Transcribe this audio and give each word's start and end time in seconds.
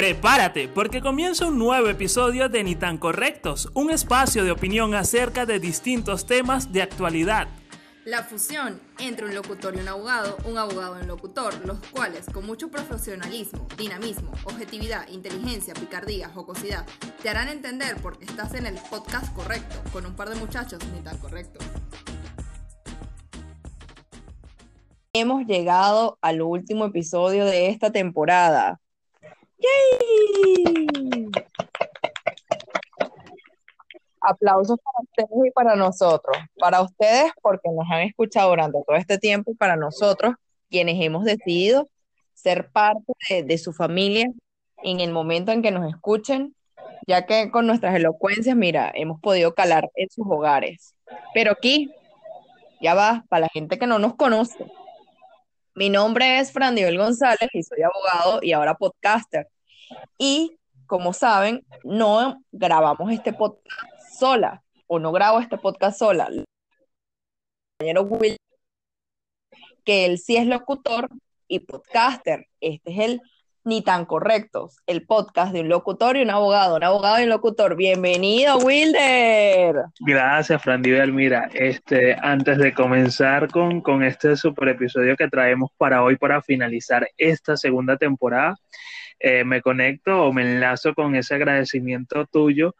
Prepárate, 0.00 0.66
porque 0.66 1.02
comienza 1.02 1.44
un 1.44 1.58
nuevo 1.58 1.88
episodio 1.88 2.48
de 2.48 2.64
Ni 2.64 2.74
tan 2.74 2.96
Correctos, 2.96 3.68
un 3.74 3.90
espacio 3.90 4.44
de 4.44 4.50
opinión 4.50 4.94
acerca 4.94 5.44
de 5.44 5.60
distintos 5.60 6.24
temas 6.24 6.72
de 6.72 6.80
actualidad. 6.80 7.48
La 8.06 8.22
fusión 8.22 8.80
entre 8.98 9.26
un 9.26 9.34
locutor 9.34 9.76
y 9.76 9.80
un 9.80 9.88
abogado, 9.88 10.38
un 10.46 10.56
abogado 10.56 10.98
y 10.98 11.02
un 11.02 11.08
locutor, 11.08 11.52
los 11.66 11.80
cuales 11.90 12.24
con 12.32 12.46
mucho 12.46 12.70
profesionalismo, 12.70 13.68
dinamismo, 13.76 14.32
objetividad, 14.44 15.06
inteligencia, 15.08 15.74
picardía, 15.74 16.30
jocosidad, 16.30 16.86
te 17.22 17.28
harán 17.28 17.48
entender 17.48 17.96
por 17.96 18.18
qué 18.18 18.24
estás 18.24 18.54
en 18.54 18.64
el 18.64 18.78
podcast 18.88 19.30
correcto, 19.34 19.82
con 19.92 20.06
un 20.06 20.16
par 20.16 20.30
de 20.30 20.36
muchachos 20.36 20.80
ni 20.94 21.02
tan 21.02 21.18
correctos. 21.18 21.62
Hemos 25.12 25.44
llegado 25.44 26.16
al 26.22 26.40
último 26.40 26.86
episodio 26.86 27.44
de 27.44 27.68
esta 27.68 27.92
temporada. 27.92 28.80
¡Yay! 29.60 31.30
Aplausos 34.22 34.78
para 34.78 35.02
ustedes 35.02 35.46
y 35.48 35.50
para 35.52 35.76
nosotros. 35.76 36.36
Para 36.58 36.82
ustedes 36.82 37.32
porque 37.42 37.68
nos 37.70 37.90
han 37.90 38.02
escuchado 38.02 38.50
durante 38.50 38.78
todo 38.86 38.96
este 38.96 39.18
tiempo 39.18 39.50
y 39.50 39.54
para 39.54 39.76
nosotros 39.76 40.34
quienes 40.68 40.96
hemos 41.00 41.24
decidido 41.24 41.88
ser 42.34 42.70
parte 42.70 43.12
de, 43.28 43.42
de 43.42 43.58
su 43.58 43.72
familia 43.72 44.26
en 44.82 45.00
el 45.00 45.12
momento 45.12 45.52
en 45.52 45.62
que 45.62 45.70
nos 45.70 45.88
escuchen, 45.88 46.54
ya 47.06 47.26
que 47.26 47.50
con 47.50 47.66
nuestras 47.66 47.94
elocuencias, 47.94 48.56
mira, 48.56 48.90
hemos 48.94 49.20
podido 49.20 49.54
calar 49.54 49.90
en 49.94 50.08
sus 50.10 50.26
hogares. 50.28 50.94
Pero 51.34 51.52
aquí, 51.52 51.90
ya 52.80 52.94
va, 52.94 53.24
para 53.28 53.42
la 53.42 53.48
gente 53.48 53.78
que 53.78 53.86
no 53.86 53.98
nos 53.98 54.14
conoce, 54.14 54.64
mi 55.80 55.88
nombre 55.88 56.38
es 56.40 56.52
Fran 56.52 56.74
Nivel 56.74 56.98
González 56.98 57.48
y 57.54 57.62
soy 57.62 57.78
abogado 57.80 58.40
y 58.42 58.52
ahora 58.52 58.74
podcaster. 58.74 59.48
Y 60.18 60.58
como 60.84 61.14
saben, 61.14 61.64
no 61.84 62.44
grabamos 62.52 63.10
este 63.10 63.32
podcast 63.32 63.64
sola 64.12 64.62
o 64.86 64.98
no 64.98 65.10
grabo 65.10 65.40
este 65.40 65.56
podcast 65.56 65.98
sola. 65.98 66.26
El 66.26 66.44
compañero 67.78 68.02
Will, 68.02 68.36
que 69.82 70.04
él 70.04 70.18
sí 70.18 70.36
es 70.36 70.46
locutor 70.46 71.08
y 71.48 71.60
podcaster. 71.60 72.46
Este 72.60 72.92
es 72.92 72.98
el 72.98 73.22
Ni 73.62 73.82
tan 73.82 74.06
correctos, 74.06 74.78
el 74.86 75.04
podcast 75.04 75.52
de 75.52 75.60
un 75.60 75.68
locutor 75.68 76.16
y 76.16 76.22
un 76.22 76.30
abogado, 76.30 76.76
un 76.76 76.84
abogado 76.84 77.20
y 77.20 77.24
un 77.24 77.28
locutor. 77.28 77.76
Bienvenido, 77.76 78.56
Wilder. 78.56 79.84
Gracias, 80.00 80.62
Fran. 80.62 80.80
Mira, 80.80 81.50
este, 81.52 82.16
antes 82.22 82.56
de 82.56 82.72
comenzar 82.72 83.50
con, 83.50 83.82
con 83.82 84.02
este 84.02 84.34
super 84.36 84.68
episodio 84.68 85.14
que 85.14 85.28
traemos 85.28 85.70
para 85.76 86.02
hoy, 86.02 86.16
para 86.16 86.40
finalizar 86.40 87.06
esta 87.18 87.54
segunda 87.54 87.98
temporada, 87.98 88.56
eh, 89.18 89.44
me 89.44 89.60
conecto 89.60 90.24
o 90.24 90.32
me 90.32 90.40
enlazo 90.40 90.94
con 90.94 91.14
ese 91.14 91.34
agradecimiento 91.34 92.24
tuyo. 92.24 92.74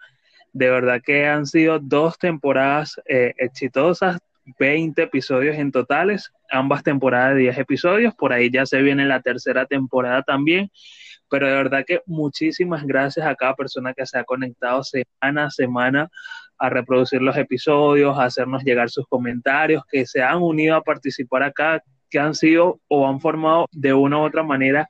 De 0.54 0.70
verdad 0.70 1.02
que 1.04 1.26
han 1.26 1.44
sido 1.44 1.78
dos 1.78 2.18
temporadas 2.18 2.98
eh, 3.06 3.34
exitosas, 3.36 4.18
20 4.58 5.02
episodios 5.02 5.56
en 5.56 5.72
totales, 5.72 6.32
ambas 6.50 6.82
temporadas 6.82 7.34
de 7.34 7.42
10 7.42 7.58
episodios, 7.58 8.14
por 8.14 8.32
ahí 8.32 8.50
ya 8.50 8.66
se 8.66 8.82
viene 8.82 9.06
la 9.06 9.20
tercera 9.20 9.66
temporada 9.66 10.22
también, 10.22 10.70
pero 11.28 11.46
de 11.46 11.54
verdad 11.54 11.84
que 11.86 12.00
muchísimas 12.06 12.84
gracias 12.84 13.26
a 13.26 13.34
cada 13.34 13.54
persona 13.54 13.94
que 13.94 14.06
se 14.06 14.18
ha 14.18 14.24
conectado 14.24 14.82
semana 14.82 15.46
a 15.46 15.50
semana 15.50 16.10
a 16.58 16.68
reproducir 16.68 17.22
los 17.22 17.36
episodios, 17.36 18.18
a 18.18 18.24
hacernos 18.24 18.62
llegar 18.64 18.90
sus 18.90 19.06
comentarios, 19.06 19.82
que 19.90 20.04
se 20.06 20.22
han 20.22 20.42
unido 20.42 20.76
a 20.76 20.82
participar 20.82 21.42
acá, 21.42 21.82
que 22.10 22.18
han 22.18 22.34
sido 22.34 22.80
o 22.88 23.08
han 23.08 23.20
formado 23.20 23.66
de 23.72 23.94
una 23.94 24.18
u 24.18 24.22
otra 24.22 24.42
manera 24.42 24.88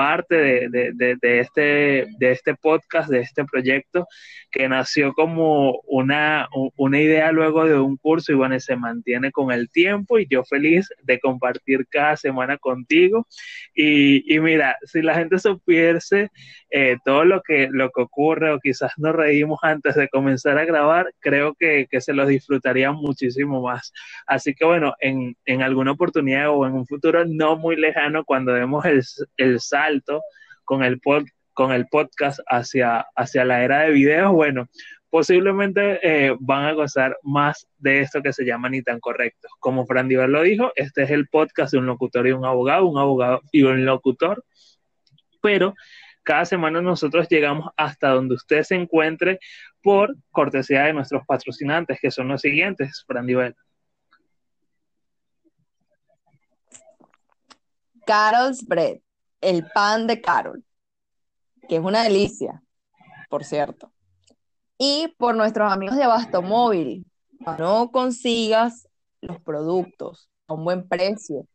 parte 0.00 0.34
de, 0.34 0.92
de, 0.94 1.16
de, 1.20 1.40
este, 1.40 2.06
de 2.18 2.30
este 2.30 2.54
podcast, 2.54 3.10
de 3.10 3.20
este 3.20 3.44
proyecto, 3.44 4.06
que 4.50 4.66
nació 4.66 5.12
como 5.12 5.82
una, 5.86 6.48
una 6.78 6.98
idea 6.98 7.30
luego 7.32 7.66
de 7.66 7.78
un 7.78 7.98
curso 7.98 8.32
y 8.32 8.34
bueno, 8.34 8.58
se 8.60 8.76
mantiene 8.76 9.30
con 9.30 9.52
el 9.52 9.68
tiempo 9.68 10.18
y 10.18 10.26
yo 10.26 10.42
feliz 10.42 10.88
de 11.02 11.20
compartir 11.20 11.86
cada 11.90 12.16
semana 12.16 12.56
contigo. 12.56 13.26
Y, 13.74 14.34
y 14.34 14.40
mira, 14.40 14.74
si 14.84 15.02
la 15.02 15.14
gente 15.16 15.38
supiese 15.38 16.30
eh, 16.70 16.96
todo 17.04 17.26
lo 17.26 17.42
que, 17.42 17.68
lo 17.70 17.90
que 17.90 18.00
ocurre 18.00 18.52
o 18.52 18.58
quizás 18.58 18.92
nos 18.96 19.14
reímos 19.14 19.58
antes 19.62 19.96
de 19.96 20.08
comenzar 20.08 20.56
a 20.56 20.64
grabar, 20.64 21.12
creo 21.20 21.54
que, 21.58 21.86
que 21.90 22.00
se 22.00 22.14
los 22.14 22.26
disfrutarían 22.26 22.94
muchísimo 22.94 23.60
más. 23.60 23.92
Así 24.26 24.54
que 24.54 24.64
bueno, 24.64 24.94
en, 25.00 25.36
en 25.44 25.60
alguna 25.60 25.92
oportunidad 25.92 26.48
o 26.48 26.66
en 26.66 26.72
un 26.72 26.86
futuro 26.86 27.26
no 27.26 27.56
muy 27.56 27.76
lejano, 27.76 28.24
cuando 28.24 28.54
demos 28.54 28.86
el, 28.86 29.02
el 29.36 29.60
salto 29.60 29.89
con 30.64 30.82
el, 30.82 31.00
pod, 31.00 31.24
con 31.52 31.72
el 31.72 31.86
podcast 31.88 32.40
hacia, 32.46 33.06
hacia 33.16 33.44
la 33.44 33.64
era 33.64 33.80
de 33.80 33.90
videos, 33.90 34.32
bueno, 34.32 34.68
posiblemente 35.10 35.98
eh, 36.02 36.36
van 36.38 36.64
a 36.64 36.72
gozar 36.72 37.18
más 37.22 37.66
de 37.78 38.00
esto 38.00 38.22
que 38.22 38.32
se 38.32 38.44
llama 38.44 38.68
ni 38.68 38.82
tan 38.82 39.00
correctos. 39.00 39.50
Como 39.58 39.84
Fran 39.86 40.08
Diver 40.08 40.28
lo 40.28 40.42
dijo, 40.42 40.72
este 40.76 41.02
es 41.02 41.10
el 41.10 41.28
podcast 41.28 41.72
de 41.72 41.78
un 41.78 41.86
locutor 41.86 42.26
y 42.26 42.32
un 42.32 42.44
abogado, 42.44 42.86
un 42.86 42.98
abogado 42.98 43.40
y 43.50 43.64
un 43.64 43.84
locutor, 43.84 44.44
pero 45.42 45.74
cada 46.22 46.44
semana 46.44 46.80
nosotros 46.80 47.28
llegamos 47.28 47.70
hasta 47.76 48.10
donde 48.10 48.36
usted 48.36 48.62
se 48.62 48.76
encuentre 48.76 49.40
por 49.82 50.14
cortesía 50.30 50.84
de 50.84 50.92
nuestros 50.92 51.26
patrocinantes, 51.26 51.98
que 52.00 52.10
son 52.10 52.28
los 52.28 52.40
siguientes, 52.40 53.04
Fran 53.06 53.26
Diver. 53.26 53.56
Carol's 58.06 58.66
Bread, 58.66 59.00
el 59.40 59.66
pan 59.72 60.06
de 60.06 60.20
Carol, 60.20 60.64
que 61.68 61.76
es 61.76 61.82
una 61.82 62.02
delicia, 62.02 62.62
por 63.28 63.44
cierto. 63.44 63.92
Y 64.78 65.14
por 65.18 65.34
nuestros 65.34 65.72
amigos 65.72 65.96
de 65.96 66.04
Abasto 66.04 66.42
Móvil, 66.42 67.06
no 67.58 67.90
consigas 67.90 68.88
los 69.20 69.40
productos 69.40 70.30
a 70.46 70.54
un 70.54 70.64
buen 70.64 70.88
precio, 70.88 71.46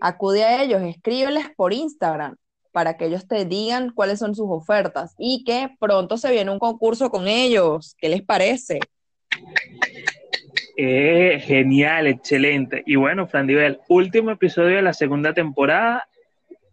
acude 0.00 0.44
a 0.44 0.62
ellos, 0.62 0.82
escríbeles 0.82 1.46
por 1.56 1.72
Instagram 1.72 2.36
para 2.72 2.96
que 2.96 3.06
ellos 3.06 3.26
te 3.28 3.44
digan 3.44 3.90
cuáles 3.90 4.18
son 4.18 4.34
sus 4.34 4.46
ofertas 4.48 5.14
y 5.16 5.44
que 5.44 5.70
pronto 5.78 6.16
se 6.16 6.32
viene 6.32 6.50
un 6.50 6.58
concurso 6.58 7.08
con 7.08 7.28
ellos. 7.28 7.94
¿Qué 7.98 8.08
les 8.08 8.22
parece? 8.22 8.80
Eh, 10.76 11.40
genial, 11.40 12.08
excelente. 12.08 12.82
Y 12.84 12.96
bueno, 12.96 13.28
Fran 13.28 13.46
Divel, 13.46 13.78
último 13.88 14.32
episodio 14.32 14.76
de 14.76 14.82
la 14.82 14.92
segunda 14.92 15.32
temporada, 15.32 16.08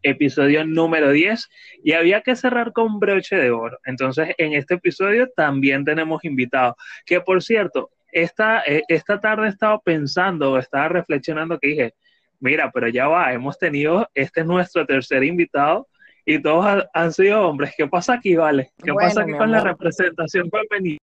episodio 0.03 0.65
número 0.65 1.11
10, 1.11 1.49
y 1.83 1.93
había 1.93 2.21
que 2.21 2.35
cerrar 2.35 2.73
con 2.73 2.99
broche 2.99 3.35
de 3.35 3.51
oro. 3.51 3.79
Entonces, 3.85 4.35
en 4.37 4.53
este 4.53 4.75
episodio 4.75 5.29
también 5.29 5.85
tenemos 5.85 6.23
invitados, 6.23 6.75
que 7.05 7.21
por 7.21 7.41
cierto, 7.43 7.89
esta, 8.11 8.61
esta 8.61 9.19
tarde 9.19 9.47
estaba 9.47 9.79
pensando, 9.79 10.57
estaba 10.57 10.89
reflexionando 10.89 11.59
que 11.59 11.67
dije, 11.67 11.93
mira, 12.39 12.71
pero 12.71 12.87
ya 12.87 13.07
va, 13.07 13.33
hemos 13.33 13.57
tenido, 13.57 14.07
este 14.13 14.41
es 14.41 14.45
nuestro 14.45 14.85
tercer 14.85 15.23
invitado, 15.23 15.87
y 16.25 16.41
todos 16.41 16.65
ha, 16.65 16.89
han 16.93 17.11
sido 17.13 17.47
hombres. 17.47 17.73
¿Qué 17.75 17.87
pasa 17.87 18.13
aquí, 18.13 18.35
Vale? 18.35 18.71
¿Qué 18.83 18.91
Bueno, 18.91 19.09
pasa 19.09 19.21
aquí 19.21 19.31
con 19.31 19.51
la 19.51 19.61
representación 19.61 20.49
femenina? 20.49 20.97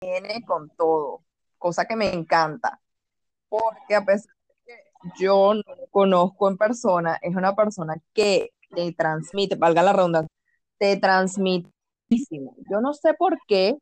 Viene 0.00 0.42
con 0.46 0.70
todo, 0.70 1.22
cosa 1.58 1.84
que 1.86 1.96
me 1.96 2.12
encanta, 2.12 2.80
porque 3.48 3.94
a 3.94 4.04
pesar 4.04 4.33
yo 5.18 5.54
no 5.54 5.62
conozco 5.90 6.48
en 6.48 6.56
persona, 6.56 7.18
es 7.22 7.34
una 7.36 7.54
persona 7.54 7.96
que 8.12 8.50
te 8.74 8.92
transmite, 8.92 9.56
valga 9.56 9.82
la 9.82 9.92
redundancia, 9.92 10.30
te 10.78 10.96
transmite 10.96 11.70
muchísimo. 12.08 12.56
Yo 12.70 12.80
no 12.80 12.94
sé 12.94 13.14
por 13.14 13.38
qué, 13.46 13.76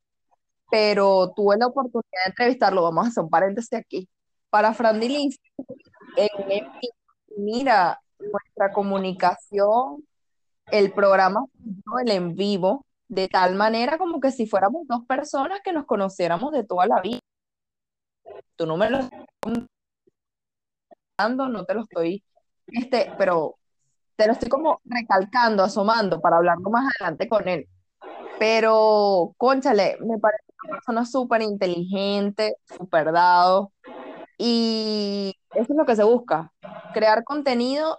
pero 0.70 1.32
tuve 1.34 1.56
la 1.58 1.66
oportunidad 1.66 2.24
de 2.24 2.30
entrevistarlo. 2.30 2.82
Vamos 2.82 3.06
a 3.06 3.08
hacer 3.08 3.24
un 3.24 3.30
paréntesis 3.30 3.72
aquí. 3.74 4.08
Para 4.50 4.74
Fran 4.74 5.00
Dilins, 5.00 5.38
en 6.16 6.66
mira, 7.36 8.00
nuestra 8.18 8.72
comunicación, 8.72 10.04
el 10.70 10.92
programa, 10.92 11.46
el 12.02 12.10
en 12.10 12.34
vivo, 12.34 12.84
de 13.08 13.28
tal 13.28 13.54
manera 13.54 13.98
como 13.98 14.20
que 14.20 14.30
si 14.32 14.46
fuéramos 14.46 14.86
dos 14.86 15.04
personas 15.06 15.60
que 15.62 15.72
nos 15.72 15.86
conociéramos 15.86 16.52
de 16.52 16.64
toda 16.64 16.86
la 16.86 17.00
vida. 17.00 17.18
Me 18.58 18.90
lo 18.90 19.00
contando, 21.16 21.48
no 21.48 21.64
te 21.64 21.74
lo 21.74 21.82
estoy, 21.82 22.24
este, 22.66 23.12
pero 23.18 23.56
te 24.16 24.26
lo 24.26 24.32
estoy 24.32 24.48
como 24.48 24.80
recalcando, 24.84 25.62
asomando 25.62 26.20
para 26.20 26.36
hablarlo 26.36 26.70
más 26.70 26.88
adelante 26.96 27.28
con 27.28 27.48
él. 27.48 27.68
Pero, 28.38 29.34
cónchale, 29.36 29.98
me 30.00 30.18
parece 30.18 30.44
una 30.64 30.74
persona 30.74 31.06
súper 31.06 31.42
inteligente, 31.42 32.56
súper 32.66 33.12
dado, 33.12 33.72
y 34.38 35.34
eso 35.54 35.72
es 35.72 35.76
lo 35.76 35.86
que 35.86 35.96
se 35.96 36.04
busca, 36.04 36.52
crear 36.92 37.24
contenido 37.24 37.98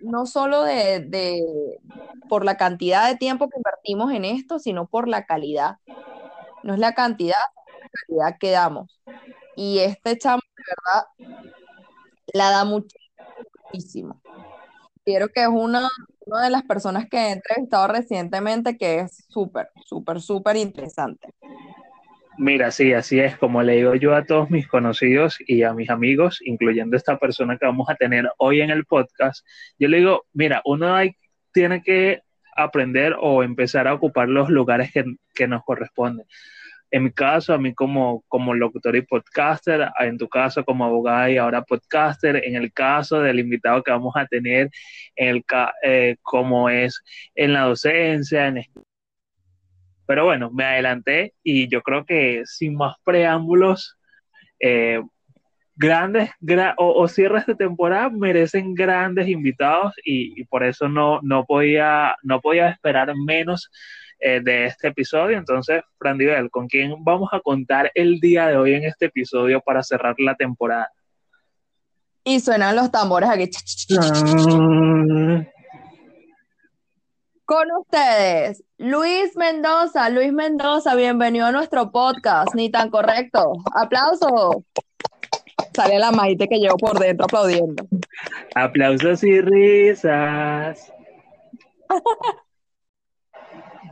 no 0.00 0.26
solo 0.26 0.62
de, 0.64 1.00
de, 1.00 1.44
por 2.28 2.44
la 2.44 2.56
cantidad 2.56 3.08
de 3.08 3.16
tiempo 3.16 3.48
que 3.48 3.58
invertimos 3.58 4.12
en 4.12 4.24
esto, 4.24 4.58
sino 4.58 4.86
por 4.86 5.06
la 5.06 5.26
calidad. 5.26 5.76
No 6.64 6.74
es 6.74 6.80
la 6.80 6.94
cantidad, 6.94 7.36
la 7.80 7.88
calidad 8.06 8.38
que 8.38 8.50
damos. 8.50 9.00
Y 9.54 9.78
este 9.78 10.18
chamo, 10.18 10.42
de 10.56 10.64
verdad, 10.66 11.06
la 12.32 12.50
da 12.50 12.64
muchísimo. 12.64 14.22
Quiero 15.04 15.28
que 15.28 15.42
es 15.42 15.48
una, 15.48 15.88
una 16.26 16.44
de 16.44 16.50
las 16.50 16.62
personas 16.62 17.08
que 17.08 17.16
he 17.16 17.32
entrevistado 17.32 17.88
recientemente 17.88 18.76
que 18.76 19.00
es 19.00 19.24
súper, 19.28 19.68
súper, 19.84 20.20
súper 20.20 20.56
interesante. 20.56 21.28
Mira, 22.38 22.70
sí, 22.70 22.92
así 22.94 23.20
es, 23.20 23.36
como 23.36 23.62
le 23.62 23.76
digo 23.76 23.94
yo 23.94 24.14
a 24.14 24.24
todos 24.24 24.48
mis 24.50 24.66
conocidos 24.66 25.38
y 25.46 25.64
a 25.64 25.74
mis 25.74 25.90
amigos, 25.90 26.40
incluyendo 26.44 26.96
esta 26.96 27.18
persona 27.18 27.58
que 27.58 27.66
vamos 27.66 27.90
a 27.90 27.94
tener 27.94 28.30
hoy 28.38 28.62
en 28.62 28.70
el 28.70 28.86
podcast, 28.86 29.46
yo 29.78 29.88
le 29.88 29.98
digo, 29.98 30.24
mira, 30.32 30.62
uno 30.64 30.96
tiene 31.52 31.82
que 31.82 32.22
aprender 32.56 33.16
o 33.20 33.42
empezar 33.42 33.86
a 33.86 33.94
ocupar 33.94 34.28
los 34.28 34.48
lugares 34.48 34.92
que, 34.92 35.04
que 35.34 35.46
nos 35.46 35.62
corresponden 35.64 36.26
en 36.92 37.04
mi 37.04 37.10
caso, 37.10 37.54
a 37.54 37.58
mí 37.58 37.74
como, 37.74 38.22
como 38.28 38.54
locutor 38.54 38.94
y 38.96 39.02
podcaster, 39.02 39.88
en 39.98 40.18
tu 40.18 40.28
caso 40.28 40.62
como 40.62 40.84
abogada 40.84 41.30
y 41.30 41.38
ahora 41.38 41.62
podcaster, 41.62 42.36
en 42.44 42.54
el 42.54 42.70
caso 42.70 43.20
del 43.20 43.40
invitado 43.40 43.82
que 43.82 43.90
vamos 43.90 44.14
a 44.14 44.26
tener, 44.26 44.70
en 45.16 45.28
el 45.28 45.44
eh, 45.82 46.16
como 46.20 46.68
es 46.68 47.02
en 47.34 47.54
la 47.54 47.62
docencia, 47.62 48.46
en 48.46 48.62
pero 50.06 50.26
bueno, 50.26 50.50
me 50.50 50.64
adelanté 50.64 51.32
y 51.42 51.68
yo 51.68 51.80
creo 51.80 52.04
que 52.04 52.42
sin 52.44 52.76
más 52.76 52.96
preámbulos, 53.04 53.96
eh, 54.60 55.00
grandes 55.74 56.30
o, 56.76 57.08
cierres 57.08 57.46
de 57.46 57.54
temporada 57.54 58.10
merecen 58.10 58.74
grandes 58.74 59.28
invitados 59.28 59.94
y, 60.04 60.44
por 60.44 60.62
eso 60.62 60.88
no, 60.90 61.20
no, 61.22 61.46
podía, 61.46 62.16
no 62.22 62.42
podía 62.42 62.68
esperar 62.68 63.14
menos 63.16 63.70
eh, 64.24 64.40
de 64.40 64.66
este 64.66 64.86
episodio. 64.86 65.36
Entonces, 65.36 65.82
Frandivel, 65.98 66.48
¿con 66.48 66.68
quién 66.68 66.94
vamos 67.02 67.28
a 67.32 67.40
contar 67.40 67.90
el 67.92 68.20
día 68.20 68.46
de 68.46 68.56
hoy 68.56 68.74
en 68.74 68.84
este 68.84 69.06
episodio 69.06 69.60
para 69.60 69.82
cerrar 69.82 70.14
la 70.18 70.36
temporada? 70.36 70.88
Y 72.22 72.38
suenan 72.38 72.76
los 72.76 72.92
tambores 72.92 73.28
aquí. 73.28 73.50
Con 77.44 77.66
ustedes, 77.80 78.62
Luis 78.78 79.36
Mendoza. 79.36 80.08
Luis 80.08 80.32
Mendoza, 80.32 80.94
bienvenido 80.94 81.46
a 81.46 81.50
nuestro 81.50 81.90
podcast, 81.90 82.54
ni 82.54 82.70
tan 82.70 82.90
correcto. 82.90 83.54
Aplauso. 83.74 84.64
Sale 85.74 85.98
la 85.98 86.12
maite 86.12 86.46
que 86.46 86.58
llevo 86.58 86.76
por 86.76 86.96
dentro 87.00 87.24
aplaudiendo. 87.24 87.88
Aplausos 88.54 89.24
y 89.24 89.40
risas. 89.40 90.92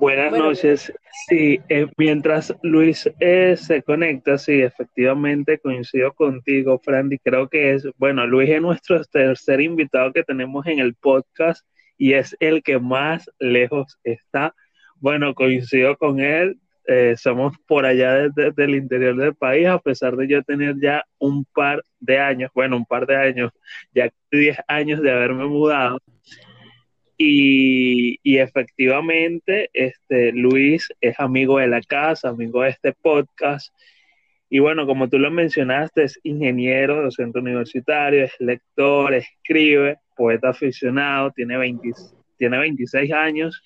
Buenas 0.01 0.33
noches. 0.33 0.91
Sí, 1.29 1.61
eh, 1.69 1.87
mientras 1.99 2.55
Luis 2.63 3.07
eh, 3.21 3.55
se 3.59 3.83
conecta, 3.83 4.39
sí, 4.39 4.63
efectivamente 4.63 5.59
coincido 5.59 6.15
contigo, 6.15 6.81
Frandy. 6.83 7.19
Creo 7.19 7.51
que 7.51 7.75
es, 7.75 7.87
bueno, 7.99 8.27
Luis 8.27 8.49
es 8.49 8.63
nuestro 8.63 9.05
tercer 9.05 9.61
invitado 9.61 10.11
que 10.15 10.23
tenemos 10.23 10.67
en 10.67 10.79
el 10.79 10.95
podcast 10.95 11.67
y 11.99 12.15
es 12.15 12.35
el 12.41 12.63
que 12.63 12.79
más 12.79 13.31
lejos 13.39 13.99
está. 14.03 14.55
Bueno, 14.97 15.35
coincido 15.35 15.99
con 15.99 16.21
él. 16.21 16.59
Eh, 16.87 17.15
somos 17.19 17.55
por 17.67 17.85
allá 17.85 18.27
desde, 18.35 18.65
el 18.65 18.77
interior 18.77 19.15
del 19.17 19.35
país, 19.35 19.67
a 19.67 19.79
pesar 19.79 20.17
de 20.17 20.27
yo 20.27 20.43
tener 20.43 20.77
ya 20.81 21.05
un 21.19 21.45
par 21.45 21.85
de 21.99 22.19
años, 22.19 22.51
bueno, 22.55 22.79
un 22.79 22.87
par 22.87 23.07
de 23.07 23.17
años, 23.17 23.53
ya 23.95 24.09
10 24.33 24.61
años 24.67 25.03
de 25.03 25.13
haberme 25.13 25.45
mudado. 25.45 25.99
Y, 27.23 28.39
efectivamente, 28.39 29.69
este, 29.75 30.33
Luis 30.33 30.89
es 31.03 31.21
amigo 31.21 31.59
de 31.59 31.69
la 31.69 31.83
casa, 31.83 32.31
amigo 32.31 32.63
de 32.63 32.71
este 32.71 32.95
podcast. 32.95 33.75
Y 34.49 34.61
bueno, 34.61 34.87
como 34.87 35.07
tú 35.11 35.19
lo 35.19 35.31
mencionaste, 35.31 36.05
es 36.05 36.19
ingeniero, 36.23 37.03
docente 37.03 37.39
universitario, 37.39 38.25
es 38.25 38.33
lector, 38.39 39.13
escribe, 39.13 39.99
poeta 40.17 40.49
aficionado, 40.49 41.31
tiene, 41.33 41.59
tiene 42.39 42.59
26 42.59 43.13
años. 43.13 43.63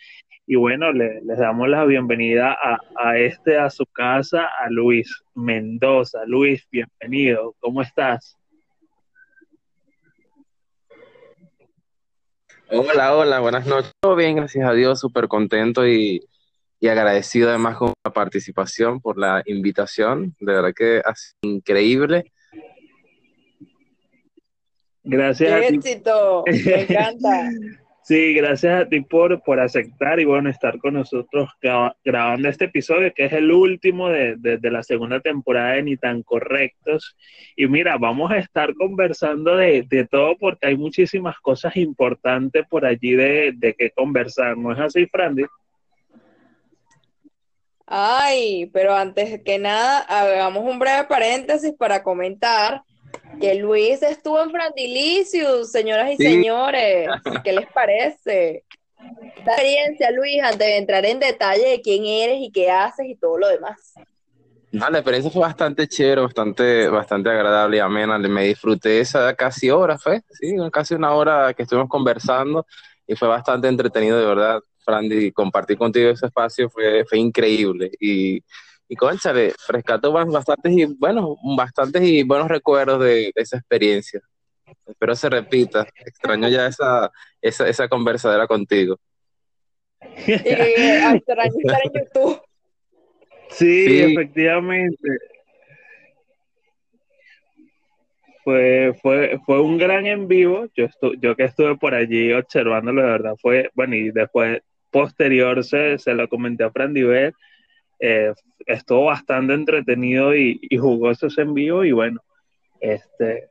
Y 0.49 0.57
bueno, 0.57 0.91
le, 0.93 1.21
les 1.23 1.39
damos 1.39 1.69
la 1.69 1.85
bienvenida 1.85 2.59
a, 2.61 2.81
a 2.97 3.19
este, 3.21 3.57
a 3.57 3.71
su 3.71 3.87
casa, 3.87 4.47
a 4.47 4.69
Luis 4.69 5.23
Mendoza. 5.37 6.25
Luis, 6.27 6.67
bienvenido. 6.73 7.55
¿Cómo 7.61 7.83
estás? 7.83 8.37
Hola, 12.77 13.15
hola, 13.15 13.39
buenas 13.39 13.67
noches. 13.67 13.93
Todo 14.01 14.17
bien, 14.17 14.35
gracias 14.35 14.69
a 14.69 14.73
Dios, 14.73 14.99
súper 14.99 15.29
contento 15.29 15.87
y, 15.87 16.21
agradecido 16.83 17.49
además 17.49 17.77
con 17.77 17.93
la 18.05 18.13
participación, 18.13 19.01
por 19.01 19.17
la 19.17 19.43
invitación. 19.47 20.35
De 20.41 20.53
verdad 20.53 20.73
que 20.75 21.01
sido 21.15 21.55
increíble. 21.55 22.33
Gracias. 25.05 25.61
¡Qué 25.61 25.67
éxito! 25.69 26.43
Me 26.47 26.83
encanta. 26.83 27.51
Sí, 28.05 28.35
gracias 28.35 28.83
a 28.83 28.87
ti 28.87 29.01
por, 29.01 29.43
por 29.43 29.59
aceptar 29.59 30.21
y 30.21 30.27
bueno, 30.27 30.51
estar 30.51 30.79
con 30.79 30.93
nosotros 30.93 31.49
grabando 32.05 32.51
este 32.51 32.67
episodio, 32.67 33.11
que 33.15 33.25
es 33.25 33.33
el 33.33 33.51
último 33.51 34.11
de, 34.11 34.59
la 34.61 34.83
segunda 34.83 35.21
temporada 35.21 35.73
de 35.73 35.85
Ni 35.85 35.97
tan 35.97 36.23
Correctos. 36.23 37.17
Y 37.57 37.67
mira, 37.67 37.97
vamos 37.97 38.31
a 38.31 38.37
estar 38.37 38.75
conversando 38.75 39.57
de, 39.57 40.07
todo 40.11 40.37
porque 40.37 40.67
hay 40.67 40.77
muchísimas 40.77 41.41
cosas 41.41 41.77
importantes 41.79 42.67
por 42.69 42.85
allí 42.85 43.15
de, 43.15 43.53
de 43.57 43.73
qué 43.73 43.91
conversar, 43.91 44.55
¿no 44.59 44.73
es 44.73 44.81
así, 44.81 45.07
Frandy? 45.07 45.47
Ay, 47.87 48.71
pero 48.71 48.95
antes 48.95 49.41
que 49.43 49.59
nada, 49.59 50.01
hagamos 50.01 50.63
un 50.63 50.79
breve 50.79 51.05
paréntesis 51.05 51.73
para 51.73 52.03
comentar 52.03 52.83
que 53.41 53.55
Luis 53.57 54.03
estuvo 54.03 54.43
en 54.43 54.51
Frandilicius, 54.51 55.71
señoras 55.71 56.13
y 56.13 56.17
señores. 56.17 57.09
¿Qué 57.43 57.53
les 57.53 57.67
parece? 57.73 58.65
La 59.45 59.53
experiencia, 59.53 60.11
Luis, 60.11 60.43
antes 60.43 60.59
de 60.59 60.77
entrar 60.77 61.05
en 61.05 61.21
detalle 61.21 61.69
de 61.69 61.81
quién 61.81 62.07
eres 62.07 62.39
y 62.41 62.51
qué 62.51 62.71
haces 62.71 63.07
y 63.07 63.17
todo 63.17 63.39
lo 63.39 63.49
demás. 63.49 63.95
No, 64.73 64.91
la 64.91 64.99
experiencia 64.99 65.31
fue 65.31 65.43
bastante 65.43 65.87
chévere, 65.87 66.23
bastante, 66.23 66.89
bastante 66.89 67.31
agradable 67.31 67.77
y 67.77 67.81
amena. 67.81 68.19
Me 68.19 68.45
disfruté 68.47 68.99
esa 68.99 69.35
casi 69.35 69.71
hora, 69.71 69.99
fue, 69.99 70.23
sí, 70.31 70.57
casi 70.73 70.95
una 70.95 71.13
hora 71.13 71.55
que 71.55 71.63
estuvimos 71.63 71.89
conversando 71.89 72.67
y 73.07 73.15
fue 73.15 73.29
bastante 73.29 73.69
entretenido, 73.69 74.19
de 74.19 74.27
verdad, 74.27 74.61
Frandy. 74.85 75.31
Compartir 75.31 75.79
contigo 75.79 76.11
ese 76.11 76.27
espacio 76.27 76.69
fue, 76.71 77.05
fue 77.05 77.19
increíble. 77.19 77.91
Y 78.01 78.43
y 78.89 78.97
conchale, 78.97 79.53
rescato 79.69 80.13
bastantes 80.13 80.73
y 80.73 80.85
bueno, 80.85 81.37
bastantes 81.57 82.03
y 82.03 82.23
buenos 82.23 82.49
recuerdos 82.49 83.03
de, 83.03 83.33
esa 83.35 83.57
experiencia. 83.57 84.21
Espero 84.87 85.15
se 85.15 85.31
repita. 85.31 85.87
Extraño 86.05 86.49
ya 86.49 86.67
esa, 86.67 87.11
esa, 87.41 87.69
esa 87.69 87.89
conversadera 87.89 88.47
contigo. 88.47 88.99
extraño 90.17 91.15
estar 91.21 91.81
en 91.85 91.93
YouTube. 91.95 92.41
Sí, 93.51 94.01
efectivamente. 94.01 95.09
Fue, 98.43 98.95
fue, 99.01 99.41
fue 99.47 99.63
un 99.63 99.79
gran 99.79 100.07
en 100.07 100.29
vivo. 100.29 100.67
Yo, 100.77 100.89
yo 101.19 101.35
que 101.35 101.45
estuve 101.45 101.77
por 101.77 101.95
allí 101.95 102.33
observándolo, 102.33 103.03
de 103.03 103.09
verdad, 103.09 103.35
fue, 103.41 103.71
bueno, 103.75 103.97
y 103.97 104.11
después, 104.11 104.61
posterior, 104.91 105.65
se, 105.65 105.99
se 105.99 106.13
lo 106.13 106.29
comenté 106.29 106.65
a 106.65 106.71
Fran 106.71 106.93
Diver 106.93 107.35
eh, 108.07 108.35
estuvo 108.67 109.07
bastante 109.07 109.55
entretenido 109.55 110.37
y, 110.37 110.61
jugoso 110.79 111.29
ese 111.29 111.41
envío 111.41 111.85
y 111.85 111.93
bueno, 111.93 112.23
este, 112.79 113.49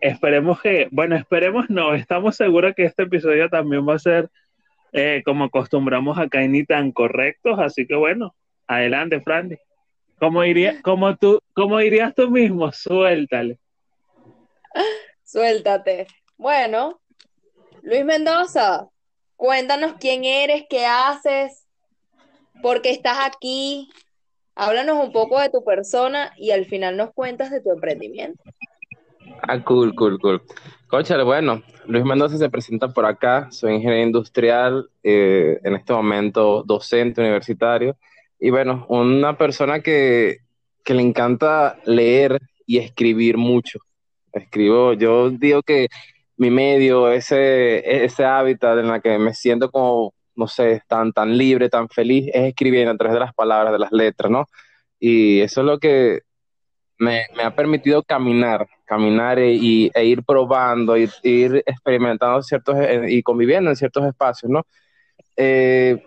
esperemos 0.00 0.62
que, 0.62 0.86
bueno, 0.92 1.16
esperemos 1.16 1.68
no, 1.70 1.92
estamos 1.92 2.36
seguros 2.36 2.74
que 2.76 2.84
este 2.84 3.02
episodio 3.02 3.48
también 3.48 3.84
va 3.84 3.94
a 3.94 3.98
ser 3.98 4.30
eh, 4.92 5.22
como 5.24 5.46
acostumbramos 5.46 6.16
acá 6.18 6.44
en 6.44 6.52
ni 6.52 6.64
tan 6.64 6.92
correctos, 6.92 7.58
así 7.58 7.84
que 7.84 7.96
bueno, 7.96 8.36
adelante, 8.68 9.20
Frandy. 9.20 9.56
Como, 10.20 10.42
diría, 10.42 10.80
como, 10.82 11.16
tú, 11.16 11.40
como 11.52 11.78
dirías 11.78 12.14
tú 12.14 12.30
mismo, 12.30 12.70
suéltale. 12.70 13.58
Suéltate. 15.24 16.06
Bueno, 16.36 17.00
Luis 17.82 18.04
Mendoza, 18.04 18.88
cuéntanos 19.34 19.94
quién 19.98 20.24
eres, 20.24 20.64
qué 20.70 20.86
haces, 20.86 21.63
porque 22.62 22.90
estás 22.90 23.18
aquí. 23.26 23.90
Háblanos 24.54 25.04
un 25.04 25.12
poco 25.12 25.40
de 25.40 25.50
tu 25.50 25.64
persona 25.64 26.32
y 26.36 26.52
al 26.52 26.66
final 26.66 26.96
nos 26.96 27.12
cuentas 27.12 27.50
de 27.50 27.60
tu 27.60 27.72
emprendimiento. 27.72 28.42
Ah, 29.42 29.62
cool, 29.64 29.94
cool, 29.94 30.18
cool. 30.20 30.42
Conchale, 30.86 31.24
bueno, 31.24 31.62
Luis 31.86 32.04
Mendoza 32.04 32.38
se 32.38 32.48
presenta 32.48 32.88
por 32.88 33.04
acá, 33.04 33.48
soy 33.50 33.74
ingeniero 33.74 34.06
industrial, 34.06 34.88
eh, 35.02 35.58
en 35.64 35.74
este 35.74 35.92
momento 35.92 36.62
docente 36.62 37.20
universitario, 37.20 37.96
y 38.38 38.50
bueno, 38.50 38.86
una 38.88 39.36
persona 39.36 39.80
que, 39.80 40.38
que 40.84 40.94
le 40.94 41.02
encanta 41.02 41.78
leer 41.84 42.38
y 42.66 42.78
escribir 42.78 43.36
mucho. 43.36 43.80
Escribo, 44.32 44.92
yo 44.92 45.30
digo 45.30 45.62
que 45.62 45.88
mi 46.36 46.50
medio, 46.50 47.10
ese, 47.10 48.04
ese 48.04 48.24
hábitat 48.24 48.78
en 48.78 48.86
el 48.86 49.02
que 49.02 49.18
me 49.18 49.34
siento 49.34 49.70
como 49.70 50.14
no 50.36 50.48
sé, 50.48 50.82
tan, 50.88 51.12
tan 51.12 51.36
libre, 51.36 51.68
tan 51.68 51.88
feliz, 51.88 52.28
es 52.32 52.44
escribiendo 52.44 52.92
a 52.92 52.96
través 52.96 53.14
de 53.14 53.20
las 53.20 53.34
palabras, 53.34 53.72
de 53.72 53.78
las 53.78 53.92
letras, 53.92 54.30
¿no? 54.30 54.46
Y 54.98 55.40
eso 55.40 55.60
es 55.60 55.66
lo 55.66 55.78
que 55.78 56.20
me, 56.98 57.22
ha 57.42 57.54
permitido 57.54 58.02
caminar, 58.02 58.66
caminar 58.84 59.38
e, 59.38 59.52
y, 59.54 59.90
e 59.94 60.04
ir 60.04 60.22
probando, 60.24 60.96
ir, 60.96 61.10
ir 61.22 61.62
experimentando 61.66 62.42
ciertos 62.42 62.76
eh, 62.78 63.06
y 63.08 63.22
conviviendo 63.22 63.70
en 63.70 63.76
ciertos 63.76 64.04
espacios, 64.06 64.50
¿no? 64.50 64.62
Eh, 65.36 66.02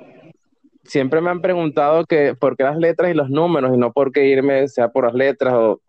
siempre 0.84 1.22
me 1.22 1.30
han 1.30 1.42
preguntado 1.42 2.06
que 2.06 2.34
por 2.36 2.56
qué 2.56 2.64
las 2.64 2.78
letras 2.78 3.12
y 3.12 3.14
los 3.14 3.30
números 3.30 3.72
y 3.74 3.78
no 3.78 3.92
por 3.92 4.12
qué 4.12 4.26
irme 4.28 4.68
sea 4.68 4.90
por 4.90 5.06
las 5.06 5.14
letras 5.14 5.54
o 5.54 5.82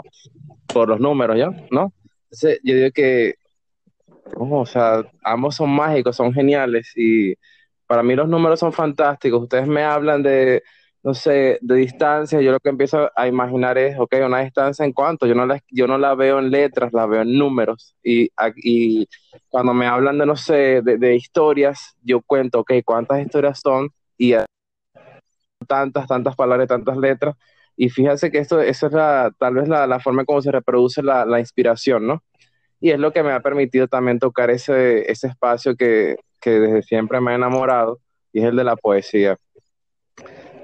por 0.66 0.88
los 0.88 1.00
números, 1.00 1.36
¿ya? 1.38 1.50
¿No? 1.70 1.92
Yo 2.30 2.74
digo 2.74 2.90
que, 2.92 3.34
o 4.34 4.66
sea, 4.66 5.04
ambos 5.22 5.56
son 5.56 5.70
mágicos, 5.70 6.16
son 6.16 6.32
geniales 6.32 6.92
y 6.96 7.34
para 7.88 8.02
mí 8.02 8.14
los 8.14 8.28
números 8.28 8.60
son 8.60 8.72
fantásticos. 8.72 9.42
Ustedes 9.42 9.66
me 9.66 9.82
hablan 9.82 10.22
de, 10.22 10.62
no 11.02 11.14
sé, 11.14 11.58
de 11.62 11.74
distancia, 11.76 12.40
yo 12.40 12.52
lo 12.52 12.60
que 12.60 12.68
empiezo 12.68 13.10
a 13.16 13.26
imaginar 13.26 13.78
es, 13.78 13.98
ok, 13.98 14.14
una 14.26 14.40
distancia 14.40 14.84
en 14.84 14.92
cuánto, 14.92 15.26
yo 15.26 15.34
no 15.34 15.46
la, 15.46 15.58
yo 15.70 15.86
no 15.86 15.96
la 15.96 16.14
veo 16.14 16.38
en 16.38 16.50
letras, 16.50 16.92
la 16.92 17.06
veo 17.06 17.22
en 17.22 17.38
números. 17.38 17.96
Y, 18.02 18.30
y 18.56 19.08
cuando 19.48 19.72
me 19.74 19.86
hablan 19.86 20.18
de, 20.18 20.26
no 20.26 20.36
sé, 20.36 20.82
de, 20.82 21.16
historias, 21.16 21.96
yo 22.02 22.20
cuento, 22.20 22.60
ok, 22.60 22.72
cuántas 22.84 23.20
historias 23.22 23.60
son 23.60 23.88
y 24.18 24.34
tantas, 25.66 26.06
tantas 26.08 26.36
palabras, 26.36 26.68
tantas 26.68 26.96
letras. 26.98 27.36
Y 27.76 27.88
fíjense 27.88 28.30
que 28.30 28.38
esto, 28.38 28.60
eso 28.60 28.88
es 28.88 28.92
la, 28.92 29.32
tal 29.38 29.54
vez 29.54 29.68
la, 29.68 29.86
la 29.86 30.00
forma 30.00 30.24
como 30.26 30.42
se 30.42 30.52
reproduce 30.52 31.02
la, 31.02 31.24
la, 31.24 31.40
inspiración, 31.40 32.06
¿no? 32.06 32.22
Y 32.80 32.90
es 32.90 32.98
lo 32.98 33.12
que 33.12 33.22
me 33.22 33.32
ha 33.32 33.40
permitido 33.40 33.88
también 33.88 34.18
tocar 34.18 34.50
ese, 34.50 35.10
ese 35.10 35.28
espacio 35.28 35.76
que, 35.76 36.16
que 36.40 36.50
desde 36.50 36.82
siempre 36.82 37.20
me 37.20 37.32
ha 37.32 37.34
enamorado, 37.34 38.00
y 38.32 38.40
es 38.40 38.46
el 38.46 38.56
de 38.56 38.64
la 38.64 38.76
poesía. 38.76 39.36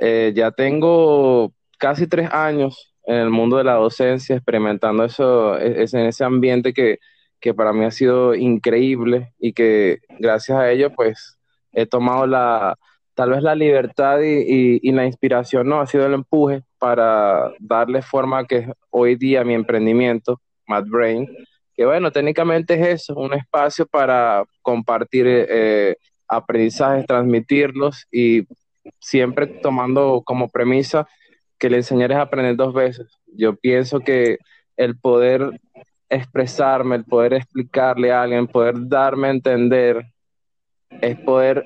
Eh, 0.00 0.32
ya 0.34 0.50
tengo 0.50 1.52
casi 1.78 2.06
tres 2.06 2.30
años 2.32 2.94
en 3.06 3.16
el 3.16 3.30
mundo 3.30 3.58
de 3.58 3.64
la 3.64 3.74
docencia, 3.74 4.36
experimentando 4.36 5.04
eso, 5.04 5.58
e, 5.58 5.82
es, 5.82 5.94
en 5.94 6.06
ese 6.06 6.24
ambiente 6.24 6.72
que, 6.72 6.98
que 7.40 7.54
para 7.54 7.72
mí 7.72 7.84
ha 7.84 7.90
sido 7.90 8.34
increíble 8.34 9.32
y 9.38 9.52
que 9.52 10.00
gracias 10.18 10.58
a 10.58 10.70
ello, 10.70 10.90
pues, 10.94 11.38
he 11.72 11.86
tomado 11.86 12.26
la, 12.26 12.76
tal 13.14 13.30
vez 13.30 13.42
la 13.42 13.54
libertad 13.54 14.20
y, 14.22 14.80
y, 14.82 14.92
la 14.92 15.06
inspiración, 15.06 15.68
¿no? 15.68 15.80
Ha 15.80 15.86
sido 15.86 16.06
el 16.06 16.14
empuje 16.14 16.62
para 16.78 17.52
darle 17.60 18.02
forma 18.02 18.40
a 18.40 18.44
que 18.44 18.72
hoy 18.90 19.16
día 19.16 19.44
mi 19.44 19.54
emprendimiento, 19.54 20.40
Mad 20.66 20.84
Brain, 20.86 21.28
que 21.74 21.84
bueno, 21.84 22.10
técnicamente 22.10 22.74
es 22.74 23.02
eso, 23.02 23.14
un 23.14 23.34
espacio 23.34 23.86
para 23.86 24.44
compartir 24.62 25.26
eh, 25.28 25.96
aprendizajes, 26.28 27.06
transmitirlos 27.06 28.06
y 28.10 28.46
siempre 28.98 29.46
tomando 29.46 30.22
como 30.24 30.48
premisa 30.48 31.06
que 31.58 31.70
le 31.70 31.78
enseñar 31.78 32.12
es 32.12 32.18
aprender 32.18 32.56
dos 32.56 32.74
veces. 32.74 33.06
Yo 33.26 33.56
pienso 33.56 34.00
que 34.00 34.38
el 34.76 34.96
poder 34.98 35.50
expresarme, 36.08 36.96
el 36.96 37.04
poder 37.04 37.34
explicarle 37.34 38.12
a 38.12 38.22
alguien, 38.22 38.46
poder 38.46 38.74
darme 38.88 39.28
a 39.28 39.32
entender, 39.32 40.04
es 41.00 41.18
poder 41.20 41.64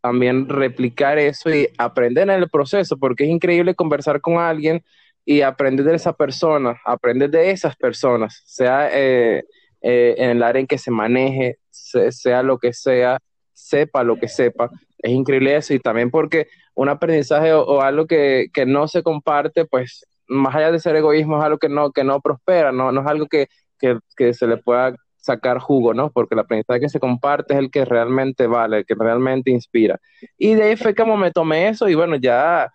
también 0.00 0.48
replicar 0.48 1.18
eso 1.18 1.50
y 1.50 1.68
aprender 1.76 2.28
en 2.30 2.42
el 2.42 2.48
proceso, 2.48 2.96
porque 2.96 3.24
es 3.24 3.30
increíble 3.30 3.74
conversar 3.74 4.20
con 4.20 4.38
alguien 4.38 4.82
y 5.30 5.42
aprender 5.42 5.86
de 5.86 5.94
esa 5.94 6.12
persona, 6.12 6.80
aprender 6.84 7.30
de 7.30 7.52
esas 7.52 7.76
personas, 7.76 8.42
sea 8.46 8.88
eh, 8.92 9.44
eh, 9.80 10.16
en 10.18 10.30
el 10.30 10.42
área 10.42 10.58
en 10.58 10.66
que 10.66 10.76
se 10.76 10.90
maneje, 10.90 11.58
sea 11.70 12.42
lo 12.42 12.58
que 12.58 12.72
sea, 12.72 13.16
sepa 13.52 14.02
lo 14.02 14.16
que 14.16 14.26
sepa. 14.26 14.70
Es 14.98 15.12
increíble 15.12 15.54
eso 15.54 15.72
y 15.72 15.78
también 15.78 16.10
porque 16.10 16.48
un 16.74 16.88
aprendizaje 16.88 17.52
o, 17.52 17.80
algo 17.80 18.08
que, 18.08 18.50
no 18.66 18.88
se 18.88 19.04
comparte, 19.04 19.66
pues 19.66 20.04
más 20.26 20.52
allá 20.52 20.72
de 20.72 20.80
ser 20.80 20.96
egoísmo, 20.96 21.38
es 21.38 21.44
algo 21.44 21.58
que 21.58 21.68
no, 21.68 21.92
que 21.92 22.02
no 22.02 22.20
prospera, 22.20 22.72
no, 22.72 22.90
no 22.90 23.00
es 23.00 23.06
algo 23.06 23.28
que, 23.28 23.46
que 23.78 24.34
se 24.34 24.48
le 24.48 24.56
pueda 24.56 24.96
sacar 25.16 25.60
jugo, 25.60 25.94
¿no? 25.94 26.10
Porque 26.10 26.34
el 26.34 26.40
aprendizaje 26.40 26.80
que 26.80 26.88
se 26.88 26.98
comparte 26.98 27.54
es 27.54 27.60
el 27.60 27.70
que 27.70 27.84
realmente 27.84 28.48
vale, 28.48 28.78
el 28.78 28.84
que 28.84 28.96
realmente 28.96 29.52
inspira. 29.52 30.00
Y 30.36 30.56
de 30.56 30.64
ahí 30.64 30.76
fue 30.76 30.92
como 30.92 31.16
me 31.16 31.30
tomé 31.30 31.68
eso 31.68 31.88
y 31.88 31.94
bueno, 31.94 32.16
ya 32.16 32.68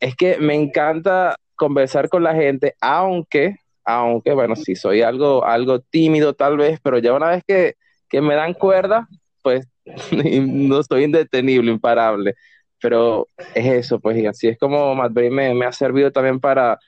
es 0.00 0.16
que 0.16 0.38
me 0.38 0.56
encanta 0.56 1.36
conversar 1.62 2.08
con 2.08 2.24
la 2.24 2.34
gente, 2.34 2.74
aunque, 2.80 3.54
aunque, 3.84 4.32
bueno, 4.32 4.56
sí 4.56 4.74
soy 4.74 5.02
algo, 5.02 5.44
algo 5.44 5.78
tímido 5.78 6.34
tal 6.34 6.56
vez, 6.56 6.80
pero 6.82 6.98
ya 6.98 7.14
una 7.14 7.28
vez 7.28 7.44
que, 7.46 7.76
me 8.20 8.34
dan 8.34 8.52
cuerda, 8.54 9.06
pues 9.42 9.68
no 10.10 10.80
estoy 10.80 11.04
indetenible, 11.04 11.70
imparable. 11.70 12.34
Pero 12.80 13.28
es 13.54 13.64
eso, 13.64 14.00
pues, 14.00 14.18
y 14.18 14.26
así 14.26 14.48
es 14.48 14.58
como 14.58 14.92
Madrid 14.96 15.30
me, 15.30 15.54
me 15.54 15.64
ha 15.64 15.70
servido 15.70 16.10
también 16.10 16.40
para, 16.40 16.80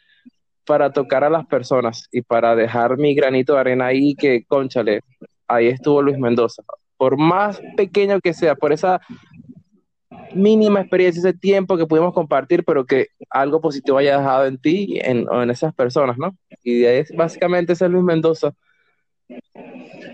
para 0.66 0.92
tocar 0.92 1.22
a 1.22 1.30
las 1.30 1.46
personas 1.46 2.08
y 2.10 2.22
para 2.22 2.56
dejar 2.56 2.98
mi 2.98 3.14
granito 3.14 3.54
de 3.54 3.60
arena 3.60 3.86
ahí 3.86 4.16
que, 4.16 4.44
conchale, 4.44 5.02
ahí 5.46 5.68
estuvo 5.68 6.02
Luis 6.02 6.18
Mendoza. 6.18 6.64
Por 6.96 7.16
más 7.16 7.62
pequeño 7.76 8.18
que 8.20 8.34
sea, 8.34 8.56
por 8.56 8.72
esa 8.72 9.00
mínima 10.34 10.80
experiencia, 10.80 11.20
ese 11.20 11.38
tiempo 11.38 11.76
que 11.76 11.86
pudimos 11.86 12.12
compartir, 12.12 12.64
pero 12.64 12.84
que 12.84 13.08
algo 13.30 13.60
positivo 13.60 13.98
haya 13.98 14.18
dejado 14.18 14.46
en 14.46 14.58
ti 14.58 14.98
en, 15.02 15.28
o 15.28 15.42
en 15.42 15.50
esas 15.50 15.74
personas, 15.74 16.18
¿no? 16.18 16.36
Y 16.62 16.80
de 16.80 16.88
ahí 16.88 16.96
es, 16.98 17.12
básicamente 17.14 17.72
ese 17.72 17.84
es 17.86 17.90
Luis 17.90 18.04
Mendoza. 18.04 18.54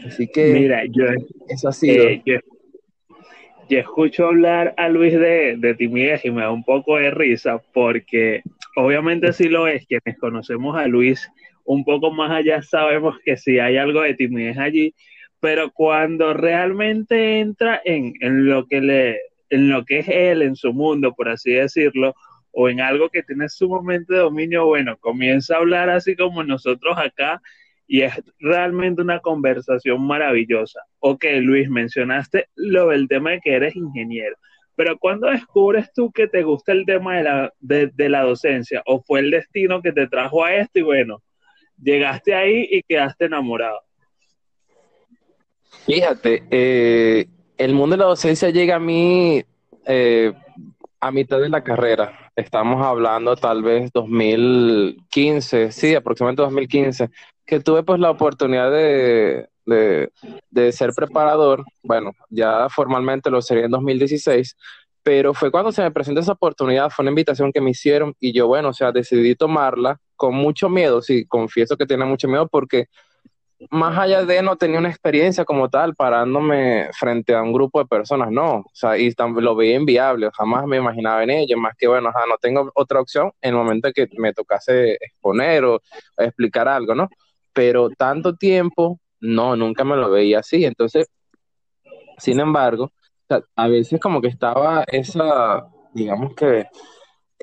Así 0.07 0.29
que 0.29 0.53
Mira, 0.53 0.83
yo, 0.87 1.05
eso 1.49 1.69
ha 1.69 1.73
sido. 1.73 2.05
Eh, 2.05 2.23
yo, 2.25 3.79
escucho 3.79 4.27
hablar 4.27 4.75
a 4.77 4.89
Luis 4.89 5.13
de, 5.13 5.57
de 5.57 5.75
timidez 5.75 6.25
y 6.25 6.31
me 6.31 6.43
da 6.43 6.51
un 6.51 6.65
poco 6.65 6.97
de 6.97 7.11
risa 7.11 7.63
porque 7.73 8.43
obviamente 8.77 9.33
sí 9.33 9.49
lo 9.49 9.69
es, 9.69 9.87
quienes 9.87 10.19
conocemos 10.19 10.77
a 10.77 10.87
Luis 10.87 11.31
un 11.65 11.85
poco 11.85 12.11
más 12.11 12.33
allá 12.33 12.63
sabemos 12.63 13.17
que 13.25 13.37
sí 13.37 13.61
hay 13.61 13.77
algo 13.77 14.03
de 14.03 14.15
timidez 14.15 14.59
allí, 14.59 14.93
pero 15.39 15.71
cuando 15.71 16.35
realmente 16.35 17.39
entra 17.39 17.81
en, 17.85 18.15
en 18.21 18.47
lo 18.47 18.67
que 18.67 18.81
le 18.81 19.21
en 19.51 19.69
lo 19.69 19.85
que 19.85 19.99
es 19.99 20.09
él, 20.09 20.43
en 20.43 20.57
su 20.57 20.73
mundo, 20.73 21.13
por 21.15 21.29
así 21.29 21.53
decirlo, 21.53 22.15
o 22.53 22.69
en 22.69 22.81
algo 22.81 23.11
que 23.11 23.23
tiene 23.23 23.49
sumamente 23.49 24.15
dominio, 24.15 24.67
bueno, 24.67 24.97
comienza 24.99 25.55
a 25.55 25.59
hablar 25.59 25.91
así 25.91 26.17
como 26.17 26.43
nosotros 26.43 26.97
acá 26.99 27.41
y 27.87 28.03
es 28.03 28.13
realmente 28.39 29.03
una 29.03 29.21
conversación 29.21 30.07
maravillosa. 30.07 30.81
Ok, 31.01 31.25
Luis, 31.41 31.69
mencionaste 31.69 32.49
lo 32.55 32.89
del 32.89 33.09
tema 33.09 33.33
de 33.33 33.41
que 33.41 33.55
eres 33.55 33.75
ingeniero, 33.75 34.37
pero 34.77 34.97
¿cuándo 34.99 35.29
descubres 35.29 35.93
tú 35.93 36.11
que 36.13 36.29
te 36.29 36.43
gusta 36.43 36.73
el 36.73 36.87
tema 36.87 37.17
de 37.17 37.23
la, 37.25 37.53
de, 37.59 38.09
la 38.09 38.23
docencia? 38.23 38.83
¿O 38.87 39.03
fue 39.03 39.21
el 39.21 39.31
destino 39.31 39.83
que 39.83 39.93
te 39.93 40.07
trajo 40.07 40.45
a 40.45 40.55
esto 40.55 40.79
y 40.79 40.83
bueno, 40.83 41.23
llegaste 41.83 42.35
ahí 42.35 42.69
y 42.71 42.83
quedaste 42.83 43.25
enamorado? 43.25 43.81
Fíjate, 45.87 46.45
eh, 46.51 47.27
el 47.61 47.75
mundo 47.75 47.95
de 47.95 47.99
la 47.99 48.07
docencia 48.07 48.49
llega 48.49 48.77
a 48.77 48.81
mí 48.81 49.45
eh, 49.85 50.33
a 50.99 51.11
mitad 51.11 51.39
de 51.39 51.51
la 51.51 51.63
carrera. 51.63 52.31
Estamos 52.35 52.85
hablando 52.85 53.37
tal 53.37 53.63
vez 53.63 53.91
2015, 53.93 55.71
sí, 55.71 55.95
aproximadamente 55.95 56.41
2015, 56.41 57.11
que 57.45 57.61
tuve 57.61 57.83
pues 57.83 58.01
la 58.01 58.11
oportunidad 58.11 58.71
de, 58.71 59.47
de, 59.67 60.73
ser 60.73 60.93
preparador. 60.95 61.63
Bueno, 61.83 62.13
ya 62.31 62.67
formalmente 62.71 63.29
lo 63.29 63.43
sería 63.43 63.67
en 63.67 63.73
2016, 63.73 64.57
pero 65.03 65.35
fue 65.35 65.51
cuando 65.51 65.71
se 65.71 65.83
me 65.83 65.91
presentó 65.91 66.23
esa 66.23 66.33
oportunidad, 66.33 66.89
fue 66.89 67.03
una 67.03 67.11
invitación 67.11 67.53
que 67.53 67.61
me 67.61 67.73
hicieron 67.73 68.15
y 68.19 68.33
yo, 68.33 68.47
bueno, 68.47 68.71
o 68.71 68.73
sea, 68.73 68.91
decidí 68.91 69.35
tomarla 69.35 70.01
con 70.17 70.35
mucho 70.35 70.71
miedo, 70.71 71.03
sí, 71.03 71.27
confieso 71.27 71.77
que 71.77 71.87
tenía 71.87 72.07
mucho 72.07 72.27
miedo 72.27 72.49
porque 72.49 72.87
más 73.69 73.99
allá 73.99 74.25
de 74.25 74.43
no 74.43 74.57
tenía 74.57 74.79
una 74.79 74.89
experiencia 74.89 75.45
como 75.45 75.69
tal 75.69 75.95
parándome 75.95 76.89
frente 76.93 77.35
a 77.35 77.43
un 77.43 77.53
grupo 77.53 77.79
de 77.81 77.87
personas, 77.87 78.31
no, 78.31 78.61
o 78.61 78.71
sea, 78.73 78.97
y 78.97 79.15
lo 79.37 79.55
veía 79.55 79.77
inviable, 79.77 80.31
jamás 80.33 80.67
me 80.67 80.79
imaginaba 80.79 81.23
en 81.23 81.31
ello, 81.31 81.59
más 81.59 81.77
que 81.77 81.87
bueno, 81.87 82.11
no 82.11 82.39
tengo 82.41 82.71
otra 82.75 83.01
opción 83.01 83.33
en 83.43 83.51
el 83.51 83.57
momento 83.57 83.91
que 83.95 84.09
me 84.17 84.33
tocase 84.33 84.95
exponer 84.95 85.65
o 85.65 85.81
explicar 86.17 86.69
algo, 86.69 86.95
¿no? 86.95 87.09
Pero 87.53 87.91
tanto 87.91 88.35
tiempo, 88.37 88.99
no, 89.21 89.57
nunca 89.57 89.85
me 89.85 89.97
lo 89.97 90.11
veía 90.11 90.39
así, 90.39 90.65
entonces, 90.65 91.09
sin 92.17 92.41
embargo, 92.41 92.93
a 93.57 93.69
veces 93.69 94.01
como 94.01 94.21
que 94.21 94.29
estaba 94.29 94.85
esa, 94.89 95.67
digamos 95.93 96.35
que, 96.35 96.67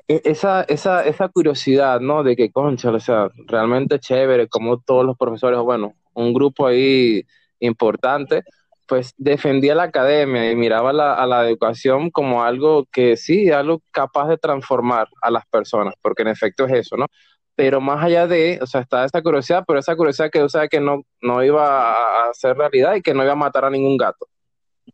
e, 0.08 0.22
esa, 0.24 0.62
esa, 0.62 1.02
esa 1.04 1.28
curiosidad, 1.28 2.00
¿no? 2.00 2.22
De 2.22 2.34
que, 2.36 2.50
concha, 2.50 2.90
o 2.90 3.00
sea, 3.00 3.28
realmente 3.46 4.00
chévere, 4.00 4.48
como 4.48 4.80
todos 4.80 5.04
los 5.04 5.16
profesores, 5.16 5.60
bueno, 5.60 5.94
un 6.18 6.32
grupo 6.34 6.66
ahí 6.66 7.24
importante, 7.60 8.42
pues 8.86 9.14
defendía 9.18 9.74
la 9.74 9.84
academia 9.84 10.50
y 10.50 10.56
miraba 10.56 10.90
a 10.90 11.26
la 11.26 11.46
educación 11.46 12.10
como 12.10 12.42
algo 12.42 12.86
que 12.90 13.16
sí, 13.16 13.50
algo 13.50 13.82
capaz 13.90 14.28
de 14.28 14.38
transformar 14.38 15.08
a 15.20 15.30
las 15.30 15.46
personas, 15.46 15.94
porque 16.00 16.22
en 16.22 16.28
efecto 16.28 16.64
es 16.66 16.72
eso, 16.72 16.96
¿no? 16.96 17.06
Pero 17.54 17.80
más 17.80 18.02
allá 18.02 18.26
de, 18.26 18.58
o 18.62 18.66
sea, 18.66 18.80
está 18.80 19.04
esa 19.04 19.20
curiosidad, 19.20 19.64
pero 19.66 19.80
esa 19.80 19.96
curiosidad 19.96 20.30
que, 20.30 20.42
o 20.42 20.48
sea, 20.48 20.68
que 20.68 20.80
no, 20.80 21.02
no 21.20 21.44
iba 21.44 21.92
a 21.92 22.32
ser 22.32 22.56
realidad 22.56 22.94
y 22.94 23.02
que 23.02 23.12
no 23.12 23.22
iba 23.24 23.32
a 23.32 23.36
matar 23.36 23.64
a 23.64 23.70
ningún 23.70 23.96
gato, 23.96 24.26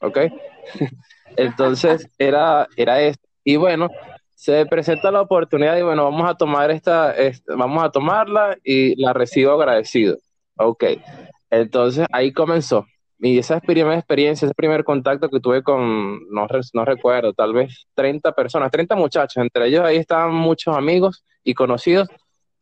¿ok? 0.00 0.19
Entonces, 1.37 2.09
era, 2.19 2.66
era 2.76 3.00
esto. 3.00 3.28
Y 3.45 3.57
bueno, 3.57 3.90
se 4.35 4.66
presenta 4.66 5.11
la 5.11 5.21
oportunidad 5.21 5.76
y 5.76 5.83
bueno, 5.83 6.04
vamos 6.04 6.28
a 6.28 6.35
tomar 6.35 6.71
esta, 6.71 7.14
vamos 7.57 7.85
a 7.85 7.90
tomarla 7.90 8.57
y 8.64 9.00
la 9.00 9.12
recibo 9.12 9.52
agradecido. 9.52 10.19
Ok, 10.56 10.84
entonces 11.50 12.06
ahí 12.12 12.32
comenzó. 12.32 12.87
Y 13.18 13.38
esa 13.38 13.61
primera 13.61 13.96
experiencia, 13.96 14.46
ese 14.46 14.54
primer 14.54 14.84
contacto 14.84 15.28
que 15.28 15.40
tuve 15.40 15.62
con, 15.62 16.28
no, 16.30 16.46
no 16.75 16.84
recuerdo, 16.84 17.32
tal 17.32 17.54
vez 17.54 17.87
30 17.94 18.32
personas, 18.32 18.70
30 18.70 18.96
muchachos, 18.96 19.42
entre 19.42 19.68
ellos 19.68 19.82
ahí 19.84 19.96
estaban 19.96 20.34
muchos 20.34 20.76
amigos 20.76 21.25
y 21.42 21.54
conocidos, 21.54 22.08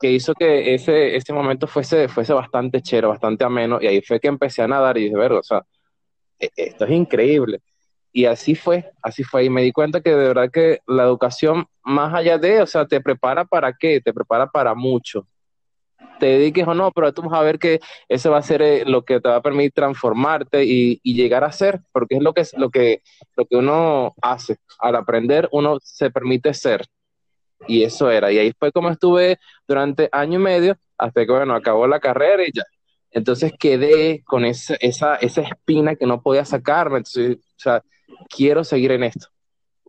que 0.00 0.12
hizo 0.12 0.34
que 0.34 0.74
ese, 0.74 1.16
ese 1.16 1.32
momento 1.32 1.66
fuese, 1.66 2.08
fuese 2.08 2.32
bastante 2.32 2.82
chero, 2.82 3.08
bastante 3.10 3.44
ameno, 3.44 3.78
y 3.80 3.86
ahí 3.86 4.02
fue 4.02 4.20
que 4.20 4.28
empecé 4.28 4.62
a 4.62 4.68
nadar 4.68 4.98
y 4.98 5.04
dije, 5.04 5.16
verga, 5.16 5.38
o 5.40 5.42
sea, 5.42 5.62
e, 6.38 6.50
esto 6.56 6.84
es 6.84 6.90
increíble. 6.90 7.60
Y 8.12 8.26
así 8.26 8.54
fue, 8.54 8.92
así 9.02 9.24
fue. 9.24 9.44
Y 9.44 9.50
me 9.50 9.62
di 9.62 9.72
cuenta 9.72 10.02
que 10.02 10.10
de 10.10 10.28
verdad 10.28 10.50
que 10.52 10.80
la 10.86 11.04
educación, 11.04 11.66
más 11.82 12.14
allá 12.14 12.38
de, 12.38 12.62
o 12.62 12.66
sea, 12.66 12.86
te 12.86 13.00
prepara 13.00 13.44
para 13.44 13.72
qué, 13.72 14.00
te 14.00 14.12
prepara 14.12 14.48
para 14.48 14.74
mucho. 14.74 15.26
Te 16.18 16.26
dediques 16.26 16.66
o 16.66 16.74
no, 16.74 16.92
pero 16.92 17.12
tú 17.12 17.22
vas 17.22 17.38
a 17.38 17.42
ver 17.42 17.58
que 17.58 17.80
eso 18.08 18.30
va 18.30 18.38
a 18.38 18.42
ser 18.42 18.62
eh, 18.62 18.84
lo 18.86 19.04
que 19.04 19.20
te 19.20 19.28
va 19.28 19.36
a 19.36 19.42
permitir 19.42 19.72
transformarte 19.72 20.64
y, 20.64 21.00
llegar 21.02 21.44
a 21.44 21.52
ser, 21.52 21.80
porque 21.92 22.16
es 22.16 22.22
lo 22.22 22.32
que, 22.32 22.44
lo, 22.56 22.70
que, 22.70 23.02
lo 23.36 23.44
que 23.46 23.56
uno 23.56 24.14
hace. 24.22 24.58
Al 24.78 24.96
aprender, 24.96 25.48
uno 25.52 25.78
se 25.82 26.10
permite 26.10 26.54
ser. 26.54 26.86
Y 27.66 27.82
eso 27.84 28.10
era. 28.10 28.30
Y 28.32 28.38
ahí 28.38 28.52
fue 28.58 28.72
como 28.72 28.90
estuve 28.90 29.38
durante 29.66 30.08
año 30.12 30.38
y 30.38 30.42
medio, 30.42 30.76
hasta 30.98 31.24
que, 31.24 31.32
bueno, 31.32 31.54
acabó 31.54 31.86
la 31.86 32.00
carrera 32.00 32.42
y 32.46 32.52
ya. 32.52 32.64
Entonces 33.10 33.52
quedé 33.58 34.22
con 34.24 34.44
esa, 34.44 34.74
esa, 34.76 35.16
esa 35.16 35.42
espina 35.42 35.96
que 35.96 36.06
no 36.06 36.22
podía 36.22 36.44
sacarme. 36.44 36.98
Entonces, 36.98 37.36
o 37.36 37.58
sea, 37.58 37.82
quiero 38.28 38.64
seguir 38.64 38.92
en 38.92 39.04
esto. 39.04 39.28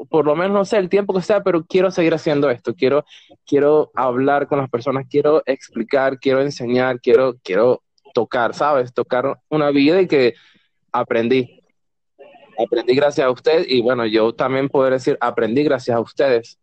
Por 0.10 0.26
lo 0.26 0.36
menos 0.36 0.52
no 0.52 0.66
sé 0.66 0.78
el 0.78 0.90
tiempo 0.90 1.14
que 1.14 1.22
sea, 1.22 1.44
pero 1.44 1.66
quiero 1.66 1.92
seguir 1.92 2.14
haciendo 2.14 2.50
esto. 2.50 2.74
Quiero, 2.74 3.06
quiero 3.46 3.92
hablar 3.96 4.48
con 4.48 4.60
las 4.60 4.70
personas, 4.70 5.06
quiero 5.10 5.44
explicar, 5.46 6.20
quiero 6.20 6.42
enseñar, 6.42 7.00
quiero, 7.00 7.36
quiero 7.44 7.84
tocar, 8.14 8.54
¿sabes? 8.54 8.94
Tocar 8.94 9.40
una 9.50 9.70
vida 9.72 10.02
y 10.02 10.08
que 10.08 10.34
aprendí. 10.92 11.60
Aprendí 12.58 12.96
gracias 12.96 13.26
a 13.26 13.32
usted 13.32 13.66
y 13.68 13.82
bueno, 13.82 14.06
yo 14.06 14.34
también 14.34 14.70
puedo 14.70 14.90
decir, 14.90 15.18
aprendí 15.20 15.64
gracias 15.64 15.96
a 15.96 16.00
ustedes. 16.00 16.60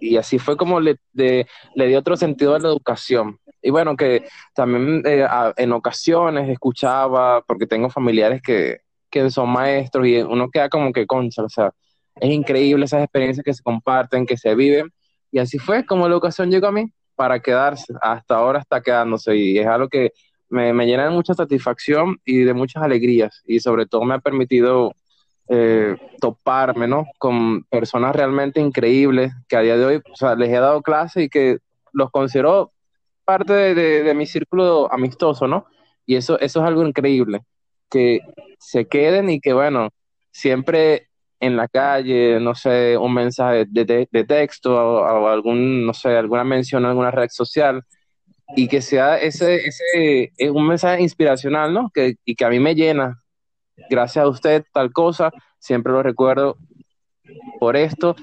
Y 0.00 0.16
así 0.16 0.38
fue 0.38 0.56
como 0.56 0.80
le, 0.80 0.98
le 1.12 1.86
di 1.86 1.94
otro 1.94 2.16
sentido 2.16 2.54
a 2.54 2.58
la 2.58 2.68
educación. 2.68 3.38
Y 3.62 3.70
bueno, 3.70 3.96
que 3.96 4.24
también 4.54 5.02
eh, 5.04 5.26
en 5.56 5.72
ocasiones 5.72 6.48
escuchaba, 6.48 7.42
porque 7.42 7.66
tengo 7.66 7.90
familiares 7.90 8.40
que, 8.42 8.80
que 9.10 9.30
son 9.30 9.50
maestros 9.50 10.06
y 10.06 10.18
uno 10.18 10.50
queda 10.50 10.68
como 10.68 10.92
que 10.92 11.06
concha, 11.06 11.42
o 11.42 11.48
sea, 11.48 11.72
es 12.20 12.30
increíble 12.30 12.84
esas 12.84 13.02
experiencias 13.02 13.44
que 13.44 13.54
se 13.54 13.62
comparten, 13.62 14.26
que 14.26 14.36
se 14.36 14.54
viven. 14.54 14.92
Y 15.30 15.38
así 15.38 15.58
fue 15.58 15.84
como 15.84 16.08
la 16.08 16.14
educación 16.14 16.50
llegó 16.50 16.68
a 16.68 16.72
mí 16.72 16.92
para 17.14 17.40
quedarse. 17.40 17.94
Hasta 18.00 18.36
ahora 18.36 18.60
está 18.60 18.80
quedándose 18.80 19.36
y 19.36 19.58
es 19.58 19.66
algo 19.66 19.88
que 19.88 20.12
me, 20.48 20.72
me 20.72 20.86
llena 20.86 21.04
de 21.04 21.10
mucha 21.10 21.34
satisfacción 21.34 22.18
y 22.24 22.38
de 22.38 22.54
muchas 22.54 22.82
alegrías. 22.82 23.42
Y 23.46 23.60
sobre 23.60 23.86
todo 23.86 24.04
me 24.04 24.14
ha 24.14 24.18
permitido 24.18 24.92
eh, 25.48 25.96
toparme, 26.20 26.86
¿no? 26.86 27.06
Con 27.18 27.64
personas 27.64 28.14
realmente 28.14 28.60
increíbles 28.60 29.32
que 29.48 29.56
a 29.56 29.60
día 29.60 29.76
de 29.76 29.84
hoy, 29.84 29.96
o 29.96 30.16
sea, 30.16 30.34
les 30.34 30.50
he 30.50 30.60
dado 30.60 30.82
clase 30.82 31.24
y 31.24 31.28
que 31.28 31.58
los 31.92 32.10
considero 32.10 32.72
parte 33.24 33.52
de, 33.52 34.02
de 34.02 34.14
mi 34.14 34.26
círculo 34.26 34.92
amistoso, 34.92 35.46
¿no? 35.46 35.66
Y 36.06 36.16
eso, 36.16 36.38
eso 36.40 36.60
es 36.60 36.66
algo 36.66 36.86
increíble 36.86 37.42
que 37.90 38.20
se 38.58 38.86
queden 38.86 39.30
y 39.30 39.40
que, 39.40 39.52
bueno, 39.52 39.90
siempre 40.30 41.07
en 41.40 41.56
la 41.56 41.68
calle, 41.68 42.40
no 42.40 42.54
sé, 42.54 42.96
un 42.96 43.14
mensaje 43.14 43.64
de, 43.68 44.08
de, 44.10 44.24
texto 44.24 44.74
o, 44.74 45.28
algún, 45.28 45.86
no 45.86 45.94
sé, 45.94 46.16
alguna 46.16 46.44
mención 46.44 46.82
en 46.82 46.90
alguna 46.90 47.10
red 47.10 47.28
social 47.30 47.84
y 48.56 48.66
que 48.68 48.80
sea 48.82 49.18
ese, 49.18 49.56
ese, 49.66 50.32
un 50.50 50.66
mensaje 50.66 51.02
inspiracional, 51.02 51.72
¿no? 51.72 51.90
Que, 51.92 52.16
y 52.24 52.34
que 52.34 52.44
a 52.44 52.50
mí 52.50 52.58
me 52.58 52.74
llena. 52.74 53.22
Gracias 53.90 54.24
a 54.24 54.28
usted, 54.28 54.64
tal 54.72 54.92
cosa, 54.92 55.30
siempre 55.58 55.92
lo 55.92 56.02
recuerdo 56.02 56.56
por 57.60 57.76
esto 57.76 58.16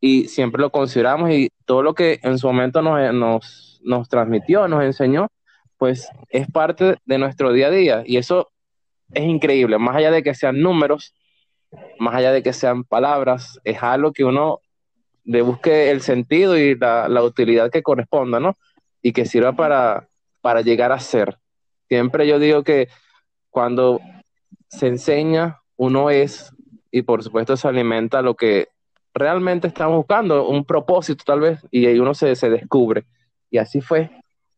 y 0.00 0.28
siempre 0.28 0.60
lo 0.60 0.70
consideramos 0.70 1.30
y 1.30 1.50
todo 1.66 1.82
lo 1.82 1.94
que 1.94 2.20
en 2.22 2.38
su 2.38 2.46
momento 2.46 2.80
nos, 2.80 3.12
nos, 3.12 3.80
nos 3.84 4.08
transmitió, 4.08 4.66
nos 4.68 4.82
enseñó, 4.82 5.28
pues 5.76 6.08
es 6.30 6.50
parte 6.50 6.96
de 7.04 7.18
nuestro 7.18 7.52
día 7.52 7.66
a 7.66 7.70
día 7.70 8.02
y 8.06 8.16
eso 8.16 8.50
es 9.12 9.24
increíble, 9.24 9.78
más 9.78 9.96
allá 9.96 10.10
de 10.10 10.22
que 10.22 10.34
sean 10.34 10.60
números, 10.60 11.14
más 11.98 12.14
allá 12.14 12.32
de 12.32 12.42
que 12.42 12.52
sean 12.52 12.84
palabras, 12.84 13.60
es 13.64 13.82
algo 13.82 14.12
que 14.12 14.24
uno 14.24 14.60
le 15.24 15.42
busque 15.42 15.90
el 15.90 16.00
sentido 16.00 16.58
y 16.58 16.74
la, 16.76 17.22
utilidad 17.22 17.70
que 17.70 17.82
corresponda, 17.82 18.40
¿no? 18.40 18.56
Y 19.02 19.12
que 19.12 19.24
sirva 19.24 19.52
para, 19.52 20.08
para 20.40 20.62
llegar 20.62 20.92
a 20.92 20.98
ser. 20.98 21.38
Siempre 21.88 22.26
yo 22.26 22.38
digo 22.38 22.62
que 22.62 22.88
cuando 23.50 24.00
se 24.68 24.88
enseña, 24.88 25.60
uno 25.76 26.10
es, 26.10 26.52
y 26.90 27.02
por 27.02 27.22
supuesto 27.22 27.56
se 27.56 27.68
alimenta 27.68 28.22
lo 28.22 28.34
que 28.34 28.68
realmente 29.14 29.68
estamos 29.68 29.96
buscando, 29.96 30.48
un 30.48 30.64
propósito 30.64 31.24
tal 31.24 31.40
vez, 31.40 31.66
y 31.70 31.86
ahí 31.86 31.98
uno 31.98 32.14
se, 32.14 32.34
se 32.34 32.50
descubre. 32.50 33.04
Y 33.50 33.58
así 33.58 33.80
fue. 33.80 34.10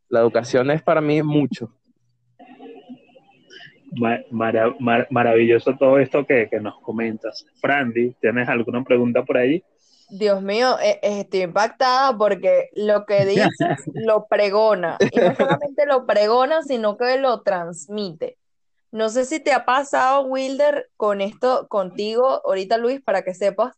La 0.08 0.20
educación 0.20 0.70
es 0.70 0.82
para 0.82 1.00
mí 1.00 1.22
mucho 1.22 1.72
maravilloso 5.10 5.76
todo 5.76 5.98
esto 5.98 6.26
que, 6.26 6.48
nos 6.60 6.80
comentas. 6.80 7.46
Frandy, 7.60 8.14
¿tienes 8.20 8.48
alguna 8.48 8.82
pregunta 8.84 9.22
por 9.22 9.38
ahí? 9.38 9.62
Dios 10.10 10.42
mío, 10.42 10.78
eh, 10.80 11.00
eh, 11.02 11.20
estoy 11.20 11.42
impactada 11.42 12.16
porque 12.16 12.68
lo 12.74 13.06
que 13.06 13.24
dices 13.24 13.48
lo 13.94 14.26
pregona. 14.26 14.98
Y 15.00 15.18
no 15.18 15.34
solamente 15.34 15.86
lo 15.86 16.06
pregona, 16.06 16.62
sino 16.62 16.96
que 16.96 17.18
lo 17.18 17.42
transmite. 17.42 18.36
No 18.92 19.08
sé 19.08 19.24
si 19.24 19.40
te 19.40 19.52
ha 19.52 19.64
pasado, 19.64 20.22
Wilder, 20.26 20.88
con 20.96 21.20
esto 21.20 21.66
contigo, 21.68 22.42
ahorita 22.44 22.78
Luis, 22.78 23.00
para 23.00 23.22
que 23.22 23.34
sepas, 23.34 23.74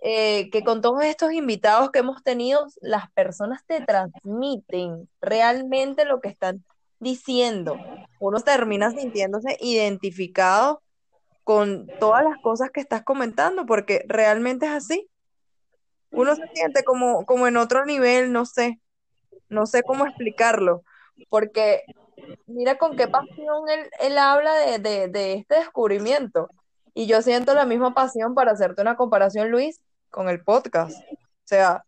eh, 0.00 0.50
que 0.50 0.62
con 0.62 0.82
todos 0.82 1.02
estos 1.04 1.32
invitados 1.32 1.90
que 1.90 2.00
hemos 2.00 2.22
tenido, 2.22 2.66
las 2.80 3.10
personas 3.12 3.64
te 3.66 3.80
transmiten 3.80 5.08
realmente 5.20 6.04
lo 6.04 6.20
que 6.20 6.28
están 6.28 6.62
diciendo. 7.00 7.76
Uno 8.20 8.40
termina 8.40 8.90
sintiéndose 8.90 9.56
identificado 9.60 10.82
con 11.44 11.86
todas 11.98 12.24
las 12.24 12.38
cosas 12.42 12.70
que 12.70 12.80
estás 12.80 13.02
comentando, 13.02 13.66
porque 13.66 14.04
realmente 14.06 14.66
es 14.66 14.72
así. 14.72 15.08
Uno 16.10 16.34
se 16.34 16.46
siente 16.54 16.84
como, 16.84 17.24
como 17.26 17.46
en 17.46 17.56
otro 17.56 17.84
nivel, 17.84 18.32
no 18.32 18.44
sé, 18.44 18.80
no 19.48 19.66
sé 19.66 19.82
cómo 19.82 20.06
explicarlo, 20.06 20.82
porque 21.28 21.84
mira 22.46 22.76
con 22.76 22.96
qué 22.96 23.08
pasión 23.08 23.64
él, 24.00 24.18
habla 24.18 24.54
de, 24.54 25.08
de 25.08 25.34
este 25.34 25.56
descubrimiento. 25.56 26.48
Y 26.94 27.06
yo 27.06 27.22
siento 27.22 27.54
la 27.54 27.64
misma 27.64 27.94
pasión 27.94 28.34
para 28.34 28.52
hacerte 28.52 28.82
una 28.82 28.96
comparación, 28.96 29.50
Luis, 29.50 29.80
con 30.10 30.28
el 30.28 30.42
podcast. 30.42 30.98
O 31.12 31.44
sea, 31.44 31.84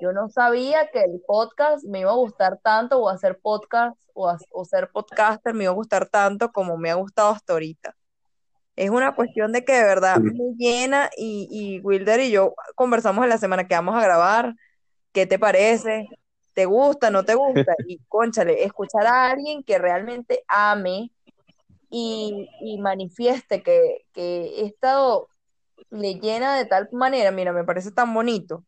yo 0.00 0.12
no 0.12 0.28
sabía 0.28 0.88
que 0.90 1.00
el 1.00 1.20
podcast 1.26 1.84
me 1.84 2.00
iba 2.00 2.10
a 2.10 2.16
gustar 2.16 2.58
tanto, 2.62 2.98
o 2.98 3.08
hacer 3.08 3.38
podcast, 3.40 4.00
o, 4.14 4.64
ser 4.64 4.90
podcaster 4.90 5.54
me 5.54 5.64
iba 5.64 5.72
a 5.72 5.76
gustar 5.76 6.08
tanto 6.08 6.50
como 6.52 6.76
me 6.76 6.90
ha 6.90 6.94
gustado 6.94 7.30
hasta 7.30 7.52
ahorita. 7.52 7.96
Es 8.76 8.90
una 8.90 9.14
cuestión 9.14 9.52
de 9.52 9.64
que 9.64 9.72
de 9.72 9.84
verdad 9.84 10.18
me 10.18 10.54
llena 10.58 11.08
y, 11.16 11.48
y 11.50 11.80
Wilder 11.80 12.20
y 12.20 12.30
yo 12.30 12.54
conversamos 12.74 13.24
en 13.24 13.30
la 13.30 13.38
semana 13.38 13.66
que 13.66 13.74
vamos 13.74 13.96
a 13.96 14.02
grabar. 14.02 14.54
¿Qué 15.12 15.26
te 15.26 15.38
parece? 15.38 16.08
¿Te 16.52 16.66
gusta? 16.66 17.10
¿No 17.10 17.24
te 17.24 17.34
gusta? 17.34 17.74
Y 17.86 17.98
conchale, 18.08 18.64
escuchar 18.64 19.06
a 19.06 19.30
alguien 19.30 19.62
que 19.62 19.78
realmente 19.78 20.42
ame 20.46 21.10
y, 21.88 22.48
y 22.60 22.78
manifieste 22.78 23.62
que, 23.62 24.04
que 24.12 24.66
estado 24.66 25.28
le 25.90 26.14
llena 26.14 26.56
de 26.56 26.66
tal 26.66 26.88
manera, 26.92 27.30
mira, 27.30 27.52
me 27.52 27.64
parece 27.64 27.90
tan 27.92 28.12
bonito 28.12 28.64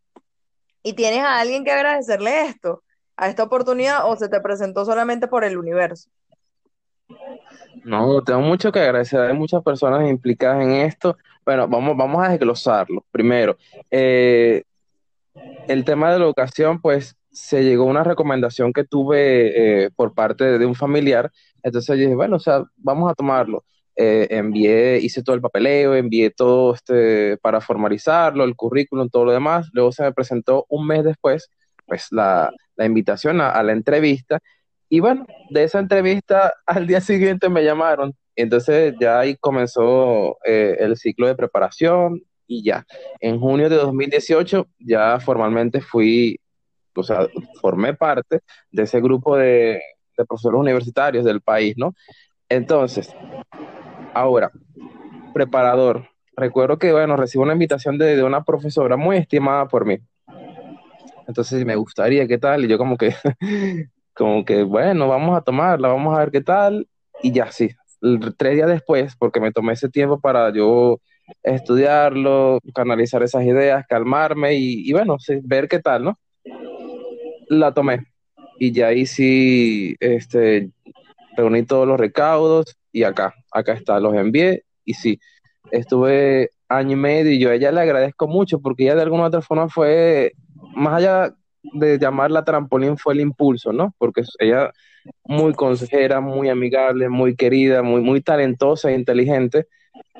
y 0.82 0.94
tienes 0.94 1.20
a 1.20 1.40
alguien 1.40 1.64
que 1.64 1.72
agradecerle 1.72 2.46
esto, 2.46 2.82
a 3.16 3.28
esta 3.28 3.42
oportunidad, 3.42 4.08
o 4.10 4.16
se 4.16 4.28
te 4.28 4.40
presentó 4.40 4.84
solamente 4.84 5.28
por 5.28 5.44
el 5.44 5.58
universo. 5.58 6.08
No, 7.84 8.22
tengo 8.22 8.40
mucho 8.40 8.70
que 8.70 8.80
agradecer. 8.80 9.20
Hay 9.20 9.34
muchas 9.34 9.62
personas 9.62 10.08
implicadas 10.08 10.62
en 10.62 10.72
esto. 10.72 11.16
Bueno, 11.44 11.66
vamos, 11.68 11.96
vamos 11.96 12.26
a 12.26 12.30
desglosarlo. 12.30 13.04
Primero, 13.10 13.56
eh, 13.90 14.64
el 15.66 15.84
tema 15.84 16.12
de 16.12 16.18
la 16.18 16.24
educación, 16.26 16.80
pues 16.80 17.16
se 17.30 17.62
llegó 17.62 17.84
una 17.84 18.04
recomendación 18.04 18.72
que 18.72 18.84
tuve 18.84 19.84
eh, 19.84 19.90
por 19.94 20.14
parte 20.14 20.58
de, 20.58 20.66
un 20.66 20.74
familiar. 20.74 21.30
Entonces 21.62 21.96
yo 21.96 22.02
dije, 22.02 22.14
bueno, 22.14 22.36
o 22.36 22.40
sea, 22.40 22.64
vamos 22.76 23.10
a 23.10 23.14
tomarlo. 23.14 23.64
Eh, 24.00 24.28
envié, 24.30 24.98
hice 25.00 25.24
todo 25.24 25.34
el 25.34 25.42
papeleo, 25.42 25.96
envié 25.96 26.30
todo 26.30 26.72
este 26.72 27.36
para 27.38 27.60
formalizarlo, 27.60 28.44
el 28.44 28.54
currículum, 28.54 29.10
todo 29.10 29.24
lo 29.24 29.32
demás. 29.32 29.68
Luego 29.72 29.90
se 29.90 30.04
me 30.04 30.12
presentó 30.12 30.66
un 30.68 30.86
mes 30.86 31.02
después, 31.02 31.50
pues 31.84 32.06
la, 32.12 32.52
invitación 32.78 33.40
a, 33.40 33.60
la 33.64 33.72
entrevista. 33.72 34.38
Y 34.88 35.00
bueno, 35.00 35.26
de 35.50 35.64
esa 35.64 35.80
entrevista 35.80 36.54
al 36.66 36.86
día 36.86 37.00
siguiente 37.00 37.48
me 37.48 37.64
llamaron. 37.64 38.14
Entonces 38.36 38.94
ya 39.00 39.18
ahí 39.18 39.36
comenzó 39.36 40.38
eh, 40.44 40.76
el 40.78 40.96
ciclo 40.96 41.26
de 41.26 41.34
preparación. 41.34 42.22
y 42.46 42.62
ya. 42.64 42.86
En 43.20 43.40
junio 43.40 43.68
de 43.68 43.76
2018 43.76 44.68
ya 44.78 45.18
formalmente 45.20 45.80
fui, 45.80 46.38
o 46.94 47.02
sea, 47.02 47.26
formé 47.60 47.94
parte 47.94 48.40
de 48.70 48.82
ese 48.84 49.00
grupo 49.00 49.36
de 49.36 49.80
profesores 50.28 50.60
universitarios 50.60 51.24
del 51.24 51.40
país, 51.40 51.74
¿no? 51.76 51.94
Entonces, 52.48 53.14
ahora, 54.14 54.50
preparador. 55.34 56.08
Recuerdo 56.36 56.78
que, 56.78 56.92
bueno, 56.92 57.16
recibo 57.16 57.44
una 57.44 57.52
invitación 57.52 57.98
de, 57.98 58.16
de 58.16 58.22
una 58.22 58.44
profesora 58.44 58.96
muy 58.96 59.16
estimada 59.16 59.66
por 59.66 59.84
mí. 59.84 59.98
Entonces, 61.26 61.64
me 61.64 61.76
gustaría, 61.76 62.26
¿qué 62.26 62.38
tal? 62.38 62.64
Y 62.64 62.68
yo 62.68 62.78
como 62.78 62.96
que, 62.96 63.14
como 64.14 64.44
que, 64.44 64.62
bueno, 64.62 65.08
vamos 65.08 65.36
a 65.36 65.42
tomarla, 65.42 65.88
vamos 65.88 66.16
a 66.16 66.20
ver 66.20 66.30
qué 66.30 66.40
tal. 66.40 66.88
Y 67.22 67.32
ya, 67.32 67.50
sí, 67.52 67.70
tres 68.36 68.54
días 68.54 68.68
después, 68.68 69.16
porque 69.16 69.40
me 69.40 69.52
tomé 69.52 69.74
ese 69.74 69.88
tiempo 69.88 70.20
para 70.20 70.52
yo 70.52 71.00
estudiarlo, 71.42 72.60
canalizar 72.74 73.22
esas 73.22 73.44
ideas, 73.44 73.84
calmarme 73.86 74.54
y, 74.54 74.90
bueno, 74.92 75.16
ver 75.42 75.68
qué 75.68 75.80
tal, 75.80 76.04
¿no? 76.04 76.18
La 77.48 77.74
tomé. 77.74 78.06
Y 78.58 78.72
ya 78.72 78.88
ahí 78.88 79.04
sí, 79.04 79.96
este, 80.00 80.70
reuní 81.36 81.64
todos 81.64 81.86
los 81.86 82.00
recaudos 82.00 82.77
y 82.92 83.02
acá, 83.04 83.34
acá 83.52 83.72
está, 83.72 84.00
los 84.00 84.14
envié 84.14 84.64
y 84.84 84.94
sí, 84.94 85.20
estuve 85.70 86.50
año 86.68 86.92
y 86.92 87.00
medio 87.00 87.32
y 87.32 87.38
yo 87.38 87.50
a 87.50 87.54
ella 87.54 87.72
le 87.72 87.80
agradezco 87.80 88.28
mucho 88.28 88.60
porque 88.60 88.84
ella 88.84 88.96
de 88.96 89.02
alguna 89.02 89.24
otra 89.24 89.42
forma 89.42 89.68
fue, 89.68 90.32
más 90.74 90.94
allá 90.94 91.34
de 91.62 91.98
llamarla 91.98 92.44
trampolín, 92.44 92.96
fue 92.96 93.14
el 93.14 93.20
impulso, 93.20 93.72
¿no? 93.72 93.94
Porque 93.98 94.22
ella 94.38 94.70
muy 95.24 95.54
consejera, 95.54 96.20
muy 96.20 96.48
amigable, 96.48 97.08
muy 97.08 97.36
querida, 97.36 97.82
muy, 97.82 98.00
muy 98.00 98.20
talentosa 98.20 98.90
e 98.90 98.94
inteligente. 98.94 99.66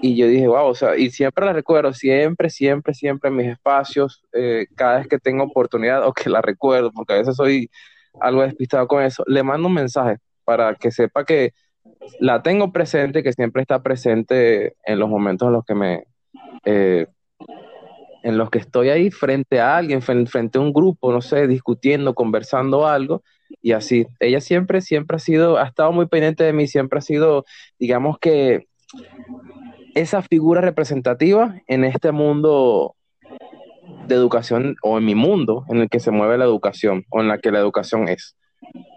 Y 0.03 0.17
yo 0.17 0.27
dije, 0.27 0.49
wow, 0.49 0.67
o 0.69 0.75
sea, 0.75 0.97
y 0.97 1.11
siempre 1.11 1.45
la 1.45 1.53
recuerdo, 1.53 1.93
siempre, 1.93 2.51
siempre, 2.51 2.95
siempre 2.95 3.31
en 3.31 3.37
mis 3.37 3.47
espacios, 3.49 4.23
eh, 4.33 4.67
cada 4.77 4.99
vez 4.99 5.09
que 5.09 5.19
tengo 5.19 5.45
oportunidad 5.45 6.07
o 6.07 6.13
que 6.13 6.31
la 6.31 6.41
recuerdo, 6.41 6.93
porque 6.93 7.15
a 7.15 7.19
veces 7.19 7.37
soy 7.37 7.71
algo 8.21 8.43
despistado 8.43 8.87
con 8.89 9.03
eso, 9.03 9.25
le 9.27 9.43
mando 9.43 9.69
un 9.69 9.75
mensaje 9.75 10.19
para 10.45 10.75
que 10.75 10.91
sepa 10.91 11.25
que 11.25 11.53
la 12.21 12.43
tengo 12.43 12.73
presente, 12.73 13.23
que 13.23 13.33
siempre 13.33 13.63
está 13.63 13.83
presente 13.83 14.75
en 14.85 14.99
los 14.99 15.09
momentos 15.09 15.47
en 15.47 15.53
los 15.53 15.65
que 15.65 15.75
me, 15.75 16.05
eh, 16.65 17.07
en 18.23 18.39
los 18.39 18.51
que 18.51 18.59
estoy 18.59 18.91
ahí 18.91 19.11
frente 19.11 19.61
a 19.61 19.77
alguien, 19.77 20.03
frente 20.03 20.59
a 20.59 20.61
un 20.61 20.73
grupo, 20.73 21.13
no 21.13 21.21
sé, 21.21 21.47
discutiendo, 21.47 22.15
conversando 22.15 22.87
algo, 22.87 23.23
y 23.63 23.73
así. 23.73 24.07
Ella 24.21 24.41
siempre, 24.41 24.81
siempre 24.81 25.17
ha 25.17 25.21
sido, 25.21 25.59
ha 25.59 25.67
estado 25.67 25.93
muy 25.93 26.07
pendiente 26.07 26.45
de 26.45 26.53
mí, 26.53 26.67
siempre 26.67 26.99
ha 26.99 27.03
sido, 27.03 27.45
digamos 27.79 28.19
que, 28.19 28.67
esa 29.95 30.23
figura 30.23 30.61
representativa 30.61 31.57
en 31.67 31.85
este 31.85 32.13
mundo 32.13 32.95
de 34.07 34.15
educación, 34.15 34.77
o 34.83 34.99
en 34.99 35.05
mi 35.05 35.15
mundo 35.15 35.65
en 35.69 35.79
el 35.79 35.89
que 35.89 36.01
se 36.01 36.11
mueve 36.11 36.39
la 36.39 36.45
educación, 36.45 37.05
o 37.11 37.21
en 37.21 37.29
la 37.29 37.39
que 37.39 37.51
la 37.51 37.59
educación 37.59 38.09
es. 38.09 38.37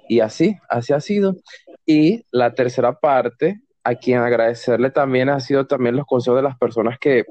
Y 0.07 0.19
así, 0.19 0.57
así 0.69 0.93
ha 0.93 0.99
sido. 0.99 1.35
Y 1.91 2.25
la 2.31 2.53
tercera 2.53 2.99
parte, 2.99 3.59
a 3.83 3.95
quien 3.95 4.19
agradecerle 4.19 4.91
también 4.91 5.27
ha 5.27 5.41
sido 5.41 5.67
también 5.67 5.97
los 5.97 6.05
consejos 6.05 6.37
de 6.37 6.43
las 6.43 6.57
personas 6.57 6.97
que, 6.99 7.25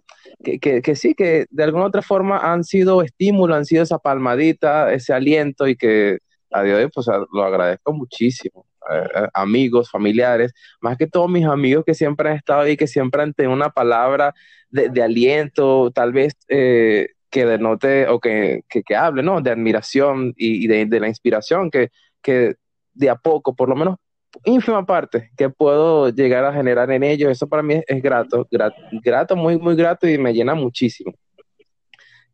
que, 0.45 0.83
que, 0.83 0.95
sí, 0.97 1.15
que 1.15 1.47
de 1.49 1.65
alguna 1.65 1.87
otra 1.87 2.03
forma 2.03 2.39
han 2.53 2.63
sido 2.65 3.01
estímulo, 3.01 3.55
han 3.55 3.65
sido 3.65 3.83
esa 3.83 3.99
palmadita, 3.99 4.93
ese 4.93 5.15
aliento 5.15 5.67
y 5.67 5.77
que 5.77 6.19
a 6.51 6.63
Dios 6.63 6.91
pues 6.95 7.07
lo 7.33 7.43
agradezco 7.43 7.95
muchísimo. 7.95 8.67
Eh, 8.91 9.09
eh, 9.15 9.29
amigos, 9.33 9.91
familiares, 9.91 10.53
más 10.83 10.99
que 10.99 11.07
todos 11.07 11.31
mis 11.31 11.47
amigos 11.47 11.85
que 11.87 11.95
siempre 11.95 12.29
han 12.29 12.37
estado 12.37 12.61
ahí, 12.63 12.77
que 12.77 12.87
siempre 12.87 13.23
han 13.23 13.33
tenido 13.33 13.55
una 13.55 13.71
palabra 13.71 14.35
de, 14.69 14.91
de 14.91 15.03
aliento, 15.03 15.91
tal 15.93 16.13
vez 16.13 16.35
eh, 16.49 17.09
que 17.31 17.47
denote 17.47 18.09
o 18.09 18.21
que, 18.21 18.63
que, 18.69 18.83
que, 18.83 18.97
hable, 18.97 19.23
¿no? 19.23 19.41
De 19.41 19.51
admiración 19.51 20.35
y, 20.37 20.65
y 20.65 20.67
de, 20.67 20.87
de, 20.87 21.01
la 21.01 21.09
inspiración 21.09 21.71
que, 21.71 21.91
que 22.23 22.57
de 22.95 23.11
a 23.11 23.17
poco, 23.17 23.55
por 23.55 23.69
lo 23.69 23.77
menos 23.77 23.97
ínfima 24.45 24.85
parte 24.87 25.31
que 25.37 25.51
puedo 25.51 26.09
llegar 26.11 26.45
a 26.45 26.53
generar 26.53 26.91
en 26.91 27.03
ellos, 27.03 27.31
eso 27.31 27.49
para 27.49 27.63
mí 27.63 27.75
es, 27.75 27.85
es 27.87 28.03
grato, 28.03 28.47
grato, 28.51 28.77
grato, 29.03 29.37
muy, 29.37 29.59
muy 29.59 29.77
grato 29.77 30.09
y 30.09 30.19
me 30.19 30.33
llena 30.33 30.55
muchísimo. 30.55 31.13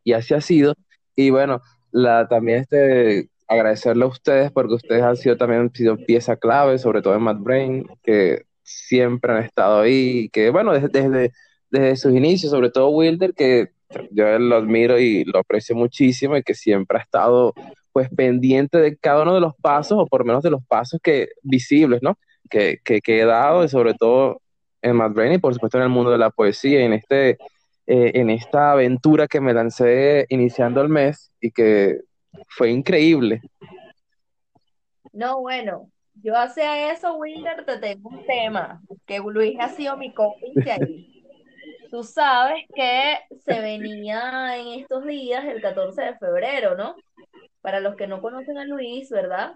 Y 0.05 0.13
así 0.13 0.35
ha 0.35 0.41
sido. 0.41 0.75
Y 1.17 1.31
bueno, 1.31 1.63
la, 1.91 2.29
también 2.29 2.61
este, 2.61 3.31
agradecerle 3.49 4.05
a 4.05 4.09
ustedes 4.09 4.53
porque 4.53 4.75
ustedes 4.75 5.03
han 5.03 5.17
sido 5.17 5.37
también 5.37 5.71
sido 5.75 5.97
pieza 5.97 6.37
clave, 6.37 6.79
sobre 6.79 7.03
todo 7.03 7.15
en 7.15 7.23
Mad 7.23 7.39
Brain, 7.39 7.87
que 8.03 8.43
siempre 8.63 9.33
han 9.33 9.43
estado 9.45 9.81
ahí, 9.81 10.29
que 10.31 10.51
bueno, 10.51 10.73
desde, 10.73 10.89
desde, 10.89 11.33
desde 11.71 11.97
sus 11.97 12.13
inicios, 12.13 12.51
sobre 12.51 12.71
todo 12.71 12.91
Wilder, 12.91 13.33
que 13.35 13.71
yo 14.11 14.39
lo 14.39 14.57
admiro 14.57 14.99
y 14.99 15.25
lo 15.25 15.39
aprecio 15.39 15.77
muchísimo 15.77 16.37
y 16.37 16.43
que 16.43 16.55
siempre 16.55 16.99
ha 16.99 17.03
estado 17.03 17.55
pues 17.97 18.11
pendiente 18.11 18.77
de 18.77 18.95
cada 18.95 19.23
uno 19.23 19.33
de 19.33 19.41
los 19.41 19.57
pasos, 19.57 19.97
o 19.99 20.07
por 20.07 20.21
lo 20.21 20.27
menos 20.27 20.43
de 20.43 20.51
los 20.51 20.63
pasos 20.67 21.01
que 21.03 21.29
visibles, 21.41 22.03
¿no? 22.03 22.19
Que, 22.51 22.77
que, 22.85 23.01
he 23.07 23.25
dado, 23.25 23.65
y 23.65 23.71
sobre 23.71 23.95
todo 23.95 24.43
en 24.83 24.97
Mad 24.97 25.13
Brain 25.13 25.33
y 25.33 25.39
por 25.39 25.55
supuesto 25.55 25.79
en 25.79 25.85
el 25.85 25.89
mundo 25.89 26.11
de 26.11 26.19
la 26.19 26.29
poesía, 26.29 26.83
y 26.83 26.85
en, 26.85 26.93
este, 26.93 27.31
eh, 27.87 28.11
en 28.13 28.29
esta 28.29 28.73
aventura 28.73 29.27
que 29.27 29.41
me 29.41 29.55
lancé 29.55 30.27
iniciando 30.29 30.83
el 30.83 30.91
mes 30.91 31.33
y 31.41 31.51
que 31.53 32.01
fue 32.49 32.71
increíble. 32.71 33.41
No, 35.15 35.41
bueno, 35.41 35.89
yo 36.23 36.37
hacia 36.37 36.93
eso, 36.93 37.15
Wilder, 37.17 37.65
te 37.65 37.79
tengo 37.79 38.11
un 38.11 38.27
tema, 38.27 38.83
que 39.07 39.21
Luis 39.21 39.57
ha 39.59 39.71
sido 39.71 39.97
mi 39.97 40.13
cómplice 40.13 40.71
ahí. 40.71 41.16
Tú 41.91 42.03
sabes 42.03 42.65
que 42.75 43.19
se 43.45 43.61
venía 43.61 44.57
en 44.57 44.81
estos 44.81 45.05
días, 45.05 45.45
el 45.45 45.61
14 45.61 46.03
de 46.03 46.19
febrero, 46.19 46.77
¿no? 46.77 46.97
Para 47.61 47.81
los 47.81 47.97
que 47.97 48.07
no 48.07 48.21
conocen 48.21 48.59
a 48.59 48.65
Luis, 48.65 49.11
¿verdad? 49.11 49.53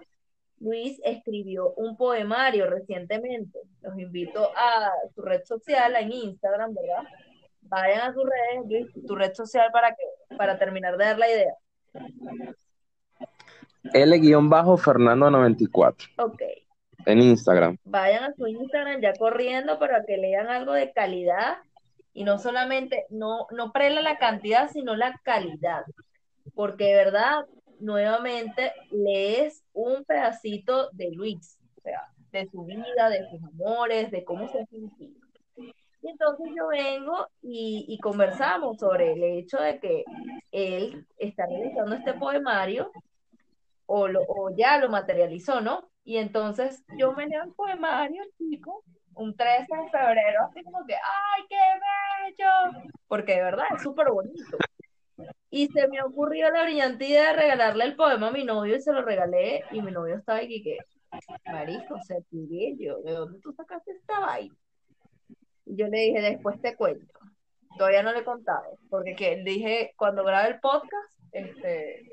Luis 0.59 0.99
escribió 1.03 1.73
un 1.73 1.97
poemario 1.97 2.69
recientemente. 2.69 3.59
Los 3.81 3.97
invito 3.97 4.51
a 4.55 4.91
su 5.15 5.21
red 5.21 5.43
social, 5.43 5.95
en 5.95 6.11
Instagram, 6.11 6.73
¿verdad? 6.73 7.03
Vayan 7.61 8.01
a 8.01 8.13
sus 8.13 8.23
redes, 8.23 8.65
Luis, 8.67 8.87
tu 9.07 9.15
red 9.15 9.33
social 9.33 9.69
para 9.71 9.89
que, 9.89 10.35
para 10.37 10.59
terminar 10.59 10.97
de 10.97 11.05
dar 11.05 11.17
la 11.17 11.29
idea. 11.29 11.53
L-Fernando94. 13.93 16.09
Ok. 16.17 16.41
En 17.05 17.21
Instagram. 17.21 17.77
Vayan 17.83 18.25
a 18.25 18.33
su 18.33 18.47
Instagram 18.47 19.01
ya 19.01 19.13
corriendo 19.13 19.79
para 19.79 20.03
que 20.05 20.17
lean 20.17 20.47
algo 20.47 20.73
de 20.73 20.91
calidad 20.91 21.57
y 22.13 22.23
no 22.23 22.39
solamente, 22.39 23.05
no, 23.09 23.47
no 23.51 23.71
prela 23.71 24.01
la 24.01 24.17
cantidad, 24.17 24.69
sino 24.69 24.95
la 24.95 25.19
calidad. 25.23 25.83
Porque 26.53 26.85
de 26.85 26.95
verdad, 26.95 27.45
nuevamente 27.79 28.73
lees 28.91 29.63
un 29.73 30.03
pedacito 30.05 30.89
de 30.91 31.11
Luis, 31.11 31.57
o 31.77 31.81
sea, 31.81 32.07
de 32.31 32.47
su 32.49 32.63
vida, 32.63 33.09
de 33.09 33.29
sus 33.29 33.43
amores, 33.43 34.11
de 34.11 34.23
cómo 34.23 34.47
se 34.49 34.61
ha 34.61 34.65
sentido. 34.65 35.19
Y 36.03 36.09
entonces 36.09 36.47
yo 36.55 36.67
vengo 36.67 37.27
y, 37.43 37.85
y, 37.87 37.99
conversamos 37.99 38.77
sobre 38.79 39.13
el 39.13 39.23
hecho 39.23 39.57
de 39.57 39.79
que 39.79 40.03
él 40.51 41.05
está 41.17 41.45
realizando 41.45 41.95
este 41.95 42.13
poemario 42.13 42.91
o, 43.85 44.07
lo, 44.07 44.21
o 44.27 44.49
ya 44.55 44.79
lo 44.79 44.89
materializó, 44.89 45.61
¿no? 45.61 45.91
Y 46.03 46.17
entonces 46.17 46.83
yo 46.97 47.13
me 47.13 47.27
leo 47.27 47.43
el 47.43 47.53
poemario, 47.53 48.23
chico, 48.37 48.83
un 49.15 49.35
13 49.35 49.65
de 49.65 49.89
febrero, 49.89 50.45
así 50.49 50.63
como 50.63 50.85
que, 50.85 50.95
¡ay, 50.95 51.43
qué 51.49 51.57
bello! 52.37 52.91
Porque 53.07 53.35
de 53.35 53.43
verdad 53.43 53.65
es 53.75 53.83
súper 53.83 54.09
bonito. 54.09 54.57
Y 55.49 55.67
se 55.67 55.87
me 55.89 56.01
ocurrió 56.01 56.49
la 56.49 56.63
brillante 56.63 57.05
idea 57.05 57.31
de 57.31 57.41
regalarle 57.41 57.83
el 57.83 57.95
poema 57.95 58.27
a 58.27 58.31
mi 58.31 58.43
novio 58.43 58.75
y 58.75 58.81
se 58.81 58.93
lo 58.93 59.01
regalé 59.01 59.63
y 59.71 59.81
mi 59.81 59.91
novio 59.91 60.15
estaba 60.15 60.39
aquí 60.39 60.63
que, 60.63 60.77
marico, 61.45 61.95
o 61.95 62.01
sea, 62.01 62.17
yo, 62.31 63.01
¿de 63.01 63.11
dónde 63.11 63.39
tú 63.39 63.51
sacaste 63.51 63.91
esta 63.91 64.19
vaina? 64.19 64.55
Y 65.65 65.75
yo 65.75 65.87
le 65.87 65.99
dije, 65.99 66.21
después 66.21 66.61
te 66.61 66.75
cuento. 66.75 67.19
Todavía 67.77 68.03
no 68.03 68.11
le 68.13 68.19
he 68.19 68.23
contado, 68.23 68.77
porque 68.89 69.15
que 69.15 69.41
dije, 69.43 69.93
cuando 69.97 70.23
grabe 70.23 70.49
el 70.49 70.59
podcast, 70.59 71.11
este, 71.31 72.09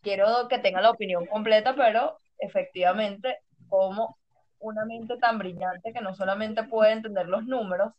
quiero 0.00 0.48
que 0.48 0.58
tenga 0.58 0.80
la 0.80 0.90
opinión 0.90 1.26
completa, 1.26 1.74
pero 1.74 2.18
efectivamente, 2.38 3.38
como 3.68 4.18
una 4.64 4.84
mente 4.84 5.16
tan 5.18 5.38
brillante 5.38 5.92
que 5.92 6.00
no 6.00 6.14
solamente 6.14 6.64
puede 6.64 6.92
entender 6.92 7.28
los 7.28 7.44
números, 7.44 7.92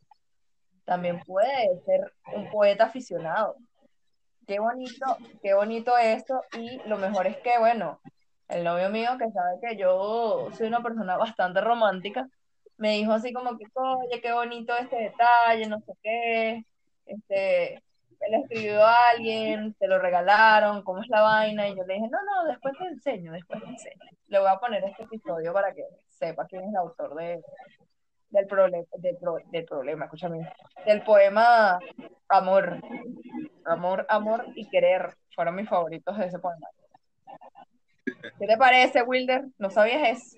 también 0.83 1.19
puede 1.21 1.79
ser 1.85 2.11
un 2.33 2.49
poeta 2.49 2.85
aficionado. 2.85 3.55
Qué 4.47 4.59
bonito, 4.59 5.17
qué 5.41 5.53
bonito 5.53 5.97
esto, 5.97 6.41
y 6.57 6.79
lo 6.87 6.97
mejor 6.97 7.25
es 7.27 7.37
que, 7.37 7.57
bueno, 7.57 7.99
el 8.47 8.63
novio 8.63 8.89
mío, 8.89 9.17
que 9.17 9.31
sabe 9.31 9.57
que 9.61 9.77
yo 9.77 10.49
soy 10.53 10.67
una 10.67 10.83
persona 10.83 11.17
bastante 11.17 11.61
romántica, 11.61 12.27
me 12.77 12.91
dijo 12.91 13.13
así 13.13 13.33
como 13.33 13.57
que, 13.57 13.65
oye, 13.73 14.21
qué 14.21 14.33
bonito 14.33 14.75
este 14.75 14.97
detalle, 14.97 15.67
no 15.67 15.79
sé 15.79 15.93
qué, 16.03 16.65
este, 17.05 17.83
le 18.29 18.37
escribió 18.37 18.83
a 18.83 18.95
alguien, 19.13 19.73
te 19.79 19.87
lo 19.87 19.97
regalaron, 19.97 20.83
cómo 20.83 21.01
es 21.01 21.09
la 21.09 21.21
vaina, 21.21 21.67
y 21.67 21.75
yo 21.75 21.83
le 21.83 21.95
dije, 21.95 22.07
no, 22.09 22.19
no, 22.23 22.45
después 22.47 22.75
te 22.77 22.85
enseño, 22.85 23.31
después 23.31 23.61
te 23.63 23.69
enseño. 23.69 24.11
Le 24.27 24.39
voy 24.39 24.49
a 24.49 24.59
poner 24.59 24.83
este 24.83 25.03
episodio 25.03 25.53
para 25.53 25.73
que 25.73 25.83
sepa 26.15 26.45
quién 26.47 26.63
es 26.63 26.69
el 26.69 26.77
autor 26.77 27.15
de, 27.15 27.41
del 28.29 28.47
problema, 28.47 28.85
del, 28.97 29.17
del 29.51 29.65
problema, 29.65 30.05
escúchame, 30.05 30.49
del 30.85 31.03
poema 31.03 31.79
Amor. 32.27 32.81
Amor, 33.65 34.05
amor 34.09 34.45
y 34.55 34.69
querer 34.69 35.15
fueron 35.33 35.55
mis 35.55 35.69
favoritos 35.69 36.17
de 36.17 36.25
ese 36.25 36.39
poema. 36.39 36.67
¿Qué 38.03 38.47
te 38.47 38.57
parece, 38.57 39.01
Wilder? 39.03 39.45
¿No 39.57 39.69
sabías 39.69 40.09
eso? 40.09 40.37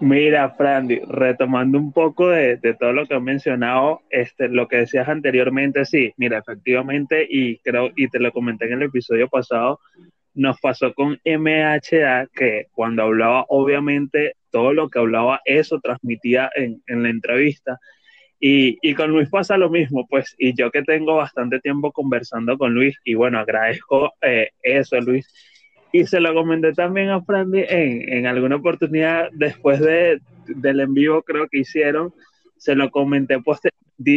Mira, 0.00 0.50
Frandy, 0.50 1.00
retomando 1.06 1.78
un 1.78 1.92
poco 1.92 2.28
de, 2.28 2.58
todo 2.78 2.92
lo 2.92 3.06
que 3.06 3.14
has 3.14 3.22
mencionado, 3.22 4.02
este, 4.10 4.48
lo 4.48 4.68
que 4.68 4.78
decías 4.78 5.08
anteriormente, 5.08 5.84
sí, 5.84 6.12
mira, 6.16 6.38
efectivamente, 6.38 7.26
y 7.28 7.58
creo, 7.58 7.90
y 7.96 8.08
te 8.08 8.20
lo 8.20 8.32
comenté 8.32 8.66
en 8.66 8.74
el 8.74 8.82
episodio 8.82 9.28
pasado, 9.28 9.80
nos 10.34 10.60
pasó 10.60 10.92
con 10.94 11.18
MHA 11.24 12.28
que 12.34 12.66
cuando 12.72 13.02
hablaba, 13.04 13.44
obviamente, 13.48 14.34
todo 14.50 14.72
lo 14.72 14.88
que 14.88 14.98
hablaba, 14.98 15.40
eso 15.44 15.80
transmitía 15.80 16.50
en, 16.54 16.82
la 16.86 17.08
entrevista. 17.08 17.78
Y, 18.40 18.94
con 18.94 19.10
Luis 19.10 19.30
pasa 19.30 19.56
lo 19.56 19.70
mismo, 19.70 20.06
pues, 20.08 20.34
y 20.38 20.54
yo 20.54 20.70
que 20.70 20.82
tengo 20.82 21.16
bastante 21.16 21.60
tiempo 21.60 21.92
conversando 21.92 22.58
con 22.58 22.74
Luis, 22.74 22.98
y 23.04 23.14
bueno, 23.14 23.38
agradezco 23.38 24.12
eh, 24.20 24.50
eso, 24.62 25.00
Luis 25.00 25.26
y 25.94 26.06
se 26.06 26.18
lo 26.18 26.34
comenté 26.34 26.72
también 26.72 27.10
a 27.10 27.22
Frandy 27.22 27.64
en, 27.68 28.12
en 28.12 28.26
alguna 28.26 28.56
oportunidad 28.56 29.28
después 29.30 29.78
de, 29.78 30.20
del 30.48 30.80
en 30.80 30.92
vivo, 30.92 31.22
creo 31.22 31.46
que 31.46 31.60
hicieron. 31.60 32.12
Se 32.56 32.74
lo 32.74 32.90
comenté 32.90 33.40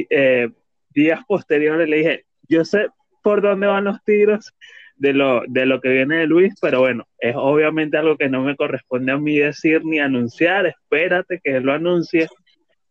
eh, 0.10 0.50
días 0.90 1.20
posteriores. 1.28 1.88
Le 1.88 1.98
dije, 1.98 2.26
yo 2.50 2.66
sé 2.66 2.88
por 3.22 3.44
dónde 3.44 3.68
van 3.68 3.84
los 3.84 4.04
tiros 4.04 4.56
de 4.96 5.14
lo, 5.14 5.44
de 5.48 5.68
lo 5.68 5.80
que 5.80 5.90
viene 5.90 6.18
de 6.18 6.26
Luis, 6.26 6.56
pero 6.60 6.80
bueno, 6.80 7.06
es 7.20 7.36
obviamente 7.38 7.96
algo 7.96 8.18
que 8.18 8.28
no 8.28 8.42
me 8.42 8.56
corresponde 8.56 9.12
a 9.12 9.20
mí 9.20 9.38
decir 9.38 9.86
ni 9.86 10.00
anunciar. 10.00 10.66
Espérate 10.66 11.40
que 11.44 11.58
él 11.58 11.64
lo 11.64 11.74
anuncie. 11.74 12.28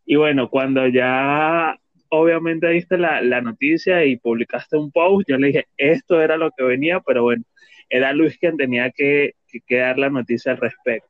Y 0.05 0.15
bueno, 0.15 0.49
cuando 0.49 0.87
ya 0.87 1.77
obviamente 2.07 2.69
viste 2.69 2.97
la, 2.97 3.19
la 3.19 3.41
noticia 3.41 4.05
y 4.05 4.15
publicaste 4.15 4.77
un 4.77 4.93
post, 4.93 5.27
yo 5.27 5.37
le 5.37 5.47
dije, 5.47 5.65
esto 5.75 6.21
era 6.21 6.37
lo 6.37 6.51
que 6.55 6.63
venía, 6.63 7.01
pero 7.01 7.23
bueno 7.23 7.43
era 7.89 8.13
Luis 8.13 8.37
quien 8.37 8.57
tenía 8.57 8.91
que, 8.91 9.33
dar 9.69 9.97
la 9.97 10.09
noticia 10.09 10.51
al 10.51 10.57
respecto. 10.57 11.09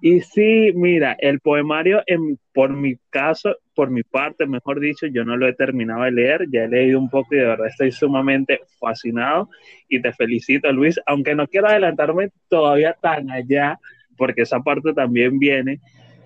Y 0.00 0.20
sí, 0.20 0.72
mira, 0.74 1.16
el 1.18 1.40
poemario, 1.40 2.02
en, 2.06 2.38
por 2.52 2.70
mi 2.70 2.96
caso, 3.08 3.56
por 3.74 3.90
mi 3.90 4.02
parte, 4.02 4.46
mejor 4.46 4.78
dicho, 4.78 5.06
yo 5.06 5.24
no 5.24 5.36
lo 5.36 5.48
he 5.48 5.54
terminado 5.54 6.02
de 6.02 6.10
leer, 6.10 6.46
ya 6.50 6.64
he 6.64 6.68
leído 6.68 6.98
un 6.98 7.08
poco 7.08 7.34
y 7.34 7.38
de 7.38 7.46
verdad 7.46 7.68
estoy 7.68 7.92
sumamente 7.92 8.60
fascinado 8.78 9.48
y 9.88 10.00
te 10.00 10.12
felicito, 10.12 10.70
Luis, 10.70 11.00
aunque 11.06 11.34
no 11.34 11.46
quiero 11.46 11.68
adelantarme 11.68 12.30
todavía 12.48 12.94
tan 13.00 13.30
allá, 13.30 13.78
porque 14.18 14.42
esa 14.42 14.60
parte 14.60 14.92
también 14.92 15.38
viene, 15.38 15.80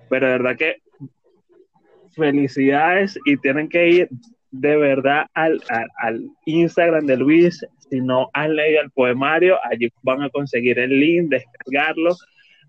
pero 0.09 0.27
de 0.27 0.33
verdad 0.33 0.57
que 0.57 0.75
felicidades 2.15 3.17
y 3.25 3.37
tienen 3.37 3.69
que 3.69 3.89
ir 3.89 4.09
de 4.51 4.75
verdad 4.75 5.27
al, 5.33 5.61
al 5.97 6.29
Instagram 6.45 7.05
de 7.05 7.17
Luis, 7.17 7.65
si 7.91 7.99
no 7.99 8.29
han 8.31 8.55
leído 8.55 8.81
el 8.81 8.89
poemario, 8.89 9.59
allí 9.69 9.91
van 10.01 10.23
a 10.23 10.29
conseguir 10.29 10.79
el 10.79 10.97
link, 10.97 11.29
descargarlo, 11.29 12.15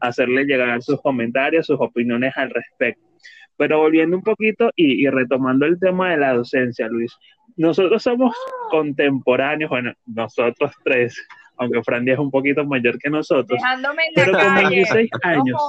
hacerle 0.01 0.45
llegar 0.45 0.83
sus 0.83 1.01
comentarios, 1.01 1.67
sus 1.67 1.81
opiniones 1.81 2.37
al 2.37 2.51
respecto. 2.51 3.07
Pero 3.57 3.79
volviendo 3.79 4.17
un 4.17 4.25
poquito 4.25 4.71
y, 4.75 5.09
retomando 5.09 5.65
el 5.65 5.79
tema 5.79 6.11
de 6.11 6.17
la 6.17 6.35
docencia, 6.35 6.89
Luis, 6.89 7.17
nosotros 7.57 8.03
somos 8.03 8.35
contemporáneos, 8.69 9.71
bueno, 9.71 9.93
nosotros 10.07 10.73
tres, 10.83 11.25
aunque 11.57 11.85
Frandy 11.85 12.11
es 12.11 12.19
un 12.19 12.33
poquito 12.33 12.65
mayor 12.65 12.99
que 12.99 13.09
nosotros, 13.09 13.61
pero 14.17 14.33
con 14.33 14.55
26 14.57 15.09
años. 15.23 15.61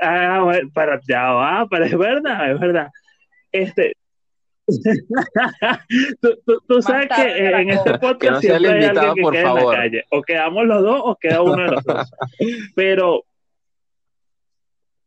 ah, 0.00 0.42
bueno, 0.44 0.70
para, 0.72 1.00
ya 1.08 1.32
va, 1.32 1.66
pero 1.68 1.86
es 1.86 1.98
verdad, 1.98 2.52
es 2.52 2.60
verdad. 2.60 2.88
Este, 3.50 3.94
tú, 6.68 6.82
sabes 6.82 7.08
que 7.08 7.48
en 7.48 7.70
este 7.70 7.98
podcast 7.98 8.40
siempre 8.40 8.72
hay 8.72 8.84
alguien 8.84 9.14
que 9.14 9.30
queda 9.30 9.50
en 9.50 9.54
la 9.54 9.72
calle. 9.72 10.04
O 10.10 10.22
quedamos 10.22 10.66
los 10.66 10.82
dos 10.82 11.00
o 11.04 11.16
queda 11.16 11.42
uno 11.42 11.62
de 11.62 11.70
los 11.70 11.84
dos. 11.84 12.10
Pero. 12.76 13.24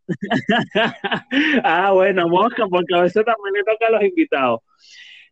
ah, 1.63 1.91
bueno, 1.91 2.27
mosca, 2.27 2.67
porque 2.67 2.95
a 2.95 3.01
veces 3.01 3.25
también 3.25 3.53
le 3.53 3.63
toca 3.63 3.87
a 3.87 3.91
los 3.91 4.03
invitados. 4.03 4.59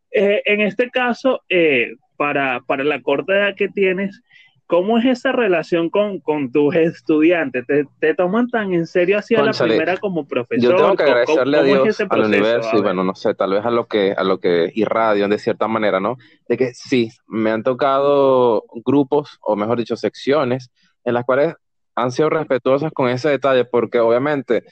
Eh, 0.09 0.41
en 0.45 0.61
este 0.61 0.89
caso, 0.89 1.41
eh, 1.49 1.91
para, 2.15 2.61
para 2.61 2.83
la 2.83 3.01
corta 3.01 3.33
edad 3.33 3.55
que 3.55 3.67
tienes, 3.67 4.21
¿Cómo 4.65 4.97
es 4.97 5.05
esa 5.05 5.31
relación 5.31 5.89
con, 5.89 6.21
tus 6.51 6.75
estudiantes? 6.75 7.65
¿Te, 7.99 8.13
toman 8.15 8.49
tan 8.49 8.73
en 8.73 8.87
serio 8.87 9.17
así 9.17 9.35
a 9.35 9.43
la 9.43 9.51
primera 9.51 9.97
como 9.97 10.25
profesor? 10.25 10.71
Yo 10.71 10.75
tengo 10.75 10.95
que 10.95 11.03
agradecerle 11.03 11.57
a 11.57 11.63
Dios, 11.63 11.99
al 12.09 12.25
universo 12.25 12.77
y 12.77 12.81
bueno, 12.81 13.03
no 13.03 13.13
sé, 13.13 13.35
tal 13.35 13.51
vez 13.51 13.65
a 13.65 13.71
lo 13.71 13.87
que 13.87 14.13
a 14.13 14.23
lo 14.23 14.39
que 14.39 14.71
irradian 14.73 15.29
de 15.29 15.37
cierta 15.37 15.67
manera, 15.67 15.99
¿no? 15.99 16.17
De 16.47 16.57
que 16.57 16.73
sí, 16.73 17.09
me 17.27 17.51
han 17.51 17.63
tocado 17.63 18.63
grupos, 18.85 19.37
o 19.41 19.55
mejor 19.55 19.77
dicho, 19.77 19.97
secciones, 19.97 20.71
en 21.03 21.13
las 21.13 21.25
cuales 21.25 21.55
han 21.95 22.11
sido 22.11 22.29
respetuosas 22.29 22.91
con 22.93 23.09
ese 23.09 23.29
detalle, 23.29 23.65
porque 23.65 23.99
obviamente 23.99 24.63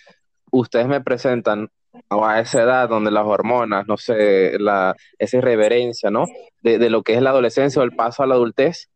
ustedes 0.51 0.87
me 0.87 1.01
presentan 1.01 1.69
a 2.09 2.39
esa 2.39 2.63
edad 2.63 2.89
donde 2.89 3.11
las 3.11 3.25
hormonas, 3.25 3.85
no 3.87 3.97
sé, 3.97 4.57
la, 4.57 4.95
esa 5.19 5.37
irreverencia, 5.37 6.09
¿no? 6.09 6.25
De, 6.61 6.77
de 6.77 6.89
lo 6.89 7.03
que 7.03 7.13
es 7.13 7.21
la 7.21 7.31
adolescencia 7.31 7.81
o 7.81 7.85
el 7.85 7.91
paso 7.91 8.23
a 8.23 8.27
la 8.27 8.35
adultez, 8.35 8.89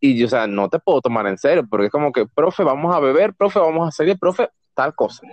y, 0.00 0.22
o 0.22 0.28
sea, 0.28 0.46
no 0.46 0.68
te 0.68 0.78
puedo 0.78 1.00
tomar 1.00 1.26
en 1.26 1.38
serio, 1.38 1.66
porque 1.68 1.86
es 1.86 1.92
como 1.92 2.12
que, 2.12 2.26
profe, 2.26 2.62
vamos 2.62 2.94
a 2.94 3.00
beber, 3.00 3.34
profe, 3.34 3.58
vamos 3.58 3.88
a 3.88 3.90
salir, 3.90 4.18
profe, 4.18 4.48
tal 4.74 4.94
cosa. 4.94 5.26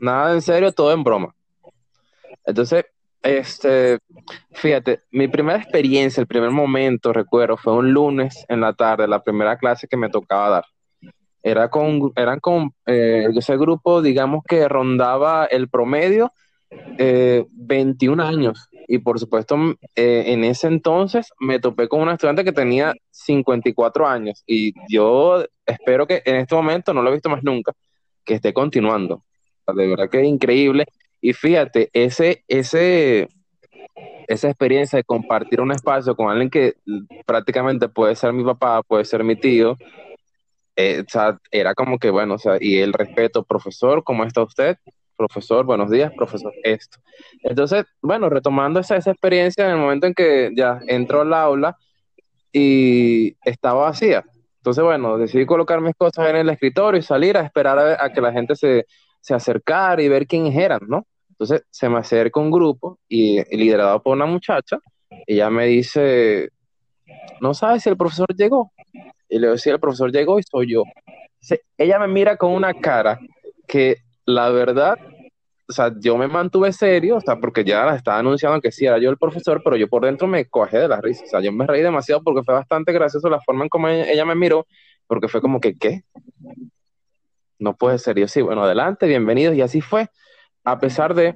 Nada 0.00 0.34
en 0.34 0.42
serio, 0.42 0.72
todo 0.72 0.92
en 0.92 1.02
broma. 1.02 1.34
Entonces, 2.44 2.84
este, 3.22 3.98
fíjate, 4.52 5.00
mi 5.10 5.28
primera 5.28 5.58
experiencia, 5.58 6.20
el 6.20 6.26
primer 6.26 6.50
momento, 6.50 7.12
recuerdo, 7.12 7.56
fue 7.56 7.74
un 7.74 7.92
lunes 7.92 8.44
en 8.48 8.60
la 8.60 8.72
tarde, 8.72 9.08
la 9.08 9.22
primera 9.22 9.58
clase 9.58 9.88
que 9.88 9.96
me 9.96 10.08
tocaba 10.08 10.48
dar. 10.48 10.64
Era 11.42 11.68
con, 11.68 12.12
eran 12.16 12.40
con 12.40 12.72
eh, 12.86 13.26
ese 13.34 13.56
grupo, 13.56 14.02
digamos 14.02 14.42
que 14.46 14.68
rondaba 14.68 15.46
el 15.46 15.68
promedio, 15.68 16.32
eh, 16.70 17.44
21 17.50 18.22
años. 18.22 18.68
Y 18.86 18.98
por 18.98 19.18
supuesto, 19.18 19.56
eh, 19.94 20.24
en 20.26 20.44
ese 20.44 20.66
entonces 20.66 21.32
me 21.38 21.58
topé 21.60 21.88
con 21.88 22.00
una 22.00 22.14
estudiante 22.14 22.44
que 22.44 22.52
tenía 22.52 22.94
54 23.10 24.06
años 24.06 24.42
y 24.46 24.72
yo 24.88 25.44
espero 25.66 26.06
que 26.06 26.22
en 26.24 26.36
este 26.36 26.54
momento, 26.54 26.94
no 26.94 27.02
lo 27.02 27.10
he 27.10 27.14
visto 27.14 27.28
más 27.28 27.42
nunca, 27.42 27.72
que 28.24 28.34
esté 28.34 28.52
continuando. 28.52 29.24
De 29.66 29.86
verdad 29.86 30.08
que 30.08 30.24
increíble. 30.24 30.86
Y 31.20 31.34
fíjate, 31.34 31.90
ese, 31.92 32.44
ese, 32.48 33.28
esa 34.26 34.48
experiencia 34.48 34.96
de 34.96 35.04
compartir 35.04 35.60
un 35.60 35.72
espacio 35.72 36.16
con 36.16 36.30
alguien 36.30 36.48
que 36.48 36.74
prácticamente 37.26 37.88
puede 37.88 38.16
ser 38.16 38.32
mi 38.32 38.44
papá, 38.44 38.82
puede 38.82 39.04
ser 39.04 39.24
mi 39.24 39.36
tío, 39.36 39.76
eh, 40.80 41.04
era 41.50 41.74
como 41.74 41.98
que, 41.98 42.08
bueno, 42.08 42.34
o 42.34 42.38
sea, 42.38 42.56
y 42.60 42.78
el 42.78 42.92
respeto, 42.92 43.42
profesor, 43.42 44.04
¿cómo 44.04 44.24
está 44.24 44.42
usted? 44.42 44.76
Profesor, 45.18 45.66
buenos 45.66 45.90
días, 45.90 46.12
profesor, 46.16 46.54
esto. 46.62 46.98
Entonces, 47.42 47.84
bueno, 48.00 48.30
retomando 48.30 48.78
esa, 48.80 48.96
esa 48.96 49.10
experiencia 49.10 49.66
en 49.66 49.72
el 49.72 49.78
momento 49.78 50.06
en 50.06 50.14
que 50.14 50.52
ya 50.56 50.78
entró 50.86 51.22
al 51.22 51.34
aula 51.34 51.76
y 52.52 53.36
estaba 53.44 53.82
vacía. 53.82 54.24
Entonces, 54.58 54.82
bueno, 54.84 55.18
decidí 55.18 55.44
colocar 55.44 55.80
mis 55.80 55.94
cosas 55.96 56.30
en 56.30 56.36
el 56.36 56.48
escritorio 56.48 57.00
y 57.00 57.02
salir 57.02 57.36
a 57.36 57.42
esperar 57.42 57.78
a, 58.00 58.12
que 58.12 58.20
la 58.20 58.32
gente 58.32 58.54
se, 58.54 58.86
se, 59.20 59.34
acercara 59.34 60.00
y 60.00 60.08
ver 60.08 60.26
quiénes 60.26 60.56
eran, 60.56 60.80
¿no? 60.86 61.04
Entonces, 61.30 61.62
se 61.70 61.88
me 61.88 61.98
acerca 61.98 62.40
un 62.40 62.50
grupo 62.50 62.98
y, 63.08 63.42
liderado 63.56 64.02
por 64.02 64.16
una 64.16 64.26
muchacha, 64.26 64.78
ella 65.26 65.50
me 65.50 65.66
dice, 65.66 66.48
no 67.40 67.54
sabes 67.54 67.82
si 67.82 67.88
el 67.88 67.96
profesor 67.96 68.28
llegó. 68.36 68.72
Y 69.28 69.38
le 69.38 69.48
digo, 69.48 69.58
sí, 69.58 69.70
el 69.70 69.80
profesor 69.80 70.12
llegó 70.12 70.38
y 70.38 70.42
soy 70.42 70.72
yo. 70.72 70.82
ella 71.76 71.98
me 71.98 72.08
mira 72.08 72.36
con 72.36 72.52
una 72.52 72.74
cara 72.74 73.18
que 73.66 73.98
la 74.28 74.50
verdad, 74.50 74.98
o 75.66 75.72
sea, 75.72 75.90
yo 75.98 76.18
me 76.18 76.28
mantuve 76.28 76.70
serio, 76.70 77.16
o 77.16 77.20
sea, 77.22 77.36
porque 77.36 77.64
ya 77.64 77.94
estaba 77.94 78.18
anunciando 78.18 78.60
que 78.60 78.70
sí 78.70 78.84
era 78.84 78.98
yo 78.98 79.08
el 79.08 79.16
profesor, 79.16 79.62
pero 79.64 79.74
yo 79.74 79.88
por 79.88 80.04
dentro 80.04 80.26
me 80.28 80.44
cogé 80.44 80.76
de 80.76 80.86
la 80.86 81.00
risa, 81.00 81.24
o 81.24 81.28
sea, 81.28 81.40
yo 81.40 81.50
me 81.50 81.66
reí 81.66 81.80
demasiado 81.80 82.22
porque 82.22 82.42
fue 82.42 82.52
bastante 82.52 82.92
gracioso 82.92 83.30
la 83.30 83.40
forma 83.40 83.64
en 83.64 83.70
cómo 83.70 83.88
ella, 83.88 84.26
me 84.26 84.34
miró, 84.34 84.66
porque 85.06 85.28
fue 85.28 85.40
como 85.40 85.60
que, 85.60 85.78
¿qué? 85.78 86.02
No 87.58 87.74
puede 87.74 87.96
ser, 87.96 88.18
yo 88.18 88.28
sí, 88.28 88.42
bueno, 88.42 88.64
adelante, 88.64 89.06
bienvenidos, 89.06 89.56
y 89.56 89.62
así 89.62 89.80
fue, 89.80 90.08
a 90.62 90.78
pesar 90.78 91.14
de, 91.14 91.34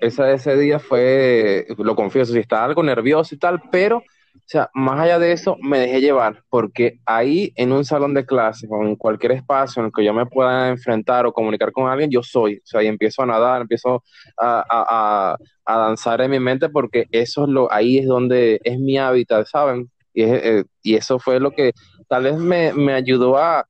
ese, 0.00 0.56
día 0.56 0.80
fue, 0.80 1.68
lo 1.78 1.94
confieso, 1.94 2.32
sí 2.32 2.40
estaba 2.40 2.64
algo 2.64 2.82
nervioso 2.82 3.32
y 3.32 3.38
tal, 3.38 3.62
pero 3.70 4.02
sea, 4.50 4.68
más 4.74 4.98
allá 4.98 5.18
de 5.18 5.32
eso, 5.32 5.56
me 5.62 5.78
dejé 5.78 6.00
llevar, 6.00 6.42
porque 6.50 6.98
ahí 7.06 7.52
en 7.54 7.72
un 7.72 7.84
salón 7.84 8.14
de 8.14 8.26
clases 8.26 8.68
o 8.72 8.82
en 8.82 8.96
cualquier 8.96 9.32
espacio 9.32 9.80
en 9.80 9.86
el 9.86 9.92
que 9.92 10.04
yo 10.04 10.12
me 10.12 10.26
pueda 10.26 10.68
enfrentar 10.68 11.24
o 11.26 11.32
comunicar 11.32 11.70
con 11.72 11.88
alguien, 11.88 12.10
yo 12.10 12.22
soy. 12.22 12.56
O 12.56 12.66
sea, 12.66 12.82
y 12.82 12.88
empiezo 12.88 13.22
a 13.22 13.26
nadar, 13.26 13.62
empiezo 13.62 14.02
a, 14.36 14.64
a, 14.68 15.36
a, 15.64 15.78
danzar 15.78 16.20
en 16.20 16.32
mi 16.32 16.40
mente, 16.40 16.68
porque 16.68 17.06
eso 17.12 17.44
es 17.44 17.48
lo, 17.48 17.72
ahí 17.72 17.98
es 17.98 18.06
donde 18.06 18.60
es 18.64 18.78
mi 18.78 18.98
hábitat, 18.98 19.46
¿saben? 19.46 19.90
Y, 20.12 20.24
eh, 20.24 20.64
y 20.82 20.96
eso 20.96 21.20
fue 21.20 21.38
lo 21.38 21.52
que 21.52 21.72
tal 22.08 22.24
vez 22.24 22.36
me, 22.36 22.72
me 22.72 22.92
ayudó 22.94 23.38
a, 23.38 23.64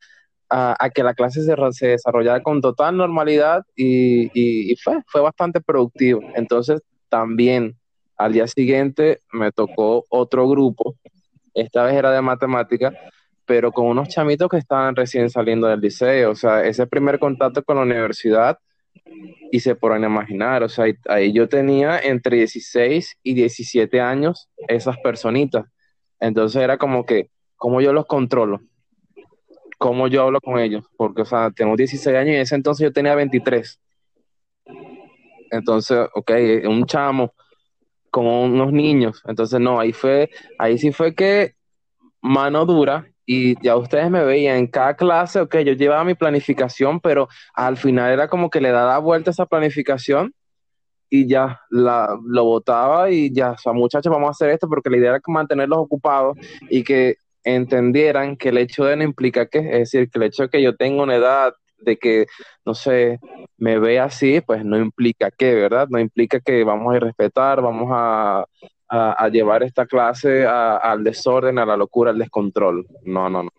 a, 0.48 0.90
que 0.90 1.02
la 1.02 1.14
clase 1.14 1.42
se, 1.42 1.54
se, 1.72 1.86
desarrollara 1.88 2.42
con 2.42 2.60
total 2.60 2.96
normalidad 2.96 3.64
y, 3.76 4.30
y, 4.34 4.76
fue, 4.76 5.02
fue 5.06 5.20
bastante 5.20 5.60
productivo. 5.60 6.22
Entonces, 6.34 6.80
también 7.08 7.76
al 8.20 8.34
día 8.34 8.46
siguiente 8.46 9.20
me 9.32 9.50
tocó 9.50 10.04
otro 10.10 10.46
grupo, 10.46 10.94
esta 11.54 11.84
vez 11.84 11.94
era 11.94 12.12
de 12.12 12.20
matemática, 12.20 12.92
pero 13.46 13.72
con 13.72 13.86
unos 13.86 14.08
chamitos 14.08 14.46
que 14.50 14.58
estaban 14.58 14.94
recién 14.94 15.30
saliendo 15.30 15.66
del 15.66 15.80
liceo, 15.80 16.32
o 16.32 16.34
sea, 16.34 16.62
ese 16.62 16.86
primer 16.86 17.18
contacto 17.18 17.64
con 17.64 17.76
la 17.76 17.82
universidad 17.82 18.58
y 19.50 19.60
se 19.60 19.74
podrán 19.74 20.04
imaginar, 20.04 20.62
o 20.62 20.68
sea, 20.68 20.84
ahí 21.08 21.32
yo 21.32 21.48
tenía 21.48 21.98
entre 21.98 22.36
16 22.36 23.16
y 23.22 23.32
17 23.32 24.00
años 24.02 24.50
esas 24.68 24.98
personitas. 24.98 25.64
Entonces 26.20 26.60
era 26.62 26.76
como 26.76 27.06
que, 27.06 27.30
¿cómo 27.56 27.80
yo 27.80 27.94
los 27.94 28.04
controlo? 28.04 28.60
¿Cómo 29.78 30.08
yo 30.08 30.24
hablo 30.24 30.42
con 30.42 30.58
ellos? 30.58 30.84
Porque, 30.98 31.22
o 31.22 31.24
sea, 31.24 31.50
tengo 31.50 31.74
16 31.74 32.14
años 32.14 32.32
y 32.32 32.34
en 32.34 32.42
ese 32.42 32.54
entonces 32.54 32.84
yo 32.84 32.92
tenía 32.92 33.14
23. 33.14 33.80
Entonces, 35.50 36.06
ok, 36.14 36.30
un 36.68 36.84
chamo 36.84 37.32
como 38.10 38.44
unos 38.44 38.72
niños. 38.72 39.22
Entonces, 39.26 39.60
no, 39.60 39.80
ahí 39.80 39.92
fue, 39.92 40.30
ahí 40.58 40.78
sí 40.78 40.92
fue 40.92 41.14
que 41.14 41.54
mano 42.20 42.66
dura 42.66 43.06
y 43.24 43.60
ya 43.62 43.76
ustedes 43.76 44.10
me 44.10 44.24
veían 44.24 44.56
en 44.56 44.66
cada 44.66 44.96
clase, 44.96 45.40
ok, 45.40 45.58
yo 45.58 45.72
llevaba 45.74 46.04
mi 46.04 46.14
planificación, 46.14 47.00
pero 47.00 47.28
al 47.54 47.76
final 47.76 48.10
era 48.12 48.28
como 48.28 48.50
que 48.50 48.60
le 48.60 48.70
daba 48.70 48.98
vuelta 48.98 49.30
esa 49.30 49.46
planificación 49.46 50.34
y 51.08 51.28
ya 51.28 51.60
la, 51.70 52.18
lo 52.24 52.44
votaba 52.44 53.10
y 53.10 53.32
ya, 53.32 53.52
o 53.52 53.58
sea, 53.58 53.72
muchachos, 53.72 54.12
vamos 54.12 54.28
a 54.28 54.30
hacer 54.30 54.50
esto 54.50 54.68
porque 54.68 54.90
la 54.90 54.96
idea 54.96 55.10
era 55.10 55.20
mantenerlos 55.26 55.78
ocupados 55.78 56.36
y 56.68 56.82
que 56.82 57.16
entendieran 57.44 58.36
que 58.36 58.50
el 58.50 58.58
hecho 58.58 58.84
de 58.84 58.96
no 58.96 59.04
implica 59.04 59.46
que, 59.46 59.58
es 59.58 59.92
decir, 59.92 60.10
que 60.10 60.18
el 60.18 60.24
hecho 60.24 60.44
de 60.44 60.48
que 60.50 60.62
yo 60.62 60.76
tenga 60.76 61.02
una 61.02 61.16
edad 61.16 61.54
de 61.80 61.96
que, 61.96 62.26
no 62.64 62.74
sé, 62.74 63.18
me 63.56 63.78
ve 63.78 63.98
así, 64.00 64.40
pues 64.40 64.64
no 64.64 64.78
implica 64.78 65.30
que, 65.30 65.54
¿verdad? 65.54 65.88
No 65.88 65.98
implica 65.98 66.40
que 66.40 66.64
vamos 66.64 66.94
a 66.94 67.00
respetar, 67.00 67.60
vamos 67.62 67.88
a, 67.92 68.44
llevar 69.30 69.62
esta 69.62 69.86
clase 69.86 70.44
al 70.44 71.04
desorden, 71.04 71.58
a 71.60 71.66
la 71.66 71.76
locura, 71.76 72.10
al 72.10 72.18
descontrol. 72.18 72.86
No, 73.04 73.30
no, 73.30 73.44
no. 73.44 73.50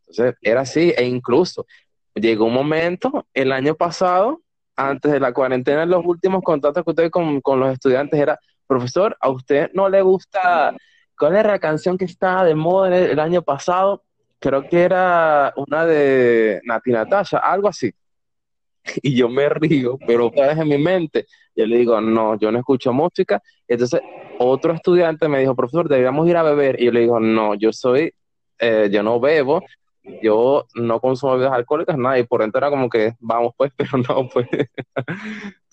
Entonces, 0.00 0.34
era 0.42 0.62
así, 0.62 0.92
e 0.96 1.04
incluso 1.04 1.66
llegó 2.14 2.46
un 2.46 2.54
momento 2.54 3.26
el 3.32 3.52
año 3.52 3.74
pasado 3.74 4.42
antes 4.76 5.12
de 5.12 5.20
la 5.20 5.32
cuarentena, 5.32 5.86
los 5.86 6.04
últimos 6.04 6.42
contactos 6.42 6.84
que 6.84 6.94
tuve 6.94 7.10
con, 7.10 7.40
con 7.40 7.60
los 7.60 7.72
estudiantes 7.72 8.18
era, 8.18 8.38
profesor, 8.66 9.16
¿a 9.20 9.28
usted 9.28 9.70
no 9.74 9.88
le 9.88 10.02
gusta 10.02 10.74
cuál 11.18 11.36
era 11.36 11.52
la 11.52 11.58
canción 11.58 11.98
que 11.98 12.06
estaba 12.06 12.44
de 12.44 12.54
moda 12.54 12.96
el, 12.96 13.18
año 13.18 13.42
pasado? 13.42 14.02
Creo 14.42 14.68
que 14.68 14.82
era 14.82 15.54
una 15.56 15.86
de 15.86 16.60
Nati 16.64 16.90
Natasha, 16.90 17.38
algo 17.38 17.68
así. 17.68 17.92
Y 19.02 19.14
yo 19.14 19.28
me 19.28 19.48
río, 19.48 19.96
pero 20.04 20.26
otra 20.26 20.48
vez 20.48 20.58
en 20.58 20.66
mi 20.66 20.78
mente, 20.78 21.26
yo 21.54 21.64
le 21.64 21.78
digo, 21.78 22.00
no, 22.00 22.36
yo 22.36 22.50
no 22.50 22.58
escucho 22.58 22.92
música. 22.92 23.40
Entonces, 23.68 24.00
otro 24.40 24.72
estudiante 24.72 25.28
me 25.28 25.38
dijo, 25.38 25.54
profesor, 25.54 25.88
deberíamos 25.88 26.28
ir 26.28 26.36
a 26.36 26.42
beber. 26.42 26.80
Y 26.80 26.86
yo 26.86 26.90
le 26.92 27.00
digo, 27.00 27.20
no, 27.20 27.54
yo 27.54 27.72
soy, 27.72 28.12
eh, 28.58 28.90
yo 28.92 29.04
no 29.04 29.20
bebo, 29.20 29.62
yo 30.20 30.66
no 30.74 30.98
consumo 30.98 31.34
bebidas 31.34 31.52
alcohólicas, 31.52 31.96
nada, 31.96 32.18
y 32.18 32.24
por 32.24 32.40
dentro 32.40 32.58
era 32.58 32.70
como 32.70 32.88
que 32.90 33.14
vamos 33.20 33.54
pues, 33.56 33.70
pero 33.76 33.96
no, 33.96 34.28
pues, 34.28 34.48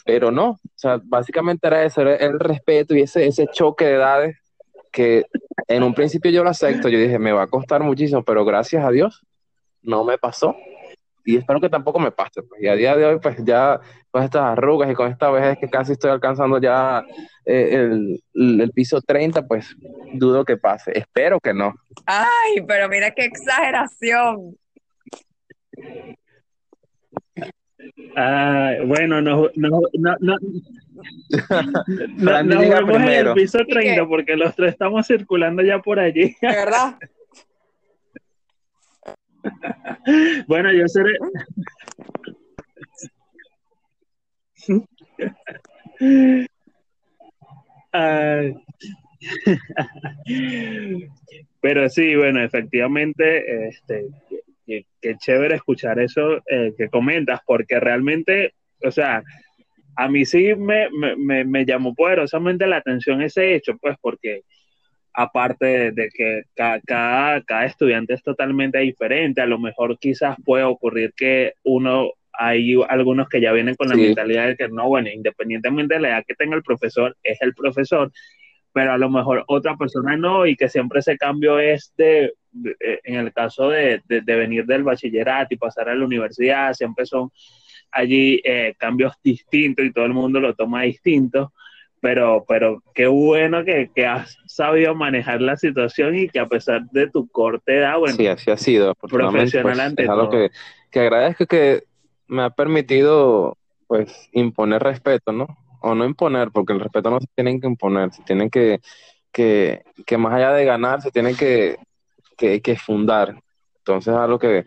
pero 0.05 0.29
no, 0.29 0.49
o 0.51 0.59
sea, 0.75 1.01
básicamente 1.03 1.67
era 1.67 1.83
eso, 1.83 2.01
era 2.01 2.17
el 2.17 2.39
respeto 2.39 2.95
y 2.95 3.01
ese, 3.01 3.25
ese 3.25 3.47
choque 3.47 3.85
de 3.85 3.93
edades 3.95 4.35
que 4.91 5.25
en 5.67 5.83
un 5.83 5.93
principio 5.93 6.31
yo 6.31 6.43
lo 6.43 6.49
acepto, 6.49 6.89
yo 6.89 6.99
dije, 6.99 7.19
me 7.19 7.31
va 7.31 7.43
a 7.43 7.47
costar 7.47 7.83
muchísimo, 7.83 8.23
pero 8.23 8.45
gracias 8.45 8.83
a 8.83 8.91
Dios 8.91 9.25
no 9.81 10.03
me 10.03 10.17
pasó 10.17 10.55
y 11.29 11.37
espero 11.37 11.61
que 11.61 11.69
tampoco 11.69 11.99
me 11.99 12.11
pase. 12.11 12.41
Pues. 12.41 12.61
Y 12.63 12.67
a 12.67 12.75
día 12.75 12.95
de 12.95 13.05
hoy, 13.05 13.19
pues 13.21 13.37
ya 13.45 13.79
con 14.09 14.23
estas 14.23 14.41
arrugas 14.41 14.89
y 14.89 14.95
con 14.95 15.11
esta 15.11 15.29
vejez 15.29 15.59
que 15.59 15.69
casi 15.69 15.91
estoy 15.91 16.09
alcanzando 16.09 16.59
ya 16.59 17.05
eh, 17.45 17.69
el, 17.73 18.23
el, 18.33 18.71
piso 18.71 18.99
30, 18.99 19.45
pues 19.45 19.75
dudo 20.13 20.43
que 20.43 20.57
pase. 20.57 20.97
Espero 20.97 21.39
que 21.39 21.53
no. 21.53 21.75
Ay, 22.05 22.61
pero 22.67 22.89
mira 22.89 23.11
qué 23.11 23.25
exageración. 23.25 24.55
Ah, 28.15 28.73
bueno, 28.85 29.21
no, 29.21 29.49
no, 29.55 29.81
no, 29.93 30.15
no, 30.19 30.35
no 32.17 32.43
nos 32.43 32.59
vemos 32.59 32.95
en 32.95 33.09
el 33.09 33.33
piso 33.33 33.59
30 33.65 34.07
porque 34.07 34.35
los 34.35 34.55
tres 34.55 34.73
estamos 34.73 35.07
circulando 35.07 35.61
ya 35.61 35.79
por 35.79 35.99
allí. 35.99 36.35
¿De 36.41 36.47
verdad? 36.47 36.97
bueno, 40.47 40.73
yo 40.73 40.87
seré. 40.87 41.17
Pero 51.61 51.89
sí, 51.89 52.15
bueno, 52.15 52.41
efectivamente, 52.41 53.67
este, 53.67 54.07
qué, 54.65 54.85
chévere 55.17 55.55
escuchar 55.55 55.99
eso 55.99 56.37
eh, 56.49 56.73
que 56.77 56.87
comentas, 56.89 57.41
porque 57.45 57.79
realmente, 57.79 58.53
o 58.83 58.91
sea, 58.91 59.23
a 59.95 60.07
mí 60.07 60.25
sí 60.25 60.55
me, 60.55 60.89
me, 61.17 61.43
me, 61.43 61.65
llamó 61.65 61.93
poderosamente 61.93 62.67
la 62.67 62.77
atención 62.77 63.21
ese 63.21 63.55
hecho, 63.55 63.77
pues 63.77 63.97
porque 64.01 64.43
aparte 65.13 65.91
de, 65.91 66.09
que 66.09 66.43
cada, 66.55 67.41
cada, 67.41 67.65
estudiante 67.65 68.13
es 68.13 68.23
totalmente 68.23 68.79
diferente, 68.79 69.41
a 69.41 69.45
lo 69.45 69.59
mejor 69.59 69.97
quizás 69.99 70.37
puede 70.45 70.63
ocurrir 70.63 71.13
que 71.15 71.53
uno, 71.63 72.11
hay 72.31 72.75
algunos 72.87 73.27
que 73.27 73.41
ya 73.41 73.51
vienen 73.51 73.75
con 73.75 73.89
la 73.89 73.95
mentalidad 73.95 74.47
de 74.47 74.55
que 74.55 74.69
no, 74.69 74.87
bueno, 74.87 75.09
independientemente 75.09 75.95
de 75.95 76.01
la 76.01 76.09
edad 76.09 76.23
que 76.25 76.35
tenga 76.35 76.55
el 76.55 76.63
profesor, 76.63 77.17
es 77.23 77.41
el 77.41 77.53
profesor, 77.53 78.11
pero 78.71 78.93
a 78.93 78.97
lo 78.97 79.09
mejor 79.09 79.43
otra 79.47 79.75
persona 79.75 80.15
no, 80.15 80.45
y 80.45 80.55
que 80.55 80.69
siempre 80.69 80.99
ese 80.99 81.17
cambio 81.17 81.59
es 81.59 81.93
de, 81.97 82.33
en 83.03 83.15
el 83.15 83.33
caso 83.33 83.69
de, 83.69 84.01
de, 84.07 84.21
venir 84.21 84.65
del 84.65 84.83
bachillerato 84.83 85.53
y 85.53 85.57
pasar 85.57 85.89
a 85.89 85.95
la 85.95 86.05
universidad, 86.05 86.73
siempre 86.73 87.05
son 87.05 87.29
allí 87.91 88.41
eh, 88.43 88.75
cambios 88.77 89.13
distintos 89.23 89.85
y 89.85 89.91
todo 89.91 90.05
el 90.05 90.13
mundo 90.13 90.39
lo 90.39 90.53
toma 90.55 90.83
distinto 90.83 91.53
pero, 92.01 92.45
pero 92.47 92.81
qué 92.93 93.07
bueno 93.07 93.63
que, 93.63 93.89
has 94.05 94.37
sabido 94.47 94.95
manejar 94.95 95.41
la 95.41 95.57
situación 95.57 96.15
y 96.15 96.29
que 96.29 96.39
a 96.39 96.47
pesar 96.47 96.83
de 96.91 97.09
tu 97.09 97.27
corte 97.29 97.77
edad, 97.77 97.97
bueno, 97.97 98.15
sí, 98.15 98.27
así 98.27 98.51
ha 98.51 98.57
sido, 98.57 98.95
profesional 98.95 99.73
pues, 99.73 99.79
ante 99.79 100.03
es 100.03 100.09
algo 100.09 100.29
que, 100.29 100.51
que 100.91 100.99
agradezco 101.01 101.45
que 101.45 101.83
me 102.27 102.43
ha 102.43 102.49
permitido, 102.49 103.57
pues, 103.87 104.29
imponer 104.31 104.81
respeto, 104.81 105.31
¿no? 105.31 105.47
O 105.81 105.95
no 105.95 106.05
imponer, 106.05 106.51
porque 106.51 106.73
el 106.73 106.79
respeto 106.79 107.09
no 107.09 107.19
se 107.19 107.27
tiene 107.35 107.59
que 107.59 107.67
imponer, 107.67 108.11
se 108.11 108.23
tienen 108.23 108.49
que, 108.49 108.79
que, 109.31 109.83
que 110.05 110.17
más 110.17 110.33
allá 110.33 110.53
de 110.53 110.65
ganar, 110.65 111.01
se 111.01 111.11
tiene 111.11 111.35
que, 111.35 111.77
que, 112.37 112.61
que 112.61 112.75
fundar. 112.75 113.41
Entonces, 113.79 114.13
algo 114.13 114.39
que, 114.39 114.65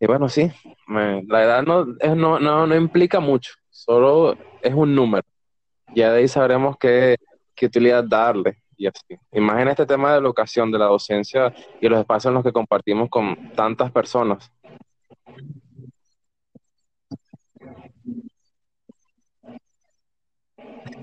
y 0.00 0.06
bueno, 0.06 0.28
sí, 0.28 0.50
la 0.88 1.42
edad 1.42 1.62
no, 1.62 1.84
no, 1.84 2.38
no, 2.38 2.66
no 2.66 2.76
implica 2.76 3.20
mucho, 3.20 3.52
solo 3.70 4.36
es 4.62 4.74
un 4.74 4.94
número 4.94 5.24
ya 5.94 6.12
de 6.12 6.18
ahí 6.18 6.28
sabremos 6.28 6.76
qué, 6.78 7.16
qué 7.54 7.66
utilidad 7.66 8.04
darle 8.04 8.62
y 8.76 8.86
así. 8.86 9.18
Imagina 9.32 9.70
este 9.70 9.86
tema 9.86 10.12
de 10.12 10.20
la 10.20 10.26
educación, 10.26 10.70
de 10.70 10.78
la 10.78 10.86
docencia 10.86 11.54
y 11.80 11.88
los 11.88 11.98
espacios 11.98 12.30
en 12.30 12.34
los 12.34 12.44
que 12.44 12.52
compartimos 12.52 13.08
con 13.08 13.52
tantas 13.54 13.90
personas. 13.90 14.52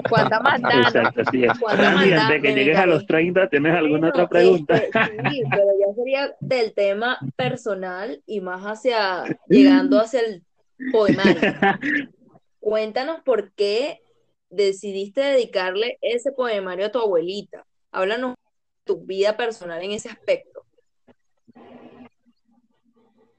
¿Cuánta 0.09 0.39
más 0.39 0.61
Exacto, 0.73 1.21
sí 1.31 1.45
Antes 1.47 2.41
que 2.41 2.53
llegues 2.53 2.77
a 2.77 2.85
los 2.85 3.05
30, 3.05 3.49
¿tienes 3.49 3.75
alguna 3.75 4.09
otra 4.09 4.27
pregunta? 4.27 4.77
sí, 4.77 4.89
pero 5.51 5.65
ya 5.79 5.93
sería 5.95 6.35
del 6.39 6.73
tema 6.73 7.19
personal 7.35 8.21
y 8.25 8.41
más 8.41 8.63
hacia, 8.63 9.23
llegando 9.47 9.99
hacia 9.99 10.21
el 10.21 10.43
poemario. 10.91 11.41
Cuéntanos 12.59 13.21
por 13.21 13.51
qué 13.53 14.01
decidiste 14.49 15.21
dedicarle 15.21 15.97
ese 16.01 16.31
poemario 16.31 16.85
a 16.85 16.91
tu 16.91 16.99
abuelita. 16.99 17.65
Háblanos 17.91 18.35
de 18.35 18.83
tu 18.85 19.05
vida 19.05 19.35
personal 19.35 19.81
en 19.81 19.91
ese 19.91 20.09
aspecto. 20.09 20.65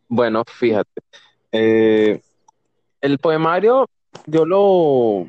Bueno, 0.09 0.45
fíjate. 0.45 1.01
Eh, 1.53 2.21
el 3.01 3.19
poemario, 3.19 3.89
yo 4.27 4.45
lo, 4.45 5.27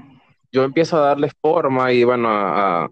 yo 0.55 0.63
empiezo 0.63 0.95
a 0.97 1.07
darle 1.07 1.29
forma 1.41 1.91
y 1.91 2.05
bueno, 2.05 2.29
a, 2.31 2.89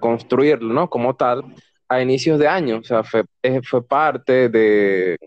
construirlo, 0.00 0.72
¿no? 0.72 0.88
Como 0.88 1.14
tal, 1.14 1.44
a 1.86 2.00
inicios 2.00 2.38
de 2.38 2.48
año. 2.48 2.78
O 2.78 2.82
sea, 2.82 3.04
fue, 3.04 3.24
fue 3.62 3.86
parte 3.86 4.48
de, 4.48 5.18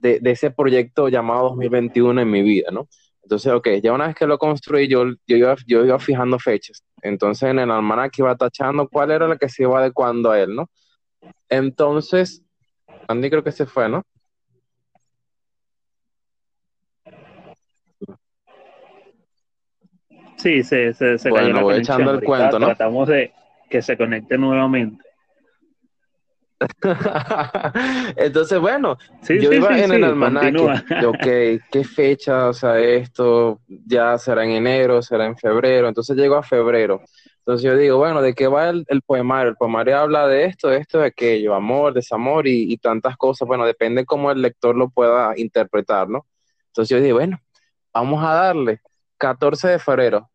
de, 0.00 0.18
de, 0.20 0.30
ese 0.32 0.50
proyecto 0.50 1.08
llamado 1.08 1.50
2021 1.50 2.22
en 2.22 2.30
mi 2.30 2.42
vida, 2.42 2.70
¿no? 2.72 2.88
Entonces, 3.22 3.52
ok, 3.52 3.68
ya 3.80 3.92
una 3.92 4.08
vez 4.08 4.16
que 4.16 4.26
lo 4.26 4.36
construí, 4.36 4.88
yo, 4.88 5.04
yo, 5.28 5.36
iba, 5.36 5.54
yo 5.64 5.84
iba 5.84 5.98
fijando 6.00 6.40
fechas. 6.40 6.82
Entonces, 7.02 7.50
en 7.50 7.60
el 7.60 7.70
almanaque 7.70 8.20
iba 8.20 8.34
tachando 8.34 8.88
cuál 8.88 9.12
era 9.12 9.28
la 9.28 9.36
que 9.36 9.48
se 9.48 9.62
iba 9.62 9.78
adecuando 9.78 10.32
a 10.32 10.40
él, 10.40 10.56
¿no? 10.56 10.68
Entonces, 11.48 12.42
Andy 13.06 13.30
creo 13.30 13.44
que 13.44 13.52
se 13.52 13.66
fue, 13.66 13.88
¿no? 13.88 14.02
Sí, 20.42 20.62
se, 20.64 20.92
se, 20.94 21.18
se 21.18 21.30
Bueno, 21.30 21.44
cayó 21.46 21.54
la 21.54 21.62
voy 21.62 21.72
conexión. 21.74 21.94
echando 21.96 22.10
el 22.10 22.16
Ahorita 22.16 22.26
cuento, 22.26 22.58
¿no? 22.58 22.66
Tratamos 22.66 23.08
de 23.08 23.32
que 23.70 23.82
se 23.82 23.96
conecte 23.96 24.36
nuevamente. 24.38 25.04
Entonces, 28.16 28.58
bueno, 28.60 28.96
Sí, 29.22 29.40
yo 29.40 29.50
sí, 29.50 29.56
iba 29.56 29.74
sí, 29.74 29.82
en 29.82 29.92
el 29.92 30.04
almanaque, 30.04 30.52
de, 31.00 31.06
ok, 31.06 31.62
¿qué 31.70 31.84
fecha? 31.84 32.48
O 32.48 32.52
sea, 32.52 32.78
esto 32.78 33.60
ya 33.68 34.16
será 34.18 34.44
en 34.44 34.50
enero, 34.52 35.02
será 35.02 35.26
en 35.26 35.36
febrero. 35.36 35.88
Entonces 35.88 36.16
llego 36.16 36.36
a 36.36 36.42
febrero. 36.42 37.00
Entonces 37.38 37.64
yo 37.64 37.76
digo, 37.76 37.98
bueno, 37.98 38.22
¿de 38.22 38.34
qué 38.34 38.46
va 38.46 38.68
el, 38.68 38.84
el 38.88 39.02
poemario? 39.02 39.50
El 39.50 39.56
poemario 39.56 39.98
habla 39.98 40.28
de 40.28 40.44
esto, 40.44 40.68
de 40.68 40.78
esto, 40.78 41.00
de 41.00 41.06
aquello, 41.06 41.54
amor, 41.54 41.92
desamor 41.94 42.46
y, 42.46 42.72
y 42.72 42.76
tantas 42.78 43.16
cosas. 43.16 43.48
Bueno, 43.48 43.66
depende 43.66 44.04
cómo 44.04 44.30
el 44.30 44.40
lector 44.42 44.76
lo 44.76 44.88
pueda 44.90 45.32
interpretar, 45.36 46.08
¿no? 46.08 46.26
Entonces 46.68 46.90
yo 46.90 46.98
dije, 47.00 47.12
bueno, 47.12 47.40
vamos 47.92 48.24
a 48.24 48.34
darle 48.34 48.80
14 49.18 49.68
de 49.68 49.78
febrero. 49.80 50.30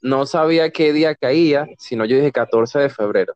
No 0.00 0.26
sabía 0.26 0.70
qué 0.70 0.92
día 0.92 1.14
caía, 1.14 1.66
sino 1.78 2.04
yo 2.04 2.16
dije 2.16 2.32
14 2.32 2.78
de 2.78 2.88
febrero. 2.88 3.34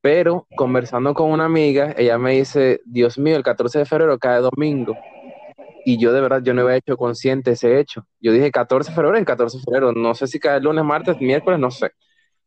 Pero 0.00 0.46
conversando 0.54 1.14
con 1.14 1.30
una 1.30 1.46
amiga, 1.46 1.94
ella 1.96 2.18
me 2.18 2.32
dice, 2.32 2.82
Dios 2.84 3.18
mío, 3.18 3.36
el 3.36 3.42
14 3.42 3.80
de 3.80 3.84
febrero 3.86 4.18
cae 4.18 4.40
domingo. 4.40 4.96
Y 5.86 5.98
yo 5.98 6.12
de 6.12 6.20
verdad, 6.20 6.42
yo 6.42 6.52
no 6.52 6.62
había 6.62 6.76
hecho 6.76 6.96
consciente 6.96 7.52
ese 7.52 7.78
hecho. 7.78 8.06
Yo 8.20 8.32
dije 8.32 8.50
14 8.50 8.90
de 8.90 8.94
febrero, 8.94 9.16
el 9.16 9.24
14 9.24 9.58
de 9.58 9.64
febrero. 9.64 9.92
No 9.92 10.14
sé 10.14 10.26
si 10.26 10.38
cae 10.38 10.60
lunes, 10.60 10.84
martes, 10.84 11.18
miércoles, 11.20 11.58
no 11.58 11.70
sé. 11.70 11.92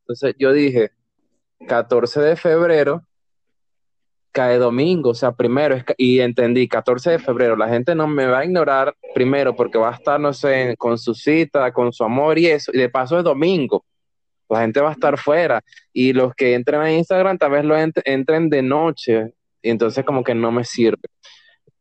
Entonces 0.02 0.36
yo 0.38 0.54
dije, 0.54 0.92
14 1.68 2.22
de 2.22 2.36
febrero 2.36 3.08
cae 4.38 4.60
domingo, 4.60 5.10
o 5.10 5.16
sea, 5.16 5.32
primero, 5.32 5.76
y 5.98 6.20
entendí, 6.20 6.68
14 6.68 7.10
de 7.10 7.18
febrero, 7.18 7.56
la 7.56 7.68
gente 7.70 7.96
no 7.96 8.06
me 8.06 8.28
va 8.28 8.40
a 8.40 8.46
ignorar 8.46 8.94
primero 9.16 9.56
porque 9.56 9.80
va 9.80 9.90
a 9.90 9.96
estar, 9.96 10.20
no 10.20 10.32
sé, 10.32 10.76
con 10.78 10.96
su 11.00 11.16
cita, 11.16 11.72
con 11.74 11.92
su 11.92 12.04
amor 12.04 12.38
y 12.38 12.46
eso, 12.46 12.72
y 12.72 12.78
de 12.78 12.88
paso 12.88 13.18
es 13.18 13.24
domingo, 13.24 13.84
la 14.48 14.62
gente 14.62 14.80
va 14.80 14.90
a 14.90 14.92
estar 14.92 15.18
fuera, 15.18 15.60
y 15.92 16.14
los 16.14 16.36
que 16.36 16.54
entren 16.54 16.82
a 16.82 16.92
Instagram 16.94 17.40
tal 17.40 17.50
vez 17.50 17.66
lo 17.66 17.76
ent- 17.76 18.04
entren 18.06 18.48
de 18.48 18.62
noche, 18.62 19.34
y 19.60 19.72
entonces 19.72 20.06
como 20.06 20.24
que 20.24 20.36
no 20.36 20.52
me 20.52 20.64
sirve. 20.64 21.02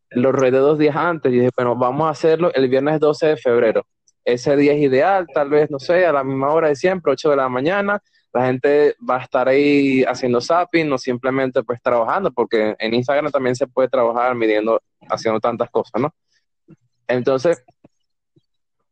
Lo 0.09 0.31
ruedé 0.31 0.57
dos 0.57 0.79
días 0.79 0.95
antes, 0.95 1.31
y 1.31 1.35
dije, 1.35 1.51
bueno, 1.55 1.75
vamos 1.75 2.07
a 2.07 2.09
hacerlo 2.09 2.51
el 2.55 2.67
viernes 2.69 2.99
12 2.99 3.27
de 3.27 3.37
febrero, 3.37 3.85
ese 4.25 4.55
día 4.55 4.73
es 4.73 4.81
ideal, 4.81 5.27
tal 5.31 5.51
vez, 5.51 5.69
no 5.69 5.77
sé, 5.77 6.07
a 6.07 6.11
la 6.11 6.23
misma 6.23 6.51
hora 6.51 6.69
de 6.69 6.75
siempre, 6.75 7.11
8 7.11 7.29
de 7.29 7.35
la 7.35 7.49
mañana, 7.49 8.01
la 8.33 8.45
gente 8.45 8.95
va 9.07 9.17
a 9.17 9.23
estar 9.23 9.47
ahí 9.47 10.03
haciendo 10.03 10.41
zapping, 10.41 10.87
no 10.87 10.97
simplemente 10.97 11.63
pues 11.63 11.81
trabajando, 11.81 12.31
porque 12.31 12.75
en 12.77 12.93
Instagram 12.93 13.31
también 13.31 13.55
se 13.55 13.67
puede 13.67 13.87
trabajar 13.87 14.35
midiendo, 14.35 14.81
haciendo 15.09 15.39
tantas 15.39 15.69
cosas, 15.69 16.01
¿no? 16.01 16.13
Entonces, 17.07 17.63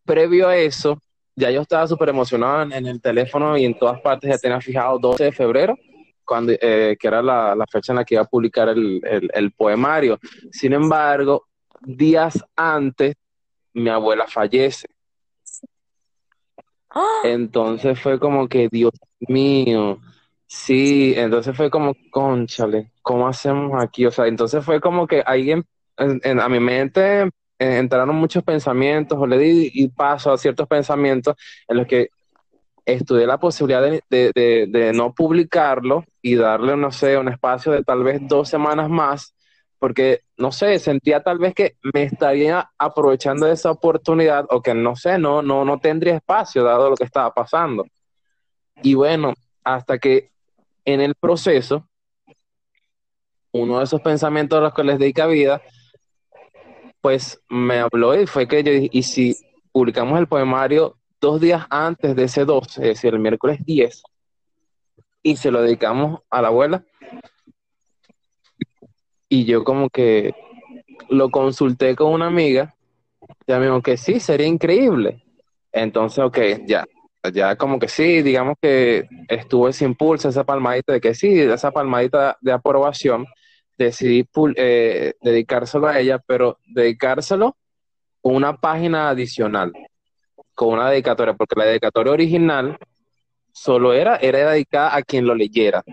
previo 0.06 0.48
a 0.48 0.56
eso, 0.58 1.00
ya 1.36 1.52
yo 1.52 1.62
estaba 1.62 1.86
súper 1.88 2.10
emocionado 2.10 2.64
en, 2.74 2.86
el 2.88 3.02
teléfono 3.02 3.58
y 3.58 3.66
en 3.66 3.78
todas 3.78 4.00
partes 4.02 4.30
ya 4.30 4.38
tenía 4.38 4.62
fijado 4.62 4.98
12 5.00 5.26
de 5.26 5.32
febrero, 5.32 5.78
cuando, 6.24 6.54
eh, 6.54 6.96
que 7.00 7.08
era 7.08 7.22
la, 7.22 7.66
fecha 7.70 7.92
en 7.92 7.98
la 7.98 8.06
que 8.06 8.16
iba 8.16 8.24
a 8.24 8.28
publicar 8.28 8.70
el- 8.70 9.02
el 9.04 9.52
poemario. 9.52 10.18
Sin 10.52 10.74
embargo, 10.74 11.46
días 11.82 12.44
antes, 12.56 13.16
mi 13.74 13.90
abuela 13.90 14.26
fallece. 14.28 14.88
Entonces 17.24 18.00
fue 18.00 18.20
como 18.20 18.48
que, 18.48 18.70
Dios 18.72 18.92
mío, 19.28 20.00
sí, 20.48 21.14
entonces 21.18 21.56
fue 21.56 21.70
como, 21.70 21.94
conchale, 22.12 22.92
¿cómo 23.02 23.28
hacemos 23.28 23.82
aquí? 23.84 24.06
O 24.06 24.12
sea, 24.12 24.28
entonces 24.28 24.64
fue 24.64 24.80
como 24.82 25.08
que 25.08 25.22
alguien, 25.26 25.66
en, 25.98 26.20
en- 26.24 26.40
a 26.40 26.50
mi 26.50 26.60
mente 26.60 27.24
eh, 27.24 27.30
entraron 27.60 28.16
muchos 28.16 28.44
pensamientos, 28.44 29.18
o 29.20 29.26
le 29.28 29.38
di 29.38 29.72
y 29.74 29.88
paso 29.90 30.32
a 30.32 30.38
ciertos 30.38 30.68
pensamientos 30.68 31.36
en 31.68 31.78
los 31.78 31.88
que 31.88 32.10
estudié 32.86 33.28
la 33.28 33.40
posibilidad 33.40 33.84
de, 33.84 34.02
de- 34.12 34.32
de- 34.36 34.68
de 34.70 34.94
no 34.94 35.14
publicarlo 35.16 36.06
y 36.24 36.36
darle, 36.36 36.78
no 36.78 36.92
sé, 36.92 37.18
un 37.18 37.30
espacio 37.30 37.74
de 37.74 37.84
tal 37.84 38.04
vez 38.04 38.22
dos 38.28 38.50
semanas 38.50 38.90
más, 38.90 39.35
porque, 39.80 40.22
no 40.38 40.52
sé, 40.52 40.80
sentía 40.80 41.22
tal 41.22 41.38
vez 41.38 41.54
que 41.54 41.76
me 41.94 42.04
estaría 42.04 42.72
aprovechando 42.78 43.46
de 43.46 43.54
esa 43.54 43.72
oportunidad 43.72 44.46
o 44.50 44.62
que, 44.62 44.74
no 44.74 44.96
sé, 44.96 45.18
no, 45.18 45.42
no, 45.42 45.66
no 45.66 45.80
tendría 45.80 46.16
espacio 46.16 46.64
dado 46.64 46.90
lo 46.90 46.96
que 46.96 47.04
estaba 47.04 47.34
pasando. 47.34 47.86
Y 48.82 48.94
bueno, 48.94 49.34
hasta 49.64 49.98
que 49.98 50.32
en 50.86 51.02
el 51.02 51.16
proceso, 51.16 51.88
uno 53.52 53.80
de 53.80 53.86
esos 53.86 54.02
pensamientos 54.02 54.58
a 54.58 54.62
los 54.62 54.74
que 54.74 54.84
les 54.84 55.00
di 55.00 55.14
cabida, 55.14 55.62
pues 57.02 57.40
me 57.50 57.80
habló 57.80 58.20
y 58.20 58.26
fue 58.26 58.48
que 58.48 58.64
yo 58.64 58.72
dije, 58.72 58.90
¿y 58.92 59.04
si 59.04 59.36
publicamos 59.72 60.18
el 60.20 60.28
poemario 60.28 60.98
dos 61.20 61.40
días 61.40 61.66
antes 61.70 62.16
de 62.16 62.24
ese 62.24 62.46
12, 62.46 62.82
es 62.82 62.88
decir, 62.88 63.14
el 63.14 63.20
miércoles 63.20 63.60
10, 63.64 64.04
y 65.22 65.36
se 65.38 65.52
lo 65.52 65.62
dedicamos 65.62 66.22
a 66.30 66.42
la 66.42 66.48
abuela? 66.48 66.84
Y 69.36 69.44
yo 69.44 69.66
como 69.66 69.90
que 69.90 70.34
lo 71.10 71.30
consulté 71.30 71.94
con 71.94 72.14
una 72.14 72.28
amiga, 72.28 72.74
ya 73.46 73.60
me 73.60 73.66
dijo 73.66 73.82
que 73.82 73.98
sí, 73.98 74.22
sería 74.22 74.48
increíble. 74.48 75.26
Entonces, 75.74 76.20
ok, 76.20 76.38
ya, 76.66 76.86
ya 77.34 77.58
como 77.58 77.78
que 77.78 77.90
sí, 77.90 78.22
digamos 78.22 78.56
que 78.62 79.10
estuvo 79.28 79.68
ese 79.68 79.84
impulso, 79.84 80.30
esa 80.30 80.46
palmadita 80.46 80.94
de 80.94 81.02
que 81.02 81.14
sí, 81.14 81.38
esa 81.38 81.72
palmadita 81.72 82.38
de 82.40 82.54
aprobación, 82.54 83.26
decidí 83.78 84.26
eh, 84.56 85.16
dedicárselo 85.22 85.88
a 85.88 86.00
ella, 86.00 86.18
pero 86.26 86.58
dedicárselo 86.66 87.58
con 88.22 88.36
una 88.36 88.56
página 88.56 89.10
adicional, 89.10 89.74
con 90.54 90.76
una 90.76 90.90
dedicatoria, 90.90 91.34
porque 91.34 91.60
la 91.60 91.66
dedicatoria 91.66 92.14
original 92.14 92.78
solo 93.52 93.92
era, 93.92 94.16
era 94.16 94.50
dedicada 94.52 94.96
a 94.96 95.02
quien 95.02 95.26
lo 95.26 95.36
leyera. 95.36 95.84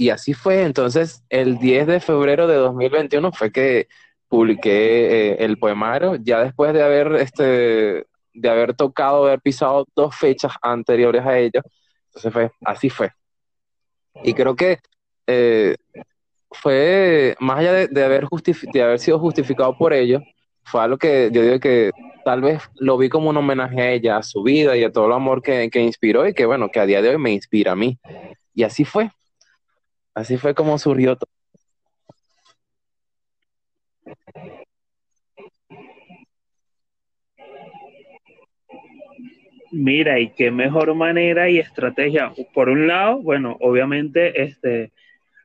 Y 0.00 0.08
así 0.08 0.32
fue. 0.32 0.62
Entonces, 0.62 1.22
el 1.28 1.58
10 1.58 1.86
de 1.86 2.00
febrero 2.00 2.46
de 2.46 2.54
2021 2.54 3.32
fue 3.32 3.52
que 3.52 3.86
publiqué 4.28 5.32
eh, 5.32 5.36
el 5.40 5.58
poemario, 5.58 6.16
ya 6.16 6.42
después 6.42 6.72
de 6.72 6.82
haber, 6.82 7.16
este, 7.16 8.06
de 8.32 8.48
haber 8.48 8.74
tocado, 8.74 9.26
haber 9.26 9.42
pisado 9.42 9.86
dos 9.94 10.16
fechas 10.16 10.54
anteriores 10.62 11.26
a 11.26 11.38
ello. 11.38 11.60
Entonces 12.06 12.32
fue, 12.32 12.50
así 12.64 12.88
fue. 12.88 13.10
Y 14.24 14.32
creo 14.32 14.56
que 14.56 14.78
eh, 15.26 15.76
fue, 16.50 17.36
más 17.38 17.58
allá 17.58 17.74
de, 17.74 17.88
de 17.88 18.02
haber 18.02 18.26
de 18.72 18.82
haber 18.82 18.98
sido 19.00 19.18
justificado 19.18 19.76
por 19.76 19.92
ello, 19.92 20.22
fue 20.64 20.80
algo 20.80 20.96
que 20.96 21.28
yo 21.30 21.42
digo 21.42 21.60
que 21.60 21.90
tal 22.24 22.40
vez 22.40 22.62
lo 22.76 22.96
vi 22.96 23.10
como 23.10 23.28
un 23.28 23.36
homenaje 23.36 23.82
a 23.82 23.92
ella, 23.92 24.16
a 24.16 24.22
su 24.22 24.42
vida 24.42 24.78
y 24.78 24.84
a 24.84 24.92
todo 24.92 25.08
el 25.08 25.12
amor 25.12 25.42
que, 25.42 25.68
que 25.68 25.82
inspiró 25.82 26.26
y 26.26 26.32
que 26.32 26.46
bueno, 26.46 26.70
que 26.70 26.80
a 26.80 26.86
día 26.86 27.02
de 27.02 27.10
hoy 27.10 27.18
me 27.18 27.32
inspira 27.32 27.72
a 27.72 27.76
mí. 27.76 27.98
Y 28.54 28.62
así 28.62 28.86
fue. 28.86 29.10
Así 30.20 30.36
fue 30.36 30.54
como 30.54 30.78
surgió 30.78 31.16
todo. 31.16 31.30
Mira, 39.72 40.18
y 40.18 40.30
qué 40.30 40.50
mejor 40.50 40.94
manera 40.94 41.48
y 41.48 41.58
estrategia. 41.58 42.32
Por 42.52 42.68
un 42.68 42.88
lado, 42.88 43.22
bueno, 43.22 43.56
obviamente, 43.60 44.42
este, 44.42 44.90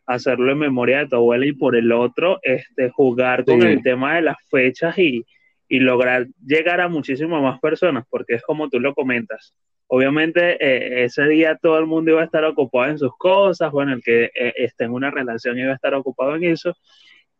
hacerlo 0.07 0.51
en 0.51 0.57
memoria 0.57 0.99
de 0.99 1.07
tu 1.07 1.15
abuela 1.17 1.45
y 1.45 1.53
por 1.53 1.75
el 1.75 1.91
otro, 1.91 2.39
este, 2.41 2.89
jugar 2.89 3.45
con 3.45 3.61
Sí. 3.61 3.67
el 3.67 3.83
tema 3.83 4.15
de 4.15 4.23
las 4.23 4.37
fechas 4.49 4.97
y, 4.97 5.23
y 5.67 5.79
lograr 5.79 6.27
llegar 6.45 6.81
a 6.81 6.87
muchísimas 6.87 7.41
más 7.41 7.59
personas, 7.59 8.05
porque 8.09 8.35
es 8.35 8.43
como 8.43 8.69
tú 8.69 8.79
lo 8.79 8.93
comentas. 8.93 9.55
Obviamente, 9.87 10.57
eh, 10.59 11.03
ese 11.05 11.27
día 11.27 11.57
todo 11.61 11.77
el 11.77 11.85
mundo 11.85 12.11
iba 12.11 12.21
a 12.21 12.25
estar 12.25 12.43
ocupado 12.43 12.89
en 12.89 12.97
sus 12.97 13.15
cosas, 13.17 13.71
bueno, 13.71 13.93
el 13.93 14.01
que 14.01 14.25
eh, 14.25 14.53
esté 14.57 14.85
en 14.85 14.93
una 14.93 15.11
relación 15.11 15.59
iba 15.59 15.71
a 15.71 15.75
estar 15.75 15.93
ocupado 15.93 16.35
en 16.35 16.45
eso, 16.45 16.75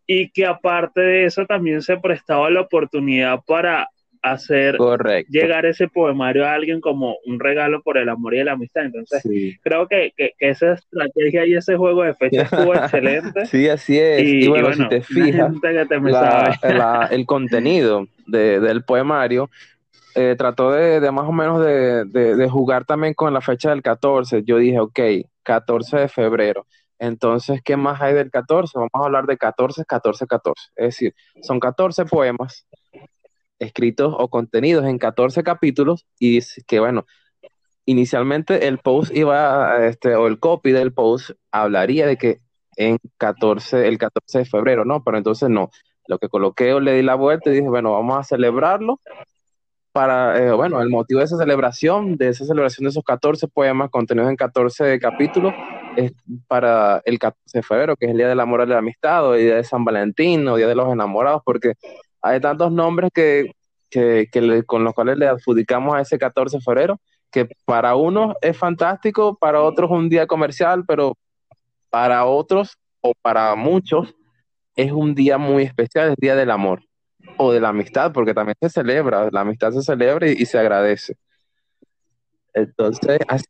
y 0.07 0.29
que 0.29 0.45
aparte 0.45 1.01
de 1.01 1.25
eso 1.25 1.45
también 1.45 1.81
se 1.81 1.97
prestaba 1.97 2.49
la 2.49 2.61
oportunidad 2.61 3.39
para 3.45 3.89
hacer 4.33 4.77
Correcto. 4.77 5.31
llegar 5.31 5.65
ese 5.65 5.87
poemario 5.87 6.45
a 6.45 6.53
alguien 6.53 6.81
como 6.81 7.17
un 7.25 7.39
regalo 7.39 7.81
por 7.81 7.97
el 7.97 8.09
amor 8.09 8.33
y 8.35 8.43
la 8.43 8.53
amistad. 8.53 8.83
Entonces, 8.85 9.21
Sí. 9.23 9.57
creo 9.61 9.87
que, 9.87 10.11
que, 10.15 10.31
que 10.37 10.49
esa 10.49 10.73
estrategia 10.73 11.45
y 11.45 11.55
ese 11.55 11.75
juego 11.77 12.03
de 12.03 12.13
fechas 12.15 12.51
estuvo 12.51 12.73
excelente. 12.75 13.45
Sí, 13.45 13.67
así 13.69 13.99
es. 13.99 14.21
Y, 14.23 14.45
Y, 14.45 14.47
bueno, 14.47 14.69
y 14.69 14.73
si 14.73 14.87
te 14.89 15.01
fijas, 15.01 15.51
gente 15.51 15.73
que 15.73 15.85
te 15.85 15.99
la- 15.99 16.59
la- 16.63 17.07
el 17.11 17.25
contenido 17.25 18.07
de- 18.27 18.59
del 18.59 18.83
poemario 18.83 19.49
eh, 20.15 20.35
trató 20.37 20.71
de, 20.71 20.99
de 21.01 21.11
más 21.11 21.27
o 21.27 21.31
menos 21.33 21.59
de, 21.65 22.05
de- 22.05 22.35
de 22.37 22.49
jugar 22.49 22.85
también 22.85 23.13
con 23.13 23.33
la 23.33 23.41
fecha 23.41 23.69
del 23.71 23.81
14. 23.81 24.43
Yo 24.45 24.57
dije, 24.57 24.79
ok, 24.79 24.99
14 25.43 25.97
de 25.97 26.07
febrero. 26.07 26.65
Entonces, 26.97 27.61
¿qué 27.61 27.75
más 27.75 28.01
hay 28.01 28.13
del 28.13 28.31
14? 28.31 28.71
Vamos 28.77 28.91
a 28.93 29.05
hablar 29.05 29.25
de 29.25 29.37
14, 29.37 29.83
14, 29.85 30.25
14. 30.25 30.69
Es 30.77 30.85
decir, 30.85 31.13
son 31.41 31.59
14 31.59 32.05
poemas 32.05 32.65
escritos 33.59 34.13
o 34.17 34.29
contenidos 34.29 34.85
en 34.85 34.97
14 34.97 35.43
capítulos 35.43 36.05
y 36.19 36.31
dice 36.35 36.61
que, 36.67 36.79
bueno, 36.79 37.05
inicialmente 37.85 38.67
el 38.67 38.79
post 38.79 39.15
iba, 39.15 39.85
este, 39.85 40.15
o 40.15 40.27
el 40.27 40.39
copy 40.39 40.71
del 40.71 40.93
post 40.93 41.31
hablaría 41.51 42.07
de 42.07 42.17
que 42.17 42.41
en 42.77 42.97
14, 43.17 43.87
el 43.87 43.97
14 43.97 44.39
de 44.39 44.45
febrero, 44.45 44.85
¿no? 44.85 45.03
Pero 45.03 45.17
entonces 45.17 45.49
no. 45.49 45.69
Lo 46.07 46.19
que 46.19 46.29
coloqué 46.29 46.73
o 46.73 46.79
le 46.79 46.93
di 46.93 47.01
la 47.01 47.15
vuelta 47.15 47.49
y 47.49 47.53
dije, 47.53 47.69
bueno, 47.69 47.93
vamos 47.93 48.17
a 48.19 48.23
celebrarlo 48.23 48.99
para, 49.91 50.37
eh, 50.37 50.51
bueno, 50.51 50.81
el 50.81 50.89
motivo 50.89 51.19
de 51.19 51.25
esa 51.25 51.37
celebración, 51.37 52.17
de 52.17 52.27
esa 52.27 52.43
celebración 52.43 52.83
de 52.83 52.89
esos 52.89 53.03
14 53.03 53.47
poemas 53.47 53.89
contenidos 53.89 54.29
en 54.29 54.35
14 54.35 54.99
capítulos, 54.99 55.53
es 55.95 56.11
para 56.47 57.01
el 57.05 57.17
14 57.17 57.59
de 57.59 57.63
febrero, 57.63 57.95
que 57.95 58.05
es 58.05 58.11
el 58.11 58.17
Día 58.17 58.27
del 58.27 58.41
Amor 58.41 58.63
y 58.65 58.69
la 58.69 58.79
Amistad, 58.79 59.25
o 59.25 59.35
el 59.35 59.43
Día 59.45 59.55
de 59.55 59.63
San 59.63 59.85
Valentín, 59.85 60.45
o 60.49 60.57
Día 60.57 60.67
de 60.67 60.75
los 60.75 60.91
Enamorados, 60.91 61.41
porque 61.45 61.75
hay 62.25 62.39
tantos 62.39 62.71
nombres 62.71 63.11
que, 63.13 63.51
que, 63.91 64.63
con 64.65 64.83
los 64.83 64.93
cuales 64.93 65.17
le 65.17 65.27
adjudicamos 65.27 65.95
a 65.95 66.01
ese 66.01 66.17
14 66.17 66.57
de 66.57 66.63
febrero, 66.63 66.99
que 67.31 67.47
para 67.65 67.95
unos 67.95 68.35
es 68.41 68.57
fantástico, 68.57 69.37
para 69.37 69.61
otros 69.61 69.91
un 69.91 70.09
día 70.09 70.25
comercial, 70.25 70.83
pero 70.87 71.17
para 71.89 72.25
otros 72.25 72.77
o 73.01 73.13
para 73.21 73.55
muchos 73.55 74.15
es 74.75 74.91
un 74.91 75.13
día 75.13 75.37
muy 75.37 75.63
especial, 75.63 76.09
es 76.09 76.15
Día 76.17 76.35
del 76.35 76.49
Amor 76.49 76.81
o 77.37 77.51
de 77.53 77.59
la 77.59 77.69
amistad, 77.69 78.11
porque 78.11 78.33
también 78.33 78.55
se 78.59 78.69
celebra, 78.69 79.29
la 79.31 79.41
amistad 79.41 79.71
se 79.71 79.83
celebra 79.83 80.27
y, 80.27 80.45
se 80.45 80.57
agradece. 80.57 81.15
Entonces, 82.53 83.19
así, 83.27 83.45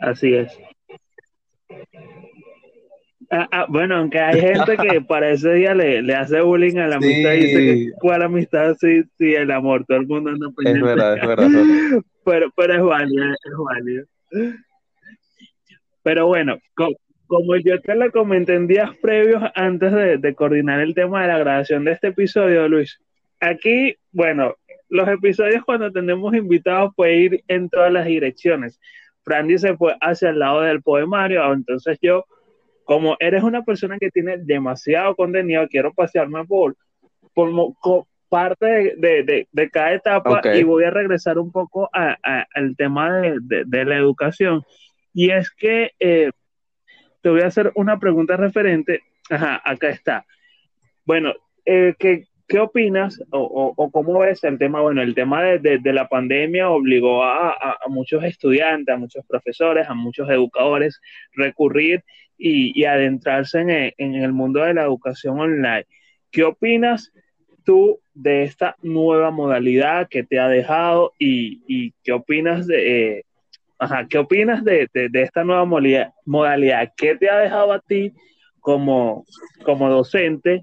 así 0.00 0.34
es. 0.34 0.58
Ah, 3.30 3.46
ah, 3.52 3.66
bueno, 3.68 3.96
aunque 3.96 4.18
hay 4.18 4.40
gente 4.40 4.76
que 4.76 5.00
para 5.08 5.30
ese 5.30 5.52
día 5.52 5.74
le, 5.74 6.00
le 6.02 6.14
hace 6.14 6.40
bullying 6.40 6.78
a 6.78 6.88
la 6.88 6.96
amistad 6.96 7.32
y 7.34 7.40
dice 7.40 7.58
que 7.58 7.90
cuál 8.00 8.22
amistad 8.22 8.74
sí, 8.80 9.02
sí, 9.18 9.34
el 9.34 9.50
amor, 9.50 9.84
todo 9.86 9.98
el 9.98 10.06
mundo 10.06 10.30
anda 10.30 10.48
pendiente. 10.56 10.80
Es 10.80 10.96
verdad, 10.96 11.18
es 11.18 11.26
verdad. 11.26 11.48
pero, 12.24 12.50
pero 12.56 12.74
es 12.74 12.82
válido, 12.82 13.24
es 13.24 13.52
válido. 13.56 14.06
Pero 16.02 16.26
bueno, 16.26 16.58
como 17.26 17.56
yo 17.56 17.80
te 17.82 17.94
lo 17.94 18.10
comenté 18.10 18.54
en 18.54 18.66
días 18.66 18.96
previos 19.02 19.42
antes 19.54 19.92
de, 19.92 20.34
coordinar 20.34 20.80
el 20.80 20.94
tema 20.94 21.22
de 21.22 21.28
la 21.28 21.38
grabación 21.38 21.84
de 21.84 21.92
este 21.92 22.08
episodio, 22.08 22.66
Luis, 22.66 22.98
aquí, 23.40 23.94
bueno, 24.10 24.54
los 24.88 25.06
episodios 25.06 25.62
cuando 25.64 25.92
tenemos 25.92 26.34
invitados 26.34 26.92
pueden 26.96 27.20
ir 27.20 27.44
en 27.48 27.68
todas 27.68 27.92
las 27.92 28.06
direcciones. 28.06 28.80
Frandy 29.22 29.58
se 29.58 29.76
fue 29.76 29.94
hacia 30.00 30.30
el 30.30 30.38
lado 30.38 30.62
del 30.62 30.80
poemario, 30.80 31.52
entonces 31.52 31.98
yo, 32.00 32.24
como 32.88 33.18
eres 33.20 33.42
una 33.42 33.64
persona 33.64 33.98
que 33.98 34.10
tiene 34.10 34.38
demasiado 34.38 35.14
contenido, 35.14 35.68
quiero 35.68 35.92
pasearme 35.92 36.42
por, 36.46 36.74
por, 37.34 38.06
parte 38.30 38.94
de, 38.96 39.46
cada 39.70 39.92
etapa 39.92 40.40
y 40.54 40.62
voy 40.62 40.84
a 40.84 40.90
regresar 40.90 41.38
un 41.38 41.52
poco 41.52 41.90
al 41.92 42.76
tema 42.78 43.20
de, 43.20 43.84
la 43.84 43.94
educación. 43.94 44.62
Y 45.12 45.28
es 45.32 45.50
que 45.50 45.92
eh, 46.00 46.30
te 47.20 47.28
voy 47.28 47.42
a 47.42 47.48
hacer 47.48 47.72
una 47.74 47.98
pregunta 47.98 48.38
referente. 48.38 49.02
Ajá, 49.28 49.60
acá 49.62 49.90
está. 49.90 50.24
Bueno, 51.04 51.34
eh, 51.66 51.94
¿qué, 51.98 52.24
¿qué, 52.46 52.58
opinas 52.58 53.22
o, 53.30 53.90
cómo 53.92 54.20
ves 54.20 54.42
el 54.44 54.56
tema? 54.56 54.80
Bueno, 54.80 55.02
el 55.02 55.14
tema 55.14 55.42
de, 55.42 55.80
la 55.92 56.08
pandemia 56.08 56.70
obligó 56.70 57.22
a, 57.22 57.76
muchos 57.88 58.24
estudiantes, 58.24 58.94
a 58.94 58.98
muchos 58.98 59.26
profesores, 59.26 59.86
a 59.90 59.92
muchos 59.92 60.30
educadores 60.30 61.02
recurrir 61.34 62.02
y, 62.38 62.84
adentrarse 62.84 63.60
en, 63.96 64.14
el 64.14 64.32
mundo 64.32 64.60
de 64.60 64.74
la 64.74 64.84
educación 64.84 65.40
online. 65.40 65.86
¿Qué 66.30 66.44
opinas 66.44 67.12
tú 67.64 68.00
de 68.14 68.44
esta 68.44 68.76
nueva 68.82 69.30
modalidad 69.30 70.08
que 70.08 70.22
te 70.22 70.38
ha 70.38 70.48
dejado 70.48 71.12
y, 71.18 71.92
qué 72.02 72.12
opinas 72.12 72.66
de, 72.66 73.18
eh, 73.18 73.24
Ajá, 73.80 74.06
¿qué 74.08 74.18
opinas 74.18 74.64
de, 74.64 74.88
esta 75.12 75.44
nueva 75.44 75.64
modalidad? 75.64 76.92
¿Qué 76.96 77.14
te 77.14 77.30
ha 77.30 77.38
dejado 77.38 77.72
a 77.72 77.78
ti 77.78 78.12
como, 78.60 79.24
como 79.64 79.88
docente? 79.88 80.62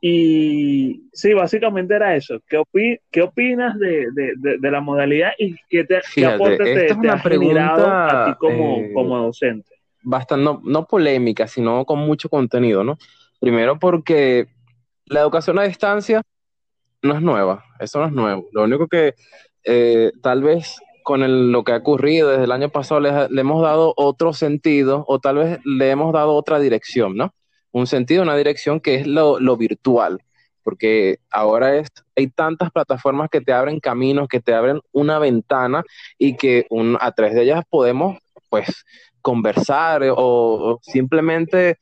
Y 0.00 1.08
sí, 1.12 1.34
básicamente 1.34 1.94
era 1.94 2.16
eso. 2.16 2.40
¿Qué, 2.48 3.00
qué 3.10 3.22
opinas 3.22 3.78
de, 3.78 4.06
la 4.60 4.80
modalidad 4.80 5.32
y 5.38 5.56
qué, 5.68 5.84
te, 5.84 5.98
aporte 6.24 6.64
te, 6.64 7.08
ha 7.08 7.18
generado 7.18 7.86
a 7.86 8.26
ti 8.26 8.38
como, 8.38 8.78
eh, 8.78 8.90
como 8.94 9.18
docente? 9.18 9.75
Bastante, 10.08 10.60
no, 10.62 10.86
polémica, 10.86 11.48
sino 11.48 11.84
con 11.84 11.98
mucho 11.98 12.28
contenido, 12.28 12.84
¿no? 12.84 12.96
Primero 13.40 13.76
porque 13.78 14.46
la 15.06 15.20
educación 15.20 15.58
a 15.58 15.64
distancia 15.64 16.22
no 17.02 17.14
es 17.14 17.22
nueva, 17.22 17.64
eso 17.80 17.98
no 17.98 18.06
es 18.06 18.12
nuevo. 18.12 18.46
Lo 18.52 18.62
único 18.62 18.86
que 18.86 19.14
eh, 19.64 20.12
tal 20.22 20.44
vez 20.44 20.76
con 21.02 21.52
lo 21.52 21.64
que 21.64 21.72
ha 21.72 21.76
ocurrido 21.76 22.30
desde 22.30 22.44
el 22.44 22.52
año 22.52 22.68
pasado, 22.68 23.00
le, 23.00 23.40
hemos 23.40 23.62
dado 23.62 23.94
otro 23.96 24.32
sentido 24.32 25.04
o 25.06 25.20
tal 25.20 25.36
vez 25.38 25.60
le 25.64 25.90
hemos 25.90 26.12
dado 26.12 26.34
otra 26.34 26.58
dirección, 26.58 27.16
¿no? 27.16 27.32
Un 27.72 27.86
sentido, 27.86 28.22
una 28.22 28.36
dirección 28.36 28.80
que 28.80 28.96
es 28.96 29.06
lo, 29.06 29.56
virtual, 29.56 30.20
porque 30.64 31.18
ahora 31.30 31.76
es, 31.76 31.88
hay 32.16 32.28
tantas 32.28 32.72
plataformas 32.72 33.28
que 33.30 33.40
te 33.40 33.52
abren 33.52 33.80
caminos, 33.80 34.28
que 34.28 34.40
te 34.40 34.54
abren 34.54 34.80
una 34.90 35.20
ventana 35.20 35.84
y 36.16 36.36
que 36.36 36.66
a 37.00 37.12
través 37.12 37.34
de 37.34 37.42
ellas 37.42 37.64
podemos, 37.70 38.18
pues, 38.48 38.84
conversar 39.26 40.02
o, 40.16 40.78
simplemente 40.82 41.78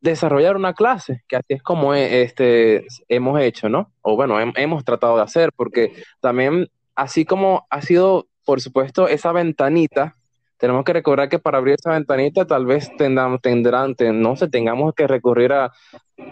desarrollar 0.00 0.56
una 0.56 0.72
clase, 0.72 1.22
que 1.28 1.36
así 1.36 1.52
es 1.52 1.62
como 1.62 1.92
este, 1.92 2.86
hemos 3.10 3.38
hecho, 3.42 3.68
¿no? 3.68 3.92
O 4.00 4.16
bueno, 4.16 4.40
hemos 4.40 4.84
tratado 4.86 5.16
de 5.16 5.22
hacer, 5.22 5.52
porque 5.54 5.92
también, 6.20 6.68
así 6.94 7.26
como 7.26 7.66
ha 7.68 7.82
sido 7.82 8.26
por 8.48 8.62
supuesto, 8.62 9.08
esa 9.08 9.30
ventanita, 9.32 10.16
tenemos 10.58 10.84
que 10.84 10.92
recordar 10.92 11.28
que 11.28 11.38
para 11.38 11.58
abrir 11.58 11.76
esa 11.78 11.92
ventanita 11.92 12.46
tal 12.46 12.66
vez 12.66 12.90
tendrán, 12.96 13.38
tendrán 13.38 13.94
no 14.14 14.36
sé, 14.36 14.48
tengamos 14.48 14.92
que 14.94 15.06
recurrir 15.06 15.52
a, 15.52 15.72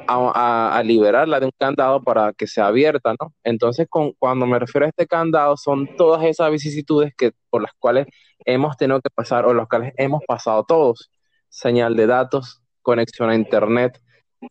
a, 0.08 0.82
liberarla 0.84 1.40
de 1.40 1.46
un 1.46 1.52
candado 1.58 2.02
para 2.02 2.32
que 2.32 2.46
sea 2.46 2.66
abierta, 2.66 3.14
¿no? 3.20 3.32
Entonces, 3.44 3.86
con, 3.88 4.12
cuando 4.18 4.46
me 4.46 4.58
refiero 4.58 4.86
a 4.86 4.88
este 4.88 5.06
candado, 5.06 5.56
son 5.56 5.96
todas 5.96 6.24
esas 6.24 6.50
vicisitudes 6.50 7.14
que, 7.16 7.32
por 7.50 7.62
las 7.62 7.72
cuales 7.78 8.06
hemos 8.44 8.76
tenido 8.76 9.00
que 9.00 9.10
pasar 9.10 9.46
o 9.46 9.54
las 9.54 9.68
cuales 9.68 9.92
hemos 9.96 10.22
pasado 10.26 10.64
todos. 10.64 11.10
Señal 11.48 11.96
de 11.96 12.06
datos, 12.06 12.62
conexión 12.82 13.30
a 13.30 13.34
Internet, 13.36 14.00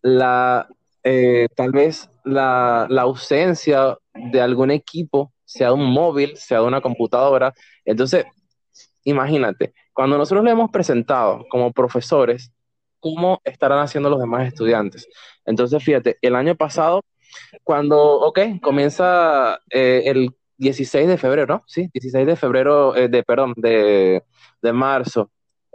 la, 0.01 0.67
eh, 1.03 1.47
tal 1.55 1.71
vez 1.71 2.09
la, 2.23 2.87
la 2.89 3.03
ausencia 3.03 3.97
de 4.13 4.41
algún 4.41 4.71
equipo 4.71 5.33
sea 5.43 5.73
un 5.73 5.85
móvil, 5.85 6.35
sea 6.37 6.63
una 6.63 6.81
computadora. 6.81 7.53
Entonces, 7.83 8.25
imagínate, 9.05 9.73
cuando 9.93 10.17
nosotros 10.17 10.43
le 10.43 10.51
hemos 10.51 10.69
presentado 10.71 11.45
como 11.49 11.71
profesores, 11.71 12.51
¿cómo 12.99 13.39
estarán 13.45 13.79
haciendo 13.79 14.09
los 14.09 14.19
demás 14.19 14.47
estudiantes? 14.47 15.07
Entonces, 15.45 15.83
fíjate, 15.83 16.17
el 16.21 16.35
año 16.35 16.55
pasado, 16.55 17.01
cuando, 17.63 17.97
ok, 18.21 18.39
comienza 18.61 19.59
eh, 19.69 20.03
el 20.05 20.35
16 20.57 21.07
de 21.07 21.17
febrero, 21.17 21.55
¿no? 21.55 21.63
Sí, 21.67 21.89
16 21.93 22.27
de 22.27 22.35
febrero, 22.35 22.95
eh, 22.95 23.07
de, 23.07 23.23
perdón, 23.23 23.53
de, 23.57 24.23
de 24.61 24.73
marzo, 24.73 25.31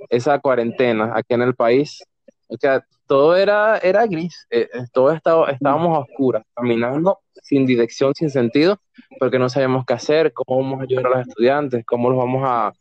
esa 0.08 0.38
cuarentena 0.38 1.12
aquí 1.14 1.34
en 1.34 1.42
el 1.42 1.54
país, 1.54 2.02
o 2.48 2.56
sea, 2.58 2.84
todo 3.06 3.36
era, 3.36 3.78
era 3.78 4.06
gris, 4.06 4.46
eh, 4.50 4.68
todo 4.92 5.12
estaba, 5.12 5.50
estábamos 5.50 5.96
a 5.96 6.00
oscuras, 6.00 6.44
caminando 6.54 7.18
sin 7.42 7.66
dirección, 7.66 8.14
sin 8.14 8.30
sentido, 8.30 8.78
porque 9.18 9.38
no 9.38 9.48
sabíamos 9.48 9.84
qué 9.86 9.94
hacer, 9.94 10.32
cómo 10.32 10.62
vamos 10.62 10.80
a 10.80 10.82
ayudar 10.84 11.06
a 11.06 11.10
los 11.10 11.28
estudiantes, 11.28 11.84
cómo 11.86 12.10
los 12.10 12.18
vamos 12.18 12.42
a, 12.44 12.72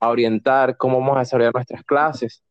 orientar, 0.00 0.76
cómo 0.76 1.00
vamos 1.00 1.16
a 1.16 1.20
desarrollar 1.20 1.52
nuestras 1.54 1.82
clases. 1.84 2.42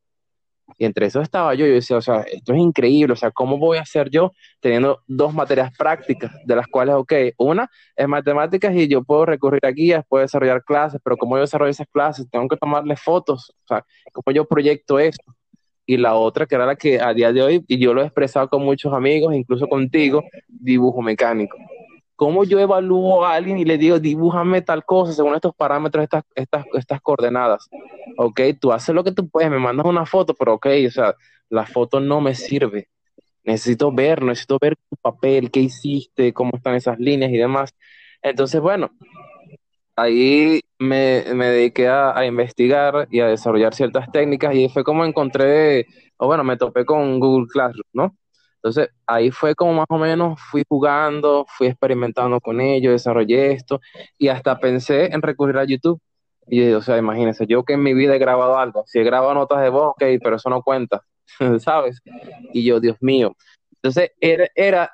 Y 0.78 0.86
entre 0.86 1.06
eso 1.06 1.22
estaba 1.22 1.54
yo, 1.56 1.66
yo 1.66 1.74
decía, 1.74 1.98
o 1.98 2.02
sea, 2.02 2.22
esto 2.22 2.54
es 2.54 2.60
increíble, 2.60 3.14
o 3.14 3.16
sea, 3.16 3.32
¿cómo 3.32 3.58
voy 3.58 3.78
a 3.78 3.82
hacer 3.82 4.10
yo 4.10 4.34
teniendo 4.60 5.02
dos 5.08 5.34
materias 5.34 5.72
prácticas, 5.78 6.32
de 6.46 6.56
las 6.56 6.68
cuales, 6.68 6.96
ok, 6.96 7.14
una 7.38 7.70
es 7.96 8.08
matemáticas 8.08 8.76
y 8.76 8.88
yo 8.88 9.04
puedo 9.04 9.26
recurrir 9.26 9.66
a 9.66 9.72
guías, 9.72 10.04
puedo 10.08 10.24
desarrollar 10.24 10.64
clases, 10.64 11.00
pero 11.04 11.16
¿cómo 11.16 11.38
yo 11.38 11.42
desarrollo 11.42 11.72
esas 11.72 11.88
clases? 11.90 12.30
Tengo 12.30 12.48
que 12.50 12.58
tomarle 12.58 12.98
fotos, 12.98 13.54
o 13.64 13.68
sea, 13.68 13.86
¿cómo 14.12 14.36
yo 14.36 14.46
proyecto 14.46 15.00
esto? 15.00 15.34
Y 15.86 15.96
la 15.96 16.16
otra, 16.16 16.46
que 16.46 16.56
era 16.56 16.66
la 16.66 16.76
que 16.76 17.00
a 17.00 17.14
día 17.14 17.32
de 17.32 17.42
hoy, 17.42 17.64
y 17.66 17.80
yo 17.80 17.94
lo 17.94 18.02
he 18.02 18.06
expresado 18.06 18.50
con 18.50 18.62
muchos 18.64 18.94
amigos, 18.94 19.34
incluso 19.34 19.68
contigo, 19.68 20.22
dibujo 20.50 21.02
mecánico. 21.02 21.58
¿Cómo 22.18 22.44
yo 22.44 22.60
evalúo 22.60 23.24
a 23.24 23.36
alguien 23.36 23.60
y 23.60 23.64
le 23.64 23.78
digo, 23.78 24.00
dibújame 24.00 24.64
tal 24.64 24.84
cosa 24.84 25.14
según 25.14 25.36
estos 25.36 25.56
parámetros, 25.56 26.04
estas, 26.04 26.24
estas, 26.34 26.66
estas 26.74 27.00
coordenadas? 27.00 27.70
Ok, 28.18 28.42
tú 28.60 28.74
haces 28.74 28.96
lo 28.96 29.04
que 29.04 29.12
tú 29.12 29.30
puedes, 29.30 29.52
me 29.52 29.60
mandas 29.60 29.86
una 29.86 30.04
foto, 30.06 30.34
pero 30.34 30.56
ok, 30.56 30.68
o 30.88 30.90
sea, 30.90 31.16
la 31.50 31.68
foto 31.68 32.00
no 32.00 32.20
me 32.20 32.34
sirve. 32.34 32.90
Necesito 33.44 33.92
ver, 33.92 34.24
necesito 34.24 34.58
ver 34.60 34.76
tu 34.90 34.98
papel, 34.98 35.52
qué 35.52 35.60
hiciste, 35.60 36.34
cómo 36.34 36.58
están 36.58 36.74
esas 36.74 36.98
líneas 37.00 37.32
y 37.32 37.38
demás. 37.38 37.76
Entonces, 38.24 38.62
bueno, 38.62 38.90
ahí 39.96 40.62
me, 40.80 41.24
dediqué 41.24 41.88
a, 41.88 42.26
investigar 42.26 43.08
y 43.12 43.20
a 43.20 43.28
desarrollar 43.28 43.76
ciertas 43.76 44.12
técnicas 44.12 44.56
y 44.56 44.70
fue 44.70 44.84
como 44.84 45.06
encontré, 45.06 45.86
o 46.18 46.28
bueno, 46.28 46.44
me 46.44 46.58
topé 46.58 46.84
con 46.86 47.20
Google 47.20 47.48
Classroom, 47.48 47.86
¿no? 47.94 48.18
Entonces, 48.68 48.94
ahí 49.06 49.32
fue 49.32 49.56
como 49.56 49.74
más 49.74 49.86
o 49.90 49.98
menos 49.98 50.40
fui 50.52 50.64
jugando, 50.68 51.46
fui 51.48 51.68
experimentando 51.68 52.42
con 52.42 52.60
ello, 52.60 52.92
desarrollé 52.92 53.54
esto 53.54 53.80
y 54.18 54.28
hasta 54.28 54.60
pensé 54.60 55.06
en 55.14 55.22
recurrir 55.22 55.58
a 55.58 55.64
YouTube. 55.64 56.02
Y, 56.50 56.72
o 56.72 56.82
sea, 56.82 56.98
imagínense, 56.98 57.46
yo 57.48 57.64
que 57.64 57.74
en 57.74 57.84
mi 57.84 57.94
vida 57.94 58.16
he 58.16 58.20
grabado 58.20 58.58
algo, 58.58 58.84
si 58.88 59.00
he 59.00 59.04
grabado 59.04 59.34
notas 59.34 59.62
de 59.62 59.70
voz, 59.70 59.92
ok, 59.92 60.04
pero 60.22 60.36
eso 60.36 60.50
no 60.50 60.64
cuenta, 60.64 61.02
¿sabes? 61.60 62.02
Y 62.54 62.66
yo, 62.66 62.80
Dios 62.82 62.98
mío. 63.00 63.36
Entonces, 63.76 64.12
era, 64.20 64.50
era 64.54 64.92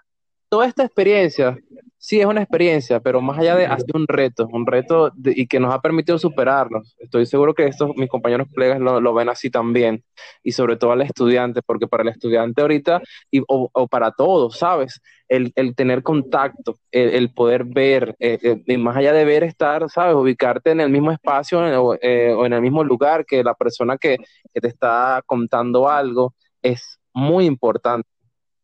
toda 0.49 0.67
esta 0.67 0.83
experiencia, 0.83 1.57
sí 2.03 2.19
es 2.19 2.25
una 2.25 2.41
experiencia, 2.41 2.99
pero 2.99 3.21
más 3.21 3.39
allá 3.39 3.55
de 3.55 3.65
hacer 3.65 3.95
un 3.95 4.05
reto, 4.09 4.45
un 4.51 4.67
reto 4.67 5.13
y 5.23 5.47
que 5.47 5.61
nos 5.61 5.73
ha 5.73 5.79
permitido 5.79 6.19
superarnos. 6.19 6.97
Estoy 6.99 7.25
seguro 7.25 7.53
que 7.53 7.65
estos 7.65 7.95
mis 7.95 8.09
compañeros 8.09 8.49
colegas 8.53 8.81
lo, 8.81 9.13
ven 9.13 9.29
así 9.29 9.49
también, 9.49 10.03
y 10.43 10.51
sobre 10.51 10.75
todo 10.75 10.91
al 10.91 11.01
estudiante, 11.01 11.61
porque 11.65 11.87
para 11.87 12.03
el 12.03 12.09
estudiante 12.09 12.61
ahorita, 12.61 13.01
y, 13.31 13.41
o, 13.47 13.87
para 13.87 14.11
todos, 14.11 14.57
¿sabes? 14.57 15.01
El, 15.29 15.53
tener 15.75 16.03
contacto, 16.03 16.77
el, 16.91 17.33
poder 17.33 17.63
ver, 17.63 18.17
eh, 18.19 18.61
eh, 18.67 18.77
más 18.77 18.97
allá 18.97 19.13
de 19.13 19.23
ver, 19.23 19.43
estar, 19.45 19.89
¿sabes? 19.89 20.13
Ubicarte 20.13 20.71
en 20.71 20.81
el 20.81 20.89
mismo 20.89 21.09
espacio 21.09 21.95
eh, 22.01 22.33
o 22.33 22.45
en 22.45 22.51
el 22.51 22.61
mismo 22.61 22.83
lugar 22.83 23.25
que 23.25 23.43
la 23.45 23.53
persona 23.53 23.97
que, 23.97 24.17
que 24.53 24.59
te 24.59 24.67
está 24.67 25.23
contando 25.25 25.87
algo, 25.87 26.35
es 26.61 26.99
muy 27.13 27.45
importante 27.45 28.12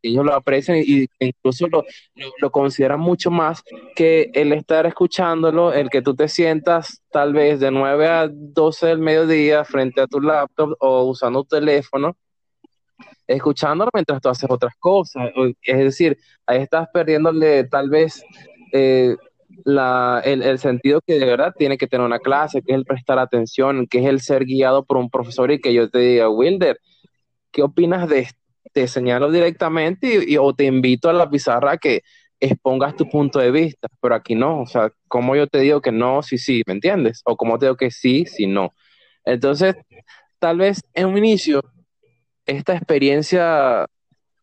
ellos 0.01 0.25
lo 0.25 0.33
aprecian 0.33 0.77
y, 0.77 1.07
incluso 1.19 1.67
lo, 1.67 1.83
lo, 2.39 2.51
consideran 2.51 2.99
mucho 2.99 3.31
más 3.31 3.63
que 3.95 4.31
el 4.33 4.53
estar 4.53 4.85
escuchándolo, 4.85 5.73
el 5.73 5.89
que 5.89 6.01
tú 6.01 6.15
te 6.15 6.27
sientas 6.27 7.01
tal 7.11 7.33
vez 7.33 7.59
de 7.59 7.71
9 7.71 8.07
a 8.07 8.29
12 8.31 8.87
del 8.87 8.99
mediodía 8.99 9.65
frente 9.65 10.01
a 10.01 10.07
tu 10.07 10.21
laptop 10.21 10.75
o 10.79 11.03
usando 11.03 11.43
tu 11.43 11.57
teléfono, 11.57 12.15
escuchándolo 13.27 13.91
mientras 13.93 14.21
tú 14.21 14.29
haces 14.29 14.49
otras 14.49 14.73
cosas. 14.79 15.29
Es 15.61 15.77
decir, 15.77 16.17
ahí 16.45 16.61
estás 16.61 16.87
perdiéndole 16.93 17.65
tal 17.65 17.89
vez 17.89 18.23
eh, 18.71 19.15
la, 19.65 20.21
el, 20.23 20.41
el, 20.43 20.59
sentido 20.59 21.01
que 21.05 21.19
de 21.19 21.25
verdad 21.25 21.53
tiene 21.57 21.77
que 21.77 21.87
tener 21.87 22.05
una 22.05 22.19
clase, 22.19 22.61
que 22.61 22.71
es 22.71 22.77
el 22.77 22.85
prestar 22.85 23.19
atención, 23.19 23.87
que 23.87 23.99
es 23.99 24.05
el 24.05 24.21
ser 24.21 24.45
guiado 24.45 24.85
por 24.85 24.97
un 24.97 25.09
profesor 25.09 25.51
y 25.51 25.59
que 25.59 25.73
yo 25.73 25.89
te 25.89 25.99
diga, 25.99 26.29
Wilder, 26.29 26.79
¿qué 27.51 27.63
opinas 27.63 28.07
de 28.07 28.19
esto? 28.19 28.39
Te 28.79 28.87
señalo 28.87 29.29
directamente 29.29 30.23
y, 30.25 30.37
o 30.37 30.53
te 30.53 30.63
invito 30.63 31.09
a 31.09 31.13
la 31.13 31.29
pizarra 31.29 31.77
que 31.77 32.01
expongas 32.39 32.95
tu 32.95 33.09
punto 33.09 33.37
de 33.39 33.51
vista, 33.51 33.89
pero 33.99 34.15
aquí 34.15 34.35
no, 34.35 34.61
o 34.61 34.65
sea, 34.65 34.93
como 35.09 35.35
yo 35.35 35.47
te 35.47 35.59
digo 35.59 35.81
que 35.81 35.91
no, 35.91 36.23
sí, 36.23 36.37
sí, 36.37 36.63
¿me 36.65 36.75
entiendes? 36.75 37.21
O 37.25 37.35
como 37.35 37.59
te 37.59 37.65
digo 37.65 37.75
que 37.75 37.91
sí, 37.91 38.25
sí, 38.25 38.47
no. 38.47 38.73
Entonces, 39.25 39.75
tal 40.39 40.59
vez 40.59 40.81
en 40.93 41.07
un 41.07 41.17
inicio, 41.17 41.61
esta 42.45 42.73
experiencia 42.73 43.85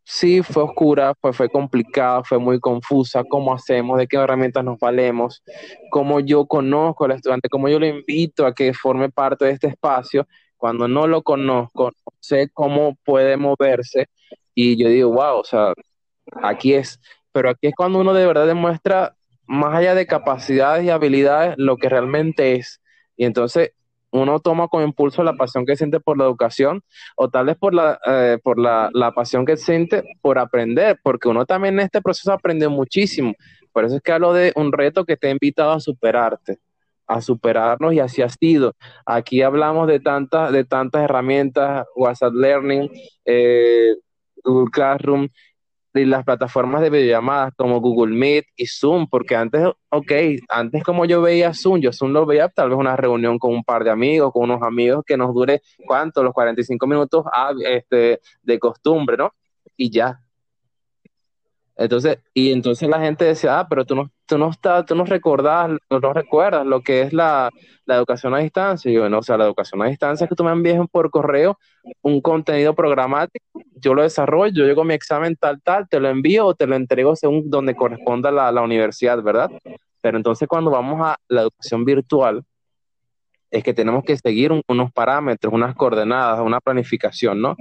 sí 0.04 0.42
fue 0.42 0.64
oscura, 0.64 1.14
fue, 1.18 1.32
fue 1.32 1.48
complicada, 1.48 2.22
fue 2.22 2.38
muy 2.38 2.60
confusa, 2.60 3.24
cómo 3.24 3.54
hacemos, 3.54 3.96
de 3.96 4.06
qué 4.06 4.18
herramientas 4.18 4.62
nos 4.64 4.78
valemos, 4.78 5.42
cómo 5.90 6.20
yo 6.20 6.44
conozco 6.44 7.06
al 7.06 7.12
estudiante, 7.12 7.48
cómo 7.48 7.70
yo 7.70 7.80
lo 7.80 7.86
invito 7.86 8.44
a 8.44 8.54
que 8.54 8.74
forme 8.74 9.08
parte 9.08 9.46
de 9.46 9.52
este 9.52 9.68
espacio, 9.68 10.28
cuando 10.56 10.88
no 10.88 11.06
lo 11.06 11.22
conozco, 11.22 11.90
no 11.90 12.12
sé 12.20 12.48
cómo 12.52 12.96
puede 13.04 13.36
moverse 13.36 14.08
y 14.54 14.76
yo 14.82 14.88
digo, 14.88 15.10
wow, 15.10 15.40
o 15.40 15.44
sea, 15.44 15.74
aquí 16.42 16.74
es, 16.74 16.98
pero 17.30 17.50
aquí 17.50 17.68
es 17.68 17.74
cuando 17.76 18.00
uno 18.00 18.14
de 18.14 18.26
verdad 18.26 18.46
demuestra, 18.46 19.14
más 19.46 19.74
allá 19.74 19.94
de 19.94 20.06
capacidades 20.06 20.84
y 20.84 20.90
habilidades, 20.90 21.54
lo 21.58 21.76
que 21.76 21.88
realmente 21.88 22.54
es. 22.54 22.80
Y 23.16 23.26
entonces 23.26 23.72
uno 24.10 24.40
toma 24.40 24.68
con 24.68 24.82
impulso 24.82 25.22
la 25.22 25.34
pasión 25.34 25.66
que 25.66 25.76
siente 25.76 26.00
por 26.00 26.16
la 26.16 26.24
educación 26.24 26.82
o 27.16 27.28
tal 27.28 27.46
vez 27.46 27.56
por 27.56 27.74
la, 27.74 28.00
eh, 28.06 28.38
por 28.42 28.58
la, 28.58 28.88
la, 28.94 29.12
pasión 29.12 29.44
que 29.44 29.58
siente 29.58 30.04
por 30.22 30.38
aprender, 30.38 30.98
porque 31.02 31.28
uno 31.28 31.44
también 31.44 31.74
en 31.74 31.80
este 31.80 32.00
proceso 32.00 32.32
aprendió 32.32 32.70
muchísimo. 32.70 33.34
Por 33.72 33.84
eso 33.84 33.96
es 33.96 34.02
que 34.02 34.12
hablo 34.12 34.32
de 34.32 34.52
un 34.56 34.72
reto 34.72 35.04
que 35.04 35.18
te 35.18 35.28
ha 35.28 35.30
invitado 35.30 35.72
a 35.72 35.80
superarte 35.80 36.58
a 37.06 37.20
superarnos 37.20 37.94
y 37.94 38.00
así 38.00 38.22
ha 38.22 38.28
sido. 38.28 38.74
Aquí 39.04 39.42
hablamos 39.42 39.88
de 39.88 40.00
tantas, 40.00 40.52
de 40.52 40.64
tantas 40.64 41.02
herramientas, 41.02 41.86
WhatsApp 41.94 42.34
Learning, 42.34 42.90
eh, 43.24 43.94
Google 44.44 44.70
Classroom, 44.70 45.28
y 46.00 46.04
las 46.04 46.24
plataformas 46.24 46.82
de 46.82 46.90
videollamadas 46.90 47.54
como 47.56 47.80
Google 47.80 48.14
Meet 48.14 48.46
y 48.56 48.66
Zoom, 48.66 49.06
porque 49.08 49.34
antes, 49.34 49.66
ok, 49.88 50.12
antes 50.48 50.84
como 50.84 51.04
yo 51.04 51.22
veía 51.22 51.54
Zoom, 51.54 51.80
yo 51.80 51.92
Zoom 51.92 52.12
lo 52.12 52.26
veía 52.26 52.48
tal 52.48 52.70
vez 52.70 52.78
una 52.78 52.96
reunión 52.96 53.38
con 53.38 53.54
un 53.54 53.64
par 53.64 53.84
de 53.84 53.90
amigos, 53.90 54.32
con 54.32 54.44
unos 54.44 54.62
amigos 54.62 55.04
que 55.06 55.16
nos 55.16 55.32
dure, 55.34 55.62
¿cuánto? 55.86 56.22
Los 56.22 56.34
45 56.34 56.86
minutos 56.86 57.24
ah, 57.32 57.52
este, 57.64 58.20
de 58.42 58.58
costumbre, 58.58 59.16
¿no? 59.16 59.32
Y 59.76 59.90
ya, 59.90 60.20
entonces, 61.76 62.18
y 62.32 62.52
entonces 62.52 62.88
la 62.88 63.00
gente 63.00 63.26
decía, 63.26 63.58
ah, 63.60 63.66
pero 63.68 63.84
tú 63.84 63.94
no, 63.94 64.10
tú 64.24 64.38
no 64.38 64.50
estás, 64.50 64.86
tú 64.86 64.94
no 64.94 65.04
recordás, 65.04 65.70
no, 65.90 66.12
recuerdas 66.14 66.64
lo 66.64 66.80
que 66.80 67.02
es 67.02 67.12
la, 67.12 67.50
educación 67.86 68.34
a 68.34 68.38
distancia. 68.38 68.90
Y 68.90 68.94
yo, 68.94 69.08
no, 69.10 69.18
o 69.18 69.22
sea, 69.22 69.36
la 69.36 69.44
educación 69.44 69.82
a 69.82 69.86
distancia 69.86 70.24
es 70.24 70.28
que 70.30 70.34
tú 70.34 70.42
me 70.42 70.52
envíes 70.52 70.80
por 70.90 71.10
correo 71.10 71.58
un 72.00 72.20
contenido 72.22 72.74
programático, 72.74 73.44
yo 73.74 73.94
lo 73.94 74.02
desarrollo, 74.02 74.66
yo 74.66 74.80
a 74.80 74.84
mi 74.84 74.94
examen 74.94 75.36
tal, 75.36 75.60
tal, 75.62 75.86
te 75.88 76.00
lo 76.00 76.08
envío 76.08 76.46
o 76.46 76.54
te 76.54 76.66
lo 76.66 76.76
entrego 76.76 77.14
según 77.14 77.50
donde 77.50 77.76
corresponda 77.76 78.30
la, 78.30 78.50
la 78.50 78.62
universidad, 78.62 79.22
¿verdad? 79.22 79.50
Pero 80.00 80.16
entonces 80.16 80.48
cuando 80.48 80.70
vamos 80.70 81.00
a 81.02 81.16
la 81.28 81.42
educación 81.42 81.84
virtual, 81.84 82.42
es 83.50 83.62
que 83.62 83.74
tenemos 83.74 84.02
que 84.04 84.16
seguir 84.16 84.52
unos 84.66 84.92
parámetros, 84.92 85.52
unas 85.52 85.74
coordenadas, 85.74 86.40
una 86.40 86.60
planificación, 86.60 87.40
¿no? 87.40 87.56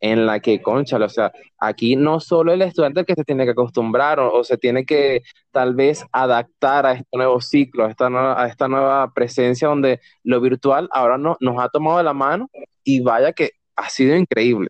En 0.00 0.26
la 0.26 0.40
que, 0.40 0.62
concha, 0.62 0.96
o 0.96 1.08
sea, 1.08 1.32
aquí 1.58 1.96
no 1.96 2.20
solo 2.20 2.52
el 2.52 2.62
estudiante 2.62 3.04
que 3.04 3.14
se 3.14 3.24
tiene 3.24 3.44
que 3.44 3.50
acostumbrar 3.50 4.20
o, 4.20 4.44
se 4.44 4.56
tiene 4.56 4.84
que 4.84 5.22
tal 5.50 5.74
vez 5.74 6.04
adaptar 6.12 6.86
a 6.86 6.92
este 6.92 7.16
nuevo 7.16 7.40
ciclo, 7.40 7.84
a 7.84 7.90
esta 7.90 8.68
nueva, 8.68 9.12
presencia 9.12 9.68
donde 9.68 10.00
lo 10.22 10.40
virtual 10.40 10.88
ahora 10.92 11.18
no, 11.18 11.36
nos 11.40 11.60
ha 11.60 11.68
tomado 11.68 11.98
de 11.98 12.04
la 12.04 12.12
mano 12.12 12.48
y 12.84 13.00
vaya 13.00 13.32
que 13.32 13.52
ha 13.76 13.88
sido 13.88 14.16
increíble. 14.16 14.68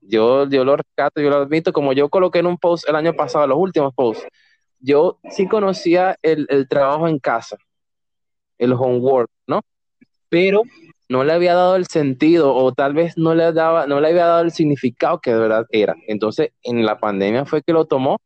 Yo, 0.00 0.48
yo 0.48 0.64
lo 0.64 0.76
rescato, 0.76 1.20
yo 1.20 1.30
lo 1.30 1.36
admito, 1.36 1.72
como 1.72 1.92
yo 1.92 2.08
coloqué 2.08 2.38
en 2.38 2.46
un 2.46 2.58
post 2.58 2.88
el 2.88 2.94
año 2.94 3.12
pasado, 3.14 3.46
los 3.48 3.58
últimos 3.58 3.92
posts, 3.94 4.26
yo 4.78 5.18
sí 5.30 5.48
conocía 5.48 6.16
el, 6.22 6.46
el 6.48 6.68
trabajo 6.68 7.08
en 7.08 7.18
casa, 7.18 7.56
el 8.58 8.72
homework, 8.72 9.28
¿no? 9.48 9.62
Pero 10.28 10.62
no 11.08 11.24
le 11.24 11.32
había 11.32 11.54
dado 11.54 11.76
el 11.76 11.86
sentido 11.86 12.54
o 12.54 12.72
tal 12.72 12.94
vez 12.94 13.16
no 13.16 13.34
le, 13.34 13.52
daba, 13.52 13.86
no 13.86 14.00
le 14.00 14.08
había 14.08 14.26
dado 14.26 14.42
el 14.42 14.50
significado 14.50 15.20
que 15.20 15.32
de 15.32 15.38
verdad 15.38 15.66
era. 15.70 15.94
Entonces, 16.08 16.50
en 16.62 16.84
la 16.84 16.98
pandemia 16.98 17.44
fue 17.44 17.62
que 17.62 17.72
lo 17.72 17.84
tomó 17.84 18.18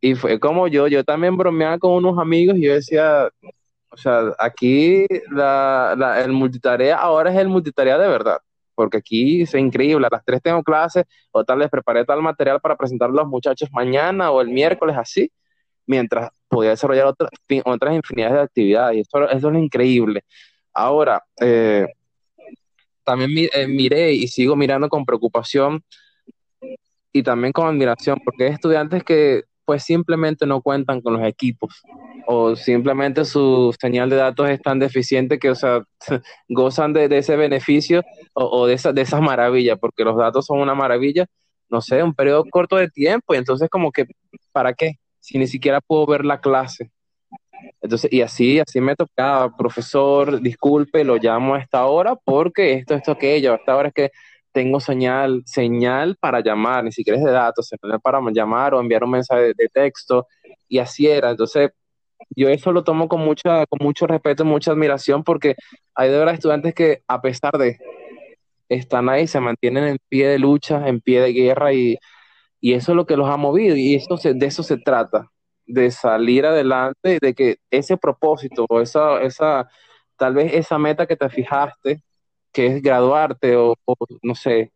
y 0.00 0.14
fue 0.14 0.40
como 0.40 0.68
yo, 0.68 0.88
yo 0.88 1.04
también 1.04 1.36
bromeaba 1.36 1.78
con 1.78 1.92
unos 1.92 2.18
amigos 2.18 2.56
y 2.56 2.62
yo 2.62 2.74
decía, 2.74 3.28
o 3.90 3.96
sea, 3.96 4.34
aquí 4.38 5.06
la, 5.30 6.22
el 6.24 6.32
multitarea 6.32 6.96
ahora 6.96 7.30
es 7.30 7.38
el 7.38 7.48
multitarea 7.48 7.98
de 7.98 8.08
verdad, 8.08 8.38
porque 8.74 8.98
aquí 8.98 9.42
es 9.42 9.54
increíble, 9.54 10.06
a 10.06 10.10
las 10.10 10.24
tres 10.24 10.40
tengo 10.42 10.62
clases 10.62 11.04
o 11.32 11.44
tal 11.44 11.58
vez 11.58 11.68
preparé 11.70 12.04
tal 12.04 12.22
material 12.22 12.60
para 12.60 12.76
presentar 12.76 13.10
a 13.10 13.12
los 13.12 13.26
muchachos 13.26 13.68
mañana 13.72 14.30
o 14.30 14.40
el 14.40 14.48
miércoles 14.48 14.96
así, 14.96 15.30
mientras 15.86 16.30
podía 16.48 16.70
desarrollar 16.70 17.06
otras, 17.06 17.30
otras 17.64 17.94
infinidades 17.94 18.36
de 18.36 18.42
actividades 18.42 18.96
y 18.96 19.00
eso, 19.00 19.28
eso 19.28 19.50
es 19.50 19.58
increíble. 19.58 20.24
Ahora, 20.80 21.22
eh, 21.38 21.86
también 23.04 23.50
eh, 23.52 23.66
miré 23.66 24.14
y 24.14 24.28
sigo 24.28 24.56
mirando 24.56 24.88
con 24.88 25.04
preocupación 25.04 25.84
y 27.12 27.22
también 27.22 27.52
con 27.52 27.66
admiración, 27.66 28.18
porque 28.24 28.44
hay 28.44 28.52
estudiantes 28.52 29.04
que 29.04 29.44
pues 29.66 29.84
simplemente 29.84 30.46
no 30.46 30.62
cuentan 30.62 31.02
con 31.02 31.12
los 31.12 31.22
equipos 31.28 31.82
o 32.26 32.56
simplemente 32.56 33.26
su 33.26 33.76
señal 33.78 34.08
de 34.08 34.16
datos 34.16 34.48
es 34.48 34.62
tan 34.62 34.78
deficiente 34.78 35.38
que, 35.38 35.50
o 35.50 35.54
sea, 35.54 35.84
gozan 36.48 36.94
de, 36.94 37.14
ese 37.18 37.36
beneficio 37.36 38.02
o, 38.32 38.66
de, 38.66 38.72
esa, 38.72 38.94
de 38.94 39.02
esas 39.02 39.20
maravillas, 39.20 39.78
porque 39.78 40.02
los 40.02 40.16
datos 40.16 40.46
son 40.46 40.60
una 40.60 40.74
maravilla, 40.74 41.26
no 41.68 41.82
sé, 41.82 42.02
un 42.02 42.14
periodo 42.14 42.44
corto 42.50 42.76
de 42.76 42.88
tiempo 42.88 43.34
y 43.34 43.36
entonces 43.36 43.68
como 43.68 43.92
que, 43.92 44.06
¿para 44.50 44.72
qué? 44.72 44.92
Si 45.20 45.36
ni 45.36 45.46
siquiera 45.46 45.82
puedo 45.82 46.06
ver 46.06 46.24
la 46.24 46.40
clase. 46.40 46.90
Entonces, 47.80 48.12
y 48.12 48.20
así, 48.22 48.58
así 48.60 48.80
me 48.80 48.94
tocaba, 48.94 49.56
profesor, 49.56 50.40
disculpe, 50.40 51.04
lo 51.04 51.16
llamo 51.16 51.54
a 51.54 51.60
esta 51.60 51.86
hora 51.86 52.14
porque 52.16 52.74
esto, 52.74 52.94
esto, 52.94 53.12
aquello, 53.12 53.52
a 53.52 53.56
esta 53.56 53.76
hora 53.76 53.88
es 53.88 53.94
que 53.94 54.10
tengo 54.52 54.80
señal, 54.80 55.42
señal 55.46 56.16
para 56.20 56.40
llamar, 56.40 56.84
ni 56.84 56.92
siquiera 56.92 57.18
es 57.18 57.24
de 57.24 57.32
datos, 57.32 57.68
señal 57.68 58.00
para 58.00 58.20
llamar 58.32 58.74
o 58.74 58.80
enviar 58.80 59.04
un 59.04 59.12
mensaje 59.12 59.54
de, 59.56 59.68
texto, 59.72 60.26
y 60.68 60.78
así 60.78 61.06
era. 61.06 61.30
Entonces, 61.30 61.70
yo 62.30 62.48
eso 62.48 62.72
lo 62.72 62.84
tomo 62.84 63.08
con 63.08 63.20
mucha, 63.20 63.66
con 63.66 63.78
mucho 63.82 64.06
respeto, 64.06 64.44
mucha 64.44 64.72
admiración, 64.72 65.24
porque 65.24 65.56
hay 65.94 66.10
de 66.10 66.18
verdad 66.18 66.34
estudiantes 66.34 66.74
que, 66.74 67.02
a 67.08 67.20
pesar 67.22 67.52
de 67.58 67.78
están 68.68 69.08
ahí, 69.08 69.26
se 69.26 69.40
mantienen 69.40 69.84
en 69.84 69.98
pie 70.08 70.28
de 70.28 70.38
lucha, 70.38 70.86
en 70.88 71.00
pie 71.00 71.20
de 71.22 71.32
guerra, 71.32 71.72
y, 71.72 71.98
y 72.60 72.74
eso 72.74 72.92
es 72.92 72.96
lo 72.96 73.06
que 73.06 73.16
los 73.16 73.28
ha 73.28 73.36
movido, 73.36 73.76
y 73.76 73.94
eso 73.96 74.16
de 74.16 74.46
eso 74.46 74.62
se 74.62 74.78
trata 74.78 75.30
de 75.72 75.90
salir 75.90 76.46
adelante, 76.46 77.18
de 77.20 77.34
que 77.34 77.58
ese 77.70 77.96
propósito 77.96 78.66
o 78.68 78.80
esa, 78.80 79.22
esa, 79.22 79.68
tal 80.16 80.34
vez 80.34 80.52
esa 80.54 80.78
meta 80.78 81.06
que 81.06 81.16
te 81.16 81.28
fijaste, 81.28 82.02
que 82.52 82.66
es 82.66 82.82
graduarte 82.82 83.56
o, 83.56 83.76
no 84.22 84.34
sé, 84.34 84.72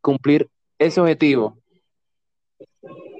cumplir 0.00 0.48
ese 0.78 1.00
objetivo, 1.00 1.58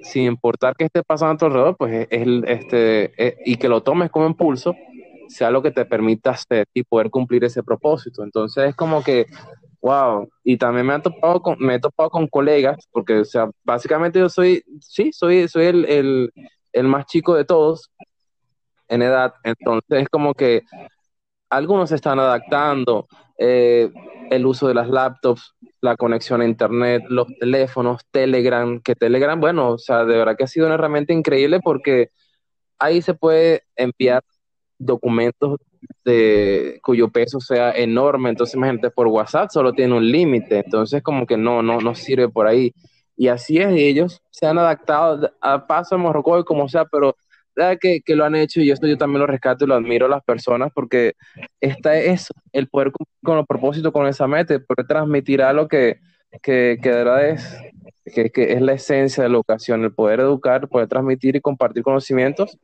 sin 0.03 0.25
importar 0.25 0.75
que 0.77 0.85
esté 0.85 1.03
pasando 1.03 1.35
a 1.35 1.37
tu 1.39 1.47
alrededor, 1.47 1.77
pues 1.77 2.07
es, 2.11 2.27
este, 2.47 3.37
y 3.45 3.57
que 3.57 3.69
lo 3.69 3.83
tomes 3.83 4.11
como 4.11 4.27
impulso, 4.27 4.75
sea 5.29 5.51
lo 5.51 5.63
que 5.63 5.71
te 5.71 5.85
permita 5.85 6.31
hacer 6.31 6.67
y 6.73 6.85
poder 6.85 7.11
cumplir 7.11 7.45
ese 7.45 7.63
propósito. 7.63 8.23
Entonces 8.23 8.71
es 8.71 8.75
como 8.75 9.03
que 9.03 9.27
Wow, 9.81 10.29
y 10.43 10.57
también 10.57 10.87
me, 10.87 10.95
ha 10.95 11.01
topado 11.01 11.41
con, 11.41 11.57
me 11.61 11.77
he 11.77 11.81
topado 11.81 12.11
con 12.11 12.27
colegas, 12.27 12.89
porque, 12.91 13.21
o 13.21 13.25
sea, 13.25 13.49
básicamente 13.63 14.19
yo 14.19 14.29
soy, 14.29 14.65
sí, 14.81 15.13
soy, 15.13 15.47
soy 15.49 15.67
el, 15.67 15.85
el, 15.85 16.33
el 16.73 16.87
más 16.87 17.07
chico 17.07 17.35
de 17.35 17.45
todos 17.45 17.91
en 18.89 19.03
edad, 19.03 19.35
entonces 19.45 20.03
es 20.03 20.09
como 20.09 20.35
que 20.35 20.63
algunos 21.51 21.91
se 21.91 21.97
están 21.97 22.19
adaptando, 22.19 23.07
eh, 23.39 23.91
el 24.31 24.47
uso 24.47 24.69
de 24.69 24.75
las 24.75 24.89
laptops, 24.89 25.55
la 25.81 25.97
conexión 25.97 26.41
a 26.41 26.45
internet, 26.45 27.03
los 27.09 27.27
teléfonos, 27.39 28.03
Telegram, 28.11 28.81
que 28.81 28.95
Telegram, 28.95 29.41
bueno, 29.41 29.71
o 29.71 29.79
sea, 29.79 30.05
de 30.05 30.17
verdad 30.17 30.37
que 30.37 30.45
ha 30.45 30.49
sido 30.49 30.67
una 30.67 30.75
herramienta 30.75 31.13
increíble 31.13 31.61
porque 31.61 32.11
ahí 32.79 33.01
se 33.03 33.15
puede 33.15 33.63
enviar 33.77 34.23
documentos 34.79 35.59
de 36.05 36.81
cuyo 36.83 37.09
peso 37.09 37.41
sea 37.41 37.73
enorme, 37.73 38.31
entonces 38.31 38.55
imagínate 38.57 38.91
por 38.91 39.07
WhatsApp 39.07 39.51
solo 39.51 39.73
tiene 39.73 39.97
un 39.97 40.11
límite, 40.11 40.59
entonces 40.65 41.03
como 41.03 41.27
que 41.27 41.37
no, 41.37 41.63
no, 41.63 41.81
no 41.81 41.95
sirve 41.95 42.29
por 42.29 42.47
ahí. 42.47 42.73
Y 43.19 43.27
así 43.29 43.59
es, 43.59 43.69
ellos 43.75 44.23
se 44.31 44.47
han 44.47 44.59
adaptado 44.59 45.35
a 45.41 45.67
paso 45.67 45.99
Morrocoy 45.99 46.45
como 46.45 46.69
sea, 46.69 46.85
pero 46.85 47.17
que, 47.81 48.01
que, 48.03 48.15
lo 48.15 48.25
han 48.25 48.37
hecho 48.37 48.61
y 48.61 48.71
esto 48.71 48.87
yo 48.87 48.97
también 48.97 49.21
lo 49.21 49.27
rescato 49.27 49.65
y 49.65 49.69
lo 49.69 49.75
admiro 49.75 50.07
a 50.07 50.09
las 50.09 50.23
personas 50.23 50.71
porque 50.73 51.15
esta 51.61 51.97
es 51.97 52.29
el 52.53 52.69
poder 52.69 52.93
cumplir 52.93 53.19
con 53.25 53.37
los 53.37 53.47
propósitos, 53.47 53.93
con 53.93 54.07
esa 54.07 54.29
meta, 54.29 54.57
poder 54.61 54.87
transmitir 54.87 55.43
algo 55.43 55.67
que, 55.67 55.99
que, 56.43 56.79
que 56.81 56.91
de 56.91 56.95
verdad 56.95 57.29
es, 57.29 57.59
que, 58.15 58.31
que, 58.31 58.53
es 58.53 58.63
la 58.63 58.75
esencia 58.75 59.25
de 59.25 59.29
la 59.31 59.37
educación, 59.37 59.83
el 59.83 59.93
poder 59.93 60.21
educar, 60.21 60.69
poder 60.69 60.87
transmitir 60.87 61.35
y 61.35 61.41
compartir 61.41 61.83
conocimientos, 61.83 62.57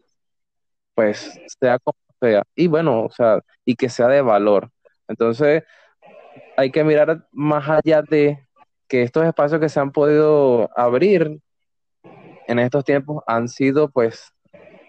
pues 0.95 1.41
sea 1.61 1.81
como 1.81 1.99
sea. 2.21 2.45
Y 2.55 2.69
bueno, 2.69 3.03
o 3.05 3.11
sea, 3.11 3.41
y 3.65 3.75
que 3.75 3.89
sea 3.89 4.07
de 4.07 4.23
valor. 4.23 4.71
Entonces, 5.09 5.65
hay 6.57 6.71
que 6.71 6.85
mirar 6.85 7.27
más 7.33 7.69
allá 7.69 8.03
de 8.03 8.44
que 8.95 9.03
estos 9.03 9.27
espacios 9.27 9.61
que 9.61 9.69
se 9.69 9.81
han 9.81 9.91
podido 9.91 10.71
abrir 10.77 11.41
en 12.47 12.59
estos 12.61 12.85
tiempos 12.85 13.25
han 13.27 13.49
sido 13.49 13.89
pues 13.89 14.33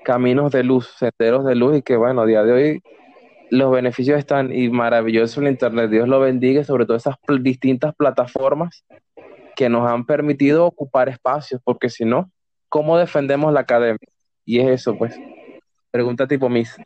caminos 0.04 0.52
de 0.52 0.64
luz, 0.64 0.94
senderos 0.96 1.44
de 1.44 1.56
luz 1.56 1.78
y 1.78 1.82
que 1.82 1.96
bueno, 1.96 2.22
a 2.22 2.28
día 2.28 2.44
de 2.44 2.52
hoy 2.52 2.84
los 3.50 3.72
beneficios 3.72 4.20
están 4.20 4.54
y 4.54 4.70
maravilloso 4.70 5.42
el 5.42 5.48
Internet. 5.48 5.90
Dios 5.90 6.08
lo 6.08 6.20
bendiga, 6.20 6.64
sobre 6.64 6.86
todo 6.86 6.98
esas 6.98 7.16
distintas 7.42 7.96
plataformas 7.96 8.86
que 9.56 9.70
nos 9.70 9.90
han 9.90 10.06
permitido 10.06 10.68
ocupar 10.68 11.10
espacios, 11.10 11.60
porque 11.64 11.90
si 11.90 12.06
no, 12.06 12.30
¿cómo 12.70 13.00
defendemos 13.00 13.52
la 13.54 13.62
academia? 13.62 14.08
Y 14.46 14.60
es 14.60 14.82
eso, 14.82 14.96
pues. 14.96 15.20
Pregunta 15.90 16.28
tipo 16.28 16.48
Miss. 16.48 16.78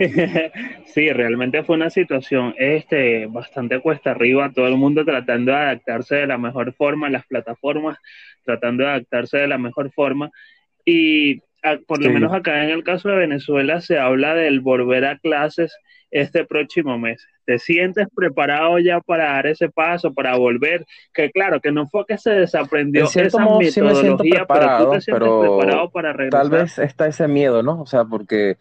Sí, 0.86 1.12
realmente 1.12 1.62
fue 1.62 1.76
una 1.76 1.90
situación 1.90 2.54
este, 2.58 3.26
bastante 3.26 3.80
cuesta 3.80 4.10
arriba, 4.10 4.50
todo 4.52 4.66
el 4.66 4.76
mundo 4.76 5.04
tratando 5.04 5.52
de 5.52 5.58
adaptarse 5.58 6.16
de 6.16 6.26
la 6.26 6.38
mejor 6.38 6.72
forma, 6.72 7.10
las 7.10 7.26
plataformas 7.26 7.98
tratando 8.44 8.84
de 8.84 8.90
adaptarse 8.90 9.38
de 9.38 9.46
la 9.46 9.58
mejor 9.58 9.92
forma. 9.92 10.30
Y 10.84 11.40
por 11.86 12.02
lo 12.02 12.10
menos 12.10 12.32
acá 12.32 12.64
en 12.64 12.70
el 12.70 12.82
caso 12.82 13.08
de 13.10 13.16
Venezuela 13.16 13.80
se 13.80 13.98
habla 13.98 14.34
del 14.34 14.60
volver 14.60 15.04
a 15.04 15.18
clases 15.18 15.76
este 16.10 16.44
próximo 16.44 16.98
mes. 16.98 17.24
¿Te 17.44 17.58
sientes 17.58 18.08
preparado 18.14 18.78
ya 18.78 19.00
para 19.00 19.32
dar 19.32 19.46
ese 19.46 19.68
paso, 19.68 20.12
para 20.12 20.36
volver? 20.36 20.84
Que 21.12 21.30
claro, 21.30 21.60
que 21.60 21.70
no 21.70 21.88
fue 21.88 22.04
que 22.06 22.18
se 22.18 22.30
desaprendió 22.30 23.04
esa 23.04 23.20
metodología, 23.58 24.46
pero 24.46 24.78
tú 24.78 24.90
te 24.92 25.00
sientes 25.00 25.28
preparado 25.28 25.90
para 25.90 26.12
regresar. 26.12 26.42
Tal 26.42 26.50
vez 26.50 26.78
está 26.78 27.06
ese 27.06 27.28
miedo, 27.28 27.62
¿no? 27.62 27.80
O 27.82 27.86
sea, 27.86 28.04
porque 28.04 28.56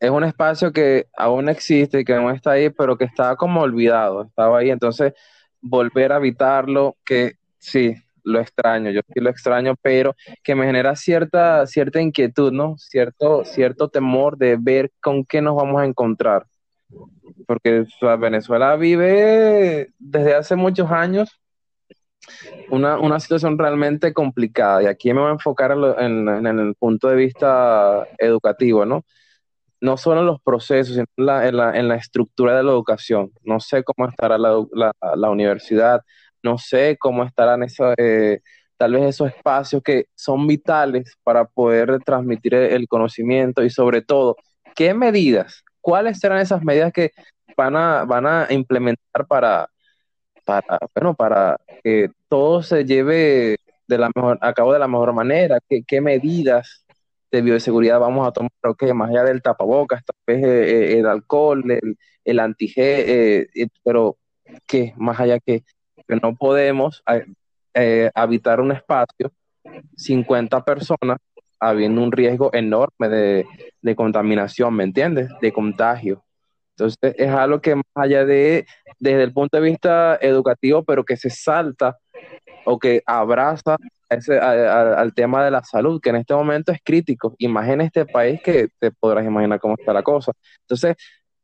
es 0.00 0.10
un 0.10 0.24
espacio 0.24 0.72
que 0.72 1.06
aún 1.16 1.48
existe 1.48 2.04
que 2.04 2.14
aún 2.14 2.34
está 2.34 2.52
ahí, 2.52 2.70
pero 2.70 2.96
que 2.96 3.04
estaba 3.04 3.36
como 3.36 3.62
olvidado, 3.62 4.22
estaba 4.22 4.58
ahí, 4.58 4.70
entonces 4.70 5.12
volver 5.60 6.12
a 6.12 6.16
habitarlo, 6.16 6.96
que 7.04 7.34
sí, 7.58 7.94
lo 8.22 8.40
extraño, 8.40 8.90
yo 8.90 9.00
sí 9.12 9.20
lo 9.20 9.30
extraño, 9.30 9.74
pero 9.82 10.14
que 10.42 10.54
me 10.54 10.66
genera 10.66 10.94
cierta, 10.94 11.66
cierta 11.66 12.00
inquietud, 12.00 12.52
¿no? 12.52 12.76
Cierto, 12.78 13.44
cierto 13.44 13.88
temor 13.88 14.36
de 14.36 14.56
ver 14.60 14.92
con 15.00 15.24
qué 15.24 15.40
nos 15.40 15.56
vamos 15.56 15.80
a 15.80 15.86
encontrar. 15.86 16.46
Porque 17.46 17.84
Venezuela 18.18 18.76
vive 18.76 19.90
desde 19.98 20.34
hace 20.34 20.56
muchos 20.56 20.90
años 20.90 21.40
una, 22.70 22.98
una, 22.98 23.20
situación 23.20 23.58
realmente 23.58 24.12
complicada 24.12 24.82
y 24.82 24.86
aquí 24.86 25.12
me 25.14 25.20
voy 25.20 25.30
a 25.30 25.32
enfocar 25.32 25.72
en, 25.98 26.28
en 26.28 26.58
el 26.58 26.74
punto 26.74 27.08
de 27.08 27.16
vista 27.16 28.06
educativo, 28.18 28.84
¿no? 28.84 29.04
No 29.80 29.96
solo 29.96 30.20
en 30.20 30.26
los 30.26 30.40
procesos, 30.42 30.94
sino 30.94 31.06
en 31.16 31.56
la, 31.56 31.76
en 31.76 31.88
la, 31.88 31.96
estructura 31.96 32.56
de 32.56 32.62
la 32.62 32.72
educación. 32.72 33.32
No 33.42 33.60
sé 33.60 33.84
cómo 33.84 34.08
estará 34.08 34.38
la, 34.38 34.64
la, 34.72 35.30
universidad, 35.30 36.02
no 36.42 36.58
sé 36.58 36.96
cómo 36.98 37.24
estarán 37.24 37.62
esos, 37.62 37.94
eh, 37.98 38.40
tal 38.76 38.92
vez 38.92 39.04
esos 39.04 39.28
espacios 39.28 39.82
que 39.82 40.06
son 40.14 40.46
vitales 40.46 41.16
para 41.22 41.44
poder 41.44 41.98
transmitir 42.04 42.54
el 42.54 42.88
conocimiento 42.88 43.62
y 43.62 43.70
sobre 43.70 44.02
todo, 44.02 44.36
¿qué 44.74 44.94
medidas? 44.94 45.64
¿Cuáles 45.80 46.18
serán 46.18 46.40
esas 46.40 46.62
medidas 46.62 46.92
que 46.92 47.12
van 47.56 47.76
a, 47.76 48.04
van 48.04 48.26
a 48.26 48.46
implementar 48.50 49.26
para, 49.28 49.68
para, 50.44 50.78
bueno, 50.94 51.14
para 51.14 51.58
que 51.82 52.10
todo 52.28 52.62
se 52.62 52.84
lleve 52.84 53.56
de 53.86 53.98
la 53.98 54.10
mejor, 54.14 54.38
a 54.40 54.52
cabo 54.52 54.72
de 54.72 54.78
la 54.78 54.88
mejor 54.88 55.12
manera? 55.12 55.60
¿Qué, 55.68 55.82
qué 55.86 56.00
medidas 56.00 56.84
de 57.30 57.42
bioseguridad 57.42 58.00
vamos 58.00 58.26
a 58.26 58.32
tomar, 58.32 58.50
que 58.78 58.94
más 58.94 59.10
allá 59.10 59.24
del 59.24 59.42
tapabocas, 59.42 60.02
tal 60.04 60.16
vez 60.26 60.44
eh, 60.44 60.70
eh, 60.70 60.98
el 60.98 61.06
alcohol, 61.06 61.70
el, 61.70 61.98
el 62.24 62.40
anti 62.40 62.72
eh, 62.76 63.46
pero 63.84 64.16
que 64.66 64.94
más 64.96 65.20
allá 65.20 65.38
que, 65.40 65.64
no 66.22 66.34
podemos 66.36 67.02
habitar 68.14 68.60
un 68.60 68.72
espacio 68.72 69.30
50 69.96 70.64
personas 70.64 71.18
habiendo 71.60 72.02
un 72.02 72.12
riesgo 72.12 72.50
enorme 72.54 73.08
de, 73.08 73.46
de, 73.82 73.96
contaminación, 73.96 74.74
¿me 74.74 74.84
entiendes? 74.84 75.28
De 75.42 75.52
contagio. 75.52 76.24
Entonces 76.70 77.14
es 77.18 77.28
algo 77.28 77.60
que 77.60 77.74
más 77.74 77.84
allá 77.94 78.24
de, 78.24 78.64
desde 78.98 79.24
el 79.24 79.32
punto 79.34 79.58
de 79.58 79.68
vista 79.68 80.16
educativo, 80.22 80.82
pero 80.84 81.04
que 81.04 81.16
se 81.16 81.28
salta 81.28 81.98
o 82.64 82.78
que 82.78 83.02
abraza 83.04 83.76
ese, 84.08 84.38
al 84.38 85.14
tema 85.14 85.44
de 85.44 85.50
la 85.50 85.62
salud, 85.62 86.00
que 86.00 86.10
en 86.10 86.16
este 86.16 86.34
momento 86.34 86.72
es 86.72 86.80
crítico. 86.82 87.34
Imagina 87.38 87.84
este 87.84 88.06
país 88.06 88.40
que 88.42 88.68
te 88.78 88.90
podrás 88.90 89.24
imaginar 89.24 89.60
cómo 89.60 89.74
está 89.78 89.92
la 89.92 90.02
cosa. 90.02 90.32
Entonces, 90.62 90.96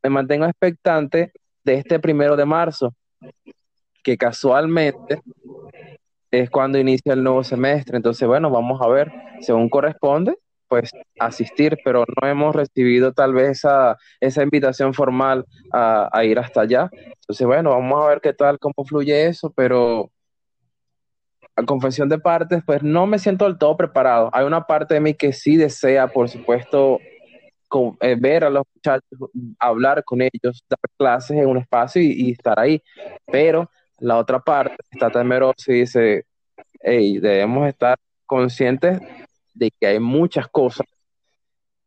me 0.02 0.10
mantengo 0.10 0.46
expectante 0.46 1.32
de 1.64 1.74
este 1.74 1.98
primero 1.98 2.36
de 2.36 2.44
marzo, 2.44 2.94
que 4.02 4.16
casualmente 4.16 5.20
es 6.30 6.50
cuando 6.50 6.78
inicia 6.78 7.12
el 7.12 7.22
nuevo 7.22 7.42
semestre. 7.44 7.96
Entonces, 7.96 8.26
bueno, 8.26 8.50
vamos 8.50 8.80
a 8.82 8.88
ver, 8.88 9.10
según 9.40 9.68
corresponde, 9.68 10.36
pues 10.68 10.90
asistir, 11.18 11.78
pero 11.84 12.04
no 12.20 12.28
hemos 12.28 12.54
recibido 12.54 13.12
tal 13.12 13.32
vez 13.32 13.50
esa, 13.50 13.96
esa 14.20 14.42
invitación 14.42 14.92
formal 14.92 15.44
a, 15.72 16.08
a 16.12 16.24
ir 16.24 16.38
hasta 16.38 16.62
allá. 16.62 16.90
Entonces, 17.20 17.46
bueno, 17.46 17.70
vamos 17.70 18.04
a 18.04 18.08
ver 18.08 18.20
qué 18.20 18.32
tal, 18.32 18.58
cómo 18.58 18.84
fluye 18.84 19.26
eso, 19.26 19.52
pero 19.54 20.10
confesión 21.62 22.08
de 22.08 22.18
partes, 22.18 22.62
pues 22.66 22.82
no 22.82 23.06
me 23.06 23.18
siento 23.18 23.44
del 23.44 23.58
todo 23.58 23.76
preparado. 23.76 24.30
Hay 24.32 24.44
una 24.44 24.66
parte 24.66 24.94
de 24.94 25.00
mí 25.00 25.14
que 25.14 25.32
sí 25.32 25.56
desea, 25.56 26.08
por 26.08 26.28
supuesto, 26.28 26.98
eh, 28.00 28.16
ver 28.18 28.44
a 28.44 28.50
los 28.50 28.64
muchachos, 28.74 29.30
hablar 29.58 30.04
con 30.04 30.20
ellos, 30.22 30.64
dar 30.68 30.78
clases 30.96 31.36
en 31.36 31.46
un 31.46 31.58
espacio 31.58 32.02
y, 32.02 32.32
estar 32.32 32.58
ahí. 32.58 32.82
Pero 33.26 33.70
la 33.98 34.18
otra 34.18 34.40
parte 34.40 34.76
está 34.90 35.10
temerosa 35.10 35.72
y 35.72 35.80
dice, 35.80 36.26
hey, 36.80 37.18
debemos 37.18 37.68
estar 37.68 37.96
conscientes 38.26 39.00
de 39.54 39.70
que 39.70 39.86
hay 39.86 40.00
muchas 40.00 40.48
cosas 40.48 40.86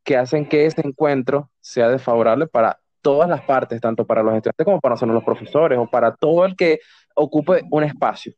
que 0.04 0.16
hacen 0.18 0.48
que 0.48 0.66
ese 0.66 0.82
encuentro 0.86 1.50
sea 1.60 1.90
desfavorable 1.90 2.48
para 2.48 2.80
todas 3.02 3.30
las 3.30 3.42
partes, 3.42 3.82
tanto 3.82 4.06
para 4.06 4.24
los 4.24 4.34
estudiantes 4.36 4.66
como 4.66 4.80
para 4.80 4.94
nosotros 4.94 5.16
los 5.16 5.24
profesores 5.24 5.78
o 5.78 5.90
para 5.90 6.16
todo 6.16 6.46
el 6.46 6.56
que 6.56 6.80
ocupe 7.16 7.64
un 7.70 7.84
espacio 7.84 8.34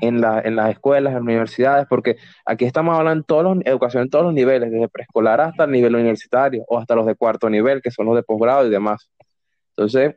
en, 0.00 0.20
la, 0.20 0.40
en 0.40 0.56
las 0.56 0.70
escuelas, 0.70 1.10
en 1.10 1.14
las 1.14 1.22
universidades, 1.22 1.86
porque 1.88 2.16
aquí 2.44 2.64
estamos 2.64 2.96
hablando 2.96 3.22
de 3.22 3.26
todos 3.26 3.44
los, 3.44 3.64
educación 3.64 4.04
en 4.04 4.10
todos 4.10 4.24
los 4.24 4.34
niveles, 4.34 4.70
desde 4.70 4.88
preescolar 4.88 5.40
hasta 5.40 5.64
el 5.64 5.70
nivel 5.70 5.94
universitario 5.94 6.64
o 6.68 6.78
hasta 6.78 6.94
los 6.94 7.06
de 7.06 7.14
cuarto 7.14 7.48
nivel, 7.50 7.82
que 7.82 7.90
son 7.90 8.06
los 8.06 8.16
de 8.16 8.22
posgrado 8.22 8.66
y 8.66 8.70
demás. 8.70 9.10
Entonces, 9.70 10.16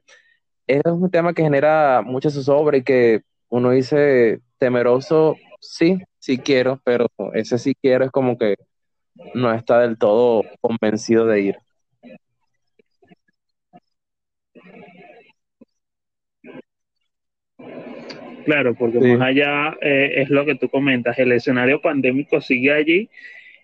es 0.67 0.81
un 0.85 1.09
tema 1.09 1.33
que 1.33 1.43
genera 1.43 2.01
mucha 2.05 2.29
zozobra 2.29 2.77
y 2.77 2.83
que 2.83 3.21
uno 3.49 3.71
dice 3.71 4.41
temeroso, 4.57 5.35
sí, 5.59 5.99
sí 6.19 6.37
quiero, 6.37 6.81
pero 6.83 7.07
ese 7.33 7.57
sí 7.57 7.75
quiero 7.81 8.05
es 8.05 8.11
como 8.11 8.37
que 8.37 8.55
no 9.33 9.51
está 9.53 9.79
del 9.79 9.97
todo 9.97 10.43
convencido 10.61 11.25
de 11.25 11.41
ir. 11.41 11.57
Claro, 18.47 18.75
porque 18.75 18.99
más 18.99 19.19
allá 19.19 19.77
eh, 19.81 20.21
es 20.21 20.29
lo 20.29 20.45
que 20.45 20.55
tú 20.55 20.69
comentas, 20.69 21.19
el 21.19 21.33
escenario 21.33 21.81
pandémico 21.81 22.39
sigue 22.39 22.71
allí 22.71 23.09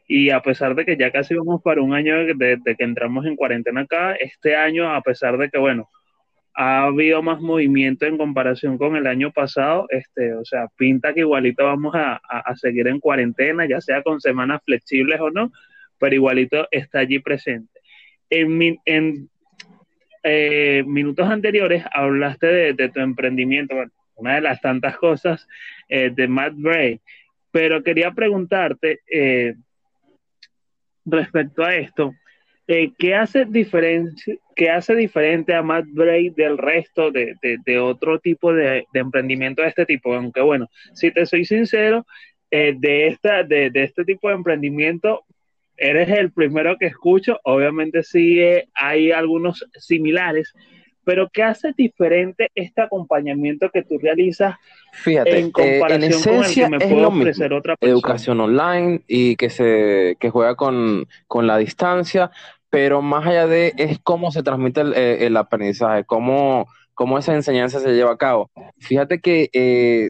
Y 0.10 0.30
a 0.30 0.42
pesar 0.42 0.76
de 0.76 0.84
que 0.84 0.98
ya 0.98 1.10
casi 1.10 1.36
vamos 1.36 1.62
para 1.62 1.82
un 1.82 1.94
año 1.94 2.26
de, 2.26 2.60
que 2.66 2.84
entramos 2.84 3.26
en 3.26 3.38
cuarentena 3.38 3.82
acá, 3.82 4.14
este 4.16 4.58
año, 4.58 4.94
a 4.94 5.02
pesar 5.02 5.38
de 5.38 5.50
que, 5.50 5.58
bueno, 5.58 5.90
ha 6.54 6.84
habido 6.84 7.22
más 7.22 7.40
movimiento 7.40 8.06
en 8.06 8.18
comparación 8.18 8.78
con 8.78 8.98
el 8.98 9.08
año 9.08 9.32
pasado, 9.32 9.88
este, 9.90 10.34
o 10.34 10.44
sea, 10.44 10.68
pinta 10.76 11.14
que 11.14 11.22
igualito 11.22 11.64
vamos 11.64 11.96
a, 11.96 12.20
seguir 12.56 12.90
en 12.90 13.00
cuarentena, 13.00 13.66
ya 13.66 13.80
sea 13.80 14.04
con 14.04 14.20
semanas 14.20 14.62
flexibles 14.66 15.22
o 15.22 15.32
no, 15.32 15.50
pero 15.98 16.14
igualito 16.14 16.68
está 16.72 17.00
allí 17.00 17.20
presente. 17.20 17.80
En, 18.30 18.78
en 18.84 19.30
eh, 20.24 20.84
minutos 20.86 21.30
anteriores 21.30 21.86
hablaste 21.94 22.74
de, 22.74 22.90
tu 22.90 23.00
emprendimiento, 23.00 23.76
bueno, 23.76 23.92
una 24.24 24.36
de 24.36 24.42
las 24.42 24.62
tantas 24.62 24.98
cosas 24.98 25.48
eh, 25.90 26.10
de 26.14 26.28
Matt 26.28 26.54
Bray, 26.56 27.02
pero 27.52 27.84
quería 27.84 28.12
preguntarte 28.12 29.02
eh, 29.12 29.56
respecto 31.06 31.64
a 31.64 31.76
esto, 31.76 32.14
¿qué, 32.66 33.16
hace 33.16 33.46
¿qué 34.56 34.70
hace 34.70 34.96
diferente 34.96 35.54
a 35.54 35.62
Matt 35.62 35.86
Bray 35.90 36.30
del 36.30 36.58
resto 36.58 37.12
de, 37.12 37.36
otro 37.80 38.20
tipo 38.20 38.54
de, 38.54 38.86
emprendimiento 38.94 39.62
de 39.62 39.68
este 39.68 39.86
tipo? 39.86 40.16
Aunque 40.16 40.42
bueno, 40.42 40.70
si 40.94 41.12
te 41.12 41.26
soy 41.26 41.44
sincero, 41.44 42.06
de, 42.50 43.08
esta, 43.08 43.44
de, 43.44 43.72
este 43.74 44.06
tipo 44.06 44.30
de 44.30 44.36
emprendimiento 44.36 45.26
eres 45.78 46.10
el 46.10 46.32
primero 46.32 46.78
que 46.78 46.88
escucho, 46.88 47.40
obviamente 47.44 48.04
sí 48.04 48.40
eh, 48.40 48.68
hay 48.74 49.12
algunos 49.12 49.66
similares, 49.74 50.54
pero 51.04 51.30
¿qué 51.32 51.44
hace 51.44 51.74
diferente 51.76 52.50
este 52.56 52.82
acompañamiento 52.82 53.70
que 53.70 53.84
tú 53.84 53.98
realizas 53.98 54.56
Fíjate, 54.94 55.40
en 55.40 55.52
comparación 55.52 56.22
con 56.24 56.44
el 56.44 56.54
que 56.54 56.70
me 56.70 56.80
puede 56.80 57.06
ofrecer 57.06 57.54
otra 57.54 57.76
persona? 57.76 57.94
Educación 57.94 58.40
online 58.40 59.04
y 59.08 59.36
que 59.36 59.50
se 59.50 60.18
que 60.20 60.30
juega 60.30 60.56
con, 60.56 61.08
la 61.34 61.58
distancia, 61.58 62.32
pero 62.70 63.02
más 63.02 63.26
allá 63.26 63.48
de 63.48 63.74
es 63.78 64.00
cómo 64.04 64.32
se 64.32 64.44
transmite 64.44 64.82
el, 64.82 64.94
eh, 64.96 65.32
aprendizaje, 65.36 66.04
cómo, 66.06 66.68
cómo 66.94 67.18
esa 67.18 67.34
enseñanza 67.34 67.80
se 67.80 67.94
lleva 67.94 68.12
a 68.14 68.18
cabo. 68.18 68.50
Fíjate 68.78 69.20
que 69.20 69.50
eh, 69.54 70.10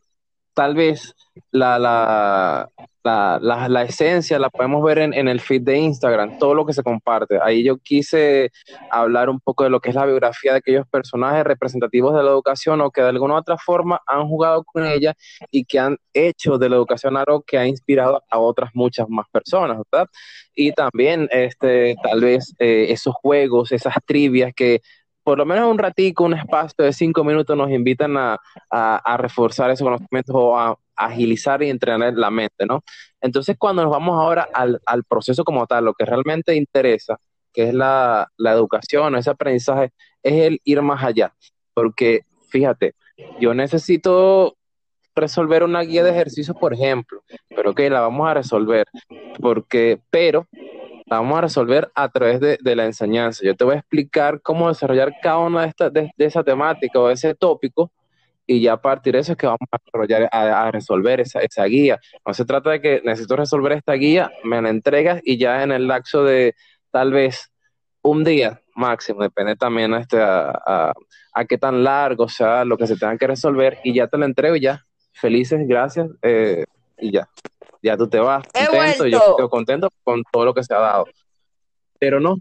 tal 0.53 0.75
vez 0.75 1.15
la, 1.51 1.79
la, 1.79 2.69
la, 3.03 3.67
la, 3.67 3.83
esencia 3.83 4.39
la 4.39 4.49
podemos 4.49 4.83
ver 4.83 4.99
en, 4.99 5.27
el 5.27 5.39
feed 5.39 5.61
de 5.61 5.77
Instagram, 5.77 6.37
todo 6.37 6.53
lo 6.53 6.65
que 6.65 6.73
se 6.73 6.83
comparte. 6.83 7.39
Ahí 7.41 7.63
yo 7.63 7.77
quise 7.77 8.51
hablar 8.89 9.29
un 9.29 9.39
poco 9.39 9.63
de 9.63 9.69
lo 9.69 9.79
que 9.79 9.89
es 9.89 9.95
la 9.95 10.05
biografía 10.05 10.53
de 10.53 10.59
aquellos 10.59 10.87
personajes 10.87 11.43
representativos 11.43 12.15
de 12.15 12.23
la 12.23 12.29
educación 12.29 12.81
o 12.81 12.91
que 12.91 13.01
de 13.01 13.09
alguna 13.09 13.35
u 13.35 13.37
otra 13.37 13.57
forma 13.57 14.01
han 14.07 14.27
jugado 14.27 14.63
con 14.63 14.85
ella 14.85 15.13
y 15.51 15.65
que 15.65 15.79
han 15.79 15.97
hecho 16.13 16.57
de 16.57 16.69
la 16.69 16.75
educación 16.75 17.17
algo 17.17 17.41
que 17.41 17.57
ha 17.57 17.67
inspirado 17.67 18.23
a 18.29 18.39
otras 18.39 18.71
muchas 18.73 19.09
más 19.09 19.27
personas, 19.29 19.79
¿verdad? 19.91 20.07
Y 20.55 20.71
también, 20.71 21.27
este, 21.31 21.95
tal 22.03 22.21
vez 22.21 22.53
eh, 22.59 22.87
esos 22.89 23.13
juegos, 23.15 23.71
esas 23.71 23.95
trivias 24.05 24.53
que 24.55 24.81
por 25.23 25.37
lo 25.37 25.45
menos 25.45 25.69
un 25.69 25.77
ratico, 25.77 26.25
un 26.25 26.33
espacio 26.33 26.83
de 26.83 26.93
cinco 26.93 27.23
minutos 27.23 27.55
nos 27.55 27.71
invitan 27.71 28.17
a, 28.17 28.37
a, 28.69 29.17
reforzar 29.17 29.71
esos 29.71 29.85
conocimientos 29.85 30.35
o 30.37 30.57
a 30.57 30.77
agilizar 30.95 31.63
y 31.63 31.69
entrenar 31.69 32.13
la 32.13 32.29
mente, 32.29 32.65
¿no? 32.67 32.83
Entonces, 33.21 33.55
cuando 33.57 33.83
nos 33.83 33.91
vamos 33.91 34.19
ahora 34.19 34.47
al, 34.53 34.81
al 34.85 35.03
proceso 35.05 35.43
como 35.43 35.65
tal, 35.65 35.85
lo 35.85 35.93
que 35.93 36.05
realmente 36.05 36.55
interesa, 36.55 37.17
que 37.53 37.69
es 37.69 37.73
la, 37.73 38.27
la 38.37 38.51
educación, 38.51 39.15
ese 39.15 39.29
aprendizaje, 39.29 39.91
es 40.21 40.33
el 40.33 40.59
ir 40.65 40.81
más 40.81 41.03
allá. 41.03 41.33
Porque, 41.73 42.21
fíjate, 42.49 42.95
yo 43.39 43.53
necesito 43.53 44.57
resolver 45.15 45.63
una 45.63 45.81
guía 45.81 46.03
de 46.03 46.11
ejercicios, 46.11 46.57
por 46.57 46.73
ejemplo, 46.73 47.23
pero 47.55 47.73
que 47.73 47.89
la 47.89 48.01
vamos 48.01 48.27
a 48.27 48.33
resolver, 48.33 48.87
porque, 49.39 49.99
pero 50.09 50.47
la 51.05 51.17
vamos 51.17 51.37
a 51.37 51.41
resolver 51.41 51.91
a 51.95 52.09
través 52.09 52.39
de, 52.39 52.75
la 52.75 52.85
enseñanza. 52.85 53.43
Yo 53.43 53.55
te 53.55 53.63
voy 53.63 53.75
a 53.75 53.79
explicar 53.79 54.41
cómo 54.41 54.69
desarrollar 54.69 55.13
cada 55.21 55.39
una 55.39 55.61
de, 55.63 55.67
estas 55.67 55.93
de, 55.93 56.11
de 56.17 56.25
esa 56.25 56.43
temática 56.43 56.99
o 56.99 57.09
ese 57.09 57.35
tópico 57.35 57.91
y 58.45 58.61
ya 58.61 58.73
a 58.73 58.81
partir 58.81 59.13
de 59.13 59.19
eso 59.19 59.33
es 59.33 59.37
que 59.37 59.47
vamos 59.47 59.67
a 59.71 59.77
desarrollar, 59.77 60.29
a, 60.31 60.71
resolver 60.71 61.21
esa, 61.21 61.39
esa, 61.39 61.63
guía. 61.65 61.99
No 62.25 62.33
se 62.33 62.45
trata 62.45 62.71
de 62.71 62.81
que 62.81 63.01
necesito 63.03 63.35
resolver 63.35 63.71
esta 63.73 63.93
guía, 63.93 64.31
me 64.43 64.61
la 64.61 64.69
entregas 64.69 65.21
y 65.23 65.37
ya 65.37 65.63
en 65.63 65.71
el 65.71 65.87
lapso 65.87 66.23
de 66.23 66.55
tal 66.91 67.11
vez 67.11 67.51
un 68.01 68.23
día 68.23 68.61
máximo, 68.75 69.21
depende 69.21 69.55
también 69.55 69.93
este, 69.93 70.21
a, 70.21 70.93
a, 71.33 71.45
qué 71.45 71.57
tan 71.57 71.83
largo 71.83 72.27
sea 72.27 72.65
lo 72.65 72.77
que 72.77 72.87
se 72.87 72.97
tenga 72.97 73.17
que 73.17 73.27
resolver 73.27 73.79
y 73.83 73.93
ya 73.93 74.07
te 74.07 74.17
la 74.17 74.25
entrego 74.25 74.55
y 74.55 74.61
ya, 74.61 74.85
felices, 75.13 75.65
gracias 75.67 76.09
eh, 76.21 76.65
y 76.97 77.11
ya. 77.11 77.29
Ya 77.83 77.97
tú 77.97 78.07
te 78.07 78.17
vas 78.17 78.45
contento, 78.45 79.07
yo 79.07 79.17
estoy 79.17 79.49
contento 79.49 79.89
con 80.05 80.23
todo 80.31 80.45
lo 80.45 80.53
que 80.53 80.63
se 80.63 80.73
ha 80.73 80.79
dado. 80.79 81.05
Pero 81.99 82.21
no. 82.21 82.37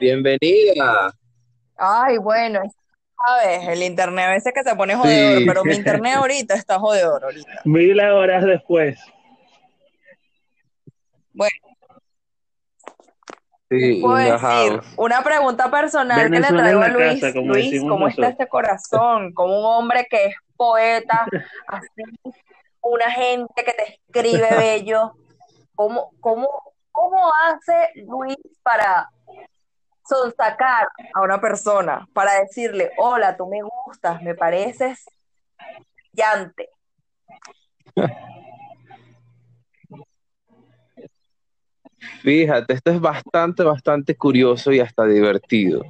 Bienvenida. 0.00 1.12
Ay, 1.76 2.18
bueno, 2.18 2.60
sabes, 3.24 3.68
el 3.68 3.80
internet 3.84 4.24
a 4.26 4.30
veces 4.32 4.52
que 4.52 4.64
se 4.64 4.74
pone 4.74 4.96
jodedor, 4.96 5.42
pero 5.46 5.64
mi 5.64 5.74
internet 5.74 6.14
ahorita 6.16 6.54
está 6.54 6.80
jodedor 6.80 7.22
ahorita. 7.22 7.60
Mil 7.64 8.00
horas 8.00 8.44
después. 8.44 8.98
Bueno. 11.32 11.56
Sí, 13.70 14.00
puedo 14.02 14.16
decir? 14.16 14.80
Una 14.96 15.22
pregunta 15.22 15.70
personal 15.70 16.28
que 16.28 16.40
le 16.40 16.48
traigo 16.48 16.80
a 16.80 16.88
Luis. 16.88 17.22
Luis, 17.36 17.80
¿cómo 17.82 18.08
está 18.08 18.30
este 18.30 18.48
corazón? 18.48 19.32
Como 19.32 19.60
un 19.60 19.64
hombre 19.64 20.08
que 20.10 20.24
es 20.26 20.34
poeta, 20.56 21.24
así, 21.68 22.02
una 22.82 23.10
gente 23.10 23.64
que 23.64 23.72
te 23.72 23.94
escribe 23.94 24.48
bello. 24.56 25.12
¿Cómo, 25.74 26.10
cómo, 26.20 26.48
cómo 26.90 27.30
hace 27.46 28.02
Luis 28.06 28.36
para 28.62 29.08
sacar 30.36 30.88
a 31.14 31.20
una 31.20 31.40
persona 31.40 32.08
para 32.12 32.40
decirle, 32.40 32.92
hola, 32.96 33.36
tú 33.36 33.46
me 33.46 33.60
gustas, 33.62 34.22
me 34.22 34.34
pareces 34.34 35.04
llante. 36.12 36.70
Fíjate, 42.22 42.74
esto 42.74 42.90
es 42.90 43.00
bastante, 43.00 43.62
bastante 43.62 44.16
curioso 44.16 44.72
y 44.72 44.80
hasta 44.80 45.04
divertido. 45.04 45.82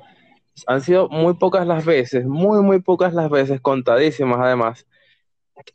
Han 0.67 0.81
sido 0.81 1.09
muy 1.09 1.35
pocas 1.35 1.67
las 1.67 1.85
veces, 1.85 2.27
muy, 2.27 2.61
muy 2.63 2.81
pocas 2.81 3.15
las 3.15 3.31
veces, 3.31 3.61
contadísimas 3.61 4.39
además, 4.41 4.87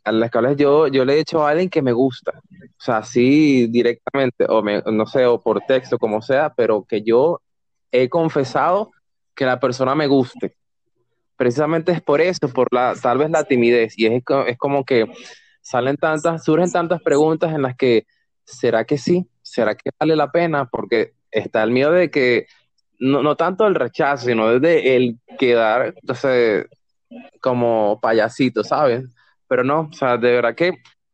a 0.04 0.12
las 0.12 0.30
cuales 0.30 0.56
yo, 0.56 0.88
yo 0.88 1.04
le 1.04 1.14
he 1.14 1.16
dicho 1.16 1.46
a 1.46 1.50
alguien 1.50 1.70
que 1.70 1.82
me 1.82 1.92
gusta. 1.92 2.32
O 2.34 2.82
sea, 2.82 2.98
así 2.98 3.66
directamente, 3.68 4.46
o 4.48 4.62
no 4.62 5.06
sé, 5.06 5.26
o 5.26 5.40
por 5.40 5.60
texto, 5.62 5.98
como 5.98 6.22
sea, 6.22 6.52
pero 6.54 6.84
que 6.84 7.02
yo 7.02 7.40
he 7.90 8.08
confesado 8.08 8.90
que 9.34 9.44
la 9.44 9.60
persona 9.60 9.94
me 9.94 10.06
guste. 10.06 10.56
Precisamente 11.36 11.92
es 11.92 12.00
por 12.00 12.20
eso, 12.20 12.48
por 12.48 12.68
la, 12.72 12.94
tal 13.00 13.18
vez 13.18 13.30
la 13.30 13.44
timidez. 13.44 13.94
Y 13.98 14.06
es, 14.06 14.22
es 14.46 14.58
como 14.58 14.84
que 14.84 15.06
salen 15.60 15.96
tantas, 15.96 16.44
surgen 16.44 16.70
tantas 16.70 17.02
preguntas 17.02 17.52
en 17.52 17.62
las 17.62 17.76
que, 17.76 18.06
¿será 18.44 18.84
que 18.84 18.98
sí? 18.98 19.26
¿Será 19.42 19.74
que 19.74 19.90
vale 19.98 20.16
la 20.16 20.30
pena? 20.30 20.66
Porque 20.66 21.14
está 21.30 21.62
el 21.62 21.70
miedo 21.70 21.92
de 21.92 22.10
que, 22.10 22.46
no, 22.98 23.22
no 23.22 23.36
tanto 23.36 23.66
el 23.66 23.74
rechazo, 23.74 24.26
sino 24.26 24.48
desde 24.58 24.96
el 24.96 25.18
quedar, 25.38 25.94
entonces, 26.00 26.66
como 27.40 27.98
payasito, 28.00 28.62
¿sabes? 28.64 29.04
Pero 29.48 29.64
no, 29.64 29.88
o 29.90 29.92
sea, 29.92 30.16
de 30.16 30.32
verdad 30.32 30.54
que 30.54 30.72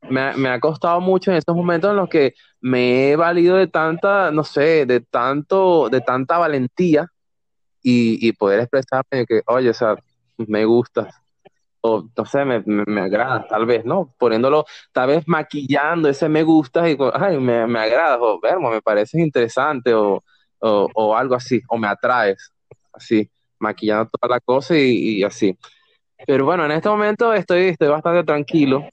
me, 0.09 0.35
me, 0.37 0.49
ha 0.49 0.61
costado 0.61 1.01
mucho 1.01 1.31
en 1.31 1.37
estos 1.37 1.55
momentos 1.55 1.91
en 1.91 1.97
los 1.97 2.09
que 2.09 2.35
me 2.61 3.11
he 3.11 3.17
valido 3.17 3.57
de 3.57 3.67
tanta, 3.67 4.31
no 4.31 4.45
sé, 4.45 4.87
de 4.87 5.01
tanto, 5.01 5.89
de 5.89 6.01
tanta 6.01 6.39
valentía 6.39 7.07
y, 7.83 8.27
y 8.27 8.33
poder 8.33 8.61
expresarme 8.61 9.27
que, 9.27 9.43
oye, 9.47 9.71
o 9.71 9.75
sea, 9.75 9.97
me 10.39 10.65
gusta, 10.65 11.09
o 11.83 12.09
no 12.17 12.25
sé, 12.27 12.45
me, 12.45 12.63
me, 12.67 13.01
agrada, 13.03 13.47
tal 13.49 13.67
vez, 13.67 13.85
¿no? 13.85 14.15
Poniéndolo, 14.19 14.65
tal 14.93 15.09
vez 15.09 15.25
maquillando 15.27 16.09
ese 16.09 16.29
me 16.29 16.43
gusta 16.43 16.89
y, 16.89 16.97
ay, 17.15 17.39
me, 17.39 17.67
me 17.67 17.81
agrada, 17.81 18.19
o 18.21 18.41
vermo, 18.41 18.71
me 18.71 18.83
parece 18.83 19.21
interesante, 19.21 19.95
o, 19.95 20.23
o, 20.61 21.17
algo 21.17 21.35
así, 21.35 21.63
o 21.69 21.79
me 21.79 21.89
atraes, 21.89 22.53
así, 22.93 23.31
maquillando 23.59 24.11
toda 24.11 24.37
la 24.37 24.41
cosa 24.41 24.77
y 24.77 25.23
así. 25.25 25.57
Pero 26.27 26.45
bueno, 26.45 26.65
en 26.65 26.73
este 26.73 26.89
momento 26.89 27.33
estoy, 27.33 27.69
estoy 27.69 27.89
bastante 27.89 28.25
tranquilo, 28.25 28.87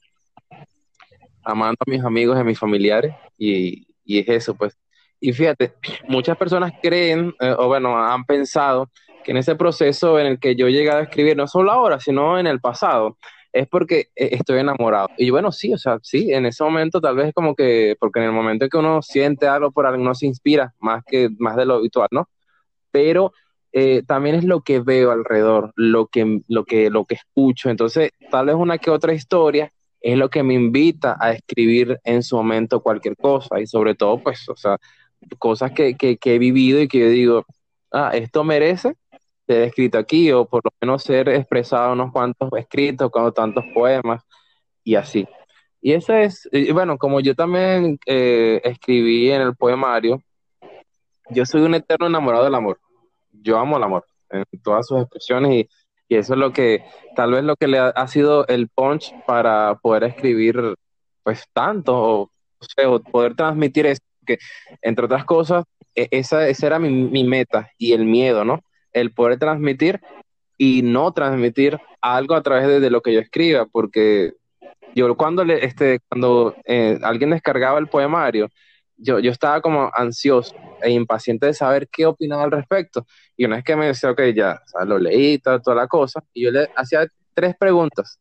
amando 1.44 1.76
a 1.86 1.90
mis 1.90 2.02
amigos 2.02 2.36
y 2.36 2.40
a 2.40 2.44
mis 2.44 2.58
familiares 2.58 3.14
y, 3.36 3.86
y 4.04 4.18
es 4.18 4.28
eso, 4.28 4.54
pues. 4.54 4.76
Y 5.20 5.32
fíjate, 5.32 5.74
muchas 6.08 6.36
personas 6.36 6.72
creen, 6.80 7.34
eh, 7.40 7.54
o 7.58 7.66
bueno, 7.66 7.96
han 7.96 8.24
pensado 8.24 8.90
que 9.24 9.32
en 9.32 9.36
ese 9.36 9.56
proceso 9.56 10.18
en 10.18 10.26
el 10.26 10.38
que 10.38 10.54
yo 10.54 10.66
he 10.68 10.72
llegado 10.72 11.00
a 11.00 11.02
escribir, 11.02 11.36
no 11.36 11.48
solo 11.48 11.72
ahora, 11.72 11.98
sino 12.00 12.38
en 12.38 12.46
el 12.46 12.60
pasado, 12.60 13.18
es 13.52 13.66
porque 13.68 14.08
eh, 14.14 14.30
estoy 14.32 14.60
enamorado. 14.60 15.08
Y 15.16 15.30
bueno, 15.30 15.50
sí, 15.52 15.72
o 15.74 15.78
sea, 15.78 15.98
sí, 16.02 16.32
en 16.32 16.46
ese 16.46 16.62
momento 16.62 17.00
tal 17.00 17.16
vez 17.16 17.32
como 17.34 17.54
que, 17.54 17.96
porque 17.98 18.20
en 18.20 18.26
el 18.26 18.32
momento 18.32 18.64
en 18.64 18.70
que 18.70 18.78
uno 18.78 19.02
siente 19.02 19.48
algo 19.48 19.72
por 19.72 19.86
algo, 19.86 20.00
uno 20.00 20.14
se 20.14 20.26
inspira 20.26 20.74
más, 20.78 21.02
que, 21.04 21.28
más 21.38 21.56
de 21.56 21.66
lo 21.66 21.74
habitual, 21.74 22.08
¿no? 22.12 22.28
Pero 22.90 23.32
eh, 23.72 24.02
también 24.06 24.36
es 24.36 24.44
lo 24.44 24.62
que 24.62 24.80
veo 24.80 25.10
alrededor, 25.10 25.72
lo 25.76 26.06
que, 26.06 26.40
lo, 26.48 26.64
que, 26.64 26.90
lo 26.90 27.04
que 27.04 27.16
escucho. 27.16 27.70
Entonces, 27.70 28.10
tal 28.30 28.46
vez 28.46 28.54
una 28.54 28.78
que 28.78 28.90
otra 28.90 29.12
historia 29.12 29.72
es 30.00 30.16
lo 30.16 30.30
que 30.30 30.42
me 30.42 30.54
invita 30.54 31.16
a 31.20 31.32
escribir 31.32 31.98
en 32.04 32.22
su 32.22 32.36
momento 32.36 32.80
cualquier 32.82 33.16
cosa 33.16 33.60
y 33.60 33.66
sobre 33.66 33.94
todo, 33.94 34.22
pues, 34.22 34.48
o 34.48 34.56
sea, 34.56 34.78
cosas 35.38 35.72
que, 35.72 35.96
que, 35.96 36.18
he 36.22 36.38
vivido 36.38 36.80
y 36.80 36.88
que 36.88 37.00
yo 37.00 37.08
digo, 37.08 37.46
ah, 37.92 38.12
esto 38.14 38.44
merece 38.44 38.94
ser 39.46 39.62
escrito 39.62 39.98
aquí 39.98 40.30
o 40.32 40.46
por 40.46 40.62
lo 40.64 40.70
menos 40.80 41.02
ser 41.02 41.28
expresado 41.28 41.92
unos 41.92 42.12
cuantos 42.12 42.50
escritos, 42.56 43.10
cuantos 43.10 43.34
tantos 43.34 43.64
poemas 43.74 44.22
y 44.84 44.94
así. 44.94 45.26
Y 45.80 45.92
eso 45.92 46.14
es, 46.14 46.48
bueno, 46.72 46.98
como 46.98 47.20
yo 47.20 47.34
también 47.34 47.98
eh, 48.06 48.60
escribí 48.64 49.30
en 49.30 49.42
el 49.42 49.56
poemario, 49.56 50.20
yo 51.30 51.46
soy 51.46 51.62
un 51.62 51.74
eterno 51.74 52.06
enamorado 52.06 52.44
del 52.44 52.54
amor. 52.54 52.78
Yo 53.42 53.58
amo 53.58 53.76
el 53.76 53.82
amor 53.82 54.04
en 54.30 54.44
todas 54.62 54.86
sus 54.86 55.00
expresiones 55.00 55.52
y, 55.52 55.68
eso 56.08 56.32
es 56.32 56.38
lo 56.38 56.54
que, 56.54 56.84
tal 57.14 57.32
vez 57.32 57.44
lo 57.44 57.54
que 57.54 57.68
le 57.68 57.78
ha, 57.78 58.08
sido 58.08 58.46
el 58.46 58.68
punch 58.70 59.12
para 59.26 59.74
poder 59.74 60.04
escribir, 60.04 60.74
pues 61.22 61.44
tanto, 61.52 61.94
o, 61.94 62.30
o 62.86 63.00
poder 63.00 63.34
transmitir 63.34 63.84
eso, 63.84 64.00
que 64.26 64.38
entre 64.80 65.04
otras 65.04 65.26
cosas, 65.26 65.64
e, 65.94 66.08
esa, 66.10 66.48
esa 66.48 66.66
era 66.66 66.78
mi, 66.78 66.88
mi, 66.90 67.24
meta 67.24 67.70
y 67.76 67.92
el 67.92 68.06
miedo, 68.06 68.42
¿no? 68.42 68.62
El 68.94 69.12
poder 69.12 69.38
transmitir 69.38 70.00
y 70.56 70.82
no 70.82 71.12
transmitir 71.12 71.78
algo 72.00 72.34
a 72.34 72.42
través 72.42 72.80
de, 72.80 72.90
lo 72.90 73.00
que 73.00 73.12
yo 73.12 73.20
escriba, 73.20 73.66
porque 73.66 74.32
yo 74.94 75.14
cuando, 75.16 75.44
le, 75.44 75.64
este, 75.64 76.00
cuando 76.08 76.54
eh, 76.64 76.98
alguien 77.02 77.30
descargaba 77.30 77.78
el 77.78 77.88
poemario, 77.88 78.48
yo, 78.98 79.18
yo 79.20 79.30
estaba 79.30 79.60
como 79.60 79.90
ansioso 79.94 80.54
e 80.82 80.90
impaciente 80.90 81.46
de 81.46 81.54
saber 81.54 81.88
qué 81.88 82.06
opinaba 82.06 82.44
al 82.44 82.50
respecto. 82.50 83.06
Y 83.36 83.44
una 83.44 83.56
vez 83.56 83.64
que 83.64 83.76
me 83.76 83.86
decía, 83.86 84.10
ok, 84.10 84.20
ya, 84.34 84.60
lo 84.84 84.98
leí, 84.98 85.38
toda, 85.38 85.60
toda 85.60 85.76
la 85.76 85.86
cosa, 85.86 86.22
y 86.34 86.44
yo 86.44 86.50
le 86.50 86.68
hacía 86.76 87.06
tres 87.34 87.54
preguntas. 87.56 88.18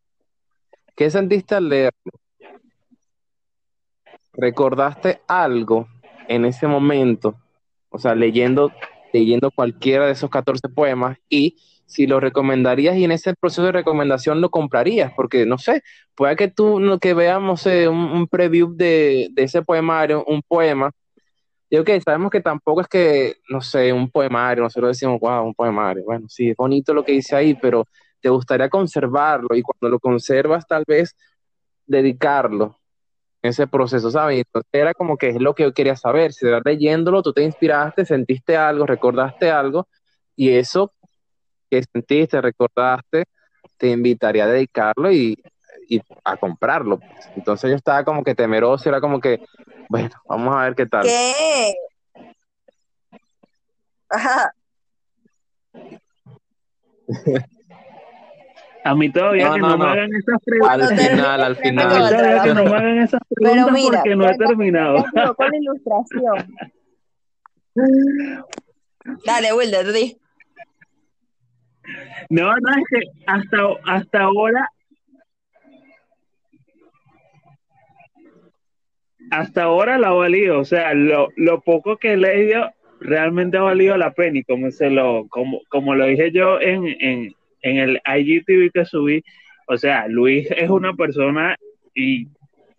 ¿Qué 0.95 1.09
sentiste 1.09 1.55
al 1.55 1.69
leer? 1.69 1.93
¿Recordaste 4.34 5.21
algo 5.28 5.88
en 6.28 6.45
ese 6.45 6.67
momento? 6.67 7.36
O 7.89 7.97
sea, 7.97 8.13
leyendo, 8.13 8.71
leyendo 9.11 9.51
cualquiera 9.51 10.05
de 10.05 10.11
esos 10.11 10.30
14 10.30 10.69
poemas 10.69 11.17
y 11.30 11.57
si 11.88 12.06
lo 12.06 12.20
recomendarías 12.20 12.98
y 12.98 13.06
en 13.06 13.12
ese 13.14 13.34
proceso 13.34 13.64
de 13.64 13.72
recomendación 13.72 14.42
lo 14.42 14.50
comprarías, 14.52 15.12
porque 15.16 15.46
no 15.46 15.58
sé, 15.58 15.84
puede 16.16 16.36
que 16.36 16.50
tú, 16.50 17.00
que 17.02 17.14
veamos 17.14 17.66
un, 17.66 18.28
preview 18.28 18.76
de, 18.76 19.30
de, 19.32 19.44
ese 19.44 19.62
poemario, 19.64 20.24
un 20.28 20.42
poema, 20.48 20.92
y 21.70 21.78
ok, 21.78 21.90
sabemos 22.04 22.32
que 22.32 22.42
tampoco 22.42 22.82
es 22.82 22.88
que, 22.88 23.36
no 23.50 23.62
sé, 23.62 23.92
un 23.94 24.10
poemario, 24.10 24.64
nosotros 24.64 24.98
decimos, 24.98 25.20
wow, 25.20 25.46
un 25.46 25.54
poemario, 25.54 26.04
bueno, 26.06 26.28
sí, 26.30 26.50
es 26.50 26.58
bonito 26.58 26.94
lo 26.94 27.04
que 27.04 27.14
dice 27.14 27.36
ahí, 27.36 27.56
pero 27.56 27.86
te 28.22 28.30
gustaría 28.30 28.70
conservarlo 28.70 29.56
y 29.56 29.62
cuando 29.62 29.90
lo 29.90 30.00
conservas 30.00 30.66
tal 30.68 30.84
vez 30.88 31.16
dedicarlo 31.86 32.78
en 33.42 33.50
ese 33.52 33.68
proceso, 33.68 34.12
¿sabes? 34.12 34.40
Entonces 34.40 34.70
era 34.74 34.94
como 34.94 35.18
que 35.18 35.30
es 35.30 35.42
lo 35.42 35.56
que 35.56 35.64
yo 35.64 35.74
quería 35.74 35.96
saber, 35.96 36.34
si 36.34 36.46
de 36.46 36.62
leyéndolo 36.66 37.22
tú 37.24 37.34
te 37.34 37.44
inspiraste, 37.44 38.06
sentiste 38.06 38.58
algo, 38.58 38.86
recordaste 38.86 39.52
algo, 39.52 39.88
y 40.36 40.52
eso 40.52 40.94
que 41.70 41.84
sentiste, 41.84 42.41
recordaste, 42.41 43.26
te 43.78 43.89
invitaría 43.89 44.45
a 44.45 44.47
dedicarlo 44.47 45.11
y, 45.11 45.38
a 46.26 46.36
comprarlo. 46.36 46.99
Entonces 47.36 47.70
yo 47.70 47.76
estaba 47.78 48.03
como 48.03 48.24
que 48.24 48.36
temeroso, 48.36 48.89
era 48.89 48.99
como 48.99 49.22
que, 49.22 49.39
bueno, 49.88 50.09
vamos 50.28 50.55
a 50.55 50.63
ver 50.63 50.76
qué 50.76 50.86
tal. 50.86 51.03
¿Qué? 51.03 51.74
Ajá. 54.09 54.51
A 58.84 58.95
mí 58.95 59.11
todavía 59.11 59.51
que 59.51 59.59
no, 59.59 59.78
me 59.78 59.86
hagan 59.86 60.09
esas 60.13 60.41
preguntas. 60.43 60.91
Al 60.91 60.97
final, 60.97 61.43
al 61.43 61.55
final. 61.57 61.88
todavía 61.88 62.43
que 62.43 62.53
no 62.53 62.63
me 62.63 62.76
hagan 62.76 62.97
esas 62.99 63.22
preguntas 63.30 63.65
Pero 63.65 63.72
mira, 63.72 63.97
porque 63.97 64.15
no 64.15 64.30
he 64.30 64.38
terminado. 64.38 65.05
Con 65.36 65.49
la 65.49 65.57
ilustración. 65.57 66.55
Dale, 69.26 69.53
Wilder, 69.53 69.91
di. 69.93 70.18
No, 72.30 72.56
no, 72.58 72.70
es 72.72 72.84
que 72.90 73.00
hasta, 73.26 73.58
hasta 73.86 74.22
ahora, 74.22 74.68
hasta 79.32 79.64
ahora 79.64 79.98
la 79.98 80.10
ha 80.10 80.14
valido, 80.14 80.60
o 80.60 80.66
sea, 80.66 80.94
lo, 80.94 81.30
lo 81.36 81.62
poco 81.62 81.98
que 81.98 82.14
he 82.14 82.18
leído 82.18 82.72
realmente 83.00 83.58
ha 83.58 83.62
valido 83.62 83.98
la 83.98 84.12
pena 84.12 84.40
y 84.40 84.44
como 84.44 84.72
se 84.72 84.90
lo, 84.90 85.28
como, 85.30 85.62
como 85.70 85.96
lo 85.96 86.06
dije 86.06 86.32
yo 86.32 86.60
en, 86.60 86.88
en, 87.00 87.36
en 87.62 87.78
el 87.78 88.02
IGTV 88.06 88.72
que 88.74 88.86
subí, 88.86 89.24
o 89.68 89.78
sea, 89.78 90.08
Luis 90.08 90.48
es 90.52 90.70
una 90.70 90.94
persona 90.94 91.56
y 91.94 92.28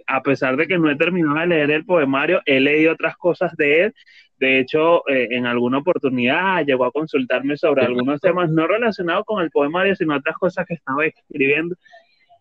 a 0.07 0.23
pesar 0.23 0.57
de 0.57 0.67
que 0.67 0.79
no 0.79 0.91
he 0.91 0.97
terminado 0.97 1.39
de 1.39 1.47
leer 1.47 1.71
el 1.71 1.85
poemario, 1.85 2.41
he 2.47 2.61
leído 2.61 2.93
otras 2.93 3.17
cosas 3.17 3.55
de 3.57 3.85
él 3.85 3.95
de 4.39 4.61
hecho, 4.61 5.09
eh, 5.09 5.29
en 5.31 5.47
alguna 5.47 5.79
oportunidad 5.79 6.65
llegó 6.65 6.85
a 6.85 6.93
consultarme 6.93 7.57
sobre 7.57 7.85
algunos 7.85 8.21
temas 8.21 8.51
no 8.51 8.67
relacionados 8.67 9.25
con 9.25 9.43
el 9.43 9.51
poemario, 9.51 9.97
sino 9.97 10.17
otras 10.17 10.37
cosas 10.37 10.65
que 10.67 10.75
estaba 10.75 11.05
escribiendo. 11.05 11.75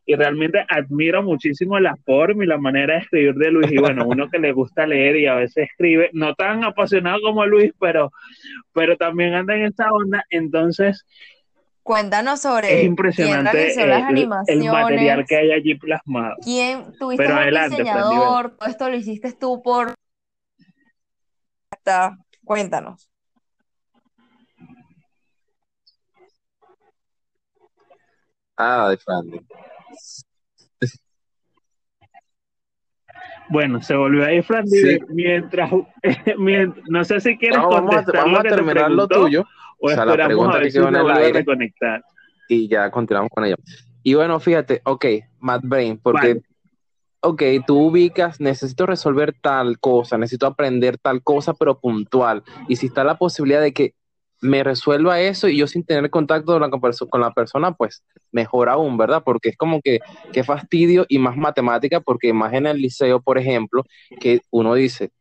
Y 0.05 0.15
realmente 0.15 0.63
admiro 0.69 1.21
muchísimo 1.21 1.79
la 1.79 1.95
forma 2.05 2.43
y 2.43 2.47
la 2.47 2.57
manera 2.57 2.93
de 2.93 2.99
escribir 3.01 3.35
de 3.35 3.51
Luis. 3.51 3.71
Y 3.71 3.77
bueno, 3.77 4.05
uno 4.07 4.29
que 4.29 4.39
le 4.39 4.53
gusta 4.53 4.87
leer 4.87 5.17
y 5.17 5.25
a 5.25 5.35
veces 5.35 5.67
escribe, 5.69 6.11
no 6.13 6.33
tan 6.33 6.63
apasionado 6.63 7.19
como 7.21 7.45
Luis, 7.45 7.73
pero, 7.77 8.11
pero 8.73 8.95
también 8.95 9.33
anda 9.33 9.55
en 9.55 9.65
esta 9.65 9.91
onda. 9.91 10.23
Entonces, 10.29 11.05
Cuéntanos 11.83 12.41
sobre 12.41 12.81
es 12.81 12.85
impresionante 12.85 13.71
el, 13.81 14.67
material 14.67 15.25
que 15.25 15.37
hay 15.37 15.51
allí 15.53 15.75
plasmado. 15.75 16.35
¿Quién 16.43 16.83
tuviste 16.99 17.23
Pero 17.23 17.37
adelante, 17.37 17.77
diseñador? 17.77 18.57
Todo 18.57 18.69
esto 18.69 18.89
lo 18.89 18.97
hiciste 18.97 19.31
tú 19.31 19.61
por 19.63 19.93
Cuéntanos. 22.43 23.09
Ah, 28.57 28.89
de 28.89 28.97
Frandy. 28.97 29.39
Bueno, 33.49 33.81
se 33.81 33.95
volvió 33.95 34.25
ahí 34.25 34.41
Frandy 34.41 34.99
mientras, 35.09 35.71
mientras, 36.38 36.83
no 36.89 37.03
sé 37.03 37.19
si 37.21 37.38
quieres 37.38 37.59
contestar 37.59 38.15
vamos 38.15 38.39
a, 38.39 38.43
terminar 38.43 38.91
lo 38.91 39.07
tuyo. 39.07 39.45
O, 39.79 39.89
sea, 39.89 40.05
la 40.05 40.25
pregunta 40.25 40.59
que 40.59 40.71
quedó 40.71 40.89
en 40.89 40.95
el 40.95 41.09
aire. 41.11 41.39
Reconectar. 41.39 42.03
Y 42.49 42.67
ya 42.67 42.89
continuamos 42.89 43.29
con 43.29 43.45
ella. 43.45 43.55
Y 44.03 44.15
bueno, 44.15 44.39
fíjate, 44.39 44.81
ok, 44.83 45.05
Matt 45.39 45.61
Brain, 45.63 45.99
porque 46.01 46.41
ok, 47.22 47.43
tú 47.65 47.88
ubicas, 47.88 48.39
necesito 48.39 48.86
resolver 48.86 49.36
tal 49.41 49.80
cosa, 49.80 50.18
necesito 50.18 50.47
aprender 50.47 50.97
tal 50.97 51.24
cosa, 51.24 51.53
pero 51.53 51.80
puntual. 51.80 52.43
Y 52.68 52.76
si 52.78 52.88
está 52.88 53.03
la 53.03 53.18
posibilidad 53.18 53.61
de 53.61 53.74
que 53.74 53.93
me 54.41 54.63
resuelva 54.63 55.20
eso 55.20 55.47
y 55.47 55.57
yo 55.57 55.68
sin 55.68 55.84
tener 55.84 56.09
contacto 56.09 56.59
con 57.09 57.22
la, 57.22 57.32
persona, 57.32 57.74
pues 57.74 58.03
mejor 58.32 58.70
aún, 58.70 58.97
¿verdad? 58.97 59.24
Porque 59.26 59.49
es 59.49 59.57
como 59.57 59.82
que 59.82 59.99
qué 60.32 60.43
fastidio 60.43 61.05
y 61.09 61.18
más 61.20 61.36
matemática, 61.38 62.01
porque 62.01 62.34
más 62.34 62.53
en 62.53 62.68
el 62.68 62.78
liceo, 62.78 63.22
por 63.22 63.38
ejemplo, 63.38 63.84
que 64.20 64.41
uno 64.51 64.76
dice, 64.76 65.11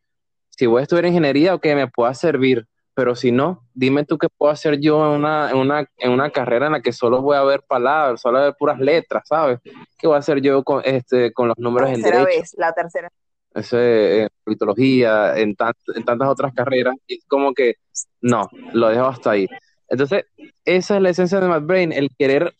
si 0.49 0.65
voy 0.65 0.81
a 0.81 0.83
estudiar 0.83 1.05
ingeniería, 1.05 1.55
ok, 1.55 1.65
me 1.67 1.87
pueda 1.87 2.13
servir, 2.13 2.67
pero 2.97 3.15
si 3.15 3.31
no, 3.31 3.61
dime 3.75 4.05
tú 4.05 4.17
qué 4.17 4.27
puedo 4.27 4.51
hacer 4.51 4.79
yo 4.79 5.05
en 5.05 5.19
una, 5.19 5.51
en 5.51 5.57
una, 5.57 5.87
en 5.97 6.11
una 6.11 6.31
carrera 6.31 6.65
en 6.65 6.71
la 6.71 6.81
que 6.81 6.91
solo 6.91 7.21
voy 7.21 7.37
a 7.37 7.43
ver 7.43 7.61
palabras, 7.61 8.19
solo 8.19 8.39
voy 8.39 8.41
a 8.41 8.45
ver 8.45 8.55
puras 8.57 8.79
letras, 8.79 9.23
¿sabes? 9.27 9.59
¿Qué 9.99 10.07
voy 10.07 10.15
a 10.15 10.17
hacer 10.17 10.41
yo 10.41 10.63
con, 10.63 10.81
este, 10.83 11.31
con 11.31 11.47
los 11.47 11.59
números 11.59 11.91
en 11.91 12.01
derecho? 12.01 12.25
Vez, 12.25 12.55
la 12.57 12.73
tercera 12.73 13.11
Ese, 13.53 14.23
en 14.23 14.29
politología, 14.43 15.37
en, 15.37 15.55
en 15.93 16.03
tantas 16.05 16.27
otras 16.27 16.55
carreras, 16.55 16.95
y 17.05 17.19
es 17.19 17.25
como 17.27 17.53
que, 17.53 17.75
no, 18.21 18.49
lo 18.73 18.89
dejo 18.89 19.05
hasta 19.05 19.29
ahí. 19.29 19.47
Entonces, 19.89 20.25
esa 20.65 20.95
es 20.95 21.01
la 21.03 21.11
esencia 21.11 21.39
de 21.39 21.49
MadBrain, 21.49 21.91
el 21.91 22.09
querer 22.17 22.51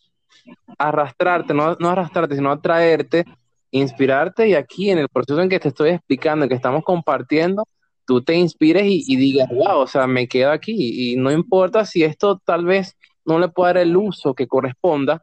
arrastrarte, 0.78 1.52
no, 1.52 1.74
no 1.80 1.88
arrastrarte, 1.90 2.36
sino 2.36 2.52
atraerte, 2.52 3.24
inspirarte, 3.72 4.46
y 4.46 4.54
aquí 4.54 4.92
en 4.92 4.98
el 4.98 5.08
proceso 5.08 5.42
en 5.42 5.48
que 5.48 5.58
te 5.58 5.66
estoy 5.66 5.90
explicando, 5.90 6.44
en 6.44 6.48
que 6.48 6.54
estamos 6.54 6.84
compartiendo, 6.84 7.66
tú 8.08 8.22
te 8.22 8.34
inspires 8.34 8.84
y, 8.86 9.16
digas, 9.16 9.50
wow, 9.50 9.80
o 9.80 9.86
sea, 9.86 10.06
me 10.06 10.26
quedo 10.26 10.50
aquí 10.50 11.12
y 11.12 11.16
no 11.16 11.30
importa 11.30 11.84
si 11.84 12.04
esto 12.04 12.40
tal 12.42 12.64
vez 12.64 12.96
no 13.26 13.38
le 13.38 13.50
pueda 13.50 13.74
dar 13.74 13.82
el 13.82 13.94
uso 13.98 14.32
que 14.32 14.48
corresponda, 14.48 15.22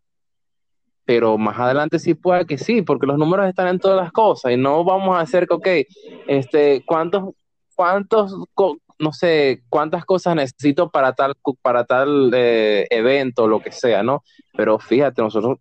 pero 1.03 1.39
más 1.39 1.57
adelante 1.57 1.97
sí 1.97 2.13
pueda 2.13 2.45
que 2.45 2.59
sí, 2.59 2.83
porque 2.83 3.07
los 3.07 3.17
números 3.17 3.47
están 3.47 3.69
en 3.69 3.79
todas 3.79 3.97
las 3.97 4.11
cosas 4.11 4.51
y 4.51 4.57
no 4.57 4.83
vamos 4.83 5.17
a 5.17 5.21
hacer 5.21 5.47
que, 5.47 5.53
ok, 5.55 5.67
este, 6.27 6.83
¿cuántos, 6.86 7.33
cuántos, 7.73 8.36
no 8.99 9.11
sé, 9.11 9.63
cuántas 9.67 10.05
cosas 10.05 10.36
necesito 10.36 10.91
para 10.91 11.13
tal, 11.13 11.33
para 11.63 11.86
tal 11.86 12.29
eh, 12.36 12.86
evento, 12.91 13.47
lo 13.47 13.61
que 13.61 13.71
sea, 13.71 14.03
¿no? 14.03 14.23
Pero 14.55 14.77
fíjate, 14.77 15.23
nosotros, 15.23 15.57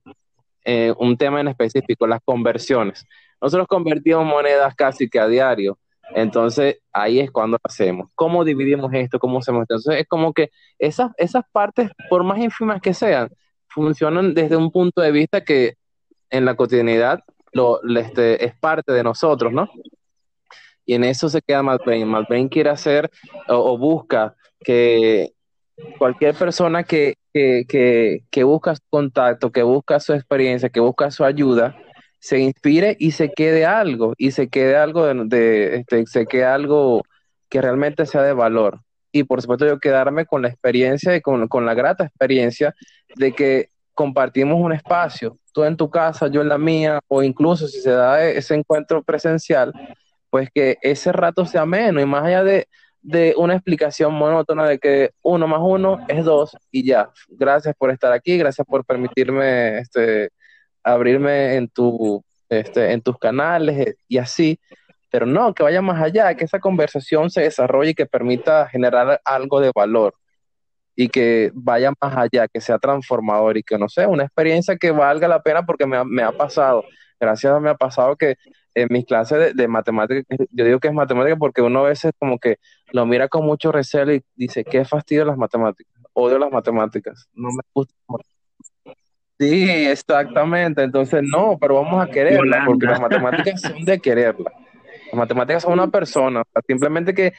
eh, 0.62 0.92
un 0.98 1.16
tema 1.16 1.40
en 1.40 1.48
específico, 1.48 2.06
las 2.06 2.20
conversiones. 2.22 3.06
Nosotros 3.40 3.66
convertimos 3.66 4.26
monedas 4.26 4.74
casi 4.74 5.08
que 5.08 5.18
a 5.18 5.26
diario 5.26 5.78
entonces, 6.14 6.78
ahí 6.92 7.20
es 7.20 7.30
cuando 7.30 7.58
hacemos. 7.62 8.10
¿Cómo 8.14 8.44
dividimos 8.44 8.92
esto? 8.92 9.18
¿Cómo 9.18 9.38
hacemos 9.38 9.62
esto? 9.62 9.74
Entonces, 9.74 10.02
es 10.02 10.08
como 10.08 10.32
que 10.32 10.50
esas, 10.78 11.12
esas 11.16 11.44
partes, 11.50 11.90
por 12.08 12.24
más 12.24 12.38
ínfimas 12.38 12.80
que 12.80 12.94
sean, 12.94 13.30
funcionan 13.68 14.34
desde 14.34 14.56
un 14.56 14.70
punto 14.70 15.00
de 15.00 15.10
vista 15.10 15.44
que 15.44 15.74
en 16.30 16.44
la 16.44 16.54
cotidianidad 16.56 17.20
lo, 17.52 17.80
este, 17.96 18.44
es 18.44 18.54
parte 18.56 18.92
de 18.92 19.02
nosotros, 19.02 19.52
¿no? 19.52 19.68
Y 20.86 20.94
en 20.94 21.04
eso 21.04 21.28
se 21.28 21.40
queda 21.40 21.62
Malvain. 21.62 22.06
Malvain 22.06 22.48
quiere 22.48 22.70
hacer 22.70 23.10
o, 23.48 23.78
busca 23.78 24.34
que 24.60 25.32
cualquier 25.98 26.34
persona 26.34 26.84
que, 26.84 27.16
que, 27.32 28.44
busca 28.44 28.74
su 28.74 28.82
contacto, 28.90 29.50
que 29.50 29.62
busca 29.62 29.98
su 30.00 30.12
experiencia, 30.12 30.68
que 30.68 30.80
busca 30.80 31.10
su 31.10 31.24
ayuda, 31.24 31.76
se 32.24 32.38
inspire 32.38 32.96
y 32.98 33.10
se 33.10 33.32
quede 33.32 33.66
algo, 33.66 34.14
y 34.16 34.30
se 34.30 34.48
quede 34.48 34.76
algo 34.76 35.04
de, 35.04 35.76
este, 35.76 36.06
se 36.06 36.24
quede 36.24 36.46
algo 36.46 37.02
que 37.50 37.60
realmente 37.60 38.06
sea 38.06 38.22
de 38.22 38.32
valor. 38.32 38.80
Y 39.12 39.24
por 39.24 39.42
supuesto 39.42 39.66
yo 39.66 39.78
quedarme 39.78 40.24
con 40.24 40.40
la 40.40 40.48
experiencia 40.48 41.14
y 41.14 41.20
con, 41.20 41.48
con 41.48 41.66
la 41.66 41.74
grata 41.74 42.04
experiencia 42.06 42.74
de 43.14 43.32
que 43.32 43.68
compartimos 43.92 44.58
un 44.58 44.72
espacio, 44.72 45.38
tú 45.52 45.64
en 45.64 45.76
tu 45.76 45.90
casa, 45.90 46.28
yo 46.28 46.40
en 46.40 46.48
la 46.48 46.56
mía, 46.56 47.00
o 47.08 47.22
incluso 47.22 47.68
si 47.68 47.80
se 47.82 47.90
da 47.90 48.24
ese 48.24 48.54
encuentro 48.54 49.02
presencial, 49.02 49.74
pues 50.30 50.48
que 50.50 50.78
ese 50.80 51.12
rato 51.12 51.44
sea 51.44 51.66
menos 51.66 52.02
y 52.02 52.06
más 52.06 52.24
allá 52.24 52.42
de, 52.42 52.66
una 53.36 53.52
explicación 53.52 54.14
monótona 54.14 54.66
de 54.66 54.78
que 54.78 55.10
uno 55.20 55.46
más 55.46 55.60
uno 55.62 55.98
es 56.08 56.24
dos 56.24 56.56
y 56.70 56.86
ya. 56.86 57.10
Gracias 57.28 57.74
por 57.76 57.90
estar 57.90 58.14
aquí, 58.14 58.38
gracias 58.38 58.66
por 58.66 58.82
permitirme 58.86 59.80
este, 59.80 60.30
abrirme 60.84 61.56
en, 61.56 61.68
tu, 61.68 62.22
este, 62.48 62.92
en 62.92 63.00
tus 63.00 63.18
canales 63.18 63.96
y 64.06 64.18
así, 64.18 64.60
pero 65.10 65.26
no, 65.26 65.54
que 65.54 65.62
vaya 65.62 65.80
más 65.80 66.02
allá, 66.02 66.34
que 66.34 66.44
esa 66.44 66.60
conversación 66.60 67.30
se 67.30 67.42
desarrolle 67.42 67.90
y 67.90 67.94
que 67.94 68.06
permita 68.06 68.68
generar 68.68 69.20
algo 69.24 69.60
de 69.60 69.72
valor 69.74 70.14
y 70.96 71.08
que 71.08 71.50
vaya 71.54 71.92
más 72.00 72.16
allá, 72.16 72.48
que 72.48 72.60
sea 72.60 72.78
transformador 72.78 73.56
y 73.56 73.62
que 73.62 73.78
no 73.78 73.88
sé, 73.88 74.06
una 74.06 74.24
experiencia 74.24 74.76
que 74.76 74.90
valga 74.90 75.28
la 75.28 75.42
pena 75.42 75.64
porque 75.64 75.86
me 75.86 76.22
ha, 76.22 76.32
pasado. 76.32 76.84
Gracias 77.20 77.52
a 77.52 77.60
me 77.60 77.70
ha 77.70 77.74
pasado 77.74 78.16
que 78.16 78.36
en 78.74 78.88
mis 78.90 79.04
clases 79.06 79.54
de, 79.54 79.68
matemáticas, 79.68 80.24
yo 80.50 80.64
digo 80.64 80.80
que 80.80 80.88
es 80.88 80.94
matemática 80.94 81.36
porque 81.36 81.62
uno 81.62 81.80
a 81.80 81.88
veces 81.88 82.12
como 82.18 82.38
que 82.38 82.56
lo 82.92 83.06
mira 83.06 83.28
con 83.28 83.46
mucho 83.46 83.72
recelo 83.72 84.12
y 84.12 84.22
dice, 84.34 84.64
qué 84.64 84.84
fastidio 84.84 85.24
las 85.24 85.36
matemáticas, 85.36 85.94
odio 86.12 86.38
las 86.38 86.50
matemáticas, 86.50 87.28
no 87.34 87.50
me 87.50 87.62
gusta. 87.72 87.94
Sí, 89.38 89.64
exactamente, 89.86 90.82
entonces 90.82 91.22
no, 91.22 91.58
pero 91.60 91.74
vamos 91.82 92.02
a 92.02 92.10
quererla, 92.10 92.64
porque 92.66 92.86
las 92.86 93.00
matemáticas 93.00 93.60
son 93.60 93.84
de 93.84 93.98
quererla. 93.98 94.52
Las 95.06 95.14
matemáticas 95.14 95.62
son 95.62 95.72
una 95.72 95.88
persona, 95.88 96.42
simplemente 96.66 97.14
que 97.14 97.32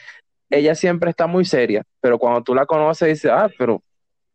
ella 0.49 0.75
siempre 0.75 1.09
está 1.09 1.25
muy 1.27 1.45
seria, 1.45 1.83
pero 2.01 2.19
cuando 2.19 2.43
tú 2.43 2.53
la 2.53 2.65
conoces 2.65 3.07
dices, 3.07 3.31
ah, 3.31 3.49
pero 3.57 3.81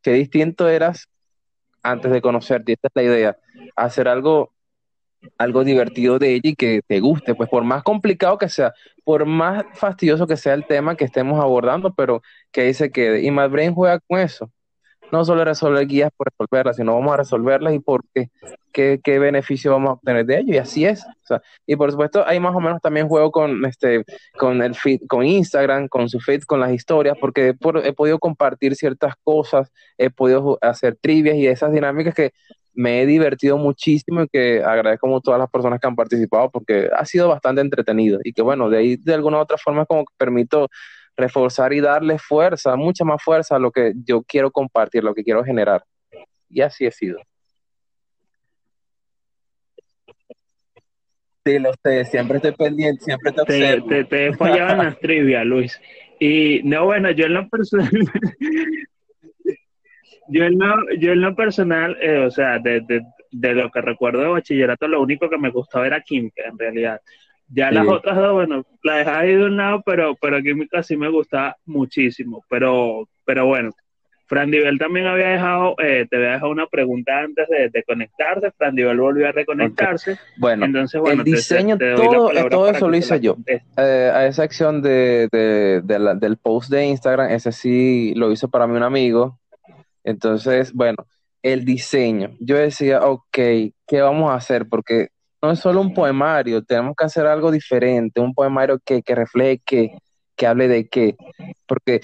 qué 0.03 0.13
distinto 0.13 0.69
eras 0.69 1.07
antes 1.83 2.11
de 2.11 2.21
conocerte, 2.21 2.73
esta 2.73 2.89
es 2.89 2.95
la 2.95 3.03
idea, 3.03 3.37
hacer 3.77 4.09
algo 4.09 4.53
algo 5.39 5.65
divertido 5.65 6.19
de 6.19 6.35
ella 6.35 6.51
y 6.51 6.55
que 6.55 6.81
te 6.87 7.01
guste, 7.01 7.35
pues 7.35 7.49
por 7.49 7.65
más 7.65 7.83
complicado 7.83 8.39
que 8.39 8.49
sea, 8.49 8.73
por 9.05 9.27
más 9.27 9.65
fastidioso 9.75 10.27
que 10.27 10.37
sea 10.37 10.55
el 10.55 10.67
tema 10.67 10.97
que 10.97 11.05
estemos 11.05 11.41
abordando, 11.41 11.93
pero 11.95 12.23
que 12.51 12.63
ahí 12.63 12.75
se 12.75 12.91
quede. 12.91 13.23
Y 13.23 13.31
Brain 13.31 13.75
juega 13.75 14.01
con 14.01 14.19
eso. 14.19 14.51
No 15.13 15.25
solo 15.25 15.45
resolver 15.45 15.87
guías 15.87 16.11
por 16.17 16.29
resolverlas, 16.31 16.77
sino 16.77 16.95
vamos 16.95 17.13
a 17.13 17.17
resolverlas 17.19 17.75
y 17.75 17.81
por 17.81 18.03
qué, 18.15 18.31
qué, 18.73 19.19
beneficio 19.19 19.73
vamos 19.73 19.91
a 19.91 19.93
obtener 19.95 20.25
de 20.27 20.39
ello. 20.39 20.55
Y 20.55 20.59
así 20.59 20.85
es. 20.85 21.05
y 21.67 21.77
por 21.77 21.91
supuesto, 21.91 22.27
hay 22.27 22.39
más 22.41 22.55
o 22.55 22.61
menos 22.61 22.81
también 22.81 23.09
juego 23.09 23.31
con 23.31 23.65
este, 23.65 24.05
con 24.39 24.63
el 24.63 24.75
feed, 24.75 25.01
con 25.09 25.25
Instagram, 25.25 25.89
con 25.89 26.09
su 26.09 26.21
feed, 26.21 26.43
con 26.43 26.61
las 26.61 26.73
historias, 26.73 27.17
porque 27.21 27.55
he 27.85 27.93
podido 27.93 28.19
compartir 28.19 28.77
ciertas 28.77 29.15
cosas, 29.25 29.73
he 29.99 30.11
podido 30.11 30.59
hacer 30.61 30.97
trivias 31.01 31.37
y 31.37 31.47
esas 31.47 31.73
dinámicas 31.73 32.15
que 32.15 32.33
me 32.73 33.03
he 33.03 33.07
divertido 33.07 33.59
muchísimo 33.59 34.23
y 34.23 34.29
que 34.29 34.63
agradezco 34.63 35.15
a 35.15 35.21
todas 35.21 35.41
las 35.41 35.51
personas 35.51 35.81
que 35.81 35.87
han 35.87 35.97
participado 35.97 36.51
porque 36.51 36.89
ha 36.97 37.05
sido 37.05 37.29
bastante 37.29 37.61
entretenido 37.61 38.21
y 38.23 38.33
que 38.33 38.43
bueno, 38.43 38.71
de 38.71 38.79
ahí 38.79 38.97
de 38.97 39.15
alguna 39.15 39.39
u 39.39 39.41
otra 39.41 39.59
forma 39.59 39.87
como 39.87 40.05
que 40.05 40.15
permito 40.17 40.69
reforzar 41.17 41.73
y 41.73 41.81
darle 41.81 42.19
fuerza, 42.19 42.77
mucha 42.77 43.05
más 43.05 43.23
fuerza 43.23 43.57
a 43.57 43.59
lo 43.59 43.71
que 43.71 43.93
yo 44.05 44.23
quiero 44.23 44.51
compartir, 44.51 45.05
lo 45.05 45.15
que 45.15 45.25
quiero 45.25 45.45
generar. 45.45 45.85
Y 46.49 46.63
así 46.63 46.87
he 46.87 46.91
sido. 46.91 47.21
Sí, 51.45 51.59
lo 51.59 51.73
sé, 51.83 52.05
siempre 52.05 52.37
estoy 52.37 52.53
pendiente, 52.53 53.03
siempre 53.03 53.33
te 53.33 53.41
observo. 53.41 53.87
Te, 53.89 54.05
te, 54.05 54.27
he 54.27 54.37
fallado 54.37 54.73
en 54.73 54.79
las 54.79 54.99
trivias, 55.01 55.45
Luis. 55.47 55.81
Y 56.19 56.61
no, 56.65 56.85
bueno, 56.85 57.11
yo 57.13 57.25
en 57.27 57.35
lo 57.35 57.49
personal, 57.49 57.91
yo 60.29 60.45
en 60.45 60.59
lo, 60.59 60.75
yo 60.99 61.13
en 61.13 61.21
lo 61.23 61.35
personal, 61.35 61.97
eh, 62.03 62.19
o 62.19 62.31
sea, 62.31 62.59
de, 62.59 62.83
de, 63.31 63.55
lo 63.55 63.71
que 63.71 63.81
recuerdo 63.81 64.21
de 64.21 64.29
bachillerato, 64.29 64.87
lo 64.87 65.01
único 65.01 65.31
que 65.31 65.39
me 65.39 65.51
gustaba 65.51 65.87
era 65.87 66.03
química, 66.03 66.43
en 66.47 66.59
realidad. 66.59 67.01
Ya 67.53 67.71
las 67.71 67.87
otras 67.87 68.17
dos, 68.17 68.33
bueno, 68.33 68.65
las 68.83 68.99
dejé 68.99 69.11
ahí 69.11 69.35
de 69.35 69.45
un 69.45 69.57
lado, 69.57 69.83
pero, 69.85 70.15
pero 70.21 70.41
química 70.43 70.83
sí 70.83 70.97
me 70.97 71.09
gustaba 71.09 71.57
muchísimo. 71.67 72.45
Pero, 72.49 73.09
pero 73.25 73.47
bueno, 73.47 73.73
Fran 74.27 74.51
Divel 74.51 74.79
también 74.79 75.07
había 75.07 75.29
dejado, 75.29 75.75
eh, 75.83 76.07
te 76.09 76.17
había 76.17 76.33
dejado 76.33 76.53
una 76.53 76.67
pregunta 76.67 77.19
antes 77.19 77.49
de, 77.49 77.83
conectarse. 77.83 78.53
Fran 78.53 78.77
volvió 78.77 79.29
a 79.29 79.33
reconectarse. 79.33 80.19
Bueno, 80.39 80.65
Entonces, 80.65 81.01
bueno, 81.01 81.23
el 81.23 81.33
diseño, 81.33 81.77
todo, 81.77 82.31
todo 82.49 82.71
eso 82.71 82.89
lo 82.89 82.97
hice 82.97 83.21
yo. 83.21 83.37
Eh, 83.47 84.11
a 84.15 84.27
esa 84.27 84.45
acción 84.45 84.81
de, 84.83 85.29
del 85.33 86.37
post 86.37 86.71
de 86.71 86.87
Instagram, 86.87 87.31
ese 87.31 87.51
sí 87.51 88.15
lo 88.15 88.31
hizo 88.31 88.49
para 88.49 88.67
mí 88.67 88.77
un 88.77 88.85
amigo 88.85 89.41
entonces, 90.05 90.73
bueno, 90.73 91.07
el 91.43 91.65
diseño. 91.65 92.37
Yo 92.41 92.57
decía, 92.57 93.01
ok, 93.01 93.31
¿qué 93.33 94.01
vamos 94.01 94.31
a 94.31 94.35
hacer? 94.35 94.69
Porque 94.69 95.09
no 95.43 95.51
es 95.51 95.59
solo 95.61 95.81
un 95.81 95.95
poemario, 95.95 96.63
tenemos 96.63 96.95
que 96.97 97.05
hacer 97.05 97.27
algo 97.27 97.51
diferente, 97.51 98.21
un 98.21 98.35
poemario 98.35 98.79
que, 98.85 99.03
que 99.03 99.15
refleje 99.15 99.61
que 100.41 100.47
hable 100.47 100.69
de 100.69 100.89
qué. 100.89 101.17
Porque 101.67 102.01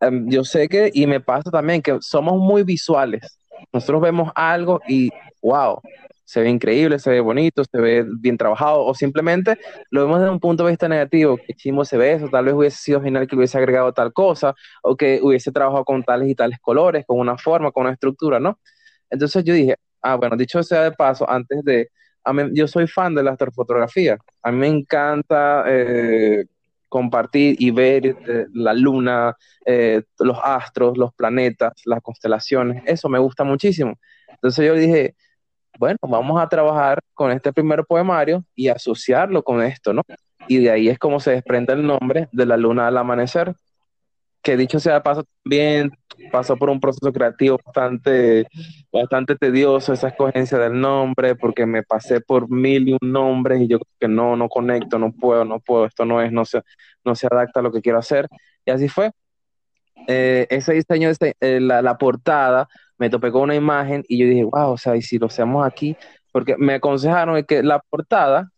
em, 0.00 0.28
yo 0.30 0.44
sé 0.44 0.68
que, 0.68 0.90
y 0.94 1.06
me 1.06 1.20
pasa 1.20 1.50
también, 1.50 1.82
que 1.82 1.98
somos 2.00 2.38
muy 2.38 2.62
visuales. 2.62 3.38
Nosotros 3.72 4.00
vemos 4.00 4.30
algo 4.36 4.80
y, 4.88 5.10
wow, 5.42 5.80
se 6.24 6.40
ve 6.40 6.48
increíble, 6.50 7.00
se 7.00 7.10
ve 7.10 7.20
bonito, 7.20 7.64
se 7.64 7.80
ve 7.80 8.06
bien 8.20 8.38
trabajado, 8.38 8.84
o 8.84 8.94
simplemente 8.94 9.58
lo 9.90 10.02
vemos 10.02 10.20
desde 10.20 10.30
un 10.30 10.38
punto 10.38 10.64
de 10.64 10.70
vista 10.70 10.88
negativo, 10.88 11.36
que 11.36 11.54
se 11.84 11.96
ve 11.96 12.12
eso, 12.12 12.28
tal 12.28 12.44
vez 12.44 12.54
hubiese 12.54 12.78
sido 12.78 13.02
genial 13.02 13.26
que 13.26 13.34
hubiese 13.34 13.58
agregado 13.58 13.92
tal 13.92 14.12
cosa, 14.12 14.54
o 14.82 14.96
que 14.96 15.18
hubiese 15.20 15.50
trabajado 15.50 15.84
con 15.84 16.04
tales 16.04 16.28
y 16.28 16.36
tales 16.36 16.60
colores, 16.60 17.04
con 17.06 17.18
una 17.18 17.36
forma, 17.36 17.72
con 17.72 17.82
una 17.82 17.94
estructura, 17.94 18.38
¿no? 18.38 18.60
Entonces 19.10 19.42
yo 19.42 19.52
dije, 19.54 19.74
ah, 20.02 20.14
bueno, 20.14 20.36
dicho 20.36 20.62
sea 20.62 20.84
de 20.84 20.92
paso, 20.92 21.28
antes 21.28 21.64
de, 21.64 21.88
yo 22.52 22.68
soy 22.68 22.86
fan 22.86 23.14
de 23.14 23.22
la 23.22 23.32
astrofotografía, 23.32 24.18
a 24.42 24.52
mí 24.52 24.58
me 24.58 24.68
encanta 24.68 25.64
eh, 25.66 26.44
compartir 26.88 27.56
y 27.58 27.70
ver 27.70 28.06
eh, 28.06 28.46
la 28.52 28.74
luna, 28.74 29.36
eh, 29.64 30.02
los 30.18 30.38
astros, 30.42 30.98
los 30.98 31.14
planetas, 31.14 31.72
las 31.84 32.02
constelaciones, 32.02 32.82
eso 32.84 33.08
me 33.08 33.18
gusta 33.18 33.44
muchísimo. 33.44 33.98
Entonces 34.28 34.66
yo 34.66 34.74
dije, 34.74 35.14
bueno, 35.78 35.98
vamos 36.02 36.42
a 36.42 36.48
trabajar 36.48 37.00
con 37.14 37.30
este 37.30 37.52
primer 37.52 37.84
poemario 37.84 38.44
y 38.54 38.68
asociarlo 38.68 39.42
con 39.42 39.62
esto, 39.62 39.92
¿no? 39.92 40.02
Y 40.48 40.58
de 40.58 40.70
ahí 40.70 40.88
es 40.88 40.98
como 40.98 41.20
se 41.20 41.30
desprende 41.30 41.72
el 41.72 41.86
nombre 41.86 42.28
de 42.32 42.46
la 42.46 42.56
luna 42.56 42.88
al 42.88 42.98
amanecer, 42.98 43.54
que 44.42 44.56
dicho 44.56 44.80
sea 44.80 45.02
paso 45.02 45.24
también 45.42 45.90
pasó 46.30 46.56
por 46.56 46.70
un 46.70 46.80
proceso 46.80 47.12
creativo 47.12 47.58
bastante, 47.64 48.46
bastante 48.92 49.36
tedioso 49.36 49.92
esa 49.92 50.08
escogencia 50.08 50.58
del 50.58 50.80
nombre, 50.80 51.34
porque 51.34 51.66
me 51.66 51.82
pasé 51.82 52.20
por 52.20 52.50
mil 52.50 52.88
y 52.88 52.92
un 52.92 53.12
nombres 53.12 53.62
y 53.62 53.68
yo 53.68 53.78
creo 53.78 53.94
que 54.00 54.08
no, 54.08 54.36
no 54.36 54.48
conecto, 54.48 54.98
no 54.98 55.12
puedo, 55.12 55.44
no 55.44 55.60
puedo, 55.60 55.86
esto 55.86 56.04
no 56.04 56.20
es, 56.20 56.32
no 56.32 56.44
se, 56.44 56.62
no 57.04 57.14
se 57.14 57.26
adapta 57.26 57.60
a 57.60 57.62
lo 57.62 57.72
que 57.72 57.80
quiero 57.80 57.98
hacer. 57.98 58.28
Y 58.64 58.70
así 58.70 58.88
fue. 58.88 59.12
Eh, 60.06 60.46
ese 60.50 60.72
diseño, 60.72 61.10
de 61.12 61.36
eh, 61.40 61.60
la, 61.60 61.82
la 61.82 61.98
portada, 61.98 62.68
me 62.98 63.10
topé 63.10 63.30
con 63.32 63.42
una 63.42 63.54
imagen 63.54 64.04
y 64.08 64.18
yo 64.18 64.26
dije, 64.26 64.44
wow, 64.44 64.72
o 64.72 64.78
sea, 64.78 64.96
y 64.96 65.02
si 65.02 65.18
lo 65.18 65.26
hacemos 65.26 65.66
aquí, 65.66 65.96
porque 66.32 66.56
me 66.58 66.74
aconsejaron 66.74 67.42
que 67.44 67.62
la 67.62 67.80
portada, 67.80 68.50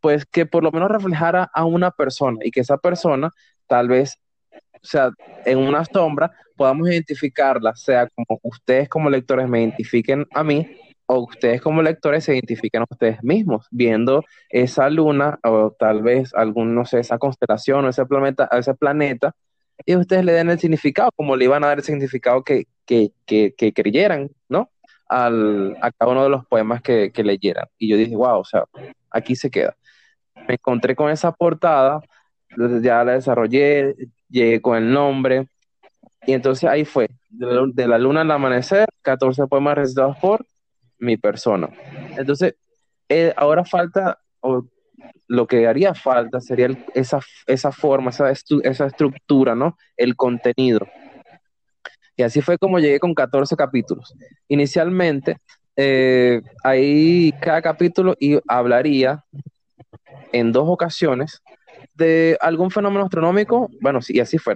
pues 0.00 0.26
que 0.26 0.46
por 0.46 0.62
lo 0.62 0.70
menos 0.72 0.90
reflejara 0.90 1.50
a 1.52 1.64
una 1.64 1.90
persona 1.90 2.38
y 2.42 2.50
que 2.50 2.60
esa 2.60 2.78
persona 2.78 3.30
tal 3.66 3.88
vez, 3.88 4.18
o 4.82 4.86
sea, 4.86 5.10
en 5.44 5.58
una 5.58 5.84
sombra 5.84 6.30
podamos 6.56 6.88
identificarla, 6.88 7.74
sea 7.76 8.08
como 8.08 8.40
ustedes 8.42 8.88
como 8.88 9.10
lectores 9.10 9.48
me 9.48 9.60
identifiquen 9.60 10.26
a 10.34 10.42
mí 10.42 10.66
o 11.06 11.20
ustedes 11.20 11.62
como 11.62 11.82
lectores 11.82 12.24
se 12.24 12.34
identifiquen 12.34 12.82
a 12.82 12.86
ustedes 12.90 13.22
mismos, 13.22 13.66
viendo 13.70 14.24
esa 14.50 14.90
luna 14.90 15.38
o 15.42 15.74
tal 15.78 16.02
vez 16.02 16.34
algún, 16.34 16.74
no 16.74 16.84
sé, 16.84 17.00
esa 17.00 17.18
constelación 17.18 17.84
o 17.84 17.88
ese 17.88 18.04
planeta, 18.04 18.48
ese 18.52 18.74
planeta 18.74 19.34
y 19.86 19.96
ustedes 19.96 20.24
le 20.24 20.32
den 20.32 20.50
el 20.50 20.58
significado, 20.58 21.10
como 21.16 21.36
le 21.36 21.44
iban 21.44 21.64
a 21.64 21.68
dar 21.68 21.78
el 21.78 21.84
significado 21.84 22.42
que, 22.42 22.66
que, 22.84 23.12
que, 23.26 23.72
creyeran, 23.72 24.30
¿no? 24.48 24.70
Al, 25.08 25.76
a 25.80 25.90
cada 25.92 26.10
uno 26.12 26.24
de 26.24 26.30
los 26.30 26.46
poemas 26.46 26.82
que, 26.82 27.10
que 27.12 27.24
leyeran. 27.24 27.66
Y 27.78 27.88
yo 27.88 27.96
dije, 27.96 28.16
wow, 28.16 28.40
o 28.40 28.44
sea, 28.44 28.64
aquí 29.10 29.36
se 29.36 29.50
queda. 29.50 29.76
Me 30.48 30.54
encontré 30.54 30.94
con 30.96 31.10
esa 31.10 31.32
portada, 31.32 32.00
ya 32.56 33.04
la 33.04 33.12
desarrollé, 33.12 33.94
llegué 34.28 34.60
con 34.60 34.76
el 34.76 34.92
nombre, 34.92 35.48
y 36.26 36.32
entonces 36.32 36.68
ahí 36.68 36.84
fue, 36.84 37.08
de 37.30 37.88
la, 37.88 37.98
luna 37.98 38.22
al 38.22 38.30
amanecer, 38.30 38.86
14 39.02 39.46
poemas 39.46 39.76
recitados 39.76 40.16
por 40.18 40.44
mi 40.98 41.16
persona. 41.16 41.70
Entonces, 42.16 42.54
eh, 43.08 43.32
ahora 43.36 43.64
falta, 43.64 44.18
o 44.40 44.66
lo 45.26 45.46
que 45.46 45.66
haría 45.66 45.94
falta 45.94 46.40
sería 46.40 46.68
esa, 46.94 47.20
esa 47.46 47.72
forma, 47.72 48.10
esa, 48.10 48.30
esa 48.30 48.86
estructura, 48.86 49.54
¿no? 49.54 49.76
El 49.96 50.16
contenido. 50.16 50.86
Y 52.16 52.24
así 52.24 52.40
fue 52.42 52.58
como 52.58 52.78
llegué 52.78 52.98
con 52.98 53.14
14 53.14 53.54
capítulos. 53.56 54.12
Inicialmente, 54.48 55.38
eh, 55.76 56.42
ahí 56.64 57.32
cada 57.40 57.62
capítulo 57.62 58.16
hablaría 58.48 59.24
en 60.32 60.50
dos 60.50 60.64
ocasiones 60.66 61.40
de 61.98 62.38
algún 62.40 62.70
fenómeno 62.70 63.04
astronómico, 63.04 63.70
bueno, 63.80 64.00
sí, 64.00 64.18
así 64.20 64.38
fue. 64.38 64.54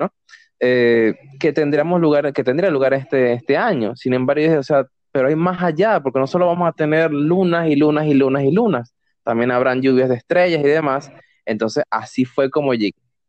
Eh, 0.60 1.14
que 1.40 1.52
tendríamos 1.52 2.00
lugar, 2.00 2.32
que 2.32 2.44
tendría 2.44 2.70
lugar 2.70 2.94
este, 2.94 3.32
este 3.34 3.56
año. 3.56 3.96
Sin 3.96 4.14
embargo, 4.14 4.58
o 4.58 4.62
sea, 4.62 4.86
pero 5.10 5.28
hay 5.28 5.36
más 5.36 5.62
allá, 5.62 6.00
porque 6.00 6.18
no 6.20 6.26
solo 6.26 6.46
vamos 6.46 6.68
a 6.68 6.72
tener 6.72 7.12
lunas 7.12 7.68
y 7.68 7.76
lunas 7.76 8.06
y 8.06 8.14
lunas 8.14 8.44
y 8.44 8.52
lunas, 8.52 8.94
también 9.24 9.50
habrán 9.50 9.82
lluvias 9.82 10.08
de 10.08 10.16
estrellas 10.16 10.60
y 10.60 10.68
demás. 10.68 11.12
Entonces, 11.44 11.84
así 11.90 12.24
fue 12.24 12.50
como. 12.50 12.72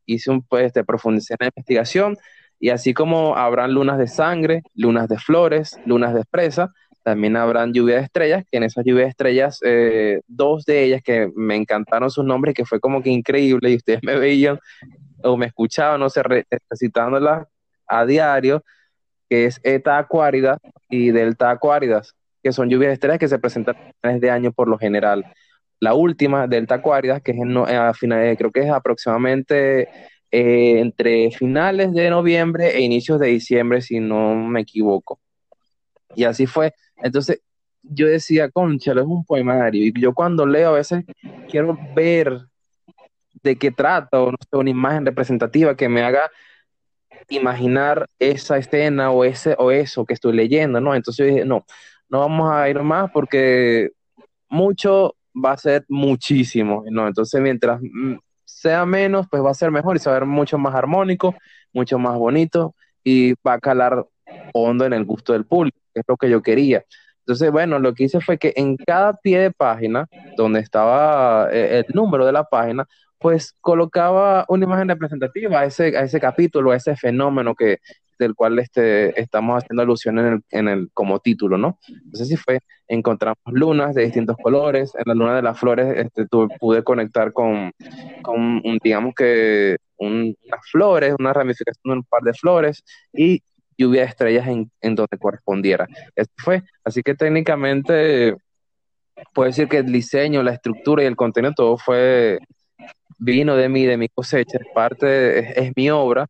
Hice 0.05 0.31
un, 0.31 0.41
pues, 0.43 0.73
de 0.73 0.83
profundizar 0.83 1.37
en 1.39 1.45
la 1.45 1.51
investigación 1.55 2.17
y 2.59 2.69
así 2.69 2.93
como 2.93 3.35
habrán 3.35 3.73
lunas 3.73 3.97
de 3.97 4.07
sangre, 4.07 4.63
lunas 4.75 5.07
de 5.07 5.17
flores, 5.17 5.79
lunas 5.85 6.13
de 6.13 6.23
fresa, 6.25 6.73
también 7.03 7.35
habrán 7.35 7.73
lluvias 7.73 7.99
de 7.99 8.05
estrellas, 8.05 8.43
que 8.49 8.57
en 8.57 8.63
esas 8.63 8.85
lluvias 8.85 9.05
de 9.05 9.09
estrellas, 9.09 9.59
eh, 9.63 10.21
dos 10.27 10.65
de 10.65 10.83
ellas 10.83 11.01
que 11.03 11.29
me 11.35 11.55
encantaron 11.55 12.09
sus 12.09 12.25
nombres, 12.25 12.55
que 12.55 12.65
fue 12.65 12.79
como 12.79 13.03
que 13.03 13.09
increíble 13.09 13.71
y 13.71 13.75
ustedes 13.75 13.99
me 14.03 14.17
veían 14.17 14.59
o 15.23 15.37
me 15.37 15.47
escuchaban, 15.47 15.99
no 15.99 16.09
sé, 16.09 16.21
recitándolas 16.69 17.47
a 17.87 18.05
diario, 18.05 18.63
que 19.29 19.45
es 19.45 19.59
Eta 19.63 19.97
Acuárida 19.97 20.57
y 20.89 21.11
Delta 21.11 21.51
Acuáridas, 21.51 22.15
que 22.41 22.51
son 22.51 22.69
lluvias 22.69 22.89
de 22.89 22.93
estrellas 22.93 23.19
que 23.19 23.27
se 23.27 23.39
presentan 23.39 23.75
en 24.01 24.19
de 24.19 24.31
año 24.31 24.51
por 24.51 24.67
lo 24.67 24.77
general. 24.77 25.25
La 25.79 25.93
última, 25.93 26.47
Delta 26.47 26.75
Acuáridas, 26.75 27.21
que 27.21 27.31
es 27.31 27.37
en, 27.39 27.57
a 27.57 27.93
finales, 27.93 28.37
creo 28.37 28.51
que 28.51 28.61
es 28.61 28.69
aproximadamente 28.69 29.89
eh, 30.31 30.79
entre 30.79 31.31
finales 31.31 31.93
de 31.93 32.09
noviembre 32.09 32.75
e 32.75 32.81
inicios 32.81 33.19
de 33.19 33.27
diciembre, 33.27 33.81
si 33.81 33.99
no 33.99 34.35
me 34.35 34.61
equivoco. 34.61 35.19
Y 36.15 36.23
así 36.25 36.45
fue. 36.45 36.73
Entonces, 36.97 37.41
yo 37.83 38.07
decía, 38.07 38.49
concha, 38.49 38.91
es 38.93 38.97
un 38.97 39.25
poemario. 39.25 39.85
Y 39.85 39.93
yo 39.99 40.13
cuando 40.13 40.45
leo 40.45 40.69
a 40.69 40.73
veces 40.73 41.03
quiero 41.49 41.77
ver 41.95 42.47
de 43.43 43.57
qué 43.57 43.71
trata, 43.71 44.21
o 44.21 44.31
no 44.31 44.37
sé, 44.39 44.57
una 44.57 44.69
imagen 44.69 45.05
representativa 45.05 45.75
que 45.75 45.89
me 45.89 46.01
haga 46.01 46.31
imaginar 47.29 48.09
esa 48.19 48.57
escena 48.57 49.11
o 49.11 49.23
ese 49.23 49.55
o 49.57 49.71
eso 49.71 50.05
que 50.05 50.13
estoy 50.13 50.33
leyendo, 50.33 50.79
¿no? 50.81 50.95
Entonces 50.95 51.25
yo 51.25 51.33
dije, 51.33 51.45
no, 51.45 51.65
no 52.09 52.19
vamos 52.19 52.51
a 52.51 52.69
ir 52.69 52.81
más 52.81 53.11
porque 53.11 53.91
mucho 54.49 55.15
va 55.33 55.53
a 55.53 55.57
ser 55.57 55.85
muchísimo, 55.89 56.83
¿no? 56.89 57.07
Entonces 57.07 57.41
mientras 57.41 57.81
mm, 57.81 58.15
sea 58.45 58.85
menos, 58.85 59.27
pues 59.29 59.43
va 59.43 59.51
a 59.51 59.55
ser 59.55 59.71
mejor 59.71 59.95
y 59.95 59.99
se 59.99 60.09
va 60.09 60.17
a 60.17 60.19
ver 60.19 60.27
mucho 60.27 60.57
más 60.57 60.75
armónico, 60.75 61.35
mucho 61.73 61.97
más 61.97 62.17
bonito 62.17 62.75
y 63.03 63.33
va 63.45 63.53
a 63.53 63.59
calar 63.59 64.05
hondo 64.53 64.85
en 64.85 64.93
el 64.93 65.05
gusto 65.05 65.33
del 65.33 65.45
público, 65.45 65.77
que 65.93 65.99
es 66.01 66.05
lo 66.07 66.17
que 66.17 66.29
yo 66.29 66.41
quería. 66.41 66.83
Entonces, 67.19 67.51
bueno, 67.51 67.79
lo 67.79 67.93
que 67.93 68.05
hice 68.05 68.19
fue 68.19 68.37
que 68.37 68.53
en 68.55 68.75
cada 68.77 69.13
pie 69.13 69.39
de 69.39 69.51
página, 69.51 70.07
donde 70.35 70.59
estaba 70.59 71.49
eh, 71.51 71.83
el 71.87 71.95
número 71.95 72.25
de 72.25 72.33
la 72.33 72.43
página, 72.43 72.85
pues 73.17 73.55
colocaba 73.61 74.45
una 74.49 74.65
imagen 74.65 74.89
representativa 74.89 75.61
a 75.61 75.65
ese, 75.65 75.97
a 75.97 76.01
ese 76.01 76.19
capítulo, 76.19 76.71
a 76.71 76.75
ese 76.75 76.97
fenómeno 76.97 77.55
que, 77.55 77.79
del 78.19 78.35
cual 78.35 78.59
este, 78.59 79.19
estamos 79.19 79.63
haciendo 79.63 79.81
alusión 79.81 80.19
en 80.19 80.25
el, 80.25 80.41
en 80.49 80.67
el, 80.67 80.89
como 80.93 81.19
título, 81.19 81.57
¿no? 81.57 81.79
Entonces 81.87 82.27
sí 82.27 82.35
fue, 82.35 82.59
encontramos 82.87 83.37
lunas 83.45 83.95
de 83.95 84.03
distintos 84.03 84.35
colores, 84.41 84.93
en 84.95 85.03
la 85.05 85.13
luna 85.13 85.35
de 85.35 85.41
las 85.41 85.57
flores 85.59 85.97
este, 85.97 86.25
pude 86.59 86.83
conectar 86.83 87.31
con, 87.31 87.71
con 88.21 88.61
digamos 88.83 89.13
que 89.15 89.77
unas 89.97 90.69
flores, 90.69 91.15
una 91.17 91.33
ramificación 91.33 91.81
de 91.83 91.93
un 91.93 92.03
par 92.03 92.23
de 92.23 92.33
flores 92.33 92.83
y 93.13 93.41
lluvia 93.77 94.01
de 94.01 94.07
estrellas 94.07 94.47
en, 94.47 94.95
donde 94.95 95.17
correspondiera. 95.17 95.87
Eso 96.15 96.31
fue, 96.37 96.63
así 96.83 97.01
que 97.01 97.15
técnicamente 97.15 98.35
puedo 99.33 99.47
decir 99.47 99.67
que 99.67 99.77
el 99.77 99.91
diseño, 99.91 100.43
la 100.43 100.53
estructura 100.53 101.03
y 101.03 101.05
el 101.05 101.15
contenido, 101.15 101.53
todo 101.55 101.77
fue 101.77 102.39
vino 103.19 103.55
de 103.55 103.69
mí, 103.69 103.85
de 103.85 103.97
mi 103.97 104.09
cosecha, 104.09 104.57
es 104.59 104.67
parte, 104.73 105.61
es, 105.61 105.71
mi 105.75 105.89
obra. 105.89 106.27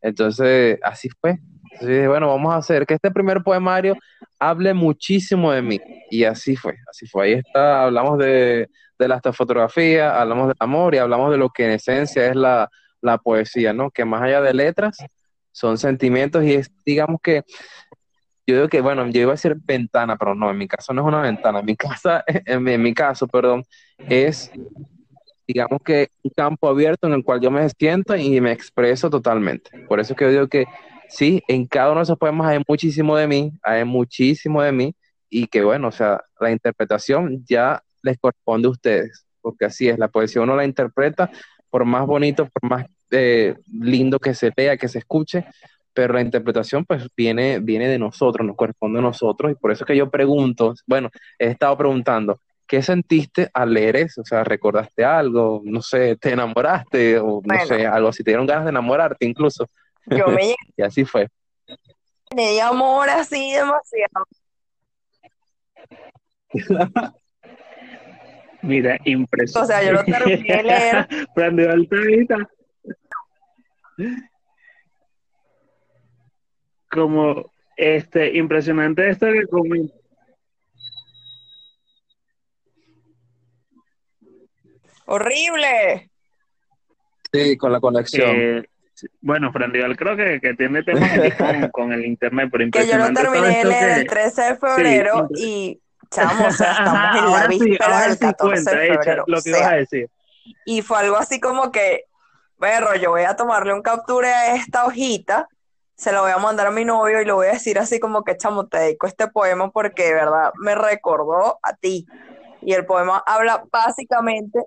Entonces, 0.00 0.78
así 0.82 1.08
fue. 1.20 1.38
Entonces, 1.72 2.08
bueno, 2.08 2.28
vamos 2.28 2.52
a 2.54 2.56
hacer 2.56 2.86
que 2.86 2.94
este 2.94 3.10
primer 3.10 3.42
poemario 3.42 3.96
hable 4.38 4.74
muchísimo 4.74 5.52
de 5.52 5.62
mí. 5.62 5.80
Y 6.10 6.24
así 6.24 6.56
fue, 6.56 6.76
así 6.88 7.06
fue. 7.06 7.26
Ahí 7.26 7.32
está, 7.34 7.84
hablamos 7.84 8.18
de, 8.18 8.68
de 8.98 9.08
la 9.08 9.16
astrofotografía, 9.16 10.20
hablamos 10.20 10.48
del 10.48 10.56
amor 10.60 10.94
y 10.94 10.98
hablamos 10.98 11.30
de 11.30 11.38
lo 11.38 11.50
que 11.50 11.64
en 11.64 11.72
esencia 11.72 12.26
es 12.26 12.36
la, 12.36 12.70
la 13.00 13.18
poesía, 13.18 13.72
¿no? 13.72 13.90
Que 13.90 14.04
más 14.04 14.22
allá 14.22 14.40
de 14.40 14.54
letras, 14.54 14.98
son 15.60 15.78
sentimientos 15.78 16.42
y 16.44 16.54
es, 16.54 16.70
digamos 16.84 17.20
que 17.22 17.42
yo 18.46 18.56
digo 18.56 18.68
que, 18.68 18.80
bueno, 18.80 19.06
yo 19.08 19.20
iba 19.20 19.32
a 19.32 19.34
decir 19.34 19.56
ventana, 19.64 20.16
pero 20.16 20.34
no, 20.34 20.50
en 20.50 20.58
mi 20.58 20.66
caso 20.66 20.92
no 20.92 21.02
es 21.02 21.08
una 21.08 21.20
ventana, 21.20 21.60
en 21.60 21.66
mi 21.66 21.76
casa, 21.76 22.24
en 22.26 22.82
mi 22.82 22.94
caso, 22.94 23.28
perdón, 23.28 23.64
es 23.98 24.50
digamos 25.46 25.80
que 25.84 26.08
un 26.22 26.30
campo 26.30 26.68
abierto 26.68 27.08
en 27.08 27.14
el 27.14 27.24
cual 27.24 27.40
yo 27.40 27.50
me 27.50 27.68
siento 27.70 28.14
y 28.14 28.40
me 28.40 28.52
expreso 28.52 29.10
totalmente. 29.10 29.70
Por 29.88 29.98
eso 29.98 30.12
es 30.12 30.16
que 30.16 30.24
yo 30.26 30.30
digo 30.30 30.48
que 30.48 30.66
sí, 31.08 31.42
en 31.48 31.66
cada 31.66 31.90
uno 31.90 32.00
de 32.00 32.04
esos 32.04 32.18
poemas 32.18 32.48
hay 32.48 32.62
muchísimo 32.66 33.16
de 33.16 33.26
mí, 33.26 33.52
hay 33.62 33.84
muchísimo 33.84 34.62
de 34.62 34.70
mí, 34.70 34.94
y 35.28 35.48
que 35.48 35.62
bueno, 35.64 35.88
o 35.88 35.92
sea, 35.92 36.22
la 36.40 36.52
interpretación 36.52 37.44
ya 37.44 37.82
les 38.02 38.16
corresponde 38.18 38.68
a 38.68 38.70
ustedes, 38.70 39.26
porque 39.40 39.64
así 39.64 39.88
es, 39.88 39.98
la 39.98 40.08
poesía 40.08 40.42
uno 40.42 40.54
la 40.54 40.64
interpreta, 40.64 41.30
por 41.68 41.84
más 41.84 42.06
bonito, 42.06 42.48
por 42.48 42.70
más 42.70 42.86
eh, 43.10 43.54
lindo 43.72 44.18
que 44.18 44.34
se 44.34 44.52
vea, 44.56 44.76
que 44.76 44.88
se 44.88 44.98
escuche, 44.98 45.44
pero 45.92 46.14
la 46.14 46.20
interpretación 46.20 46.84
pues 46.84 47.08
viene, 47.16 47.58
viene 47.58 47.88
de 47.88 47.98
nosotros, 47.98 48.46
nos 48.46 48.56
corresponde 48.56 48.98
a 48.98 49.02
nosotros, 49.02 49.52
y 49.52 49.54
por 49.54 49.72
eso 49.72 49.84
es 49.84 49.88
que 49.88 49.96
yo 49.96 50.10
pregunto, 50.10 50.74
bueno, 50.86 51.10
he 51.38 51.48
estado 51.48 51.76
preguntando, 51.76 52.40
¿Qué 52.70 52.82
sentiste 52.82 53.50
al 53.52 53.74
leer 53.74 53.96
eso? 53.96 54.20
O 54.20 54.24
sea, 54.24 54.44
¿recordaste 54.44 55.04
algo? 55.04 55.60
No 55.64 55.82
sé, 55.82 56.14
¿te 56.14 56.30
enamoraste? 56.30 57.18
O 57.18 57.42
no 57.44 57.66
sé, 57.66 57.84
algo 57.84 58.12
si 58.12 58.22
te 58.22 58.30
dieron 58.30 58.46
ganas 58.46 58.62
de 58.62 58.70
enamorarte 58.70 59.26
incluso. 59.26 59.66
Yo 60.06 60.28
me 60.28 60.54
y 60.76 60.82
así 60.82 61.04
fue. 61.04 61.26
Me 62.32 62.52
di 62.52 62.60
amor 62.60 63.10
así 63.10 63.50
demasiado. 63.50 64.24
Mira, 68.62 68.98
impresionante. 69.04 69.74
O 69.74 69.76
sea, 69.76 69.84
yo 69.84 69.92
lo 69.92 70.04
terminé 70.04 70.56
de 70.56 70.62
leer. 70.62 71.08
Prendió 71.34 71.72
el 71.72 71.88
Como, 76.90 77.52
este, 77.76 78.36
impresionante 78.36 79.08
esto 79.08 79.26
que 79.26 79.46
comenté 79.46 80.00
Horrible. 85.12 86.08
Sí, 87.32 87.56
con 87.56 87.72
la 87.72 87.80
conexión. 87.80 88.30
Eh, 88.30 88.64
bueno, 89.20 89.50
Frandival 89.52 89.96
creo 89.96 90.16
que, 90.16 90.40
que 90.40 90.54
tiene 90.54 90.84
temas 90.84 91.10
con, 91.72 91.92
el 91.92 92.06
internet, 92.06 92.48
pero 92.52 92.70
Que 92.70 92.86
yo 92.86 92.96
lo 92.96 93.12
terminé 93.12 93.62
el 93.62 94.06
13 94.06 94.42
de 94.42 94.56
febrero 94.56 95.28
y, 95.34 95.80
chamo, 96.10 96.46
o 96.46 96.50
sea, 96.52 96.72
estamos 96.78 97.18
en 97.18 97.32
la 97.32 97.46
víspera 97.48 98.08
del 98.08 98.18
14 98.18 98.76
de 98.76 98.86
febrero. 98.86 99.24
lo 99.26 99.42
que 99.42 99.54
a 99.54 99.72
decir. 99.72 100.08
Y 100.64 100.82
fue 100.82 100.98
algo 100.98 101.16
así 101.16 101.40
como 101.40 101.72
que, 101.72 102.04
perro, 102.60 102.94
yo 102.94 103.10
voy 103.10 103.22
a 103.22 103.34
tomarle 103.34 103.74
un 103.74 103.82
captura 103.82 104.28
a 104.28 104.54
esta 104.54 104.84
hojita, 104.84 105.48
se 105.96 106.12
lo 106.12 106.22
voy 106.22 106.30
a 106.30 106.38
mandar 106.38 106.68
a 106.68 106.70
mi 106.70 106.84
novio 106.84 107.20
y 107.20 107.24
le 107.24 107.32
voy 107.32 107.48
a 107.48 107.52
decir 107.52 107.78
así 107.78 107.98
como 107.98 108.22
que, 108.22 108.36
chamo, 108.36 108.68
te 108.68 108.78
dedico 108.78 109.06
este 109.06 109.26
poema 109.26 109.70
porque 109.70 110.04
de 110.04 110.14
verdad 110.14 110.52
me 110.56 110.74
recordó 110.74 111.58
a 111.62 111.74
ti. 111.74 112.06
Y 112.62 112.74
el 112.74 112.86
poema 112.86 113.22
habla 113.26 113.64
básicamente 113.72 114.64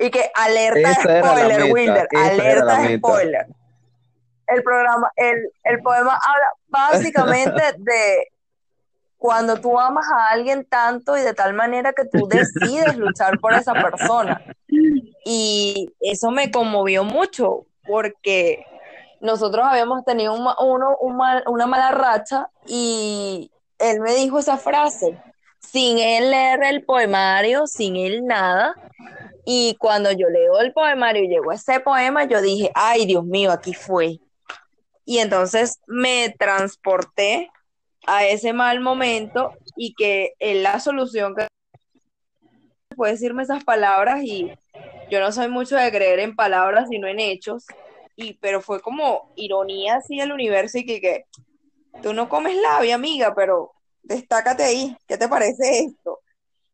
y 0.00 0.10
que 0.10 0.30
alerta 0.34 0.94
spoiler, 0.94 1.72
Wilder, 1.72 2.08
alerta 2.16 2.96
spoiler. 2.96 3.46
El 4.46 4.62
programa, 4.62 5.12
el, 5.14 5.52
el 5.62 5.80
poema 5.82 6.18
habla 6.22 6.52
básicamente 6.68 7.62
de 7.78 8.28
cuando 9.18 9.60
tú 9.60 9.78
amas 9.78 10.06
a 10.10 10.30
alguien 10.30 10.64
tanto 10.64 11.18
y 11.18 11.20
de 11.20 11.34
tal 11.34 11.52
manera 11.52 11.92
que 11.92 12.06
tú 12.06 12.26
decides 12.28 12.96
luchar 12.96 13.38
por 13.38 13.52
esa 13.52 13.74
persona. 13.74 14.42
Y 15.24 15.92
eso 16.00 16.30
me 16.30 16.50
conmovió 16.50 17.04
mucho 17.04 17.66
porque 17.86 18.64
nosotros 19.20 19.66
habíamos 19.68 20.04
tenido 20.04 20.34
uno, 20.34 20.96
una 21.00 21.66
mala 21.66 21.90
racha 21.92 22.48
y 22.66 23.50
él 23.78 24.00
me 24.00 24.14
dijo 24.14 24.38
esa 24.38 24.56
frase, 24.56 25.18
sin 25.60 25.98
él 25.98 26.30
leer 26.30 26.62
el 26.64 26.84
poemario, 26.84 27.66
sin 27.66 27.96
él 27.96 28.24
nada, 28.24 28.74
y 29.44 29.76
cuando 29.78 30.12
yo 30.12 30.28
leo 30.28 30.60
el 30.60 30.72
poemario 30.72 31.24
y 31.24 31.28
llegó 31.28 31.52
ese 31.52 31.80
poema, 31.80 32.24
yo 32.24 32.40
dije, 32.40 32.70
ay 32.74 33.06
Dios 33.06 33.24
mío, 33.24 33.50
aquí 33.50 33.74
fue. 33.74 34.20
Y 35.04 35.18
entonces 35.18 35.80
me 35.86 36.34
transporté 36.38 37.50
a 38.06 38.24
ese 38.26 38.52
mal 38.52 38.80
momento 38.80 39.52
y 39.76 39.94
que 39.94 40.34
la 40.38 40.78
solución 40.80 41.34
que 41.34 41.48
fue 42.96 43.10
decirme 43.10 43.42
esas 43.42 43.64
palabras 43.64 44.22
y 44.22 44.52
yo 45.10 45.20
no 45.20 45.32
soy 45.32 45.48
mucho 45.48 45.76
de 45.76 45.90
creer 45.90 46.20
en 46.20 46.36
palabras, 46.36 46.88
sino 46.88 47.08
en 47.08 47.20
hechos. 47.20 47.66
Y, 48.16 48.34
pero 48.34 48.60
fue 48.60 48.80
como 48.80 49.32
ironía 49.36 49.96
así 49.96 50.18
del 50.18 50.32
universo 50.32 50.78
y 50.78 50.84
que, 50.84 51.00
que 51.00 51.24
tú 52.02 52.12
no 52.12 52.28
comes 52.28 52.56
labia, 52.56 52.94
amiga, 52.94 53.34
pero 53.34 53.72
destácate 54.02 54.62
ahí, 54.62 54.96
¿qué 55.06 55.16
te 55.16 55.28
parece 55.28 55.80
esto? 55.84 56.20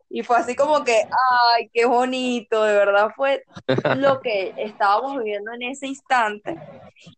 Y 0.08 0.22
fue 0.22 0.36
así 0.36 0.54
como 0.54 0.84
que, 0.84 1.02
ay, 1.56 1.68
qué 1.72 1.84
bonito, 1.84 2.62
de 2.62 2.72
verdad 2.72 3.10
fue 3.16 3.42
lo 3.96 4.20
que 4.20 4.54
estábamos 4.56 5.18
viviendo 5.18 5.52
en 5.52 5.62
ese 5.62 5.88
instante. 5.88 6.56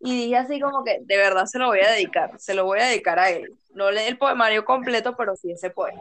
Y 0.01 0.17
dije 0.17 0.37
así 0.37 0.59
como 0.59 0.83
que, 0.85 0.99
de 1.03 1.17
verdad 1.17 1.45
se 1.47 1.59
lo 1.59 1.67
voy 1.67 1.81
a 1.81 1.91
dedicar, 1.91 2.33
se 2.39 2.55
lo 2.55 2.65
voy 2.65 2.81
a 2.81 2.87
dedicar 2.87 3.19
a 3.19 3.31
él. 3.31 3.57
No 3.75 3.91
leí 3.91 4.09
el 4.09 4.19
poemario 4.19 4.65
completo, 4.65 5.15
pero 5.17 5.37
sí 5.37 5.53
ese 5.53 5.71
poema. 5.71 6.01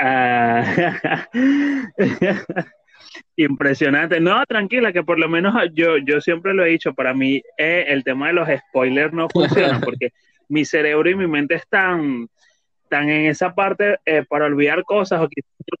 Ah, 0.00 1.26
impresionante. 3.36 4.20
No, 4.20 4.44
tranquila, 4.46 4.92
que 4.92 5.02
por 5.02 5.18
lo 5.18 5.28
menos 5.28 5.54
yo, 5.74 5.98
yo 5.98 6.20
siempre 6.20 6.54
lo 6.54 6.64
he 6.64 6.70
dicho, 6.70 6.94
para 6.94 7.14
mí 7.14 7.42
eh, 7.56 7.86
el 7.88 8.04
tema 8.04 8.28
de 8.28 8.34
los 8.34 8.48
spoilers 8.48 9.12
no 9.12 9.28
funciona 9.28 9.80
porque 9.84 10.12
mi 10.48 10.64
cerebro 10.64 11.10
y 11.10 11.16
mi 11.16 11.26
mente 11.26 11.56
están, 11.56 12.28
están 12.84 13.08
en 13.08 13.26
esa 13.26 13.54
parte 13.54 13.98
eh, 14.04 14.24
para 14.28 14.46
olvidar 14.46 14.84
cosas 14.84 15.20
o 15.20 15.28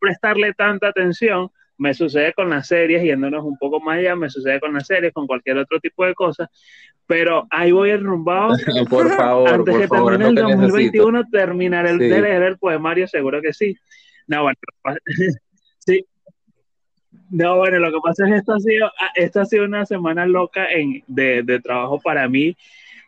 prestarle 0.00 0.52
tanta 0.54 0.88
atención. 0.88 1.50
Me 1.78 1.94
sucede 1.94 2.32
con 2.34 2.50
las 2.50 2.66
series, 2.66 3.02
yéndonos 3.02 3.44
un 3.44 3.56
poco 3.56 3.80
más 3.80 3.98
allá, 3.98 4.16
me 4.16 4.28
sucede 4.28 4.60
con 4.60 4.74
las 4.74 4.86
series, 4.86 5.12
con 5.12 5.26
cualquier 5.26 5.58
otro 5.58 5.78
tipo 5.80 6.04
de 6.04 6.14
cosas, 6.14 6.48
pero 7.06 7.46
ahí 7.50 7.72
voy 7.72 7.90
enrumbado. 7.90 8.54
por 8.90 9.08
favor, 9.16 9.48
Antes 9.48 9.74
por 9.74 9.80
que 9.82 9.88
favor, 9.88 10.18
termine 10.18 10.32
no 10.42 10.48
el 10.48 10.56
te 10.56 10.62
2021, 10.62 11.24
terminar 11.30 11.86
el, 11.86 11.98
Sí. 11.98 12.08
de 12.08 12.20
leer 12.20 12.42
el 12.42 12.58
poemario, 12.58 13.06
seguro 13.08 13.40
que 13.40 13.52
sí. 13.52 13.76
No, 14.26 14.42
bueno, 14.42 14.58
sí. 15.78 16.04
No, 17.30 17.56
bueno, 17.58 17.78
lo 17.78 17.92
que 17.92 17.98
pasa 18.02 18.24
es 18.24 18.32
que 18.32 18.38
esta 18.38 18.54
ha 18.54 18.60
sido, 18.60 18.86
ah, 18.86 19.10
esta 19.14 19.42
ha 19.42 19.44
sido 19.44 19.64
una 19.64 19.86
semana 19.86 20.26
loca 20.26 20.70
en, 20.72 21.02
de, 21.06 21.42
de 21.42 21.60
trabajo 21.60 22.00
para 22.00 22.28
mí. 22.28 22.56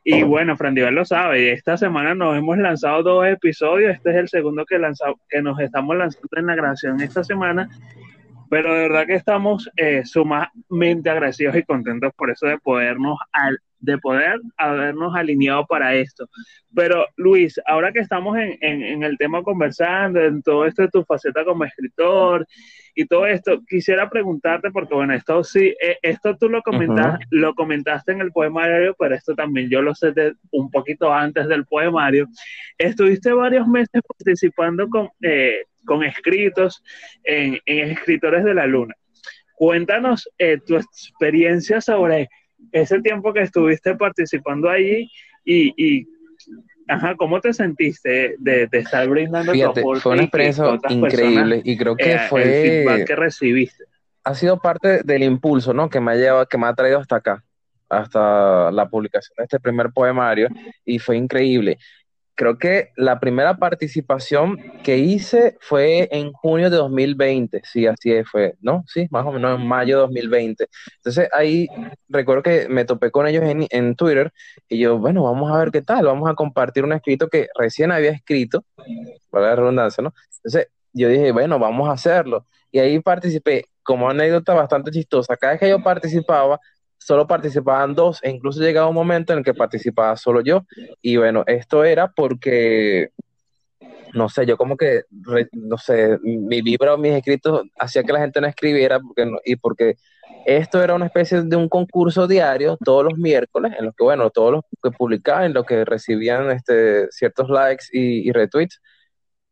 Y 0.02 0.22
bueno, 0.22 0.56
Frandival 0.56 0.94
lo 0.94 1.04
sabe, 1.04 1.52
esta 1.52 1.76
semana 1.76 2.14
nos 2.14 2.36
hemos 2.36 2.56
lanzado 2.56 3.02
dos 3.02 3.26
episodios, 3.26 3.92
este 3.94 4.10
es 4.10 4.16
el 4.16 4.28
segundo 4.30 4.64
que, 4.64 4.78
lanza, 4.78 5.06
que 5.28 5.42
nos 5.42 5.60
estamos 5.60 5.94
lanzando 5.94 6.28
en 6.36 6.46
la 6.46 6.54
grabación 6.54 7.00
esta 7.02 7.22
semana, 7.22 7.68
pero 8.50 8.74
de 8.74 8.80
verdad 8.88 9.06
que 9.06 9.14
estamos 9.14 9.70
eh, 9.76 10.04
sumamente 10.04 11.08
agradecidos 11.08 11.56
y 11.56 11.62
contentos 11.62 12.12
por 12.16 12.30
eso 12.30 12.46
de 12.46 12.58
podernos 12.58 13.16
al, 13.32 13.60
de 13.78 13.96
poder 13.98 14.40
habernos 14.58 15.14
alineado 15.14 15.64
para 15.66 15.94
esto. 15.94 16.28
Pero 16.74 17.06
Luis, 17.16 17.60
ahora 17.64 17.92
que 17.92 18.00
estamos 18.00 18.36
en, 18.36 18.58
en, 18.60 18.82
en, 18.82 19.02
el 19.04 19.16
tema 19.18 19.44
conversando, 19.44 20.20
en 20.20 20.42
todo 20.42 20.66
esto 20.66 20.82
de 20.82 20.88
tu 20.88 21.04
faceta 21.04 21.44
como 21.44 21.64
escritor 21.64 22.44
y 22.96 23.06
todo 23.06 23.24
esto, 23.24 23.60
quisiera 23.68 24.10
preguntarte, 24.10 24.72
porque 24.72 24.94
bueno, 24.94 25.14
esto 25.14 25.44
sí, 25.44 25.72
eh, 25.80 25.98
esto 26.02 26.36
tú 26.36 26.48
lo, 26.48 26.60
comentas, 26.62 27.14
uh 27.14 27.18
-huh. 27.18 27.26
lo 27.30 27.54
comentaste 27.54 28.12
en 28.12 28.20
el 28.20 28.32
poemario, 28.32 28.96
pero 28.98 29.14
esto 29.14 29.34
también 29.36 29.70
yo 29.70 29.80
lo 29.80 29.94
sé 29.94 30.10
de, 30.10 30.34
un 30.50 30.70
poquito 30.72 31.12
antes 31.12 31.46
del 31.46 31.66
poemario. 31.66 32.26
Estuviste 32.76 33.32
varios 33.32 33.68
meses 33.68 34.02
participando 34.06 34.88
con, 34.88 35.08
eh, 35.22 35.66
con 35.84 36.04
escritos 36.04 36.82
en, 37.24 37.58
en, 37.66 37.90
Escritores 37.90 38.44
de 38.44 38.54
la 38.54 38.66
Luna. 38.66 38.94
Cuéntanos 39.54 40.28
eh, 40.38 40.58
tu 40.66 40.76
experiencia 40.76 41.80
sobre 41.80 42.28
ese 42.72 43.00
tiempo 43.00 43.32
que 43.32 43.42
estuviste 43.42 43.94
participando 43.94 44.68
allí 44.68 45.10
y, 45.44 45.72
y 45.76 46.06
ajá, 46.88 47.14
¿cómo 47.16 47.40
te 47.40 47.52
sentiste 47.52 48.36
de, 48.38 48.66
de 48.66 48.78
estar 48.78 49.08
brindando 49.08 49.52
Fíjate, 49.52 49.82
tu 49.82 49.94
fue 49.96 50.12
una 50.12 50.22
experiencia 50.22 50.78
increíble 50.88 51.62
y 51.64 51.76
creo 51.76 51.96
que 51.96 52.12
eh, 52.12 52.18
fue 52.28 52.42
el 52.42 52.84
feedback 52.84 53.06
que 53.06 53.16
recibiste. 53.16 53.84
Ha 54.24 54.34
sido 54.34 54.60
parte 54.60 55.02
del 55.02 55.22
impulso, 55.22 55.72
¿no? 55.72 55.88
Que 55.88 56.00
me 56.00 56.12
ha 56.12 56.14
llevado, 56.16 56.46
que 56.46 56.58
me 56.58 56.66
ha 56.66 56.74
traído 56.74 56.98
hasta 56.98 57.16
acá, 57.16 57.44
hasta 57.88 58.70
la 58.70 58.88
publicación 58.88 59.34
de 59.38 59.44
este 59.44 59.60
primer 59.60 59.90
poemario 59.90 60.48
y 60.84 60.98
fue 60.98 61.16
increíble. 61.16 61.78
Creo 62.40 62.56
que 62.56 62.88
la 62.96 63.20
primera 63.20 63.58
participación 63.58 64.56
que 64.82 64.96
hice 64.96 65.58
fue 65.60 66.08
en 66.10 66.32
junio 66.32 66.70
de 66.70 66.78
2020, 66.78 67.60
sí, 67.64 67.86
así 67.86 68.24
fue, 68.24 68.54
¿no? 68.62 68.82
Sí, 68.86 69.06
más 69.10 69.26
o 69.26 69.32
menos 69.32 69.60
en 69.60 69.66
mayo 69.66 69.96
de 69.96 70.00
2020. 70.04 70.66
Entonces 70.96 71.28
ahí 71.32 71.68
recuerdo 72.08 72.42
que 72.42 72.66
me 72.70 72.86
topé 72.86 73.10
con 73.10 73.26
ellos 73.26 73.44
en, 73.44 73.66
en 73.68 73.94
Twitter 73.94 74.32
y 74.70 74.78
yo, 74.78 74.96
bueno, 74.96 75.22
vamos 75.24 75.52
a 75.52 75.58
ver 75.58 75.70
qué 75.70 75.82
tal, 75.82 76.06
vamos 76.06 76.30
a 76.30 76.34
compartir 76.34 76.82
un 76.82 76.94
escrito 76.94 77.28
que 77.28 77.48
recién 77.58 77.92
había 77.92 78.12
escrito, 78.12 78.64
para 79.28 79.48
la 79.48 79.56
redundancia, 79.56 80.02
¿no? 80.02 80.14
Entonces 80.36 80.68
yo 80.94 81.10
dije, 81.10 81.32
bueno, 81.32 81.58
vamos 81.58 81.90
a 81.90 81.92
hacerlo. 81.92 82.46
Y 82.72 82.78
ahí 82.78 83.00
participé, 83.00 83.66
como 83.82 84.08
anécdota 84.08 84.54
bastante 84.54 84.90
chistosa, 84.90 85.36
cada 85.36 85.52
vez 85.52 85.60
que 85.60 85.68
yo 85.68 85.82
participaba, 85.82 86.58
solo 87.00 87.26
participaban 87.26 87.94
dos, 87.94 88.20
e 88.22 88.30
incluso 88.30 88.60
llegaba 88.60 88.88
un 88.88 88.94
momento 88.94 89.32
en 89.32 89.40
el 89.40 89.44
que 89.44 89.54
participaba 89.54 90.16
solo 90.16 90.42
yo, 90.42 90.66
y 91.00 91.16
bueno, 91.16 91.44
esto 91.46 91.82
era 91.82 92.12
porque, 92.12 93.10
no 94.12 94.28
sé, 94.28 94.44
yo 94.44 94.56
como 94.56 94.76
que, 94.76 95.04
no 95.52 95.78
sé, 95.78 96.18
mi 96.22 96.60
vibra 96.60 96.94
o 96.94 96.98
mis 96.98 97.12
escritos 97.12 97.62
hacía 97.78 98.04
que 98.04 98.12
la 98.12 98.20
gente 98.20 98.40
no 98.40 98.46
escribiera, 98.46 99.00
porque 99.00 99.26
no, 99.26 99.38
y 99.44 99.56
porque 99.56 99.96
esto 100.44 100.82
era 100.82 100.94
una 100.94 101.06
especie 101.06 101.42
de 101.42 101.56
un 101.56 101.68
concurso 101.70 102.26
diario, 102.26 102.76
todos 102.84 103.04
los 103.04 103.18
miércoles, 103.18 103.72
en 103.78 103.86
los 103.86 103.94
que, 103.94 104.04
bueno, 104.04 104.30
todos 104.30 104.52
los 104.52 104.64
que 104.82 104.90
publicaban, 104.90 105.44
en 105.44 105.54
los 105.54 105.64
que 105.64 105.84
recibían 105.86 106.50
este, 106.50 107.08
ciertos 107.10 107.48
likes 107.48 107.86
y, 107.92 108.30
retweets, 108.30 108.80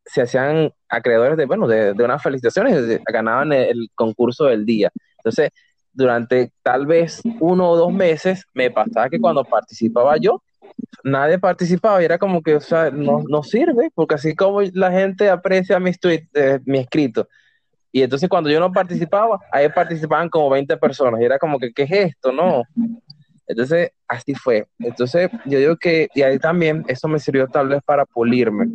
se 0.05 0.23
hacían 0.23 0.71
acreedores 0.89 1.37
de, 1.37 1.47
bueno, 1.47 1.67
de, 1.67 1.95
de 1.95 2.05
unas 2.05 2.23
felicitaciones, 2.23 3.01
ganaban 3.11 3.53
el, 3.53 3.69
el 3.71 3.89
concurso 3.95 4.45
del 4.47 4.65
día. 4.67 4.91
Entonces, 5.19 5.51
durante 5.99 6.53
tal 6.63 6.87
vez 6.87 7.21
uno 7.41 7.71
o 7.71 7.77
dos 7.77 7.93
meses 7.93 8.47
me 8.55 8.71
pasaba 8.71 9.11
que 9.11 9.19
cuando 9.19 9.45
participaba 9.45 10.17
yo, 10.17 10.41
nadie 11.03 11.41
participaba 11.41 12.01
y 12.01 12.05
era 12.05 12.19
como 12.19 12.41
que, 12.41 12.55
o 12.55 12.61
sea, 12.61 12.91
no, 12.91 13.25
no 13.29 13.43
sirve, 13.43 13.91
porque 13.93 14.15
así 14.15 14.37
como 14.37 14.61
la 14.63 14.93
gente 14.93 15.29
aprecia 15.29 15.81
mis 15.81 15.99
tweets, 15.99 16.29
eh, 16.35 16.61
mi 16.65 16.79
escrito, 16.79 17.29
y 17.91 18.03
entonces 18.03 18.29
cuando 18.29 18.49
yo 18.49 18.61
no 18.61 18.73
participaba, 18.73 19.41
ahí 19.51 19.69
participaban 19.71 20.29
como 20.29 20.49
20 20.51 20.77
personas, 20.77 21.21
y 21.21 21.25
era 21.25 21.37
como 21.37 21.59
que, 21.59 21.73
¿qué 21.73 21.83
es 21.83 21.91
esto? 21.91 22.31
No. 22.31 22.63
Entonces, 23.49 23.91
así 24.07 24.35
fue. 24.35 24.69
Entonces, 24.79 25.31
yo 25.47 25.59
digo 25.59 25.77
que, 25.77 26.09
y 26.15 26.23
ahí 26.23 26.39
también, 26.39 26.85
eso 26.87 27.09
me 27.09 27.19
sirvió 27.19 27.49
tal 27.49 27.69
vez 27.69 27.83
para 27.83 28.05
pulirme, 28.05 28.69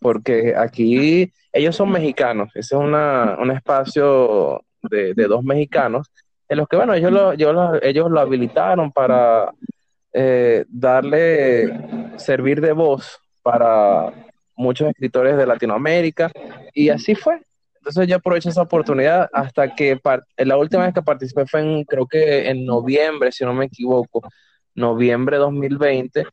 porque 0.00 0.54
aquí 0.56 1.32
ellos 1.52 1.74
son 1.74 1.90
mexicanos, 1.90 2.50
ese 2.54 2.76
es 2.76 2.80
una, 2.80 3.36
un 3.40 3.50
espacio 3.50 4.62
de, 4.82 5.14
de 5.14 5.24
dos 5.26 5.42
mexicanos, 5.42 6.06
en 6.50 6.58
los 6.58 6.68
que, 6.68 6.76
bueno, 6.76 6.94
ellos 6.94 7.12
lo, 7.12 7.32
lo, 7.32 7.80
ellos 7.80 8.10
lo 8.10 8.20
habilitaron 8.20 8.90
para 8.90 9.52
eh, 10.12 10.64
darle, 10.68 12.18
servir 12.18 12.60
de 12.60 12.72
voz 12.72 13.20
para 13.40 14.12
muchos 14.56 14.88
escritores 14.88 15.36
de 15.36 15.46
Latinoamérica, 15.46 16.32
y 16.74 16.88
así 16.88 17.14
fue. 17.14 17.40
Entonces 17.76 18.08
yo 18.08 18.16
aprovecho 18.16 18.48
esa 18.48 18.62
oportunidad 18.62 19.30
hasta 19.32 19.76
que 19.76 19.98
la 20.38 20.56
última 20.56 20.84
vez 20.84 20.92
que 20.92 21.02
participé 21.02 21.46
fue 21.46 21.60
en, 21.60 21.84
creo 21.84 22.08
que 22.08 22.50
en 22.50 22.66
noviembre, 22.66 23.30
si 23.30 23.44
no 23.44 23.54
me 23.54 23.66
equivoco, 23.66 24.20
noviembre 24.74 25.36
de 25.36 25.42
2020, 25.42 26.24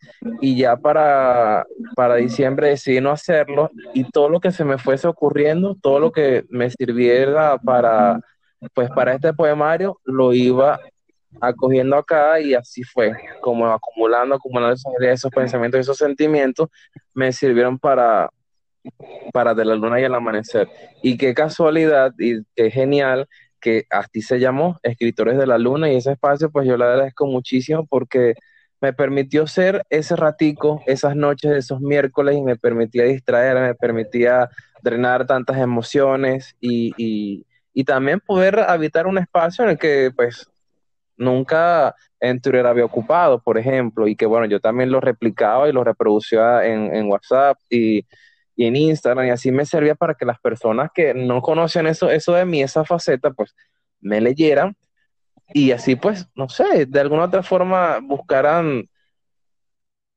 y 0.41 0.57
ya 0.57 0.77
para, 0.77 1.67
para 1.95 2.15
diciembre 2.15 2.69
decidí 2.69 2.99
no 3.01 3.11
hacerlo, 3.11 3.69
y 3.93 4.09
todo 4.09 4.29
lo 4.29 4.39
que 4.39 4.51
se 4.51 4.65
me 4.65 4.79
fuese 4.79 5.07
ocurriendo, 5.07 5.77
todo 5.79 5.99
lo 5.99 6.11
que 6.11 6.43
me 6.49 6.71
sirviera 6.71 7.59
para 7.59 8.19
pues 8.73 8.89
para 8.91 9.13
este 9.13 9.33
poemario 9.33 9.99
lo 10.03 10.33
iba 10.33 10.79
acogiendo 11.41 11.95
acá 11.95 12.39
y 12.39 12.53
así 12.53 12.83
fue, 12.83 13.11
como 13.41 13.67
acumulando, 13.67 14.35
acumulando 14.35 14.75
ideas, 14.99 15.19
esos 15.19 15.31
pensamientos, 15.31 15.79
esos 15.79 15.97
sentimientos, 15.97 16.69
me 17.13 17.31
sirvieron 17.31 17.77
para, 17.77 18.29
para 19.33 19.53
De 19.53 19.65
la 19.65 19.75
Luna 19.75 19.99
y 19.99 20.03
el 20.03 20.15
Amanecer. 20.15 20.67
Y 21.01 21.17
qué 21.17 21.33
casualidad 21.33 22.13
y 22.17 22.43
qué 22.55 22.71
genial 22.71 23.27
que 23.59 23.85
así 23.89 24.21
se 24.21 24.39
llamó, 24.39 24.79
Escritores 24.83 25.37
de 25.37 25.47
la 25.47 25.57
Luna, 25.57 25.91
y 25.91 25.95
ese 25.95 26.11
espacio 26.11 26.49
pues 26.51 26.67
yo 26.67 26.77
le 26.77 26.85
agradezco 26.85 27.25
muchísimo 27.25 27.85
porque 27.87 28.35
me 28.79 28.93
permitió 28.93 29.47
ser 29.47 29.83
ese 29.89 30.15
ratico, 30.15 30.83
esas 30.85 31.15
noches, 31.15 31.51
esos 31.51 31.81
miércoles, 31.81 32.35
y 32.37 32.41
me 32.41 32.55
permitía 32.55 33.03
distraerme, 33.03 33.61
me 33.61 33.75
permitía 33.75 34.49
drenar 34.83 35.25
tantas 35.25 35.57
emociones 35.57 36.55
y, 36.61 36.93
y 36.97 37.46
y 37.77 37.83
también 37.83 38.19
poder 38.19 38.57
habitar 38.61 39.05
un 39.05 39.19
espacio 39.19 39.63
en 39.63 39.69
el 39.69 39.77
que 39.77 40.11
pues 40.15 40.49
nunca 41.15 41.93
en 42.19 42.41
Twitter 42.41 42.65
había 42.65 42.83
ocupado, 42.83 43.39
por 43.39 43.59
ejemplo, 43.59 44.07
y 44.07 44.15
que 44.15 44.25
bueno, 44.25 44.47
yo 44.47 44.59
también 44.59 44.89
lo 44.89 44.99
replicaba 44.99 45.69
y 45.69 45.73
lo 45.73 45.83
reproducía 45.83 46.65
en, 46.65 47.07
WhatsApp 47.07 47.55
y, 47.69 48.03
y, 48.55 48.65
en 48.65 48.75
Instagram, 48.75 49.27
y 49.27 49.29
así 49.29 49.51
me 49.51 49.63
servía 49.63 49.93
para 49.93 50.15
que 50.15 50.25
las 50.25 50.39
personas 50.39 50.89
que 50.91 51.13
no 51.13 51.39
conocían 51.43 51.85
eso, 51.85 52.09
eso 52.09 52.33
de 52.33 52.45
mí, 52.45 52.63
esa 52.63 52.83
faceta, 52.83 53.29
pues 53.29 53.53
me 54.01 54.21
leyeran 54.21 54.75
y 55.53 55.69
así 55.69 55.95
pues, 55.95 56.27
no 56.33 56.49
sé, 56.49 56.87
de 56.87 56.99
alguna 56.99 57.25
otra 57.25 57.43
forma 57.43 57.99
buscarán 58.01 58.89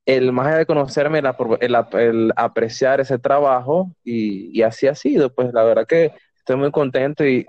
el 0.07 0.33
más 0.33 0.57
de 0.57 0.65
conocerme, 0.65 1.21
el, 1.61 2.33
apreciar 2.37 3.01
ese 3.01 3.19
trabajo 3.19 3.95
y, 4.03 4.59
y, 4.59 4.63
así 4.63 4.87
ha 4.87 4.95
sido. 4.95 5.35
Pues 5.35 5.53
la 5.53 5.63
verdad 5.63 5.87
que 5.87 6.15
estoy 6.41 6.57
muy 6.57 6.71
contento 6.71 7.25
y 7.25 7.47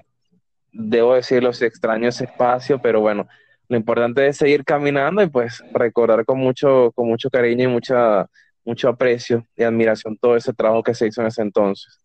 debo 0.71 1.15
decirlo, 1.15 1.51
si 1.53 1.65
extraño 1.65 2.07
ese 2.07 2.25
espacio, 2.25 2.79
pero 2.81 3.01
bueno, 3.01 3.27
lo 3.67 3.77
importante 3.77 4.27
es 4.27 4.37
seguir 4.37 4.63
caminando 4.63 5.23
y 5.23 5.29
pues 5.29 5.63
recordar 5.73 6.25
con 6.25 6.39
mucho, 6.39 6.91
con 6.93 7.07
mucho 7.07 7.29
cariño 7.29 7.69
y 7.69 7.71
mucha, 7.71 8.27
mucho 8.63 8.89
aprecio 8.89 9.45
y 9.55 9.63
admiración 9.63 10.17
todo 10.17 10.35
ese 10.35 10.53
trabajo 10.53 10.83
que 10.83 10.93
se 10.93 11.07
hizo 11.07 11.21
en 11.21 11.27
ese 11.27 11.41
entonces. 11.41 11.97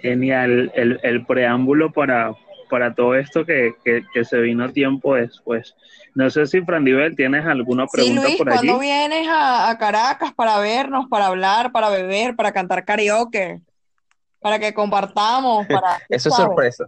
Genial, 0.00 0.72
el, 0.74 0.98
el 1.04 1.24
preámbulo 1.24 1.92
para, 1.92 2.34
para 2.72 2.94
todo 2.94 3.14
esto 3.14 3.44
que, 3.44 3.74
que, 3.84 4.24
se 4.24 4.38
vino 4.38 4.72
tiempo 4.72 5.14
después. 5.14 5.76
No 6.14 6.30
sé 6.30 6.46
si 6.46 6.62
Frandibel 6.62 7.14
tienes 7.14 7.44
alguna 7.44 7.86
pregunta 7.86 8.26
sí, 8.26 8.36
por 8.38 8.48
allí. 8.48 8.66
¿Cuándo 8.66 8.78
vienes 8.78 9.28
a, 9.28 9.68
a, 9.68 9.76
Caracas 9.76 10.32
para 10.32 10.58
vernos, 10.58 11.04
para 11.10 11.26
hablar, 11.26 11.70
para 11.70 11.90
beber, 11.90 12.34
para 12.34 12.50
cantar 12.50 12.86
karaoke? 12.86 13.60
Para 14.40 14.58
que 14.58 14.72
compartamos, 14.72 15.66
para... 15.68 15.98
Eso 16.08 16.30
es 16.30 16.34
sorpresa. 16.34 16.86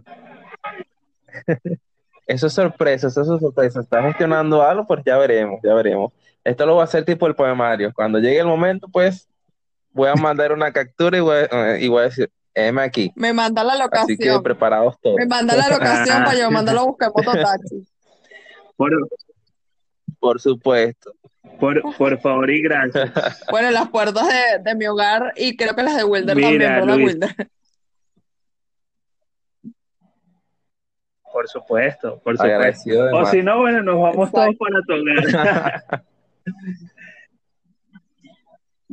eso 2.25 2.47
es 2.47 2.53
sorpresa, 2.53 3.05
eso 3.05 3.21
es 3.21 3.27
sorpresa. 3.27 3.81
¿Estás 3.81 4.05
gestionando 4.05 4.63
algo? 4.63 4.87
Pues 4.87 5.03
ya 5.05 5.19
veremos, 5.19 5.59
ya 5.63 5.75
veremos. 5.75 6.13
Esto 6.43 6.65
lo 6.65 6.77
va 6.77 6.81
a 6.81 6.85
hacer 6.85 7.05
tipo 7.05 7.27
el 7.27 7.35
poemario. 7.35 7.93
Cuando 7.93 8.17
llegue 8.17 8.39
el 8.39 8.47
momento, 8.47 8.87
pues 8.87 9.29
voy 9.91 10.09
a 10.09 10.15
mandar 10.15 10.51
una 10.51 10.71
captura 10.71 11.15
y 11.15 11.21
voy 11.21 11.37
a, 11.51 11.77
y 11.77 11.87
voy 11.89 12.01
a 12.01 12.05
decir, 12.05 12.31
M 12.55 12.81
aquí. 12.81 13.11
Me 13.15 13.33
manda 13.33 13.63
la 13.63 13.75
locación. 13.75 14.05
Así 14.05 14.17
que 14.17 14.39
preparados 14.41 14.99
todos. 15.01 15.17
Me 15.17 15.27
manda 15.27 15.55
la 15.55 15.69
locación 15.69 16.23
para 16.23 16.37
yo 16.37 16.49
mandarlo 16.51 16.81
a 16.81 16.85
buscar 16.85 17.11
mototaxi. 17.13 17.85
Por, 18.77 18.91
por 20.19 20.39
supuesto. 20.39 21.13
Por, 21.59 21.81
por 21.97 22.19
favor 22.19 22.49
y 22.49 22.61
gracias. 22.61 23.11
Bueno, 23.51 23.71
las 23.71 23.89
puertas 23.89 24.27
de, 24.27 24.63
de 24.63 24.75
mi 24.75 24.87
hogar 24.87 25.33
y 25.35 25.55
creo 25.55 25.75
que 25.75 25.83
las 25.83 25.97
de 25.97 26.03
Wilder 26.05 26.27
también, 26.27 26.57
¿verdad, 26.57 26.95
Wilder? 26.95 27.35
Por 31.31 31.49
supuesto, 31.49 32.21
por 32.23 32.37
supuesto. 32.37 32.89
O 33.13 33.25
si 33.25 33.43
no, 33.43 33.57
bueno, 33.59 33.83
nos 33.83 34.01
vamos 34.01 34.31
todos 34.31 34.55
para 34.55 34.81
tocar. 34.87 36.03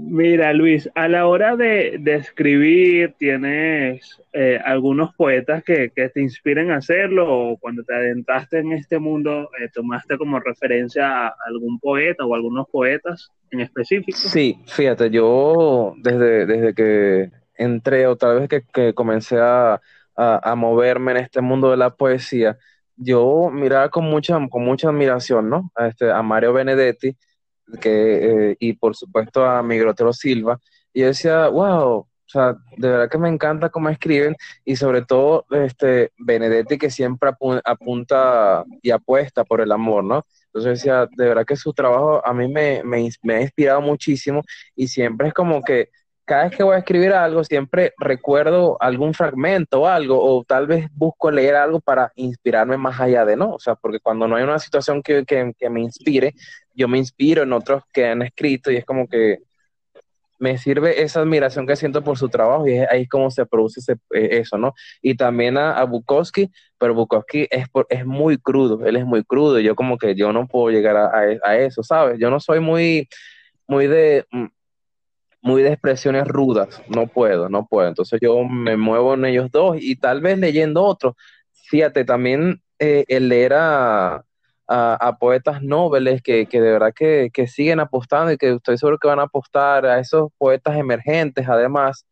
Mira, 0.04 0.52
Luis, 0.52 0.90
a 0.94 1.08
la 1.08 1.26
hora 1.26 1.56
de, 1.56 2.00
escribir, 2.04 3.14
¿tienes 3.18 4.20
eh, 4.32 4.58
algunos 4.64 5.14
poetas 5.14 5.62
que, 5.62 5.90
te 5.90 6.20
inspiren 6.20 6.70
a 6.70 6.76
hacerlo? 6.76 7.26
¿O 7.28 7.56
cuando 7.56 7.84
te 7.84 7.94
adentraste 7.94 8.58
en 8.58 8.72
este 8.72 8.98
mundo, 8.98 9.48
eh, 9.60 9.68
tomaste 9.72 10.18
como 10.18 10.40
referencia 10.40 11.28
a 11.28 11.34
algún 11.46 11.78
poeta 11.78 12.24
o 12.24 12.34
algunos 12.34 12.68
poetas 12.68 13.30
en 13.50 13.60
específico? 13.60 14.18
Sí, 14.18 14.58
fíjate, 14.66 15.10
yo 15.10 15.94
desde, 15.98 16.46
desde 16.46 16.74
que 16.74 17.30
entré 17.54 18.06
o 18.06 18.16
tal 18.16 18.40
vez 18.40 18.64
que, 18.72 18.94
comencé 18.94 19.38
a, 19.40 19.80
moverme 20.56 21.12
en 21.12 21.18
este 21.18 21.40
mundo 21.40 21.70
de 21.70 21.76
la 21.76 21.94
poesía, 21.94 22.58
yo 22.96 23.50
miraba 23.52 23.88
con 23.88 24.04
mucha, 24.04 24.38
con 24.50 24.64
mucha 24.64 24.88
admiración, 24.88 25.48
¿no? 25.48 25.70
A, 25.74 25.88
este, 25.88 26.10
a 26.10 26.22
Mario 26.22 26.52
Benedetti 26.52 27.16
que, 27.80 28.50
eh, 28.50 28.56
y 28.60 28.74
por 28.74 28.96
supuesto 28.96 29.44
a 29.44 29.62
Migrotero 29.62 30.12
Silva. 30.12 30.58
Y 30.92 31.00
yo 31.00 31.06
decía, 31.06 31.48
wow, 31.48 31.98
o 31.98 32.08
sea, 32.26 32.56
de 32.76 32.88
verdad 32.88 33.10
que 33.10 33.18
me 33.18 33.28
encanta 33.28 33.68
cómo 33.68 33.88
escriben 33.90 34.36
y 34.64 34.76
sobre 34.76 35.02
todo 35.02 35.44
este 35.50 36.12
Benedetti 36.18 36.78
que 36.78 36.90
siempre 36.90 37.30
apunta 37.64 38.64
y 38.82 38.90
apuesta 38.90 39.44
por 39.44 39.60
el 39.60 39.72
amor, 39.72 40.04
¿no? 40.04 40.26
Entonces 40.46 40.80
decía, 40.80 41.06
de 41.16 41.28
verdad 41.28 41.46
que 41.46 41.56
su 41.56 41.72
trabajo 41.72 42.26
a 42.26 42.32
mí 42.32 42.48
me, 42.48 42.82
me, 42.84 43.08
me 43.22 43.34
ha 43.34 43.40
inspirado 43.42 43.80
muchísimo 43.80 44.42
y 44.76 44.88
siempre 44.88 45.28
es 45.28 45.34
como 45.34 45.62
que 45.62 45.90
cada 46.24 46.44
vez 46.44 46.56
que 46.56 46.62
voy 46.62 46.76
a 46.76 46.78
escribir 46.78 47.12
algo, 47.12 47.42
siempre 47.44 47.92
recuerdo 47.98 48.76
algún 48.80 49.12
fragmento 49.12 49.82
o 49.82 49.86
algo, 49.86 50.22
o 50.22 50.44
tal 50.44 50.66
vez 50.66 50.86
busco 50.94 51.30
leer 51.30 51.56
algo 51.56 51.80
para 51.80 52.12
inspirarme 52.14 52.76
más 52.76 53.00
allá 53.00 53.24
de 53.24 53.36
no. 53.36 53.54
O 53.54 53.58
sea, 53.58 53.74
porque 53.74 53.98
cuando 54.00 54.28
no 54.28 54.36
hay 54.36 54.44
una 54.44 54.58
situación 54.58 55.02
que, 55.02 55.24
que, 55.24 55.70
me 55.70 55.80
inspire, 55.80 56.34
yo 56.74 56.88
me 56.88 56.98
inspiro 56.98 57.42
en 57.42 57.52
otros 57.52 57.82
que 57.92 58.06
han 58.06 58.22
escrito 58.22 58.70
y 58.70 58.76
es 58.76 58.84
como 58.84 59.08
que 59.08 59.38
me 60.42 60.58
sirve 60.58 61.02
esa 61.02 61.20
admiración 61.20 61.68
que 61.68 61.76
siento 61.76 62.02
por 62.02 62.18
su 62.18 62.28
trabajo 62.28 62.66
y 62.66 62.72
es 62.72 62.88
ahí 62.90 63.06
como 63.06 63.30
se 63.30 63.46
produce 63.46 63.80
eh, 64.12 64.28
eso, 64.32 64.58
¿no? 64.58 64.74
Y 65.00 65.14
también 65.14 65.56
a, 65.56 65.84
Bukowski, 65.84 66.50
pero 66.78 66.94
Bukowski 66.94 67.46
es, 67.48 67.66
es 67.88 68.04
muy 68.04 68.38
crudo, 68.38 68.84
él 68.84 68.96
es 68.96 69.04
muy 69.04 69.22
crudo 69.22 69.60
yo 69.60 69.76
como 69.76 69.98
que 69.98 70.16
yo 70.16 70.32
no 70.32 70.48
puedo 70.48 70.70
llegar 70.70 70.96
a, 70.96 71.56
eso, 71.58 71.84
¿sabes? 71.84 72.18
Yo 72.18 72.28
no 72.28 72.40
soy 72.40 72.58
muy, 72.58 73.08
muy 73.68 73.86
de 73.86 74.26
mm, 74.32 74.46
muy 75.42 75.62
de 75.62 75.70
expresiones 75.72 76.26
rudas, 76.26 76.82
no 76.88 77.06
puedo, 77.06 77.48
no 77.48 77.66
puedo. 77.66 77.88
Entonces 77.88 78.18
yo 78.22 78.42
me 78.44 78.76
muevo 78.76 79.14
en 79.14 79.24
ellos 79.24 79.50
dos 79.50 79.76
y 79.80 79.96
tal 79.96 80.20
vez 80.20 80.38
leyendo 80.38 80.82
otros. 80.84 81.14
Fíjate, 81.52 82.04
también 82.04 82.62
eh, 82.78 83.04
el 83.08 83.28
poetas 85.18 85.62
nobles 85.62 86.22
que, 86.22 86.46
de 86.50 86.60
verdad 86.60 86.92
que, 86.94 87.46
siguen 87.46 87.80
apostando 87.80 88.32
y 88.32 88.36
que 88.36 88.52
estoy 88.52 88.78
seguro 88.78 88.98
que 88.98 89.08
van 89.08 89.20
a 89.20 89.24
apostar 89.24 89.86
a 89.86 89.98
esos 89.98 90.30
poetas 90.38 90.76
emergentes 90.76 91.48
además, 91.48 92.06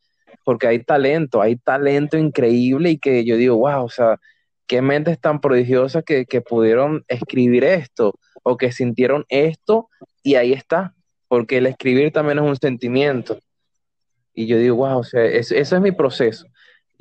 porque 0.45 0.67
hay 0.67 0.83
talento, 0.83 1.43
hay 1.43 1.57
talento 1.57 2.17
increíble 2.19 2.91
y 2.91 2.99
que 2.99 3.25
yo 3.25 3.37
digo, 3.37 3.57
wow, 3.57 3.85
o 3.85 3.89
sea, 3.89 4.19
qué 4.67 4.83
mentes 4.83 5.21
tan 5.21 5.41
prodigiosas 5.41 6.05
que, 6.05 6.27
que 6.27 6.41
pudieron 6.41 7.05
escribir 7.09 7.65
esto 7.65 8.15
o 8.43 8.57
que 8.57 8.73
sintieron 8.73 9.25
esto 9.29 9.89
y 10.23 10.37
ahí 10.37 10.53
está, 10.53 10.95
porque 11.29 11.59
el 11.59 11.67
escribir 11.67 12.13
también 12.13 12.39
es 12.39 12.45
un 12.45 12.57
sentimiento. 12.57 13.39
Y 14.35 14.47
yo 14.47 14.59
digo, 14.59 14.77
wow, 14.77 14.99
o 14.99 15.05
sea, 15.05 15.25
ese 15.25 15.59
es 15.59 15.81
mi 15.81 15.93
proceso. 15.93 16.47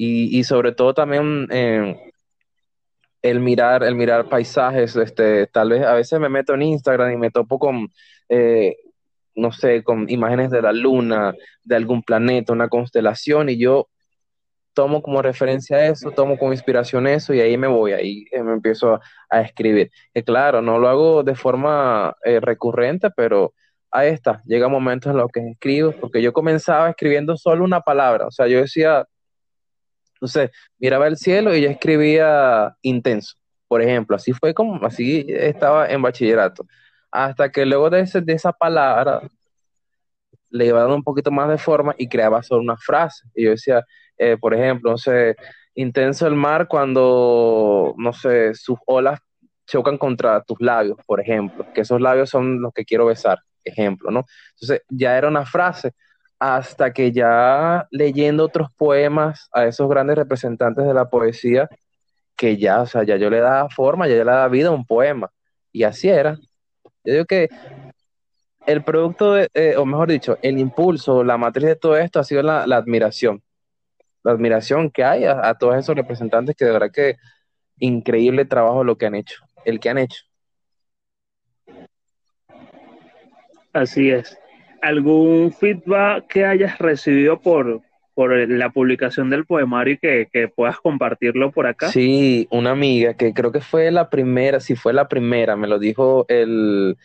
Y, 0.02 0.46
sobre 0.46 0.72
todo 0.72 0.94
también 0.94 1.46
eh, 1.52 2.14
el 3.22 3.40
mirar, 3.40 3.84
el 3.84 3.96
mirar 3.96 4.30
paisajes, 4.30 4.96
este, 4.96 5.48
tal 5.48 5.70
vez 5.72 5.86
a 5.86 5.94
veces 5.94 6.20
me 6.20 6.30
meto 6.30 6.54
en 6.54 6.62
Instagram 6.62 7.12
y 7.14 7.18
me 7.18 7.32
topo 7.32 7.60
con, 7.60 7.90
eh, 8.30 8.78
no 9.36 9.52
sé, 9.52 9.84
con 9.84 10.10
imágenes 10.10 10.52
de 10.52 10.62
la 10.62 10.72
luna, 10.72 11.34
de 11.64 11.76
algún 11.76 12.04
planeta, 12.04 12.54
una 12.54 12.70
constelación, 12.70 13.50
y 13.50 13.58
yo 13.58 13.90
tomo 14.74 15.02
como 15.02 15.22
referencia 15.22 15.86
eso, 15.88 16.12
tomo 16.12 16.38
como 16.38 16.54
inspiración 16.54 17.08
eso, 17.08 17.34
y 17.34 17.42
ahí 17.42 17.58
me 17.58 17.68
voy, 17.68 17.94
ahí 17.94 18.26
eh, 18.32 18.44
me 18.44 18.54
empiezo 18.54 19.00
a, 19.30 19.42
escribir. 19.42 19.92
Claro, 20.26 20.62
no 20.62 20.80
lo 20.80 20.88
hago 20.90 21.24
de 21.24 21.36
forma 21.36 22.16
recurrente, 22.42 23.10
pero 23.12 23.54
ahí 23.92 24.10
está, 24.10 24.42
llega 24.46 24.68
momentos 24.68 25.12
en 25.12 25.18
los 25.18 25.32
que 25.32 25.42
escribo, 25.52 25.92
porque 26.00 26.22
yo 26.22 26.34
comenzaba 26.34 26.90
escribiendo 26.90 27.36
solo 27.38 27.64
una 27.66 27.82
palabra, 27.82 28.28
o 28.28 28.32
sea, 28.32 28.48
yo 28.48 28.62
decía, 28.62 29.06
sé, 30.28 30.52
miraba 30.78 31.08
el 31.08 31.18
cielo 31.18 31.56
y 31.56 31.62
yo 31.62 31.70
escribía 31.70 32.76
intenso, 32.82 33.36
por 33.68 33.82
ejemplo, 33.82 34.16
así 34.16 34.34
fue 34.34 34.54
como, 34.54 34.86
así 34.86 35.26
estaba 35.30 35.88
en 35.90 36.02
bachillerato, 36.02 36.66
hasta 37.12 37.52
que 37.52 37.66
luego 37.66 37.90
de, 37.90 38.02
ese, 38.02 38.22
de 38.22 38.34
esa 38.34 38.52
palabra 38.52 39.22
le 40.50 40.66
iba 40.66 40.80
dando 40.80 40.96
un 40.96 41.04
poquito 41.04 41.32
más 41.32 41.50
de 41.50 41.58
forma 41.58 41.96
y 41.98 42.08
creaba 42.08 42.44
solo 42.44 42.62
una 42.62 42.78
frase, 42.78 43.26
y 43.36 43.46
yo 43.46 43.52
decía, 43.52 43.84
eh, 44.18 44.38
por 44.38 44.54
ejemplo, 44.54 44.92
no 44.92 44.98
sé, 44.98 45.36
intenso 45.76 46.28
el 46.28 46.36
mar 46.36 46.68
cuando, 46.68 47.94
no 47.98 48.14
sé, 48.14 48.54
sus 48.54 48.78
olas 48.86 49.20
chocan 49.66 49.98
contra 49.98 50.42
tus 50.42 50.60
labios, 50.60 50.98
por 51.06 51.22
ejemplo, 51.22 51.66
que 51.74 51.82
esos 51.82 52.02
labios 52.02 52.30
son 52.30 52.62
los 52.62 52.74
que 52.74 52.86
quiero 52.86 53.06
besar 53.06 53.40
ejemplo, 53.64 54.12
¿no? 54.12 54.26
Entonces 54.52 54.82
ya 54.90 55.18
era 55.18 55.28
una 55.28 55.46
frase, 55.46 55.94
hasta 56.40 56.94
que 56.94 57.12
ya 57.12 57.88
leyendo 57.92 58.46
otros 58.46 58.70
poemas 58.78 59.50
a 59.54 59.66
esos 59.66 59.90
grandes 59.90 60.18
representantes 60.18 60.86
de 60.86 60.94
la 60.94 61.10
poesía, 61.10 61.70
que 62.36 62.58
ya, 62.58 62.82
o 62.82 62.88
sea, 62.88 63.04
ya 63.04 63.18
yo 63.18 63.30
le 63.30 63.42
daba 63.42 63.70
forma, 63.70 64.08
ya 64.08 64.16
yo 64.16 64.24
le 64.24 64.32
daba 64.32 64.48
vida 64.48 64.70
a 64.70 64.72
un 64.72 64.86
poema, 64.86 65.32
y 65.72 65.84
así 65.84 66.10
era. 66.10 66.38
Yo 67.04 67.14
digo 67.14 67.26
que 67.26 67.50
el 68.66 68.84
producto, 68.84 69.34
de, 69.34 69.50
eh, 69.54 69.76
o 69.78 69.86
mejor 69.86 70.10
dicho, 70.10 70.38
el 70.42 70.58
impulso, 70.58 71.24
la 71.24 71.38
matriz 71.38 71.66
de 71.68 71.76
todo 71.76 71.98
esto 71.98 72.20
ha 72.20 72.24
sido 72.24 72.42
la, 72.44 72.64
admiración, 72.64 73.44
la 74.24 74.32
admiración 74.32 74.92
que 74.92 75.04
hay 75.04 75.26
a, 75.26 75.50
a 75.50 75.58
todos 75.58 75.76
esos 75.76 75.96
representantes 75.96 76.56
que 76.56 76.66
de 76.66 76.72
verdad 76.72 76.92
que 76.94 77.18
increíble 77.80 78.46
trabajo 78.46 78.84
lo 78.84 78.98
que 78.98 79.08
han 79.08 79.16
hecho, 79.16 79.44
el 79.66 79.80
que 79.80 79.90
han 79.90 79.98
hecho. 79.98 80.24
Así 83.74 84.10
es. 84.10 84.38
¿Algún 84.82 85.52
feedback 85.52 86.28
que 86.28 86.46
hayas 86.46 86.78
recibido 86.80 87.40
por, 87.40 87.82
por 88.14 88.50
la 88.50 88.70
publicación 88.70 89.30
del 89.30 89.46
poemario 89.46 89.94
y 89.94 90.26
que, 90.28 90.48
puedas 90.48 90.78
compartirlo 90.78 91.52
por 91.52 91.68
acá? 91.68 91.90
Sí, 91.90 92.48
una 92.52 92.72
amiga 92.72 93.14
que 93.14 93.34
creo 93.34 93.52
que 93.52 93.62
fue 93.62 93.92
la 93.92 94.10
primera, 94.10 94.60
si 94.60 94.76
fue 94.76 94.94
la 94.94 95.08
primera, 95.08 95.56
me 95.56 95.68
lo 95.68 95.80
dijo 95.80 96.26
el, 96.28 96.98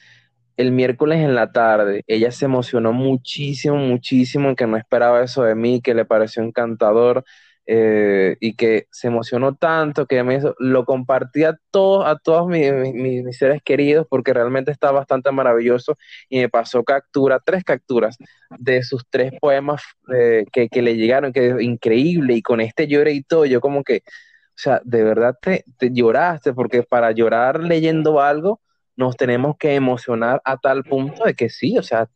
el 0.56 0.72
miércoles 0.72 1.20
en 1.20 1.34
la 1.34 1.52
tarde. 1.52 2.04
Ella 2.06 2.30
se 2.30 2.46
emocionó 2.46 2.92
muchísimo, 2.92 3.76
muchísimo, 3.76 4.54
que 4.56 4.66
no 4.66 4.76
esperaba 4.76 5.22
eso 5.22 5.42
de 5.44 5.54
mí, 5.54 5.80
que 5.80 5.94
le 5.94 6.04
pareció 6.04 6.42
encantador. 6.42 7.24
Eh, 7.66 8.36
y 8.40 8.56
que 8.56 8.88
se 8.90 9.06
emocionó 9.06 9.54
tanto 9.54 10.06
que 10.06 10.22
me 10.22 10.38
lo 10.58 10.84
compartí 10.84 11.44
a 11.44 11.58
todos, 11.70 12.06
a 12.06 12.18
todos 12.18 12.46
mis, 12.46 12.70
mis, 12.92 13.38
seres 13.38 13.62
queridos 13.62 14.06
porque 14.08 14.34
realmente 14.34 14.70
está 14.70 14.90
bastante 14.90 15.32
maravilloso 15.32 15.96
y 16.28 16.40
me 16.40 16.50
pasó 16.50 16.84
captura, 16.84 17.40
tres 17.42 17.64
capturas 17.64 18.18
de 18.58 18.82
sus 18.82 19.04
tres 19.08 19.32
poemas 19.40 19.82
eh, 20.14 20.44
que, 20.52 20.68
que, 20.68 20.82
le 20.82 20.96
llegaron, 20.96 21.32
que 21.32 21.48
es 21.48 21.62
increíble 21.62 22.34
y 22.34 22.42
con 22.42 22.60
este 22.60 22.86
lloré 22.86 23.12
y 23.12 23.22
todo, 23.22 23.46
yo 23.46 23.62
como 23.62 23.82
que, 23.82 24.02
o 24.06 24.56
sea, 24.56 24.82
de 24.84 25.02
verdad 25.02 25.34
te, 25.40 25.64
te 25.78 25.90
lloraste 25.90 26.52
porque 26.52 26.82
para 26.82 27.12
llorar 27.12 27.60
leyendo 27.60 28.20
algo 28.20 28.60
nos 28.94 29.16
tenemos 29.16 29.56
que 29.56 29.74
emocionar 29.74 30.42
a 30.44 30.58
tal 30.58 30.84
punto 30.84 31.24
de 31.24 31.34
que 31.34 31.48
sí, 31.48 31.78
o 31.78 31.82
sea, 31.82 32.08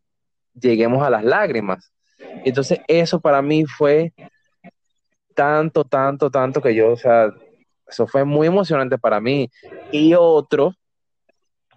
lleguemos 0.52 1.02
a 1.02 1.10
las 1.10 1.24
lágrimas. 1.24 1.90
Entonces 2.44 2.80
eso 2.88 3.20
para 3.20 3.42
mí 3.42 3.64
fue 3.64 4.12
tanto, 5.38 5.84
tanto, 5.84 6.32
tanto 6.32 6.60
que 6.60 6.74
yo, 6.74 6.90
o 6.90 6.96
sea, 6.96 7.32
eso 7.86 8.08
fue 8.08 8.24
muy 8.24 8.48
emocionante 8.48 8.98
para 8.98 9.20
mí. 9.20 9.48
Y 9.92 10.14
otro, 10.14 10.74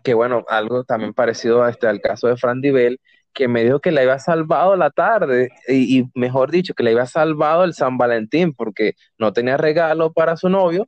que 0.03 0.15
bueno, 0.15 0.43
algo 0.49 0.83
también 0.83 1.13
parecido 1.13 1.61
a 1.63 1.69
este, 1.69 1.85
al 1.85 2.01
caso 2.01 2.27
de 2.27 2.37
Fran 2.37 2.59
Dibel, 2.59 2.99
que 3.33 3.47
me 3.47 3.63
dijo 3.63 3.79
que 3.79 3.91
le 3.91 4.01
había 4.01 4.17
salvado 4.17 4.75
la 4.75 4.89
tarde, 4.89 5.49
y, 5.67 6.05
mejor 6.15 6.49
dicho, 6.49 6.73
que 6.73 6.81
le 6.81 6.89
había 6.89 7.05
salvado 7.05 7.63
el 7.63 7.75
San 7.75 7.99
Valentín, 7.99 8.51
porque 8.51 8.93
no 9.19 9.31
tenía 9.31 9.57
regalo 9.57 10.11
para 10.11 10.35
su 10.37 10.49
novio. 10.49 10.87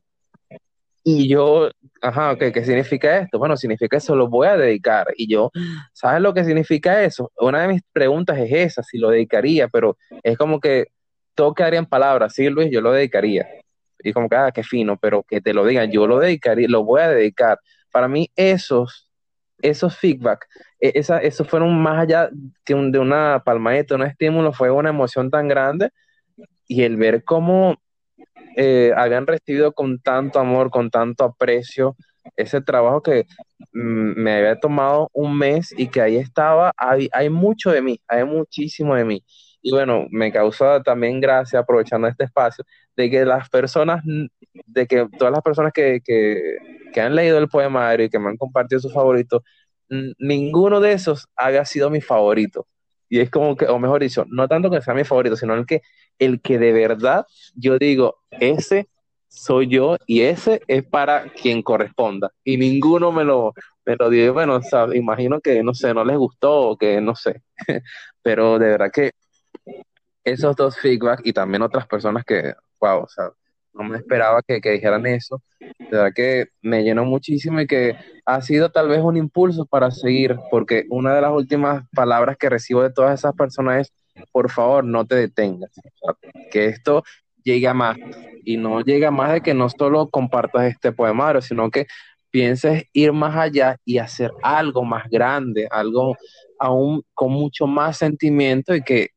Y 1.04 1.28
yo, 1.28 1.70
ajá, 2.02 2.32
ok, 2.32 2.46
¿qué 2.52 2.64
significa 2.64 3.18
esto? 3.18 3.38
Bueno, 3.38 3.56
significa 3.56 3.98
eso, 3.98 4.16
lo 4.16 4.26
voy 4.28 4.48
a 4.48 4.56
dedicar. 4.56 5.06
Y 5.16 5.28
yo, 5.28 5.52
¿sabes 5.92 6.20
lo 6.20 6.34
que 6.34 6.44
significa 6.44 7.04
eso? 7.04 7.30
Una 7.38 7.62
de 7.62 7.68
mis 7.68 7.82
preguntas 7.92 8.36
es 8.38 8.50
esa, 8.50 8.82
si 8.82 8.98
lo 8.98 9.10
dedicaría, 9.10 9.68
pero 9.68 9.96
es 10.24 10.36
como 10.36 10.58
que 10.58 10.88
todo 11.34 11.54
quedaría 11.54 11.78
en 11.78 11.86
palabras, 11.86 12.34
sí, 12.34 12.48
Luis, 12.48 12.70
yo 12.70 12.80
lo 12.80 12.92
dedicaría. 12.92 13.46
Y 13.98 14.12
como 14.12 14.28
que, 14.28 14.36
ah, 14.36 14.52
qué 14.52 14.62
fino, 14.62 14.96
pero 14.98 15.22
que 15.22 15.40
te 15.40 15.54
lo 15.54 15.64
digan, 15.66 15.90
yo 15.90 16.06
lo 16.06 16.18
dedicaría, 16.18 16.68
lo 16.68 16.84
voy 16.84 17.00
a 17.02 17.08
dedicar. 17.08 17.58
Para 17.90 18.08
mí, 18.08 18.30
esos, 18.36 19.10
esos 19.62 19.96
feedback, 19.96 20.46
e, 20.80 20.92
esa, 20.94 21.18
esos 21.18 21.48
fueron 21.48 21.80
más 21.80 22.02
allá 22.02 22.28
de, 22.30 22.90
de 22.90 22.98
una 22.98 23.42
palmadita, 23.44 23.94
un 23.94 24.02
estímulo, 24.02 24.52
fue 24.52 24.70
una 24.70 24.90
emoción 24.90 25.30
tan 25.30 25.48
grande. 25.48 25.90
Y 26.66 26.82
el 26.82 26.96
ver 26.96 27.24
cómo 27.24 27.76
eh, 28.56 28.92
habían 28.96 29.26
recibido 29.26 29.72
con 29.72 30.00
tanto 30.00 30.38
amor, 30.38 30.70
con 30.70 30.90
tanto 30.90 31.24
aprecio, 31.24 31.96
ese 32.36 32.60
trabajo 32.60 33.02
que 33.02 33.26
mm, 33.72 34.20
me 34.22 34.34
había 34.34 34.58
tomado 34.60 35.10
un 35.12 35.36
mes 35.36 35.74
y 35.76 35.88
que 35.88 36.00
ahí 36.00 36.16
estaba, 36.16 36.72
hay 36.76 37.30
mucho 37.30 37.70
de 37.70 37.82
mí, 37.82 38.00
hay 38.08 38.24
muchísimo 38.24 38.94
de 38.94 39.04
mí. 39.04 39.24
Y 39.66 39.70
bueno, 39.70 40.06
me 40.10 40.30
causó 40.30 40.82
también 40.82 41.20
gracia, 41.22 41.60
aprovechando 41.60 42.06
este 42.06 42.24
espacio, 42.24 42.66
de 42.94 43.08
que 43.10 43.24
las 43.24 43.48
personas, 43.48 44.04
de 44.66 44.86
que 44.86 45.08
todas 45.18 45.32
las 45.32 45.42
personas 45.42 45.72
que, 45.72 46.02
que, 46.04 47.00
han 47.00 47.14
leído 47.14 47.38
el 47.38 47.48
poemario 47.48 48.04
y 48.04 48.10
que 48.10 48.18
me 48.18 48.28
han 48.28 48.36
compartido 48.36 48.78
sus 48.78 48.92
favoritos, 48.92 49.42
ninguno 50.18 50.80
de 50.80 50.92
esos 50.92 51.28
haya 51.34 51.64
sido 51.64 51.88
mi 51.88 52.02
favorito. 52.02 52.66
Y 53.08 53.20
es 53.20 53.30
como 53.30 53.56
que, 53.56 53.64
o 53.64 53.78
mejor 53.78 54.02
dicho, 54.02 54.26
no 54.28 54.48
tanto 54.48 54.70
que 54.70 54.82
sea 54.82 54.92
mi 54.92 55.04
favorito, 55.04 55.34
sino 55.34 55.54
el 55.54 55.64
que, 55.64 55.80
el 56.18 56.42
que 56.42 56.58
de 56.58 56.72
verdad 56.72 57.24
yo 57.54 57.78
digo, 57.78 58.18
ese 58.32 58.88
soy 59.28 59.68
yo 59.68 59.96
y 60.06 60.22
ese 60.22 60.60
es 60.68 60.84
para 60.84 61.32
quien 61.32 61.62
corresponda. 61.62 62.30
Y 62.44 62.58
ninguno 62.58 63.12
me 63.12 63.24
lo, 63.24 63.54
me 63.86 63.96
lo 63.96 64.10
dio. 64.10 64.34
Bueno, 64.34 64.60
imagino 64.92 65.40
que, 65.40 65.62
no 65.62 65.72
sé, 65.72 65.94
no 65.94 66.04
les 66.04 66.18
gustó 66.18 66.68
o 66.68 66.76
que 66.76 67.00
no 67.00 67.14
sé. 67.16 67.42
Pero 68.22 68.58
de 68.58 68.68
verdad 68.68 68.90
que 68.92 69.12
esos 70.24 70.56
dos 70.56 70.76
feedback 70.78 71.20
y 71.24 71.32
también 71.32 71.62
otras 71.62 71.86
personas 71.86 72.24
que, 72.24 72.54
wow, 72.80 73.02
o 73.02 73.08
sea, 73.08 73.30
no 73.74 73.84
me 73.84 73.98
esperaba 73.98 74.40
que, 74.42 74.60
dijeran 74.60 75.06
eso. 75.06 75.42
De 75.60 75.88
verdad 75.90 76.12
que 76.14 76.46
me 76.62 76.82
llenó 76.82 77.04
muchísimo 77.04 77.60
y 77.60 77.66
que 77.66 77.96
ha 78.24 78.40
sido 78.40 78.70
tal 78.70 78.88
vez 78.88 79.00
un 79.00 79.16
impulso 79.16 79.66
para 79.66 79.90
seguir, 79.90 80.36
porque 80.50 80.86
una 80.90 81.14
de 81.14 81.20
las 81.20 81.32
últimas 81.32 81.84
palabras 81.94 82.36
que 82.36 82.48
recibo 82.48 82.82
de 82.82 82.92
todas 82.92 83.18
esas 83.18 83.34
personas 83.34 83.82
es, 83.82 84.24
por 84.30 84.50
favor, 84.50 84.84
no 84.84 85.04
te 85.04 85.16
detengas. 85.16 85.72
que 86.50 86.66
esto 86.66 87.02
llegue 87.42 87.66
a 87.66 87.74
más. 87.74 87.96
Y 88.44 88.56
no 88.56 88.80
llega 88.80 89.10
más 89.10 89.32
de 89.32 89.40
que 89.40 89.54
no 89.54 89.68
solo 89.68 90.08
compartas 90.08 90.64
este 90.64 90.92
poemario, 90.92 91.42
sino 91.42 91.70
que 91.70 91.86
pienses 92.30 92.84
ir 92.92 93.12
más 93.12 93.36
allá 93.36 93.76
y 93.84 93.98
hacer 93.98 94.32
algo 94.42 94.84
más 94.84 95.08
grande, 95.08 95.68
algo 95.70 96.16
aún 96.58 97.02
con 97.14 97.32
mucho 97.32 97.66
más 97.66 97.98
sentimiento 97.98 98.74
y 98.74 98.82
que 98.82 99.10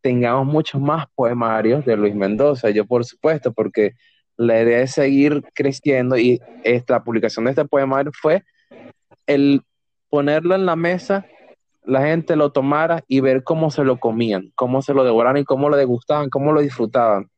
tengamos 0.00 0.46
muchos 0.46 0.80
más 0.80 1.06
poemarios 1.14 1.84
de 1.84 1.96
Luis 1.96 2.14
Mendoza. 2.14 2.70
Yo, 2.70 2.86
por 2.86 3.04
supuesto, 3.04 3.52
porque 3.52 3.92
la 4.36 4.62
idea 4.62 4.80
es 4.80 4.92
seguir 4.92 5.42
creciendo 5.54 6.16
y 6.16 6.40
esta 6.62 7.02
publicación 7.02 7.44
de 7.44 7.50
este 7.52 7.64
poemario 7.64 8.12
fue 8.14 8.44
el 9.26 9.62
ponerlo 10.08 10.54
en 10.54 10.64
la 10.64 10.76
mesa, 10.76 11.26
la 11.84 12.02
gente 12.02 12.36
lo 12.36 12.52
tomara 12.52 13.04
y 13.08 13.20
ver 13.20 13.42
cómo 13.42 13.70
se 13.70 13.84
lo 13.84 13.98
comían, 13.98 14.52
cómo 14.54 14.82
se 14.82 14.94
lo 14.94 15.04
devoraban 15.04 15.38
y 15.38 15.44
cómo 15.44 15.68
lo 15.68 15.76
degustaban, 15.76 16.30
cómo 16.30 16.52
lo 16.52 16.60
disfrutaban. 16.60 17.28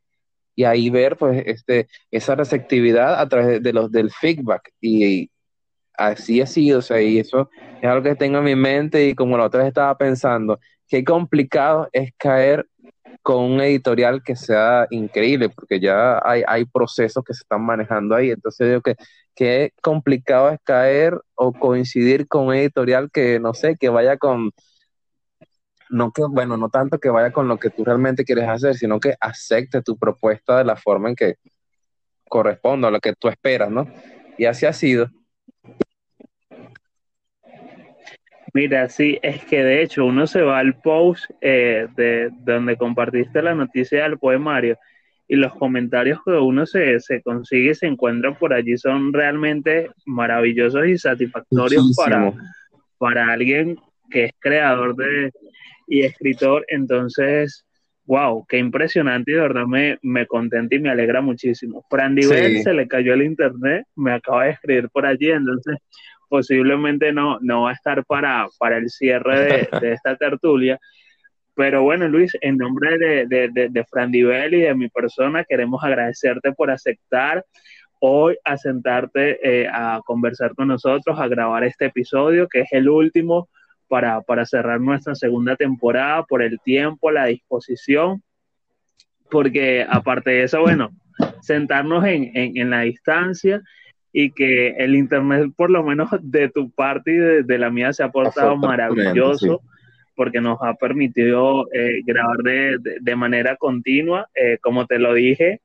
Y 0.55 0.65
ahí 0.65 0.91
ver 0.91 1.16
pues 1.16 1.43
este, 1.47 1.89
esa 2.11 2.35
receptividad 2.35 3.19
a 3.20 3.28
través 3.28 3.62
de, 3.62 3.73
los 3.73 3.91
del 3.91 4.11
feedback. 4.11 4.73
Y, 4.81 5.31
así 6.01 6.41
ha 6.41 6.47
sido, 6.47 6.81
y 6.99 7.19
eso 7.19 7.51
es 7.81 7.89
algo 7.89 8.03
que 8.03 8.15
tengo 8.15 8.39
en 8.39 8.45
mi 8.45 8.57
mente 8.57 9.07
y 9.07 9.15
como 9.15 9.37
la 9.37 9.45
otra 9.45 9.61
vez 9.61 9.69
estaba 9.69 9.97
pensando, 9.99 10.59
qué 10.90 11.04
complicado 11.04 11.88
es 11.92 12.12
caer 12.18 12.66
con 13.22 13.44
un 13.44 13.60
editorial 13.60 14.22
que 14.24 14.34
sea 14.36 14.86
increíble, 14.90 15.48
porque 15.48 15.78
ya 15.80 16.20
hay, 16.24 16.42
hay 16.46 16.64
procesos 16.64 17.24
que 17.24 17.32
se 17.32 17.42
están 17.42 17.62
manejando 17.62 18.14
ahí. 18.14 18.30
Entonces 18.30 18.68
digo 18.68 18.80
que 18.82 18.96
qué 19.34 19.72
complicado 19.82 20.50
es 20.50 20.58
caer 20.64 21.18
o 21.34 21.52
coincidir 21.52 22.26
con 22.26 22.48
un 22.48 22.54
editorial 22.54 23.10
que, 23.12 23.38
no 23.38 23.54
sé, 23.54 23.76
que 23.76 23.88
vaya 23.88 24.16
con, 24.16 24.50
no 25.90 26.12
que, 26.12 26.22
bueno, 26.24 26.56
no 26.56 26.70
tanto 26.70 26.98
que 26.98 27.08
vaya 27.08 27.32
con 27.32 27.46
lo 27.46 27.58
que 27.58 27.70
tú 27.70 27.84
realmente 27.84 28.24
quieres 28.24 28.48
hacer, 28.48 28.74
sino 28.74 28.98
que 28.98 29.14
acepte 29.20 29.82
tu 29.82 29.96
propuesta 29.96 30.58
de 30.58 30.64
la 30.64 30.76
forma 30.76 31.10
en 31.10 31.16
que 31.16 31.36
corresponde 32.28 32.88
a 32.88 32.90
lo 32.90 33.00
que 33.00 33.14
tú 33.14 33.28
esperas, 33.28 33.70
¿no? 33.70 33.86
Y 34.38 34.46
así 34.46 34.66
ha 34.66 34.72
sido. 34.72 35.08
Mira, 38.52 38.89
sí, 38.89 39.18
es 39.22 39.44
que 39.44 39.62
de 39.62 39.82
hecho 39.82 40.05
uno 40.05 40.27
se 40.27 40.43
va 40.43 40.59
al 40.59 40.74
post 40.74 41.31
eh, 41.40 41.86
de, 41.97 42.31
donde 42.44 42.77
compartiste 42.77 43.43
la 43.43 43.55
noticia 43.55 44.02
del 44.02 44.18
poemario 44.18 44.78
y 45.28 45.36
los 45.36 45.55
comentarios 45.55 46.18
que 46.24 46.32
uno 46.32 46.66
se, 46.66 46.98
se 46.98 47.22
consigue 47.22 47.70
y 47.70 47.74
se 47.74 47.86
encuentran 47.86 48.36
por 48.36 48.52
allí 48.52 48.77
son 48.77 49.12
realmente 49.12 49.90
maravillosos 50.05 50.89
y 50.89 50.98
satisfactorios 50.98 51.94
para, 51.97 52.32
para 52.98 53.32
alguien 53.32 53.78
que 54.10 54.24
es 54.24 54.32
creador 54.40 54.97
de, 54.97 55.31
y 55.86 56.02
escritor. 56.02 56.64
Entonces, 56.68 57.64
wow, 58.06 58.44
qué 58.48 58.59
impresionante 58.59 59.31
y 59.31 59.35
de 59.35 59.40
verdad 59.40 59.66
me, 59.66 59.98
me 60.02 60.27
contenta 60.27 60.74
y 60.74 60.81
me 60.81 60.90
alegra 60.90 61.20
muchísimo. 61.20 61.85
Frandy 61.89 62.24
sí. 62.24 62.62
se 62.62 62.74
le 62.74 62.89
cayó 62.89 63.14
el 63.14 63.22
internet, 63.22 63.86
me 63.94 64.12
acaba 64.12 64.44
de 64.44 64.51
escribir 64.51 64.89
por 64.89 65.06
allí, 65.06 65.31
entonces 65.31 65.77
posiblemente 66.31 67.12
no, 67.12 67.39
no 67.43 67.62
va 67.62 67.70
a 67.70 67.74
estar 67.74 68.05
para, 68.07 68.48
para 68.59 68.78
el 68.78 68.89
cierre 68.89 69.69
de, 69.81 69.93
esta 69.93 70.16
tertulia. 70.16 70.78
Pero 71.55 71.82
bueno, 71.82 72.09
Luis, 72.09 72.32
en 72.40 72.57
nombre 72.57 72.97
de, 72.97 73.27
de, 73.27 73.69
de, 73.69 73.85
Fran 73.85 74.15
y 74.15 74.23
de 74.23 74.74
mi 74.74 74.89
persona, 74.89 75.44
queremos 75.44 75.82
agradecerte 75.85 76.52
por 76.52 76.70
aceptar 76.70 77.44
hoy 77.98 78.39
a 78.44 78.57
sentarte 78.57 79.39
eh, 79.43 79.69
a 79.70 80.01
conversar 80.07 80.55
con 80.55 80.69
nosotros, 80.69 81.19
a 81.19 81.28
grabar 81.28 81.65
este 81.65 81.86
episodio, 81.86 82.48
que 82.48 82.61
es 82.61 82.69
el 82.73 82.89
último 82.89 83.51
para, 83.89 84.23
para 84.23 84.47
cerrar 84.47 84.81
nuestra 84.81 85.16
segunda 85.16 85.57
temporada, 85.57 86.23
por 86.23 86.43
el 86.43 86.61
tiempo, 86.61 87.11
la 87.11 87.27
disposición, 87.27 88.23
porque 89.31 89.85
aparte 89.86 90.31
de 90.31 90.43
eso, 90.44 90.61
bueno, 90.61 90.90
sentarnos 91.43 92.05
en, 92.05 92.31
en, 92.35 92.57
en 92.57 92.70
la 92.70 92.82
distancia 92.82 93.61
y 94.12 94.32
que 94.32 94.70
el 94.70 94.97
Internet, 94.97 95.51
por 95.57 95.70
lo 95.70 95.82
menos 95.82 96.11
de 96.20 96.49
tu 96.49 96.70
parte 96.70 97.12
y 97.12 97.43
de, 97.45 97.59
la 97.59 97.70
mía, 97.70 97.93
se 97.93 98.03
ha 98.03 98.11
portado 98.11 98.57
maravilloso. 98.57 99.62
porque 100.16 100.41
nos 100.41 100.59
ha 100.61 100.74
permitido 100.74 101.66
eh, 101.73 102.03
grabar 102.05 102.39
de, 102.39 102.77
de, 103.01 103.16
manera 103.16 103.57
continua. 103.57 104.28
Eh, 104.35 104.59
como 104.61 104.85
te 104.87 104.99
lo 104.99 105.15
dije, 105.15 105.62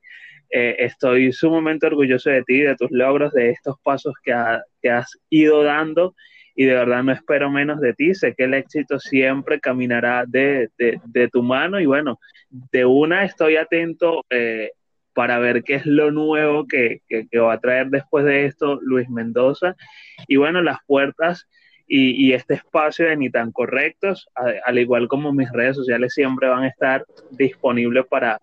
eh, 0.50 0.78
estoy 0.80 1.34
sumamente 1.34 1.88
orgulloso 1.88 2.30
de 2.30 2.42
ti, 2.44 2.62
de 2.62 2.78
tus 2.78 2.90
logros, 2.90 3.34
de 3.34 3.50
estos 3.50 3.76
pasos 3.84 4.14
que, 4.24 4.34
que, 4.82 4.90
has 4.90 5.20
ido 5.30 5.64
dando 5.64 6.16
y 6.56 6.64
de 6.64 6.74
verdad 6.74 7.04
no 7.04 7.12
espero 7.12 7.52
menos 7.52 7.82
de 7.82 7.94
ti. 7.96 8.16
Sé 8.16 8.34
que 8.34 8.46
el 8.46 8.54
éxito 8.54 8.98
siempre 8.98 9.60
caminará 9.60 10.24
de, 10.26 10.70
de 10.78 11.28
tu 11.28 11.44
mano 11.44 11.82
y 11.82 11.86
bueno, 11.86 12.20
de 12.50 12.86
una 12.86 13.26
estoy 13.26 13.58
atento 13.58 14.24
para 15.16 15.40
ver 15.40 15.64
qué 15.64 15.76
es 15.76 15.86
lo 15.86 16.12
nuevo 16.12 16.68
que, 16.68 17.00
va 17.40 17.54
a 17.54 17.60
traer 17.60 17.88
después 17.88 18.26
de 18.26 18.46
esto 18.46 18.80
Luis 18.82 19.10
Mendoza. 19.10 19.76
Y 20.28 20.36
bueno, 20.36 20.62
las 20.62 20.80
puertas 20.86 21.48
y, 21.88 22.34
este 22.34 22.56
espacio 22.56 23.08
de 23.08 23.16
Ni 23.16 23.30
tan 23.30 23.52
correctos, 23.54 24.28
al 24.36 24.78
igual 24.78 25.08
como 25.08 25.32
mis 25.32 25.50
redes 25.52 25.78
sociales, 25.78 26.14
siempre 26.14 26.50
van 26.50 26.64
a 26.64 26.68
estar 26.68 27.06
disponibles 27.32 28.06
para, 28.08 28.40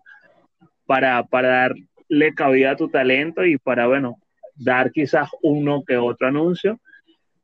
para, 0.87 1.23
para 1.23 1.49
darle 1.49 2.33
cabida 2.35 2.71
a 2.71 2.75
tu 2.75 2.89
talento 2.89 3.45
y 3.45 3.57
para, 3.59 3.85
bueno, 3.85 4.17
dar 4.55 4.91
quizás 4.91 5.29
uno 5.43 5.83
que 5.85 5.97
otro 5.97 6.27
anuncio. 6.27 6.79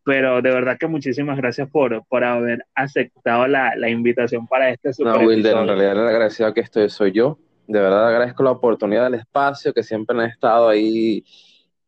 Pero 0.04 0.42
de 0.42 0.50
verdad 0.50 0.78
que 0.80 0.88
muchísimas 0.88 1.38
gracias 1.38 1.70
por, 1.70 2.04
por 2.08 2.24
haber 2.24 2.66
aceptado 2.74 3.46
la, 3.48 3.76
la 3.76 3.90
invitación 3.90 4.48
para 4.48 4.72
este 4.72 4.92
super 4.92 5.22
No, 5.22 5.28
Wilder, 5.28 5.56
en 5.56 5.68
realidad 5.68 5.92
el 5.92 6.08
agradecido 6.08 6.52
que 6.52 6.62
estoy 6.62 6.90
soy 6.90 7.12
yo. 7.12 7.38
De 7.70 7.80
verdad 7.80 8.08
agradezco 8.08 8.42
la 8.42 8.50
oportunidad 8.50 9.04
del 9.04 9.20
espacio, 9.20 9.72
que 9.74 9.84
siempre 9.84 10.18
han 10.18 10.26
estado 10.26 10.70
ahí 10.70 11.24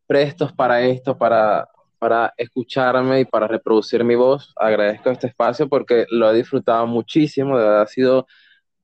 prestos 0.06 0.52
para 0.52 0.80
esto, 0.82 1.18
para, 1.18 1.68
para 1.98 2.32
escucharme 2.36 3.20
y 3.20 3.24
para 3.24 3.48
reproducir 3.48 4.04
mi 4.04 4.14
voz. 4.14 4.52
Agradezco 4.56 5.10
este 5.10 5.26
espacio 5.26 5.68
porque 5.68 6.06
lo 6.10 6.30
he 6.30 6.36
disfrutado 6.36 6.86
muchísimo, 6.86 7.58
de 7.58 7.64
verdad 7.64 7.82
ha 7.82 7.86
sido 7.88 8.28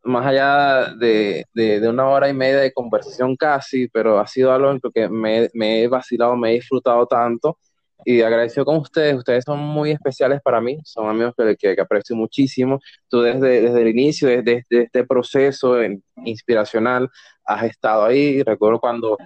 más 0.02 0.26
allá 0.26 0.92
de, 0.94 1.46
de, 1.54 1.88
una 1.88 2.08
hora 2.08 2.28
y 2.28 2.34
media 2.34 2.58
de 2.58 2.72
conversación 2.72 3.36
casi, 3.36 3.86
pero 3.88 4.18
ha 4.18 4.26
sido 4.26 4.52
algo 4.52 4.72
en 4.72 4.80
lo 4.82 4.90
que 4.90 5.08
me, 5.08 5.48
me, 5.54 5.82
he 5.84 5.88
vacilado, 5.88 6.36
me 6.36 6.50
he 6.50 6.54
disfrutado 6.54 7.06
tanto 7.06 7.58
y 8.04 8.22
agradecido 8.22 8.64
con 8.64 8.76
ustedes. 8.76 9.16
Ustedes 9.16 9.44
son 9.44 9.60
muy 9.60 9.90
especiales 9.90 10.40
para 10.42 10.60
mí, 10.60 10.78
son 10.84 11.08
amigos 11.08 11.34
que, 11.36 11.56
que, 11.56 11.80
aprecio 11.80 12.16
muchísimo. 12.16 12.80
Tú 13.08 13.20
desde, 13.20 13.62
desde 13.62 13.82
el 13.82 13.88
inicio, 13.88 14.28
desde, 14.28 14.64
este 14.70 15.04
proceso 15.04 15.76
inspiracional, 16.24 17.08
has 17.44 17.64
estado 17.64 18.04
ahí. 18.04 18.42
Recuerdo 18.42 18.80
cuando 18.80 19.16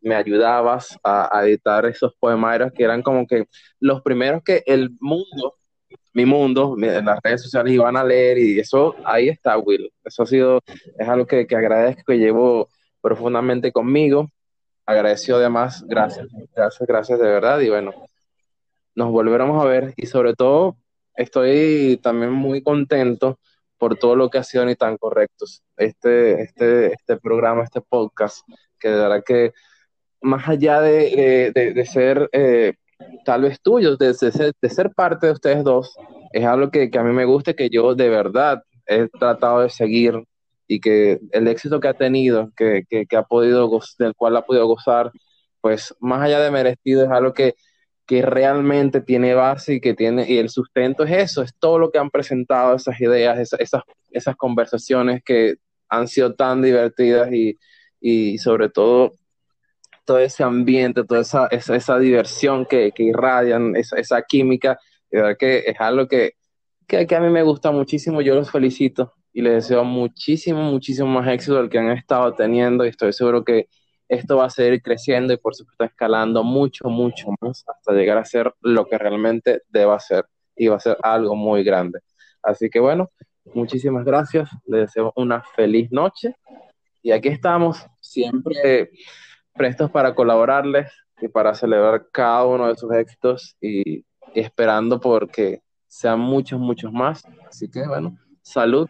me 0.00 0.14
ayudabas 0.14 0.96
a, 1.04 1.42
editar 1.44 1.86
esos 1.86 2.14
poemarios 2.18 2.72
que 2.72 2.84
eran 2.84 3.02
como 3.02 3.26
que 3.26 3.46
los 3.78 4.02
primeros 4.02 4.42
que 4.42 4.62
el 4.66 4.90
mundo, 5.00 5.56
mi 6.12 6.24
mundo, 6.24 6.76
en 6.80 7.04
las 7.04 7.20
redes 7.22 7.42
sociales 7.42 7.72
iban 7.72 7.96
a 7.96 8.04
leer 8.04 8.38
y 8.38 8.58
eso, 8.58 8.94
ahí 9.04 9.28
está 9.28 9.58
Will. 9.58 9.92
Eso 10.04 10.22
ha 10.22 10.26
sido, 10.26 10.60
es 10.98 11.08
algo 11.08 11.26
que, 11.26 11.46
que 11.46 11.56
agradezco, 11.56 12.04
que 12.06 12.18
llevo 12.18 12.68
profundamente 13.00 13.72
conmigo. 13.72 14.28
Agradecido 14.86 15.38
además, 15.38 15.84
gracias, 15.86 16.26
gracias, 16.54 16.88
gracias 16.88 17.18
de 17.18 17.26
verdad 17.26 17.60
y 17.60 17.68
bueno, 17.68 17.92
nos 18.94 19.10
volveremos 19.10 19.62
a 19.62 19.68
ver 19.68 19.94
y 19.96 20.06
sobre 20.06 20.34
todo 20.34 20.76
estoy 21.14 21.98
también 22.02 22.32
muy 22.32 22.62
contento 22.62 23.38
por 23.78 23.96
todo 23.96 24.14
lo 24.16 24.28
que 24.28 24.38
ha 24.38 24.44
sido 24.44 24.64
ni 24.66 24.76
tan 24.76 24.98
correctos. 24.98 25.62
Este, 25.76 26.42
este, 26.42 26.92
este 26.92 27.16
programa, 27.16 27.64
este 27.64 27.80
podcast, 27.80 28.46
que 28.78 28.88
de 28.88 28.96
verdad 28.96 29.24
que 29.24 29.52
más 30.20 30.48
allá 30.48 30.80
de, 30.80 31.88
ser 31.90 32.28
eh, 32.32 32.74
tal 33.24 33.42
vez 33.42 33.60
tuyos, 33.60 33.98
de, 33.98 34.14
ser, 34.14 34.90
parte 34.94 35.26
de 35.26 35.32
ustedes 35.32 35.64
dos, 35.64 35.96
es 36.32 36.44
algo 36.44 36.70
que, 36.70 36.90
a 36.92 37.02
mí 37.02 37.12
me 37.12 37.24
gusta 37.24 37.54
que 37.54 37.70
yo 37.70 37.94
de 37.94 38.08
verdad 38.08 38.62
he 38.86 39.08
tratado 39.08 39.60
de 39.60 39.70
seguir 39.70 40.24
y 40.66 40.80
que 40.80 41.18
el 41.32 41.48
éxito 41.48 41.80
que 41.80 41.88
ha 41.88 41.94
tenido, 41.94 42.52
que, 42.56 42.84
ha 43.16 43.22
podido, 43.22 43.80
del 43.98 44.14
cual 44.14 44.36
ha 44.36 44.44
podido 44.44 44.66
gozar, 44.66 45.10
pues 45.60 45.94
más 46.00 46.22
allá 46.22 46.40
de 46.40 46.50
merecido, 46.50 47.04
es 47.04 47.10
algo 47.10 47.32
que, 47.32 47.54
que 48.10 48.22
realmente 48.22 49.00
tiene 49.00 49.34
base 49.34 49.74
y 49.74 49.80
que 49.80 49.94
tiene, 49.94 50.28
y 50.28 50.38
el 50.38 50.48
sustento 50.48 51.04
es 51.04 51.12
eso, 51.12 51.42
es 51.42 51.54
todo 51.56 51.78
lo 51.78 51.92
que 51.92 51.98
han 51.98 52.10
presentado, 52.10 52.74
esas 52.74 53.00
ideas, 53.00 53.38
esas, 53.38 53.84
esas, 54.10 54.34
conversaciones 54.34 55.22
que 55.24 55.54
han 55.88 56.08
sido 56.08 56.34
tan 56.34 56.60
divertidas 56.60 57.32
y, 57.32 57.56
y 58.00 58.36
sobre 58.38 58.68
todo 58.68 59.12
todo 60.04 60.18
ese 60.18 60.42
ambiente, 60.42 61.04
toda 61.04 61.20
esa, 61.20 61.46
esa, 61.52 61.98
diversión 62.00 62.66
que, 62.66 62.90
que 62.90 63.04
irradian, 63.04 63.76
esa, 63.76 63.96
esa, 63.96 64.22
química, 64.22 64.76
de 65.08 65.20
verdad 65.20 65.36
que 65.38 65.58
es 65.58 65.80
algo 65.80 66.08
que, 66.08 66.32
que, 66.88 67.14
a 67.14 67.20
mí 67.20 67.30
me 67.30 67.44
gusta 67.44 67.70
muchísimo, 67.70 68.22
yo 68.22 68.34
los 68.34 68.50
felicito 68.50 69.14
y 69.32 69.40
les 69.42 69.52
deseo 69.52 69.84
muchísimo, 69.84 70.64
muchísimo 70.64 71.06
más 71.06 71.28
éxito 71.28 71.58
del 71.58 71.70
que 71.70 71.78
han 71.78 71.92
estado 71.92 72.34
teniendo 72.34 72.84
y 72.84 72.88
estoy 72.88 73.12
seguro 73.12 73.44
que 73.44 73.68
esto 74.10 74.38
va 74.38 74.46
a 74.46 74.50
seguir 74.50 74.82
creciendo 74.82 75.32
y 75.32 75.36
por 75.36 75.54
supuesto 75.54 75.84
escalando 75.84 76.42
mucho, 76.42 76.88
mucho 76.88 77.28
más 77.40 77.64
hasta 77.66 77.92
llegar 77.92 78.18
a 78.18 78.24
ser 78.24 78.52
lo 78.60 78.86
que 78.86 78.98
realmente 78.98 79.62
deba 79.68 80.00
ser 80.00 80.26
y 80.56 80.66
va 80.66 80.76
a 80.76 80.80
ser 80.80 80.96
algo 81.02 81.36
muy 81.36 81.62
grande. 81.62 82.00
Así 82.42 82.68
que 82.68 82.80
bueno, 82.80 83.10
muchísimas 83.54 84.04
gracias, 84.04 84.50
les 84.66 84.82
deseo 84.82 85.12
una 85.14 85.42
feliz 85.54 85.92
noche 85.92 86.34
y 87.02 87.12
aquí 87.12 87.28
estamos 87.28 87.86
siempre 88.00 88.90
prestos 89.54 89.92
para 89.92 90.12
colaborarles 90.12 90.92
y 91.20 91.28
para 91.28 91.54
celebrar 91.54 92.08
cada 92.10 92.44
uno 92.46 92.66
de 92.66 92.74
sus 92.74 92.92
éxitos 92.92 93.56
y, 93.60 94.04
esperando 94.34 95.00
porque 95.00 95.62
sean 95.86 96.18
muchos, 96.20 96.58
muchos 96.58 96.92
más. 96.92 97.22
Así 97.48 97.70
que 97.70 97.86
bueno, 97.86 98.16
salud. 98.42 98.88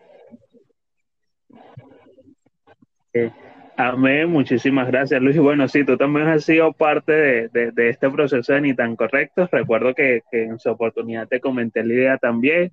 Amén, 3.88 4.28
muchísimas 4.28 4.86
gracias 4.88 5.20
Luis. 5.22 5.38
Bueno, 5.38 5.66
sí, 5.68 5.84
tú 5.84 5.96
también 5.96 6.28
has 6.28 6.44
sido 6.44 6.72
parte 6.72 7.12
de, 7.12 7.72
de, 7.72 7.88
este 7.88 8.10
proceso 8.10 8.52
de 8.52 8.60
Ni 8.60 8.74
tan 8.74 8.96
correctos. 8.96 9.50
Recuerdo 9.50 9.94
que, 9.94 10.22
en 10.32 10.58
su 10.58 10.70
oportunidad 10.70 11.28
te 11.28 11.40
comenté 11.40 11.84
la 11.84 11.94
idea 11.94 12.18
también. 12.18 12.72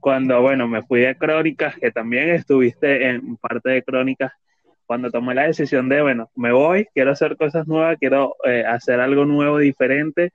Cuando, 0.00 0.40
bueno, 0.40 0.68
me 0.68 0.82
fui 0.82 1.00
de 1.00 1.16
Crónicas, 1.16 1.76
que 1.76 1.90
también 1.90 2.30
estuviste 2.30 3.08
en 3.08 3.36
parte 3.36 3.70
de 3.70 3.82
Crónicas, 3.82 4.32
cuando 4.86 5.10
tomé 5.10 5.34
la 5.34 5.46
decisión 5.46 5.88
de, 5.88 6.00
bueno, 6.02 6.30
me 6.36 6.52
voy, 6.52 6.86
quiero 6.94 7.10
hacer 7.10 7.36
cosas 7.36 7.66
nuevas, 7.66 7.98
quiero 7.98 8.36
eh, 8.44 8.64
hacer 8.66 9.00
algo 9.00 9.24
nuevo, 9.24 9.58
diferente, 9.58 10.32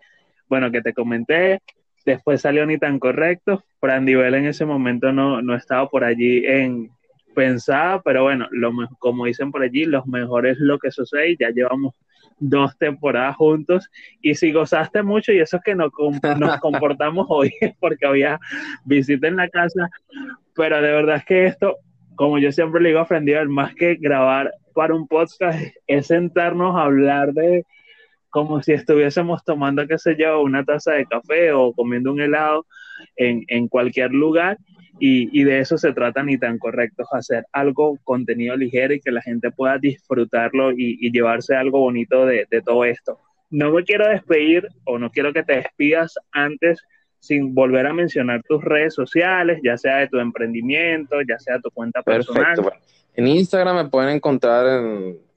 bueno, 0.49 0.71
que 0.71 0.81
te 0.81 0.93
comenté, 0.93 1.61
después 2.05 2.41
salió 2.41 2.65
ni 2.65 2.77
tan 2.77 2.99
correcto, 2.99 3.63
Bell 3.81 4.33
en 4.33 4.45
ese 4.45 4.65
momento 4.65 5.13
no, 5.13 5.41
no 5.41 5.55
estaba 5.55 5.87
por 5.87 6.03
allí 6.03 6.45
en 6.45 6.91
pensada, 7.33 8.01
pero 8.01 8.23
bueno, 8.23 8.47
lo, 8.51 8.71
como 8.99 9.25
dicen 9.25 9.51
por 9.51 9.63
allí, 9.63 9.85
los 9.85 10.05
mejores 10.07 10.57
lo 10.59 10.79
que 10.79 10.91
sucede, 10.91 11.35
ya 11.39 11.49
llevamos 11.49 11.95
dos 12.39 12.75
temporadas 12.77 13.35
juntos 13.35 13.89
y 14.21 14.33
si 14.35 14.51
gozaste 14.51 15.03
mucho 15.03 15.31
y 15.31 15.39
eso 15.39 15.57
es 15.57 15.63
que 15.63 15.75
nos, 15.75 15.91
nos 16.39 16.59
comportamos 16.61 17.27
hoy 17.29 17.51
porque 17.79 18.05
había 18.05 18.39
visita 18.85 19.27
en 19.27 19.35
la 19.35 19.49
casa, 19.49 19.89
pero 20.55 20.81
de 20.81 20.91
verdad 20.91 21.17
es 21.17 21.25
que 21.25 21.45
esto 21.45 21.77
como 22.21 22.37
yo 22.37 22.51
siempre 22.51 22.81
le 22.81 22.89
digo 22.89 23.01
a 23.01 23.05
Frendiver, 23.05 23.47
más 23.49 23.73
que 23.73 23.95
grabar 23.95 24.51
para 24.75 24.93
un 24.93 25.07
podcast, 25.07 25.59
es 25.87 26.05
sentarnos 26.05 26.75
a 26.75 26.83
hablar 26.83 27.33
de 27.33 27.65
como 28.29 28.61
si 28.61 28.73
estuviésemos 28.73 29.43
tomando, 29.43 29.87
qué 29.87 29.97
sé 29.97 30.15
yo, 30.17 30.41
una 30.41 30.63
taza 30.63 30.91
de 30.93 31.07
café 31.07 31.51
o 31.51 31.73
comiendo 31.73 32.11
un 32.11 32.21
helado 32.21 32.65
en, 33.15 33.43
en 33.47 33.67
cualquier 33.67 34.11
lugar. 34.11 34.57
Y, 35.03 35.29
y, 35.37 35.43
de 35.43 35.59
eso 35.59 35.79
se 35.79 35.93
trata 35.93 36.21
ni 36.21 36.37
tan 36.37 36.59
correcto, 36.59 37.03
hacer 37.11 37.43
algo, 37.53 37.97
contenido 38.03 38.55
ligero 38.55 38.93
y 38.93 38.99
que 38.99 39.09
la 39.09 39.23
gente 39.23 39.49
pueda 39.49 39.79
disfrutarlo 39.79 40.71
y, 40.71 40.99
y 41.01 41.11
llevarse 41.11 41.55
algo 41.55 41.79
bonito 41.79 42.27
de, 42.27 42.45
de 42.51 42.61
todo 42.61 42.85
esto. 42.85 43.17
No 43.49 43.71
me 43.71 43.83
quiero 43.83 44.07
despedir 44.07 44.67
o 44.85 44.99
no 44.99 45.09
quiero 45.09 45.33
que 45.33 45.41
te 45.41 45.55
despidas 45.55 46.13
antes 46.31 46.83
sin 47.19 47.55
volver 47.55 47.87
a 47.87 47.93
mencionar 47.93 48.43
tus 48.43 48.63
redes 48.63 48.93
sociales, 48.93 49.59
ya 49.63 49.75
sea 49.75 49.97
de 49.97 50.07
tu 50.07 50.19
emprendimiento, 50.19 51.15
ya 51.27 51.39
sea 51.39 51.59
tu 51.59 51.71
cuenta 51.71 52.03
personal. 52.03 52.55
Perfecto. 52.55 52.79
En 53.15 53.27
Instagram 53.27 53.75
me 53.77 53.89
pueden 53.89 54.15
encontrar 54.15 54.65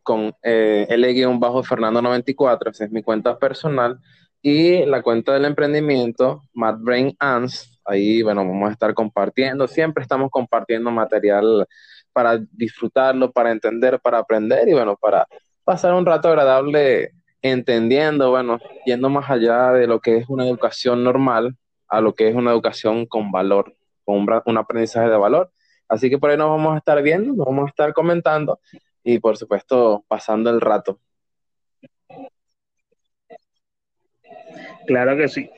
con 0.02 0.34
eh, 0.42 0.86
L-Fernando94, 0.88 2.70
esa 2.70 2.84
es 2.84 2.90
mi 2.92 3.02
cuenta 3.02 3.38
personal, 3.38 3.98
y 4.40 4.84
la 4.84 5.02
cuenta 5.02 5.32
del 5.32 5.46
emprendimiento, 5.46 6.42
Mad 6.52 6.76
Brain 6.80 7.16
Ans, 7.18 7.73
ahí, 7.85 8.23
bueno, 8.23 8.47
vamos 8.47 8.69
a 8.69 8.73
estar 8.73 8.94
compartiendo, 8.94 9.66
siempre 9.66 10.02
estamos 10.02 10.31
compartiendo 10.31 10.90
material 10.90 11.66
para 12.12 12.39
disfrutarlo, 12.52 13.32
para 13.32 13.51
entender, 13.51 14.01
para 14.01 14.19
aprender 14.19 14.69
y 14.69 14.73
bueno, 14.73 14.97
para 14.97 15.27
pasar 15.65 15.94
un 15.94 16.06
rato 16.06 16.28
agradable 16.28 17.12
entendiendo, 17.43 18.31
bueno, 18.31 18.59
yendo 18.86 19.11
más 19.11 19.31
allá 19.31 19.73
de 19.73 19.86
lo 19.86 20.01
que 20.01 20.16
es 20.16 20.28
una 20.28 20.47
educación 20.47 21.05
normal, 21.05 21.56
a 21.89 22.01
lo 22.01 22.15
que 22.15 22.28
es 22.28 22.35
una 22.35 22.52
educación 22.52 23.06
con 23.06 23.31
valor, 23.31 23.77
con 24.05 24.27
un, 24.47 24.59
aprendizaje 24.59 25.11
de 25.11 25.16
valor. 25.16 25.52
Así 25.89 26.09
que 26.09 26.19
por 26.19 26.31
ahí 26.31 26.36
nos 26.36 26.48
vamos 26.48 26.74
a 26.74 26.78
estar 26.78 27.02
viendo, 27.02 27.35
nos 27.35 27.47
vamos 27.47 27.66
a 27.66 27.69
estar 27.69 27.93
comentando 27.93 28.61
y 29.02 29.19
por 29.19 29.36
supuesto 29.36 30.05
pasando 30.09 30.51
el 30.51 30.61
rato. 30.61 30.98
Claro 34.86 35.16
que 35.16 35.28
sí. 35.28 35.51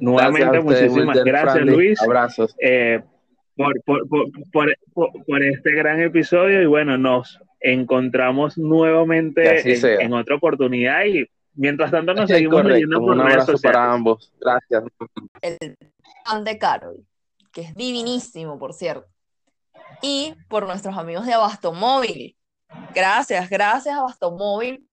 Nuevamente, 0.00 0.60
muchísimas 0.60 1.22
gracias, 1.24 1.64
Luis. 1.64 2.00
Abrazos. 2.02 2.56
Eh, 2.60 3.00
por, 3.56 3.82
por, 3.82 4.06
por, 4.52 4.74
por, 5.26 5.42
este 5.42 5.72
gran 5.72 6.00
episodio 6.00 6.62
y 6.62 6.66
bueno, 6.66 6.96
nos 6.96 7.38
encontramos 7.60 8.56
nuevamente 8.56 9.60
en, 9.60 10.00
en, 10.00 10.12
otra 10.14 10.36
oportunidad 10.36 11.04
y 11.04 11.26
Mientras 11.54 11.90
tanto, 11.90 12.14
nos 12.14 12.30
seguimos 12.30 12.64
leyendo 12.64 13.00
por 13.00 13.12
Un 13.12 13.20
abrazo 13.20 13.52
para 13.62 13.92
ambos. 13.92 14.32
Gracias. 14.40 14.84
El 15.42 15.76
pan 16.24 16.44
de 16.44 16.58
Carol, 16.58 17.04
que 17.52 17.62
es 17.62 17.74
divinísimo, 17.74 18.58
por 18.58 18.72
cierto. 18.72 19.06
Y 20.00 20.34
por 20.48 20.66
nuestros 20.66 20.96
amigos 20.96 21.26
de 21.26 21.34
Abastomóvil. 21.34 22.36
Gracias, 22.94 23.50
gracias 23.50 23.94
Abastomóvil. 23.94 24.88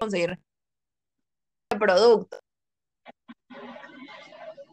Conseguir 0.00 0.38
producto. 1.78 2.38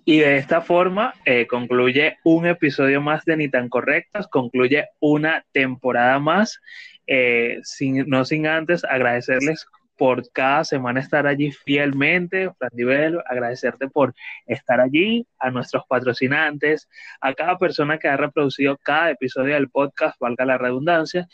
Y 0.07 0.19
de 0.19 0.38
esta 0.38 0.61
forma 0.61 1.15
eh, 1.26 1.48
concluye 1.48 2.18
un 2.23 2.45
episodio 2.45 3.02
más 3.02 3.26
de 3.26 3.38
Ni 3.38 3.49
tan 3.49 3.69
Correctas, 3.69 4.27
concluye 4.27 4.88
una 4.99 5.44
temporada 5.52 6.19
más, 6.19 6.61
eh, 7.07 7.60
sin, 7.64 8.07
no 8.07 8.23
sin 8.23 8.45
antes 8.45 8.84
agradecerles 8.84 9.65
por 9.98 10.30
cada 10.32 10.64
semana 10.64 10.99
estar 10.99 11.26
allí 11.26 11.52
fielmente, 11.52 12.52
Fran 12.57 12.72
agradecerte 13.26 13.88
por 13.88 14.14
estar 14.45 14.80
allí, 14.80 15.26
a 15.40 15.49
nuestros 15.49 15.84
patrocinantes, 15.88 16.88
a 17.22 17.34
cada 17.34 17.57
persona 17.57 17.98
que 17.98 18.07
ha 18.07 18.18
reproducido 18.18 18.77
cada 18.77 19.11
episodio 19.11 19.56
del 19.56 19.69
podcast, 19.69 20.19
valga 20.19 20.45
la 20.45 20.57
redundancia. 20.57 21.27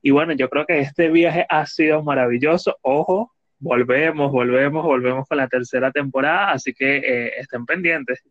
Y 0.00 0.12
bueno, 0.12 0.32
yo 0.32 0.48
creo 0.48 0.66
que 0.66 0.78
este 0.80 1.08
viaje 1.10 1.46
ha 1.48 1.66
sido 1.66 2.02
maravilloso. 2.02 2.78
Ojo, 2.82 3.32
volvemos, 3.58 4.30
volvemos, 4.30 4.84
volvemos 4.84 5.26
con 5.28 5.38
la 5.38 5.48
tercera 5.48 5.90
temporada, 5.90 6.52
así 6.52 6.72
que 6.74 6.96
eh, 6.96 7.32
estén 7.38 7.66
pendientes. 7.66 8.22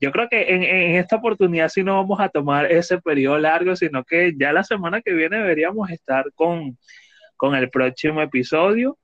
Yo 0.00 0.10
creo 0.10 0.28
que 0.28 0.54
en, 0.54 0.62
en, 0.62 0.96
esta 0.96 1.16
oportunidad 1.16 1.68
sí 1.68 1.84
no 1.84 1.96
vamos 1.96 2.20
a 2.20 2.28
tomar 2.28 2.70
ese 2.70 3.00
periodo 3.00 3.38
largo, 3.38 3.76
sino 3.76 4.04
que 4.04 4.34
ya 4.36 4.52
la 4.52 4.64
semana 4.64 5.00
que 5.00 5.12
viene 5.12 5.38
deberíamos 5.38 5.90
estar 5.90 6.24
con, 6.34 6.76
con 7.36 7.54
el 7.54 7.70
próximo 7.70 8.22
episodio. 8.22 8.98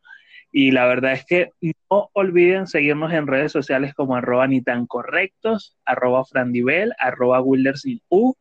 Y 0.50 0.70
la 0.70 0.86
verdad 0.86 1.12
es 1.12 1.24
que 1.26 1.50
no 1.90 2.10
olviden 2.14 2.66
seguirnos 2.66 3.12
en 3.12 3.26
redes 3.26 3.52
sociales 3.52 3.94
como 3.94 4.16
arroba 4.16 4.46
ni 4.46 4.62
tan 4.62 4.86
correctos, 4.86 5.76
arroba 5.84 6.24
frandibel, 6.24 6.92
arroba 6.98 7.40
wildersin.u, 7.42 8.34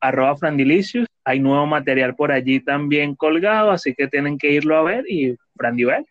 arroba 0.00 0.36
frandilicious. 0.36 1.06
Hay 1.24 1.40
nuevo 1.40 1.66
material 1.66 2.14
por 2.14 2.32
allí 2.32 2.60
también 2.60 3.16
colgado, 3.16 3.70
así 3.70 3.94
que 3.94 4.08
tienen 4.08 4.38
que 4.38 4.52
irlo 4.52 4.76
a 4.76 4.82
ver 4.82 5.04
y 5.08 5.36
frandibel. 5.56 6.04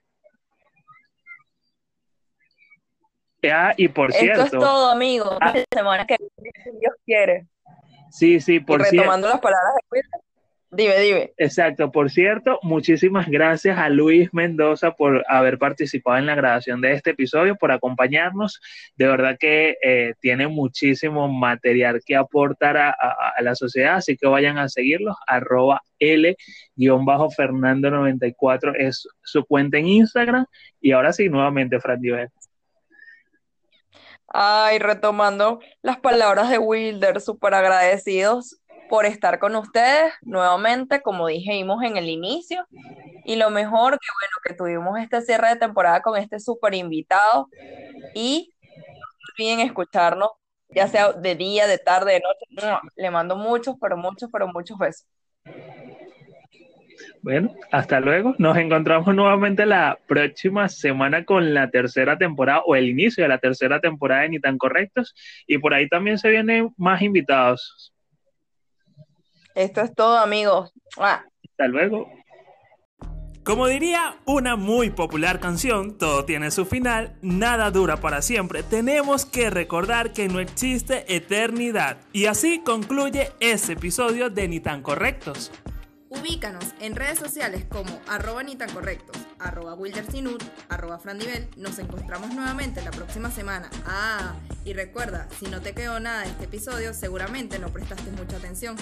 Ah, 3.51 3.73
y 3.77 3.87
por 3.87 4.09
Esto 4.09 4.21
cierto. 4.21 4.43
Esto 4.43 4.57
es 4.57 4.63
todo, 4.63 4.91
amigos. 4.91 5.37
Ah, 5.41 5.53
semana 5.73 6.05
que 6.05 6.17
Dios 6.79 6.93
quiere. 7.05 7.47
Sí, 8.11 8.39
sí, 8.39 8.59
por 8.59 8.83
cierto. 8.83 9.01
Retomando 9.01 9.29
las 9.29 9.39
palabras 9.39 9.73
de. 9.91 10.01
Dime, 10.71 10.99
dime. 10.99 11.31
Exacto, 11.37 11.89
por 11.89 12.11
cierto, 12.11 12.59
muchísimas 12.61 13.29
gracias 13.29 13.77
a 13.77 13.87
Luis 13.87 14.33
Mendoza 14.33 14.91
por 14.91 15.23
haber 15.29 15.57
participado 15.57 16.17
en 16.17 16.25
la 16.25 16.35
grabación 16.35 16.81
de 16.81 16.91
este 16.91 17.11
episodio, 17.11 17.55
por 17.55 17.71
acompañarnos. 17.71 18.59
De 18.97 19.07
verdad 19.07 19.37
que 19.39 19.77
eh, 19.81 20.15
tiene 20.19 20.49
muchísimo 20.49 21.29
material 21.29 22.01
que 22.05 22.17
aportar 22.17 22.75
a, 22.75 22.89
a, 22.89 23.31
a, 23.37 23.41
la 23.41 23.55
sociedad, 23.55 23.95
así 23.95 24.17
que 24.17 24.27
vayan 24.27 24.57
a 24.57 24.67
seguirlos. 24.67 25.15
Arroba 25.27 25.81
L-Fernando94 25.99 28.75
es 28.77 29.07
su 29.23 29.45
cuenta 29.45 29.77
en 29.77 29.87
Instagram. 29.87 30.45
Y 30.81 30.91
ahora 30.91 31.13
sí, 31.13 31.29
nuevamente, 31.29 31.79
Fran 31.79 32.01
Diver. 32.01 32.29
Ay, 34.27 34.79
retomando 34.79 35.59
las 35.81 35.99
palabras 35.99 36.49
de 36.49 36.57
Wilder, 36.57 37.21
súper 37.21 37.53
agradecidos 37.53 38.59
por 38.89 39.05
estar 39.05 39.39
con 39.39 39.55
ustedes 39.55 40.13
nuevamente, 40.21 41.01
como 41.01 41.27
dijimos 41.27 41.83
en 41.83 41.97
el 41.97 42.09
inicio. 42.09 42.65
Y 43.25 43.37
lo 43.37 43.49
mejor 43.49 43.93
que 43.93 44.07
bueno, 44.19 44.35
que 44.43 44.53
tuvimos 44.53 44.99
este 44.99 45.21
cierre 45.21 45.49
de 45.49 45.55
temporada 45.57 46.01
con 46.01 46.17
este 46.17 46.39
súper 46.39 46.75
invitado. 46.75 47.49
Y 48.13 48.53
no 48.61 49.03
olviden 49.33 49.59
escucharnos, 49.61 50.29
ya 50.69 50.87
sea 50.87 51.13
de 51.13 51.35
día, 51.35 51.67
de 51.67 51.77
tarde, 51.79 52.13
de 52.13 52.21
noche. 52.21 52.79
Le 52.95 53.11
mando 53.11 53.35
muchos, 53.35 53.75
pero 53.81 53.97
muchos, 53.97 54.29
pero 54.31 54.47
muchos 54.47 54.77
besos. 54.77 55.07
Bueno, 57.25 57.55
hasta 57.71 57.99
luego. 57.99 58.35
Nos 58.37 58.55
encontramos 58.55 59.15
nuevamente 59.15 59.65
la 59.65 59.97
próxima 60.05 60.69
semana 60.69 61.25
con 61.25 61.55
la 61.55 61.71
tercera 61.71 62.19
temporada 62.19 62.61
o 62.67 62.75
el 62.75 62.87
inicio 62.87 63.23
de 63.23 63.29
la 63.29 63.39
tercera 63.39 63.81
temporada 63.81 64.21
de 64.21 64.29
Ni 64.29 64.39
tan 64.39 64.59
Correctos. 64.59 65.15
Y 65.47 65.57
por 65.57 65.73
ahí 65.73 65.89
también 65.89 66.19
se 66.19 66.29
vienen 66.29 66.71
más 66.77 67.01
invitados. 67.01 67.91
Esto 69.55 69.81
es 69.81 69.95
todo, 69.95 70.19
amigos. 70.19 70.71
¡Ah! 70.99 71.25
Hasta 71.49 71.67
luego. 71.67 72.07
Como 73.43 73.65
diría 73.65 74.17
una 74.25 74.55
muy 74.55 74.91
popular 74.91 75.39
canción, 75.39 75.97
todo 75.97 76.25
tiene 76.25 76.51
su 76.51 76.67
final, 76.67 77.15
nada 77.23 77.71
dura 77.71 77.97
para 77.97 78.21
siempre. 78.21 78.61
Tenemos 78.61 79.25
que 79.25 79.49
recordar 79.49 80.13
que 80.13 80.27
no 80.27 80.39
existe 80.39 81.15
eternidad. 81.15 81.97
Y 82.13 82.27
así 82.27 82.61
concluye 82.63 83.31
este 83.39 83.73
episodio 83.73 84.29
de 84.29 84.47
Ni 84.47 84.59
tan 84.59 84.83
Correctos. 84.83 85.51
Ubícanos 86.19 86.65
en 86.79 86.95
redes 86.95 87.19
sociales 87.19 87.65
como 87.69 87.99
arroba 88.07 88.41
ni 88.43 88.55
tan 88.55 88.71
correctos, 88.71 89.17
arroba 89.37 89.73
wildersinut, 89.73 90.43
arroba 90.69 90.97
frandivel. 90.97 91.47
Nos 91.57 91.77
encontramos 91.79 92.33
nuevamente 92.33 92.81
la 92.81 92.91
próxima 92.91 93.29
semana. 93.31 93.69
Ah, 93.85 94.35
y 94.63 94.73
recuerda, 94.73 95.27
si 95.39 95.47
no 95.47 95.61
te 95.61 95.73
quedó 95.73 95.99
nada 95.99 96.21
de 96.21 96.29
este 96.29 96.45
episodio, 96.45 96.93
seguramente 96.93 97.59
no 97.59 97.71
prestaste 97.71 98.11
mucha 98.11 98.37
atención. 98.37 98.75